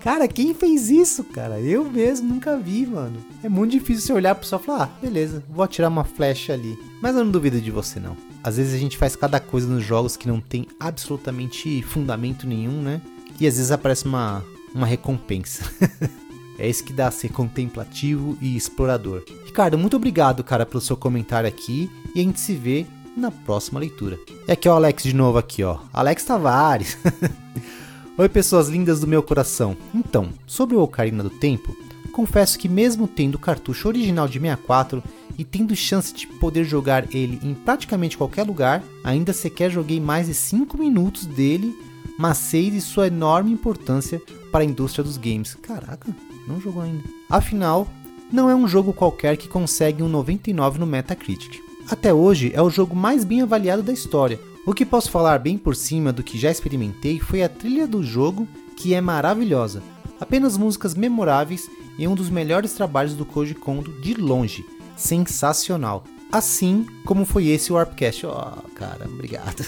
cara, 0.00 0.28
quem 0.28 0.54
fez 0.54 0.90
isso, 0.90 1.24
cara? 1.24 1.60
Eu 1.60 1.84
mesmo 1.84 2.28
nunca 2.28 2.56
vi, 2.56 2.86
mano. 2.86 3.16
É 3.42 3.48
muito 3.48 3.72
difícil 3.72 4.02
você 4.02 4.12
olhar 4.12 4.34
pro 4.34 4.46
sol 4.46 4.60
e 4.60 4.66
falar, 4.66 4.84
ah, 4.84 4.98
beleza, 5.00 5.42
vou 5.48 5.64
atirar 5.64 5.90
uma 5.90 6.04
flecha 6.04 6.52
ali. 6.52 6.78
Mas 7.00 7.16
eu 7.16 7.24
não 7.24 7.30
duvido 7.30 7.60
de 7.60 7.70
você, 7.70 8.00
não. 8.00 8.16
Às 8.42 8.56
vezes 8.56 8.74
a 8.74 8.78
gente 8.78 8.98
faz 8.98 9.16
cada 9.16 9.40
coisa 9.40 9.66
nos 9.66 9.84
jogos 9.84 10.16
que 10.16 10.28
não 10.28 10.40
tem 10.40 10.66
absolutamente 10.78 11.82
fundamento 11.82 12.46
nenhum, 12.46 12.82
né? 12.82 13.00
E 13.40 13.46
às 13.46 13.56
vezes 13.56 13.70
aparece 13.70 14.04
uma, 14.04 14.44
uma 14.74 14.86
recompensa. 14.86 15.64
É 16.58 16.68
isso 16.68 16.84
que 16.84 16.92
dá 16.92 17.08
a 17.08 17.10
ser 17.10 17.30
contemplativo 17.30 18.38
e 18.40 18.56
explorador. 18.56 19.24
Ricardo, 19.44 19.76
muito 19.76 19.96
obrigado, 19.96 20.44
cara, 20.44 20.64
pelo 20.64 20.80
seu 20.80 20.96
comentário 20.96 21.48
aqui 21.48 21.90
e 22.14 22.20
a 22.20 22.22
gente 22.22 22.38
se 22.38 22.54
vê 22.54 22.86
na 23.16 23.30
próxima 23.30 23.80
leitura. 23.80 24.18
E 24.46 24.52
aqui 24.52 24.68
é 24.68 24.70
o 24.70 24.74
Alex 24.74 25.02
de 25.02 25.14
novo 25.14 25.38
aqui, 25.38 25.62
ó. 25.62 25.78
Alex 25.92 26.24
Tavares. 26.24 26.96
Oi, 28.16 28.28
pessoas 28.28 28.68
lindas 28.68 29.00
do 29.00 29.08
meu 29.08 29.24
coração. 29.24 29.76
Então, 29.92 30.28
sobre 30.46 30.76
o 30.76 30.80
Ocarina 30.80 31.20
do 31.20 31.30
Tempo, 31.30 31.76
confesso 32.12 32.56
que 32.56 32.68
mesmo 32.68 33.08
tendo 33.08 33.34
o 33.34 33.40
cartucho 33.40 33.88
original 33.88 34.28
de 34.28 34.38
64 34.38 35.02
e 35.36 35.42
tendo 35.42 35.74
chance 35.74 36.14
de 36.14 36.28
poder 36.28 36.62
jogar 36.62 37.12
ele 37.12 37.40
em 37.42 37.54
praticamente 37.54 38.16
qualquer 38.16 38.46
lugar, 38.46 38.84
ainda 39.02 39.32
sequer 39.32 39.68
joguei 39.68 39.98
mais 39.98 40.28
de 40.28 40.34
5 40.34 40.78
minutos 40.78 41.26
dele, 41.26 41.76
mas 42.16 42.38
sei 42.38 42.70
de 42.70 42.80
sua 42.80 43.08
enorme 43.08 43.50
importância 43.50 44.22
para 44.52 44.60
a 44.60 44.64
indústria 44.64 45.02
dos 45.02 45.16
games. 45.16 45.56
Caraca, 45.60 46.14
não 46.46 46.60
jogou 46.60 46.84
ainda. 46.84 47.02
Afinal, 47.28 47.88
não 48.32 48.48
é 48.48 48.54
um 48.54 48.68
jogo 48.68 48.92
qualquer 48.92 49.36
que 49.36 49.48
consegue 49.48 50.04
um 50.04 50.08
99 50.08 50.78
no 50.78 50.86
Metacritic. 50.86 51.60
Até 51.90 52.14
hoje 52.14 52.52
é 52.54 52.62
o 52.62 52.70
jogo 52.70 52.94
mais 52.94 53.24
bem 53.24 53.42
avaliado 53.42 53.82
da 53.82 53.92
história. 53.92 54.38
O 54.66 54.72
que 54.72 54.86
posso 54.86 55.10
falar 55.10 55.38
bem 55.38 55.58
por 55.58 55.76
cima 55.76 56.12
do 56.12 56.22
que 56.22 56.38
já 56.38 56.50
experimentei 56.50 57.20
foi 57.20 57.42
a 57.42 57.48
trilha 57.48 57.86
do 57.86 58.02
jogo, 58.02 58.48
que 58.76 58.94
é 58.94 59.00
maravilhosa. 59.00 59.82
Apenas 60.18 60.56
músicas 60.56 60.94
memoráveis 60.94 61.68
e 61.98 62.08
um 62.08 62.14
dos 62.14 62.30
melhores 62.30 62.72
trabalhos 62.72 63.14
do 63.14 63.26
Koji 63.26 63.54
Kondo 63.54 63.92
de 64.00 64.14
longe. 64.14 64.64
Sensacional. 64.96 66.04
Assim 66.32 66.86
como 67.04 67.24
foi 67.24 67.48
esse 67.48 67.72
Warpcast. 67.72 68.26
Oh, 68.26 68.68
cara, 68.74 69.06
obrigado. 69.06 69.64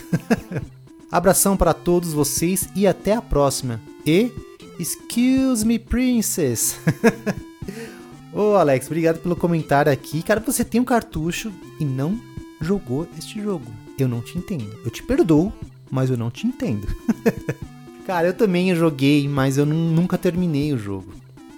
Abração 1.12 1.56
para 1.56 1.74
todos 1.74 2.12
vocês 2.12 2.68
e 2.74 2.86
até 2.86 3.12
a 3.12 3.22
próxima. 3.22 3.80
E 4.04 4.32
Excuse 4.78 5.64
me, 5.64 5.78
princess. 5.78 6.78
Ô 8.32 8.52
oh, 8.52 8.56
Alex, 8.56 8.86
obrigado 8.86 9.18
pelo 9.20 9.34
comentário 9.34 9.90
aqui. 9.90 10.22
Cara, 10.22 10.40
você 10.40 10.64
tem 10.64 10.80
um 10.80 10.84
cartucho 10.84 11.50
e 11.80 11.84
não 11.84 12.20
jogou 12.60 13.08
este 13.18 13.40
jogo. 13.42 13.85
Eu 14.02 14.08
não 14.08 14.20
te 14.20 14.38
entendo. 14.38 14.78
Eu 14.84 14.90
te 14.90 15.02
perdoo, 15.02 15.52
mas 15.90 16.10
eu 16.10 16.16
não 16.16 16.30
te 16.30 16.46
entendo. 16.46 16.86
Cara, 18.06 18.28
eu 18.28 18.34
também 18.34 18.74
joguei, 18.74 19.28
mas 19.28 19.58
eu 19.58 19.66
nunca 19.66 20.16
terminei 20.16 20.72
o 20.72 20.78
jogo. 20.78 21.12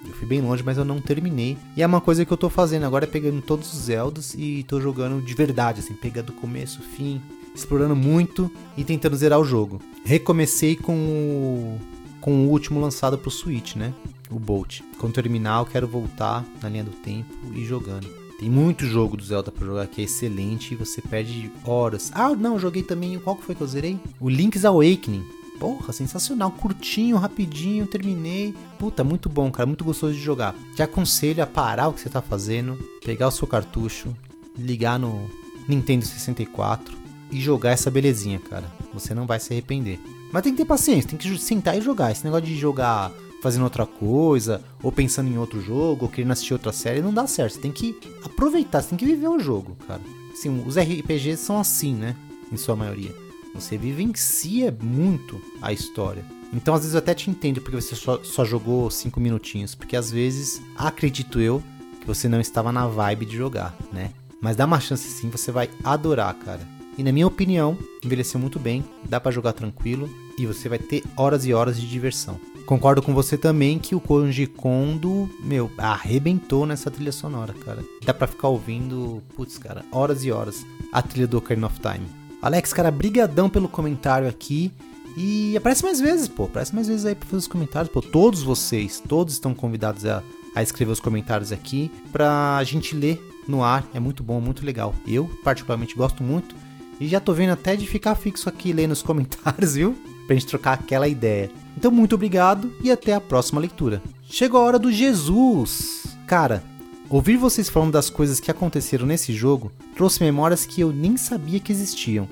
Eu 0.05 0.13
fui 0.13 0.27
bem 0.27 0.41
longe, 0.41 0.63
mas 0.63 0.77
eu 0.77 0.85
não 0.85 0.99
terminei. 0.99 1.57
E 1.77 1.83
é 1.83 1.85
uma 1.85 2.01
coisa 2.01 2.25
que 2.25 2.33
eu 2.33 2.37
tô 2.37 2.49
fazendo 2.49 2.85
agora, 2.85 3.05
é 3.05 3.07
pegando 3.07 3.41
todos 3.41 3.71
os 3.71 3.81
Zeldas 3.81 4.33
e 4.35 4.63
tô 4.67 4.81
jogando 4.81 5.23
de 5.23 5.33
verdade, 5.35 5.79
assim, 5.79 5.93
pegando 5.93 6.33
começo, 6.33 6.81
fim, 6.81 7.21
explorando 7.53 7.95
muito 7.95 8.51
e 8.75 8.83
tentando 8.83 9.15
zerar 9.15 9.39
o 9.39 9.45
jogo. 9.45 9.79
Recomecei 10.03 10.75
com 10.75 10.95
o, 10.95 11.79
com 12.19 12.31
o 12.31 12.49
último 12.49 12.79
lançado 12.79 13.17
pro 13.17 13.29
Switch, 13.29 13.75
né? 13.75 13.93
O 14.31 14.39
Bolt. 14.39 14.81
Quando 14.97 15.13
terminar, 15.13 15.59
eu 15.59 15.65
quero 15.65 15.87
voltar 15.87 16.43
na 16.61 16.69
linha 16.69 16.83
do 16.83 16.91
tempo 16.91 17.33
e 17.53 17.63
jogando. 17.63 18.07
Tem 18.39 18.49
muito 18.49 18.85
jogo 18.85 19.17
do 19.17 19.23
Zelda 19.23 19.51
pra 19.51 19.67
jogar 19.67 19.87
que 19.87 19.99
é 19.99 20.05
excelente 20.05 20.73
e 20.73 20.77
você 20.77 21.01
perde 21.01 21.51
horas. 21.65 22.09
Ah, 22.15 22.33
não, 22.33 22.57
joguei 22.57 22.81
também. 22.81 23.19
Qual 23.19 23.35
que 23.35 23.43
foi 23.43 23.53
que 23.53 23.61
eu 23.61 23.67
zerei? 23.67 23.99
O 24.17 24.29
Link's 24.29 24.63
Awakening. 24.63 25.25
Porra, 25.59 25.91
sensacional, 25.91 26.49
curtinho, 26.51 27.17
rapidinho, 27.17 27.85
terminei. 27.85 28.55
Puta, 28.77 29.03
muito 29.03 29.27
bom, 29.27 29.51
cara, 29.51 29.67
muito 29.67 29.83
gostoso 29.83 30.13
de 30.13 30.21
jogar. 30.21 30.55
Te 30.73 30.81
aconselho 30.81 31.43
a 31.43 31.47
parar 31.47 31.89
o 31.89 31.93
que 31.93 31.99
você 31.99 32.09
tá 32.09 32.21
fazendo, 32.21 32.77
pegar 33.03 33.27
o 33.27 33.31
seu 33.31 33.45
cartucho, 33.45 34.15
ligar 34.57 34.97
no 34.97 35.29
Nintendo 35.67 36.05
64 36.05 36.97
e 37.29 37.41
jogar 37.41 37.71
essa 37.71 37.91
belezinha, 37.91 38.39
cara. 38.39 38.71
Você 38.93 39.13
não 39.13 39.27
vai 39.27 39.37
se 39.37 39.51
arrepender. 39.51 39.99
Mas 40.31 40.43
tem 40.43 40.53
que 40.53 40.59
ter 40.59 40.65
paciência, 40.65 41.09
tem 41.09 41.19
que 41.19 41.37
sentar 41.37 41.77
e 41.77 41.81
jogar. 41.81 42.09
Esse 42.09 42.23
negócio 42.23 42.45
de 42.45 42.55
jogar 42.55 43.11
fazendo 43.41 43.63
outra 43.63 43.85
coisa, 43.85 44.61
ou 44.83 44.91
pensando 44.91 45.29
em 45.29 45.37
outro 45.37 45.61
jogo, 45.61 46.05
ou 46.05 46.11
querendo 46.11 46.31
assistir 46.31 46.53
outra 46.53 46.71
série, 46.71 47.01
não 47.01 47.13
dá 47.13 47.27
certo. 47.27 47.53
Você 47.53 47.61
tem 47.61 47.71
que 47.71 47.97
aproveitar, 48.23 48.81
você 48.81 48.89
tem 48.89 48.97
que 48.97 49.05
viver 49.05 49.27
o 49.27 49.39
jogo, 49.39 49.77
cara. 49.87 50.01
Assim, 50.31 50.63
os 50.65 50.77
RPGs 50.77 51.37
são 51.37 51.59
assim, 51.59 51.93
né? 51.93 52.15
Em 52.51 52.57
sua 52.57 52.75
maioria. 52.75 53.13
Você 53.53 53.77
vivencia 53.77 54.75
muito 54.81 55.41
a 55.61 55.73
história. 55.73 56.23
Então, 56.53 56.73
às 56.73 56.81
vezes, 56.81 56.93
eu 56.93 56.99
até 56.99 57.13
te 57.13 57.29
entendo 57.29 57.61
porque 57.61 57.79
você 57.79 57.95
só, 57.95 58.23
só 58.23 58.43
jogou 58.43 58.89
5 58.89 59.19
minutinhos. 59.19 59.75
Porque 59.75 59.95
às 59.95 60.09
vezes, 60.09 60.61
acredito 60.75 61.39
eu, 61.39 61.61
que 61.99 62.07
você 62.07 62.27
não 62.27 62.39
estava 62.39 62.71
na 62.71 62.87
vibe 62.87 63.25
de 63.25 63.37
jogar, 63.37 63.75
né? 63.91 64.11
Mas 64.41 64.55
dá 64.55 64.65
uma 64.65 64.79
chance 64.79 65.07
sim, 65.07 65.29
você 65.29 65.51
vai 65.51 65.69
adorar, 65.83 66.33
cara. 66.33 66.61
E 66.97 67.03
na 67.03 67.11
minha 67.11 67.27
opinião, 67.27 67.77
envelheceu 68.03 68.39
muito 68.39 68.59
bem, 68.59 68.83
dá 69.07 69.19
para 69.19 69.31
jogar 69.31 69.53
tranquilo 69.53 70.09
e 70.37 70.45
você 70.45 70.67
vai 70.67 70.79
ter 70.79 71.03
horas 71.15 71.45
e 71.45 71.53
horas 71.53 71.79
de 71.79 71.87
diversão. 71.87 72.39
Concordo 72.69 73.01
com 73.01 73.15
você 73.15 73.35
também 73.35 73.79
que 73.79 73.95
o 73.95 73.99
Koji 73.99 74.45
Kondo, 74.45 75.27
meu, 75.39 75.71
arrebentou 75.75 76.67
nessa 76.67 76.91
trilha 76.91 77.11
sonora, 77.11 77.51
cara. 77.51 77.83
Dá 78.05 78.13
para 78.13 78.27
ficar 78.27 78.47
ouvindo, 78.49 79.23
putz, 79.35 79.57
cara, 79.57 79.83
horas 79.91 80.23
e 80.23 80.31
horas 80.31 80.63
a 80.93 81.01
trilha 81.01 81.25
do 81.25 81.39
Ocarina 81.39 81.65
of 81.65 81.79
Time. 81.79 82.05
Alex, 82.39 82.71
cara, 82.71 82.91
brigadão 82.91 83.49
pelo 83.49 83.67
comentário 83.67 84.27
aqui. 84.27 84.71
E 85.17 85.57
aparece 85.57 85.83
mais 85.83 85.99
vezes, 85.99 86.27
pô. 86.27 86.43
Aparece 86.43 86.75
mais 86.75 86.87
vezes 86.87 87.07
aí 87.07 87.15
pra 87.15 87.25
fazer 87.25 87.37
os 87.37 87.47
comentários. 87.47 87.91
Pô, 87.91 88.03
todos 88.03 88.43
vocês, 88.43 88.99
todos 88.99 89.33
estão 89.33 89.55
convidados 89.55 90.05
a, 90.05 90.21
a 90.53 90.61
escrever 90.61 90.91
os 90.91 90.99
comentários 90.99 91.51
aqui 91.51 91.91
pra 92.11 92.63
gente 92.63 92.95
ler 92.95 93.19
no 93.47 93.63
ar. 93.63 93.83
É 93.95 93.99
muito 93.99 94.21
bom, 94.21 94.39
muito 94.39 94.63
legal. 94.63 94.93
Eu, 95.07 95.27
particularmente, 95.43 95.95
gosto 95.95 96.21
muito. 96.21 96.55
E 96.99 97.07
já 97.07 97.19
tô 97.19 97.33
vendo 97.33 97.49
até 97.49 97.75
de 97.75 97.87
ficar 97.87 98.13
fixo 98.13 98.47
aqui 98.47 98.71
lendo 98.71 98.91
os 98.91 99.01
comentários, 99.01 99.73
viu? 99.73 99.97
Pra 100.29 100.35
gente 100.35 100.45
trocar 100.45 100.73
aquela 100.73 101.07
ideia. 101.07 101.49
Então, 101.75 101.89
muito 101.89 102.13
obrigado 102.13 102.71
e 102.83 102.91
até 102.91 103.15
a 103.15 103.19
próxima 103.19 103.59
leitura. 103.59 103.99
Chegou 104.29 104.61
a 104.61 104.63
hora 104.63 104.77
do 104.77 104.91
Jesus! 104.91 106.03
Cara, 106.27 106.63
ouvir 107.09 107.35
vocês 107.35 107.67
falando 107.67 107.93
das 107.93 108.11
coisas 108.11 108.39
que 108.39 108.51
aconteceram 108.51 109.07
nesse 109.07 109.33
jogo 109.33 109.71
trouxe 109.95 110.23
memórias 110.23 110.67
que 110.67 110.81
eu 110.81 110.91
nem 110.91 111.17
sabia 111.17 111.59
que 111.59 111.71
existiam. 111.71 112.27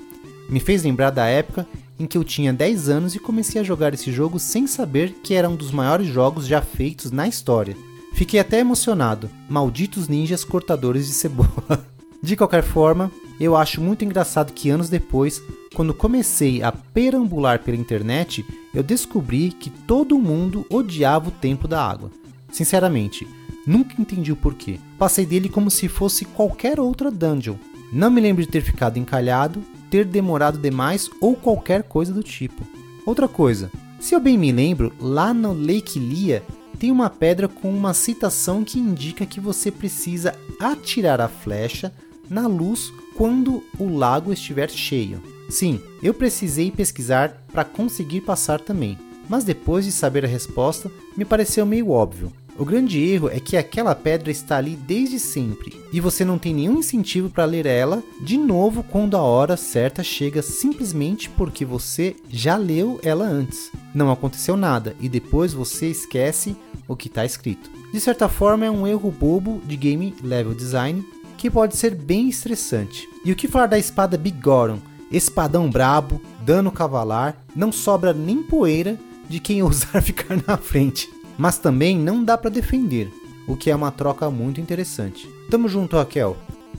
Me 0.48 0.60
fez 0.60 0.84
lembrar 0.84 1.10
da 1.10 1.26
época 1.26 1.66
em 1.98 2.06
que 2.06 2.16
eu 2.16 2.22
tinha 2.22 2.52
10 2.52 2.88
anos 2.88 3.16
e 3.16 3.18
comecei 3.18 3.60
a 3.60 3.64
jogar 3.64 3.92
esse 3.92 4.12
jogo 4.12 4.38
sem 4.38 4.68
saber 4.68 5.14
que 5.20 5.34
era 5.34 5.48
um 5.48 5.56
dos 5.56 5.72
maiores 5.72 6.06
jogos 6.06 6.46
já 6.46 6.62
feitos 6.62 7.10
na 7.10 7.26
história. 7.26 7.76
Fiquei 8.14 8.38
até 8.38 8.60
emocionado. 8.60 9.28
Malditos 9.48 10.06
ninjas 10.06 10.44
cortadores 10.44 11.08
de 11.08 11.14
cebola. 11.14 11.84
De 12.22 12.36
qualquer 12.36 12.62
forma, 12.62 13.12
eu 13.40 13.56
acho 13.56 13.80
muito 13.80 14.04
engraçado 14.04 14.52
que 14.52 14.70
anos 14.70 14.88
depois, 14.88 15.42
quando 15.74 15.94
comecei 15.94 16.62
a 16.62 16.72
perambular 16.72 17.60
pela 17.60 17.76
internet, 17.76 18.44
eu 18.74 18.82
descobri 18.82 19.50
que 19.50 19.70
todo 19.70 20.18
mundo 20.18 20.66
odiava 20.68 21.28
o 21.28 21.32
Templo 21.32 21.68
da 21.68 21.82
Água. 21.82 22.10
Sinceramente, 22.50 23.26
nunca 23.66 24.00
entendi 24.00 24.32
o 24.32 24.36
porquê. 24.36 24.78
Passei 24.98 25.24
dele 25.24 25.48
como 25.48 25.70
se 25.70 25.88
fosse 25.88 26.24
qualquer 26.24 26.80
outra 26.80 27.10
dungeon. 27.10 27.56
Não 27.92 28.10
me 28.10 28.20
lembro 28.20 28.42
de 28.42 28.48
ter 28.48 28.62
ficado 28.62 28.98
encalhado, 28.98 29.62
ter 29.90 30.04
demorado 30.04 30.58
demais 30.58 31.08
ou 31.20 31.34
qualquer 31.34 31.82
coisa 31.82 32.12
do 32.12 32.22
tipo. 32.22 32.62
Outra 33.06 33.28
coisa, 33.28 33.70
se 34.00 34.14
eu 34.14 34.20
bem 34.20 34.36
me 34.36 34.52
lembro, 34.52 34.92
lá 35.00 35.32
no 35.32 35.52
Lake 35.52 35.98
Lia 35.98 36.42
tem 36.78 36.90
uma 36.90 37.10
pedra 37.10 37.48
com 37.48 37.70
uma 37.70 37.92
citação 37.92 38.62
que 38.62 38.78
indica 38.78 39.26
que 39.26 39.40
você 39.40 39.70
precisa 39.70 40.34
atirar 40.60 41.20
a 41.20 41.28
flecha 41.28 41.92
na 42.30 42.46
luz 42.46 42.92
quando 43.18 43.64
o 43.76 43.92
lago 43.92 44.32
estiver 44.32 44.70
cheio. 44.70 45.20
Sim, 45.50 45.80
eu 46.00 46.14
precisei 46.14 46.70
pesquisar 46.70 47.44
para 47.52 47.64
conseguir 47.64 48.20
passar 48.20 48.60
também, 48.60 48.96
mas 49.28 49.42
depois 49.42 49.84
de 49.84 49.90
saber 49.90 50.24
a 50.24 50.28
resposta, 50.28 50.88
me 51.16 51.24
pareceu 51.24 51.66
meio 51.66 51.90
óbvio. 51.90 52.32
O 52.56 52.64
grande 52.64 53.00
erro 53.00 53.28
é 53.28 53.40
que 53.40 53.56
aquela 53.56 53.94
pedra 53.94 54.30
está 54.30 54.56
ali 54.56 54.76
desde 54.76 55.18
sempre 55.18 55.76
e 55.92 56.00
você 56.00 56.24
não 56.24 56.38
tem 56.38 56.54
nenhum 56.54 56.78
incentivo 56.78 57.28
para 57.28 57.44
ler 57.44 57.66
ela 57.66 58.02
de 58.20 58.36
novo 58.36 58.84
quando 58.84 59.16
a 59.16 59.22
hora 59.22 59.56
certa 59.56 60.02
chega 60.02 60.42
simplesmente 60.42 61.28
porque 61.30 61.64
você 61.64 62.14
já 62.28 62.56
leu 62.56 63.00
ela 63.02 63.24
antes. 63.24 63.70
Não 63.94 64.12
aconteceu 64.12 64.56
nada 64.56 64.94
e 65.00 65.08
depois 65.08 65.52
você 65.52 65.86
esquece 65.86 66.56
o 66.86 66.96
que 66.96 67.08
está 67.08 67.24
escrito. 67.24 67.70
De 67.92 68.00
certa 68.00 68.28
forma, 68.28 68.66
é 68.66 68.70
um 68.70 68.86
erro 68.86 69.10
bobo 69.10 69.62
de 69.64 69.76
game 69.76 70.14
level 70.22 70.52
design 70.52 71.04
que 71.38 71.50
pode 71.50 71.76
ser 71.76 71.94
bem 71.94 72.28
estressante. 72.28 73.08
E 73.24 73.30
o 73.30 73.36
que 73.36 73.48
falar 73.48 73.66
da 73.66 73.78
espada 73.78 74.18
Big 74.18 74.38
Goron? 74.38 74.80
Espadão 75.10 75.70
brabo, 75.70 76.20
dano 76.44 76.70
cavalar, 76.70 77.36
não 77.56 77.72
sobra 77.72 78.12
nem 78.12 78.42
poeira 78.42 78.98
de 79.28 79.38
quem 79.38 79.62
ousar 79.62 80.02
ficar 80.02 80.36
na 80.46 80.58
frente. 80.58 81.08
Mas 81.38 81.56
também 81.56 81.96
não 81.96 82.24
dá 82.24 82.36
para 82.36 82.50
defender, 82.50 83.08
o 83.46 83.56
que 83.56 83.70
é 83.70 83.76
uma 83.76 83.92
troca 83.92 84.28
muito 84.28 84.60
interessante. 84.60 85.30
Tamo 85.48 85.68
junto, 85.68 85.96
Raquel. 85.96 86.36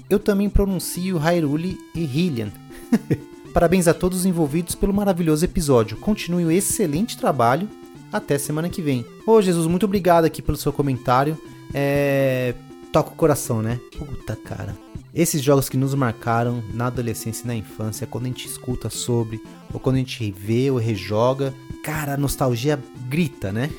Eu 0.09 0.19
também 0.19 0.49
pronuncio 0.49 1.17
Hyrule 1.17 1.77
e 1.95 2.03
Hylian. 2.03 2.51
Parabéns 3.53 3.87
a 3.87 3.93
todos 3.93 4.19
os 4.19 4.25
envolvidos 4.25 4.75
pelo 4.75 4.93
maravilhoso 4.93 5.45
episódio. 5.45 5.97
Continue 5.97 6.45
o 6.45 6.51
excelente 6.51 7.17
trabalho. 7.17 7.67
Até 8.11 8.37
semana 8.37 8.69
que 8.69 8.81
vem. 8.81 9.05
Ô 9.25 9.41
Jesus, 9.41 9.65
muito 9.67 9.85
obrigado 9.85 10.25
aqui 10.25 10.41
pelo 10.41 10.57
seu 10.57 10.73
comentário. 10.73 11.37
É 11.73 12.53
toca 12.91 13.11
o 13.11 13.15
coração, 13.15 13.61
né? 13.61 13.79
Puta, 13.97 14.35
cara. 14.35 14.75
Esses 15.13 15.41
jogos 15.41 15.67
que 15.67 15.77
nos 15.77 15.93
marcaram 15.95 16.63
na 16.73 16.87
adolescência 16.87 17.43
e 17.43 17.47
na 17.47 17.55
infância, 17.55 18.05
quando 18.05 18.25
a 18.25 18.27
gente 18.27 18.47
escuta 18.47 18.89
sobre, 18.89 19.41
ou 19.73 19.79
quando 19.79 19.95
a 19.95 19.99
gente 19.99 20.31
vê 20.31 20.69
ou 20.69 20.77
rejoga, 20.77 21.53
cara, 21.83 22.13
a 22.13 22.17
nostalgia 22.17 22.79
grita, 23.07 23.51
né? 23.51 23.69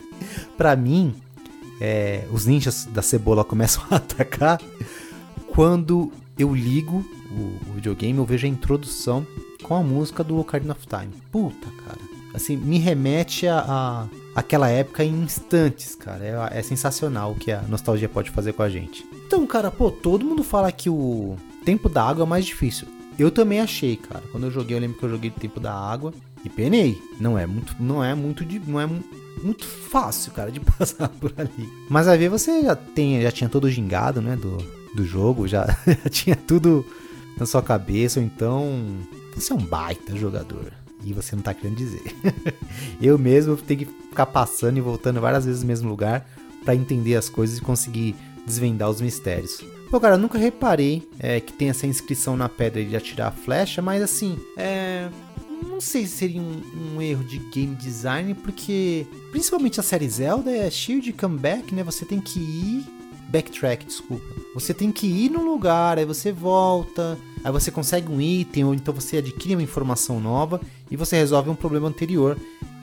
pra 0.56 0.76
mim, 0.76 1.14
é, 1.80 2.26
os 2.30 2.46
ninjas 2.46 2.84
da 2.86 3.02
cebola 3.02 3.42
começam 3.44 3.82
a 3.90 3.96
atacar 3.96 4.60
quando 5.56 6.12
eu 6.38 6.54
ligo 6.54 7.02
o, 7.30 7.70
o 7.70 7.72
videogame, 7.74 8.18
eu 8.18 8.26
vejo 8.26 8.46
a 8.46 8.50
introdução 8.50 9.26
com 9.62 9.74
a 9.74 9.82
música 9.82 10.22
do 10.22 10.38
Ocarina 10.38 10.72
of 10.72 10.86
Time. 10.86 11.12
Puta, 11.32 11.66
cara. 11.82 12.15
Assim, 12.36 12.54
me 12.54 12.78
remete 12.78 13.48
a, 13.48 13.64
a 13.66 14.06
aquela 14.34 14.68
época 14.68 15.02
em 15.02 15.22
instantes, 15.22 15.94
cara. 15.94 16.50
É, 16.52 16.58
é, 16.58 16.62
sensacional 16.62 17.32
o 17.32 17.34
que 17.34 17.50
a 17.50 17.62
nostalgia 17.62 18.10
pode 18.10 18.30
fazer 18.30 18.52
com 18.52 18.62
a 18.62 18.68
gente. 18.68 19.06
Então, 19.26 19.46
cara, 19.46 19.70
pô, 19.70 19.90
todo 19.90 20.26
mundo 20.26 20.44
fala 20.44 20.70
que 20.70 20.90
o 20.90 21.36
tempo 21.64 21.88
da 21.88 22.04
água 22.04 22.24
é 22.24 22.28
mais 22.28 22.44
difícil. 22.44 22.86
Eu 23.18 23.30
também 23.30 23.58
achei, 23.58 23.96
cara. 23.96 24.22
Quando 24.30 24.44
eu 24.44 24.50
joguei, 24.50 24.76
eu 24.76 24.80
lembro 24.80 24.98
que 24.98 25.04
eu 25.04 25.08
joguei 25.08 25.30
tempo 25.30 25.58
da 25.58 25.72
água 25.72 26.12
e 26.44 26.50
penei. 26.50 27.00
Não 27.18 27.38
é 27.38 27.46
muito, 27.46 27.74
não 27.80 28.04
é 28.04 28.14
muito, 28.14 28.44
não 28.66 28.78
é 28.78 28.86
muito 29.42 29.64
fácil, 29.64 30.30
cara, 30.32 30.52
de 30.52 30.60
passar 30.78 31.08
por 31.08 31.32
ali. 31.38 31.72
Mas 31.88 32.06
aí 32.06 32.28
você 32.28 32.62
já 32.62 32.76
tem, 32.76 33.22
já 33.22 33.32
tinha 33.32 33.48
todo 33.48 33.70
gingado, 33.70 34.20
né, 34.20 34.36
do, 34.36 34.58
do 34.94 35.06
jogo, 35.06 35.48
já, 35.48 35.66
já 35.88 36.10
tinha 36.10 36.36
tudo 36.36 36.84
na 37.38 37.46
sua 37.46 37.62
cabeça, 37.62 38.20
então 38.20 38.82
você 39.34 39.52
é 39.52 39.56
um 39.56 39.58
baita 39.58 40.14
jogador 40.14 40.72
e 41.04 41.12
você 41.12 41.36
não 41.36 41.42
tá 41.42 41.54
querendo 41.54 41.76
dizer. 41.76 42.02
eu 43.00 43.18
mesmo 43.18 43.56
tenho 43.56 43.80
que 43.80 43.86
ficar 43.86 44.26
passando 44.26 44.78
e 44.78 44.80
voltando 44.80 45.20
várias 45.20 45.44
vezes 45.44 45.62
no 45.62 45.68
mesmo 45.68 45.88
lugar 45.88 46.28
para 46.64 46.74
entender 46.74 47.14
as 47.14 47.28
coisas 47.28 47.58
e 47.58 47.60
conseguir 47.60 48.16
desvendar 48.44 48.90
os 48.90 49.00
mistérios. 49.00 49.60
Pô, 49.90 50.00
cara, 50.00 50.14
eu 50.14 50.18
nunca 50.18 50.36
reparei 50.36 51.08
é, 51.18 51.40
que 51.40 51.52
tem 51.52 51.68
essa 51.68 51.86
inscrição 51.86 52.36
na 52.36 52.48
pedra 52.48 52.84
de 52.84 52.96
atirar 52.96 53.28
a 53.28 53.32
flecha, 53.32 53.80
mas 53.80 54.02
assim, 54.02 54.38
é. 54.56 55.08
Não 55.66 55.80
sei 55.80 56.06
se 56.06 56.16
seria 56.16 56.40
um, 56.40 56.60
um, 56.94 57.02
erro 57.02 57.24
de 57.24 57.38
game 57.38 57.74
design, 57.74 58.34
porque 58.34 59.06
principalmente 59.30 59.80
a 59.80 59.82
série 59.82 60.08
Zelda 60.08 60.50
é 60.50 60.70
cheio 60.70 61.00
de 61.00 61.14
comeback, 61.14 61.74
né? 61.74 61.82
Você 61.82 62.04
tem 62.04 62.20
que 62.20 62.38
ir. 62.38 62.84
Backtrack, 63.28 63.86
desculpa. 63.86 64.24
Você 64.54 64.72
tem 64.72 64.92
que 64.92 65.06
ir 65.06 65.30
num 65.30 65.44
lugar, 65.44 65.98
aí 65.98 66.04
você 66.04 66.30
volta, 66.30 67.18
aí 67.46 67.52
você 67.52 67.70
consegue 67.70 68.10
um 68.10 68.20
item, 68.20 68.64
ou 68.64 68.74
então 68.74 68.92
você 68.92 69.18
adquire 69.18 69.54
uma 69.54 69.62
informação 69.62 70.18
nova 70.18 70.60
e 70.90 70.96
você 70.96 71.16
resolve 71.16 71.48
um 71.48 71.54
problema 71.54 71.86
anterior. 71.86 72.36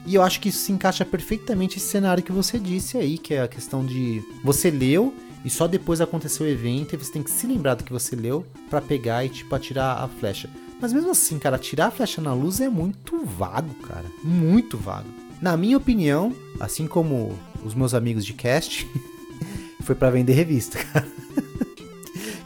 E 0.06 0.14
eu 0.14 0.22
acho 0.22 0.40
que 0.40 0.48
isso 0.48 0.58
se 0.58 0.72
encaixa 0.72 1.04
perfeitamente 1.04 1.76
esse 1.76 1.86
cenário 1.86 2.22
que 2.22 2.32
você 2.32 2.58
disse 2.58 2.96
aí, 2.96 3.18
que 3.18 3.34
é 3.34 3.42
a 3.42 3.48
questão 3.48 3.84
de 3.84 4.22
você 4.42 4.70
leu 4.70 5.12
e 5.44 5.50
só 5.50 5.66
depois 5.66 6.00
aconteceu 6.00 6.46
o 6.46 6.48
evento 6.48 6.94
e 6.94 6.96
você 6.96 7.12
tem 7.12 7.22
que 7.22 7.30
se 7.30 7.46
lembrar 7.46 7.74
do 7.74 7.84
que 7.84 7.92
você 7.92 8.16
leu 8.16 8.46
para 8.70 8.80
pegar 8.80 9.22
e 9.22 9.28
tipo 9.28 9.54
atirar 9.54 10.02
a 10.02 10.08
flecha. 10.08 10.48
Mas 10.80 10.94
mesmo 10.94 11.10
assim, 11.10 11.38
cara, 11.38 11.56
atirar 11.56 11.88
a 11.88 11.90
flecha 11.90 12.22
na 12.22 12.32
luz 12.32 12.58
é 12.58 12.68
muito 12.70 13.22
vago, 13.22 13.74
cara, 13.86 14.06
muito 14.22 14.78
vago. 14.78 15.08
Na 15.42 15.58
minha 15.58 15.76
opinião, 15.76 16.34
assim 16.58 16.86
como 16.86 17.38
os 17.62 17.74
meus 17.74 17.92
amigos 17.92 18.24
de 18.24 18.32
cast, 18.32 18.88
foi 19.84 19.94
para 19.94 20.08
vender 20.08 20.32
revista, 20.32 20.78
cara. 20.90 21.08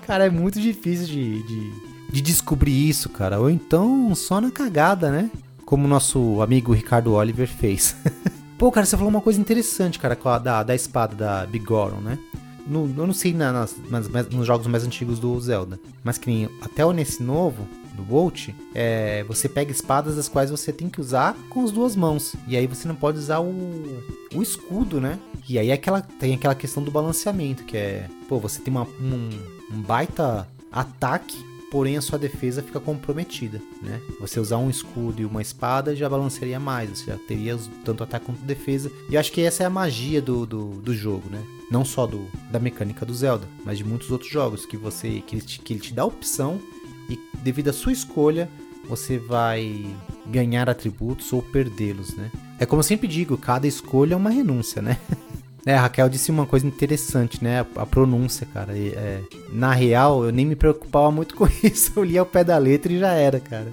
cara, 0.04 0.26
é 0.26 0.30
muito 0.30 0.60
difícil 0.60 1.06
de, 1.06 1.42
de, 1.44 1.87
de 2.08 2.20
descobrir 2.20 2.88
isso, 2.88 3.08
cara. 3.08 3.40
Ou 3.40 3.50
então 3.50 4.14
só 4.14 4.40
na 4.40 4.50
cagada, 4.50 5.10
né? 5.10 5.30
Como 5.64 5.84
o 5.84 5.88
nosso 5.88 6.40
amigo 6.40 6.72
Ricardo 6.72 7.12
Oliver 7.12 7.48
fez. 7.48 7.96
Pô, 8.58 8.72
cara, 8.72 8.86
você 8.86 8.96
falou 8.96 9.10
uma 9.10 9.20
coisa 9.20 9.40
interessante, 9.40 9.98
cara, 9.98 10.18
da, 10.38 10.62
da 10.62 10.74
espada 10.74 11.14
da 11.14 11.46
Bigoron, 11.46 12.00
né? 12.00 12.18
No, 12.66 12.92
eu 12.96 13.06
não 13.06 13.14
sei 13.14 13.32
na, 13.32 13.52
nas, 13.52 13.76
nas, 13.88 14.08
nos 14.28 14.46
jogos 14.46 14.66
mais 14.66 14.84
antigos 14.84 15.18
do 15.18 15.40
Zelda, 15.40 15.78
mas 16.02 16.18
que 16.18 16.28
nem 16.28 16.50
até 16.60 16.84
nesse 16.92 17.22
novo, 17.22 17.66
do 17.98 18.02
Bolt, 18.04 18.50
é, 18.74 19.24
você 19.24 19.48
pega 19.48 19.72
espadas 19.72 20.16
as 20.16 20.28
quais 20.28 20.50
você 20.50 20.72
tem 20.72 20.88
que 20.88 21.00
usar 21.00 21.36
com 21.50 21.64
as 21.64 21.72
duas 21.72 21.96
mãos. 21.96 22.34
E 22.46 22.56
aí 22.56 22.66
você 22.66 22.86
não 22.86 22.94
pode 22.94 23.18
usar 23.18 23.40
o, 23.40 24.02
o 24.34 24.40
escudo, 24.40 25.00
né? 25.00 25.18
E 25.48 25.58
aí 25.58 25.70
é 25.70 25.72
aquela, 25.72 26.00
tem 26.00 26.34
aquela 26.34 26.54
questão 26.54 26.82
do 26.82 26.90
balanceamento, 26.90 27.64
que 27.64 27.76
é, 27.76 28.08
pô, 28.28 28.38
você 28.38 28.60
tem 28.60 28.72
uma, 28.72 28.86
um, 29.00 29.30
um 29.72 29.82
baita 29.82 30.46
ataque 30.70 31.44
porém 31.70 31.96
a 31.96 32.00
sua 32.00 32.18
defesa 32.18 32.62
fica 32.62 32.80
comprometida, 32.80 33.60
né? 33.82 34.00
Você 34.20 34.40
usar 34.40 34.58
um 34.58 34.70
escudo 34.70 35.20
e 35.20 35.24
uma 35.24 35.42
espada 35.42 35.94
já 35.94 36.08
balancearia 36.08 36.58
mais, 36.58 36.90
você 36.90 37.06
já 37.06 37.18
teria 37.18 37.58
tanto 37.84 38.02
ataque 38.02 38.26
quanto 38.26 38.40
defesa. 38.42 38.90
E 39.10 39.16
acho 39.16 39.32
que 39.32 39.42
essa 39.42 39.62
é 39.62 39.66
a 39.66 39.70
magia 39.70 40.20
do, 40.20 40.46
do, 40.46 40.80
do 40.80 40.94
jogo, 40.94 41.28
né? 41.30 41.42
Não 41.70 41.84
só 41.84 42.06
do, 42.06 42.26
da 42.50 42.58
mecânica 42.58 43.04
do 43.04 43.14
Zelda, 43.14 43.46
mas 43.64 43.78
de 43.78 43.84
muitos 43.84 44.10
outros 44.10 44.30
jogos 44.30 44.64
que 44.64 44.76
você 44.76 45.22
que 45.26 45.36
ele, 45.36 45.42
te, 45.42 45.60
que 45.60 45.72
ele 45.74 45.80
te 45.80 45.92
dá 45.92 46.02
a 46.02 46.06
opção 46.06 46.60
e 47.08 47.18
devido 47.42 47.68
à 47.68 47.72
sua 47.72 47.92
escolha 47.92 48.48
você 48.88 49.18
vai 49.18 49.84
ganhar 50.26 50.68
atributos 50.68 51.30
ou 51.32 51.42
perdê-los, 51.42 52.14
né? 52.14 52.30
É 52.58 52.64
como 52.64 52.80
eu 52.80 52.84
sempre 52.84 53.06
digo, 53.06 53.36
cada 53.36 53.66
escolha 53.66 54.14
é 54.14 54.16
uma 54.16 54.30
renúncia, 54.30 54.80
né? 54.80 54.98
É, 55.68 55.74
a 55.74 55.82
Raquel 55.82 56.08
disse 56.08 56.30
uma 56.30 56.46
coisa 56.46 56.66
interessante, 56.66 57.44
né? 57.44 57.60
A, 57.60 57.82
a 57.82 57.84
pronúncia, 57.84 58.48
cara. 58.54 58.74
E, 58.74 58.88
é, 58.88 59.20
na 59.52 59.74
real, 59.74 60.24
eu 60.24 60.32
nem 60.32 60.46
me 60.46 60.56
preocupava 60.56 61.10
muito 61.10 61.34
com 61.36 61.46
isso. 61.62 61.92
Eu 61.94 62.04
lia 62.04 62.22
o 62.22 62.26
pé 62.26 62.42
da 62.42 62.56
letra 62.56 62.90
e 62.90 62.98
já 62.98 63.12
era, 63.12 63.38
cara. 63.38 63.68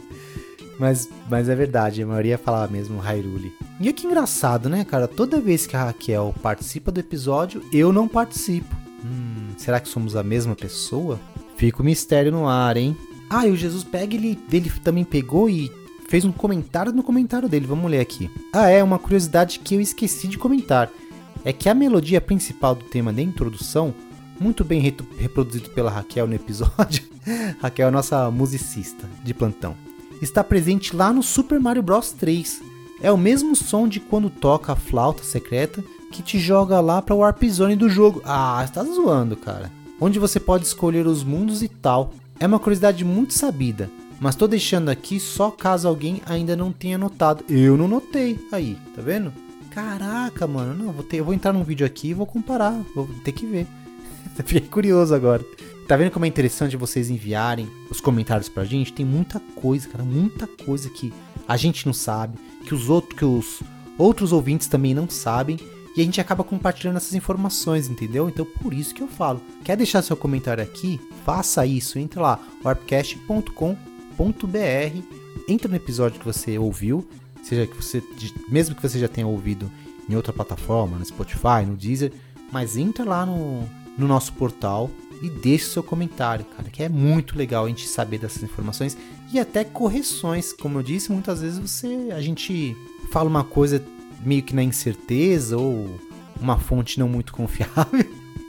Mas, 0.78 1.08
mas 1.30 1.48
é 1.48 1.56
verdade, 1.56 2.04
a 2.04 2.06
maioria 2.06 2.38
falava 2.38 2.70
mesmo 2.70 3.00
Hyrule. 3.00 3.54
E 3.80 3.88
é 3.88 3.94
que 3.94 4.06
engraçado, 4.06 4.68
né, 4.68 4.84
cara? 4.84 5.08
Toda 5.08 5.40
vez 5.40 5.66
que 5.66 5.78
a 5.78 5.86
Raquel 5.86 6.36
participa 6.44 6.92
do 6.92 7.00
episódio, 7.00 7.64
eu 7.72 7.94
não 7.94 8.10
participo. 8.10 8.76
Hum, 9.02 9.54
será 9.56 9.80
que 9.80 9.88
somos 9.88 10.18
a 10.18 10.24
mesma 10.24 10.54
pessoa? 10.54 11.18
Fica 11.56 11.82
o 11.82 11.86
mistério 11.86 12.30
no 12.30 12.46
ar, 12.46 12.76
hein? 12.76 12.94
Ah, 13.30 13.48
e 13.48 13.52
o 13.52 13.56
Jesus 13.56 13.86
pega, 13.86 14.14
ele, 14.14 14.38
ele 14.52 14.70
também 14.84 15.06
pegou 15.06 15.50
e 15.50 15.72
fez 16.10 16.26
um 16.26 16.32
comentário 16.34 16.92
no 16.92 17.04
comentário 17.04 17.48
dele. 17.48 17.66
Vamos 17.66 17.90
ler 17.90 18.02
aqui. 18.02 18.30
Ah, 18.52 18.68
é, 18.70 18.84
uma 18.84 19.00
curiosidade 19.00 19.60
que 19.60 19.76
eu 19.76 19.80
esqueci 19.80 20.28
de 20.28 20.38
comentar 20.38 20.92
é 21.46 21.54
que 21.54 21.70
a 21.70 21.76
melodia 21.76 22.20
principal 22.20 22.74
do 22.74 22.84
tema 22.86 23.14
da 23.14 23.22
introdução, 23.22 23.94
muito 24.40 24.66
bem 24.66 24.82
reproduzido 25.18 25.70
pela 25.70 25.92
Raquel 25.92 26.28
no 26.28 26.34
episódio, 26.34 27.04
Raquel 27.62 27.88
é 27.88 27.92
nossa 27.92 28.30
musicista 28.32 29.08
de 29.24 29.34
plantão, 29.34 29.76
está 30.22 30.44
presente 30.44 30.96
lá 30.96 31.14
no 31.14 31.22
Super 31.22 31.60
Mario 31.60 31.84
Bros 31.84 32.12
3. 32.12 32.62
É 33.02 33.12
o 33.12 33.18
mesmo 33.18 33.56
som 33.56 33.88
de 33.88 34.00
quando 34.00 34.30
toca 34.30 34.74
a 34.74 34.76
flauta 34.76 35.24
secreta 35.24 35.84
que 36.12 36.24
te 36.24 36.40
joga 36.40 36.80
lá 36.80 37.02
para 37.02 37.14
o 37.14 37.20
Warp 37.20 37.44
Zone 37.44 37.76
do 37.76 37.90
jogo. 37.90 38.22
Ah, 38.26 38.62
está 38.64 38.84
zoando, 38.84 39.36
cara. 39.36 39.70
Onde 40.00 40.18
você 40.18 40.40
pode 40.40 40.66
escolher 40.66 41.06
os 41.06 41.24
mundos 41.24 41.62
e 41.62 41.68
tal. 41.68 42.14
É 42.40 42.48
uma 42.48 42.60
curiosidade 42.60 43.06
muito 43.06 43.34
sabida, 43.34 43.90
mas 44.20 44.36
tô 44.36 44.48
deixando 44.48 44.90
aqui 44.90 45.20
só 45.20 45.52
caso 45.52 45.88
alguém 45.88 46.22
ainda 46.26 46.56
não 46.56 46.72
tenha 46.72 46.98
notado. 46.98 47.46
Eu 47.50 47.78
não 47.78 47.88
notei. 47.88 48.40
Aí, 48.52 48.78
tá 48.96 49.02
vendo? 49.02 49.32
Caraca, 49.76 50.48
mano, 50.48 50.74
não, 50.74 50.94
vou 50.94 51.04
ter, 51.04 51.18
eu 51.18 51.26
vou 51.26 51.34
entrar 51.34 51.52
num 51.52 51.66
vídeo 51.66 51.86
aqui 51.86 52.08
e 52.08 52.14
vou 52.14 52.26
comparar, 52.26 52.82
vou 52.96 53.10
ter 53.26 53.34
que 53.34 53.46
ver. 53.46 53.68
Fiquei 54.34 54.62
curioso 54.62 55.14
agora. 55.14 55.46
Tá 55.86 55.98
vendo 55.98 56.12
como 56.12 56.24
é 56.24 56.30
interessante 56.30 56.78
vocês 56.78 57.10
enviarem 57.10 57.70
os 57.92 58.00
comentários 58.00 58.48
pra 58.48 58.64
gente? 58.64 58.94
Tem 58.94 59.06
muita 59.06 59.38
coisa, 59.54 59.90
cara, 59.90 60.06
muita 60.06 60.48
coisa 60.48 60.90
que 60.90 61.14
a 61.46 61.58
gente 61.58 61.86
não 61.86 61.92
sabe, 61.94 62.40
que 62.66 62.74
os 62.74 62.90
outros, 62.90 63.20
que 63.20 63.26
os 63.26 63.60
outros 63.98 64.32
ouvintes 64.32 64.68
também 64.68 64.94
não 64.94 65.10
sabem, 65.10 65.60
e 65.94 66.00
a 66.00 66.06
gente 66.06 66.22
acaba 66.22 66.42
compartilhando 66.42 66.96
essas 66.96 67.14
informações, 67.14 67.90
entendeu? 67.90 68.30
Então 68.30 68.46
por 68.46 68.74
isso 68.74 68.96
que 68.96 69.04
eu 69.04 69.10
falo. 69.10 69.42
Quer 69.62 69.76
deixar 69.76 70.02
seu 70.02 70.16
comentário 70.16 70.64
aqui? 70.64 71.02
Faça 71.26 71.66
isso, 71.66 72.00
entra 72.00 72.22
lá, 72.22 72.40
warpcast.com.br, 72.64 73.66
entra 75.50 75.68
no 75.68 75.76
episódio 75.76 76.18
que 76.18 76.26
você 76.26 76.58
ouviu, 76.58 77.06
seja 77.46 77.68
que 77.68 77.76
você, 77.76 78.04
mesmo 78.50 78.76
que 78.76 78.82
você 78.82 79.00
já 79.00 79.08
tenha 79.08 79.28
ouvido 79.28 79.72
em 80.10 80.16
outra 80.16 80.34
plataforma, 80.34 80.98
no 80.98 81.06
Spotify, 81.06 81.66
no 81.66 81.76
Deezer, 81.76 82.12
mas 82.52 82.76
entra 82.76 83.06
lá 83.06 83.26
no, 83.26 83.64
no 83.98 84.08
nosso 84.08 84.34
portal 84.34 84.90
e 85.22 85.30
deixe 85.30 85.66
seu 85.66 85.84
comentário, 85.84 86.46
cara, 86.46 86.70
que 86.70 86.84
é 86.84 86.90
muito 86.90 87.38
legal 87.38 87.66
a 87.66 87.68
gente 87.68 87.88
saber 87.88 88.20
dessas 88.20 88.44
informações 88.44 88.98
e 89.32 89.40
até 89.40 89.64
correções, 89.64 90.54
como 90.54 90.80
eu 90.80 90.84
disse, 90.84 91.12
muitas 91.12 91.42
vezes 91.42 91.60
você 91.60 92.10
a 92.12 92.22
gente 92.22 92.76
fala 93.12 93.30
uma 93.30 93.44
coisa 93.44 93.84
meio 94.24 94.44
que 94.44 94.56
na 94.56 94.64
incerteza 94.64 95.58
ou 95.58 96.00
uma 96.40 96.58
fonte 96.58 97.00
não 97.00 97.08
muito 97.08 97.32
confiável. 97.34 98.06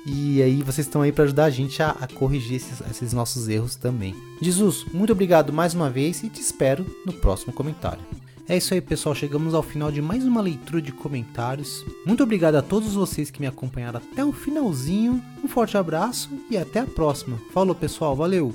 E 0.09 0.41
aí 0.41 0.63
vocês 0.63 0.87
estão 0.87 1.03
aí 1.03 1.11
para 1.11 1.25
ajudar 1.25 1.47
a 1.47 1.51
gente 1.51 1.83
a, 1.83 1.91
a 1.91 2.07
corrigir 2.07 2.57
esses, 2.57 2.81
esses 2.89 3.13
nossos 3.13 3.49
erros 3.49 3.75
também. 3.75 4.15
Jesus, 4.41 4.87
muito 4.93 5.13
obrigado 5.13 5.53
mais 5.53 5.75
uma 5.75 5.91
vez 5.91 6.23
e 6.23 6.29
te 6.29 6.41
espero 6.41 6.87
no 7.05 7.13
próximo 7.13 7.53
comentário. 7.53 8.03
É 8.49 8.57
isso 8.57 8.75
aí, 8.75 8.81
pessoal. 8.81 9.15
Chegamos 9.15 9.55
ao 9.55 9.63
final 9.63 9.91
de 9.91 10.01
mais 10.01 10.25
uma 10.25 10.41
leitura 10.41 10.81
de 10.81 10.93
comentários. 10.93 11.85
Muito 12.07 12.23
obrigado 12.23 12.55
a 12.55 12.63
todos 12.63 12.95
vocês 12.95 13.31
que 13.31 13.41
me 13.41 13.47
acompanharam 13.47 13.99
até 13.99 14.25
o 14.25 14.33
finalzinho. 14.33 15.23
Um 15.43 15.49
forte 15.49 15.77
abraço 15.77 16.31
e 16.49 16.57
até 16.57 16.81
a 16.81 16.87
próxima. 16.87 17.39
Falou, 17.53 17.75
pessoal. 17.75 18.15
Valeu! 18.15 18.55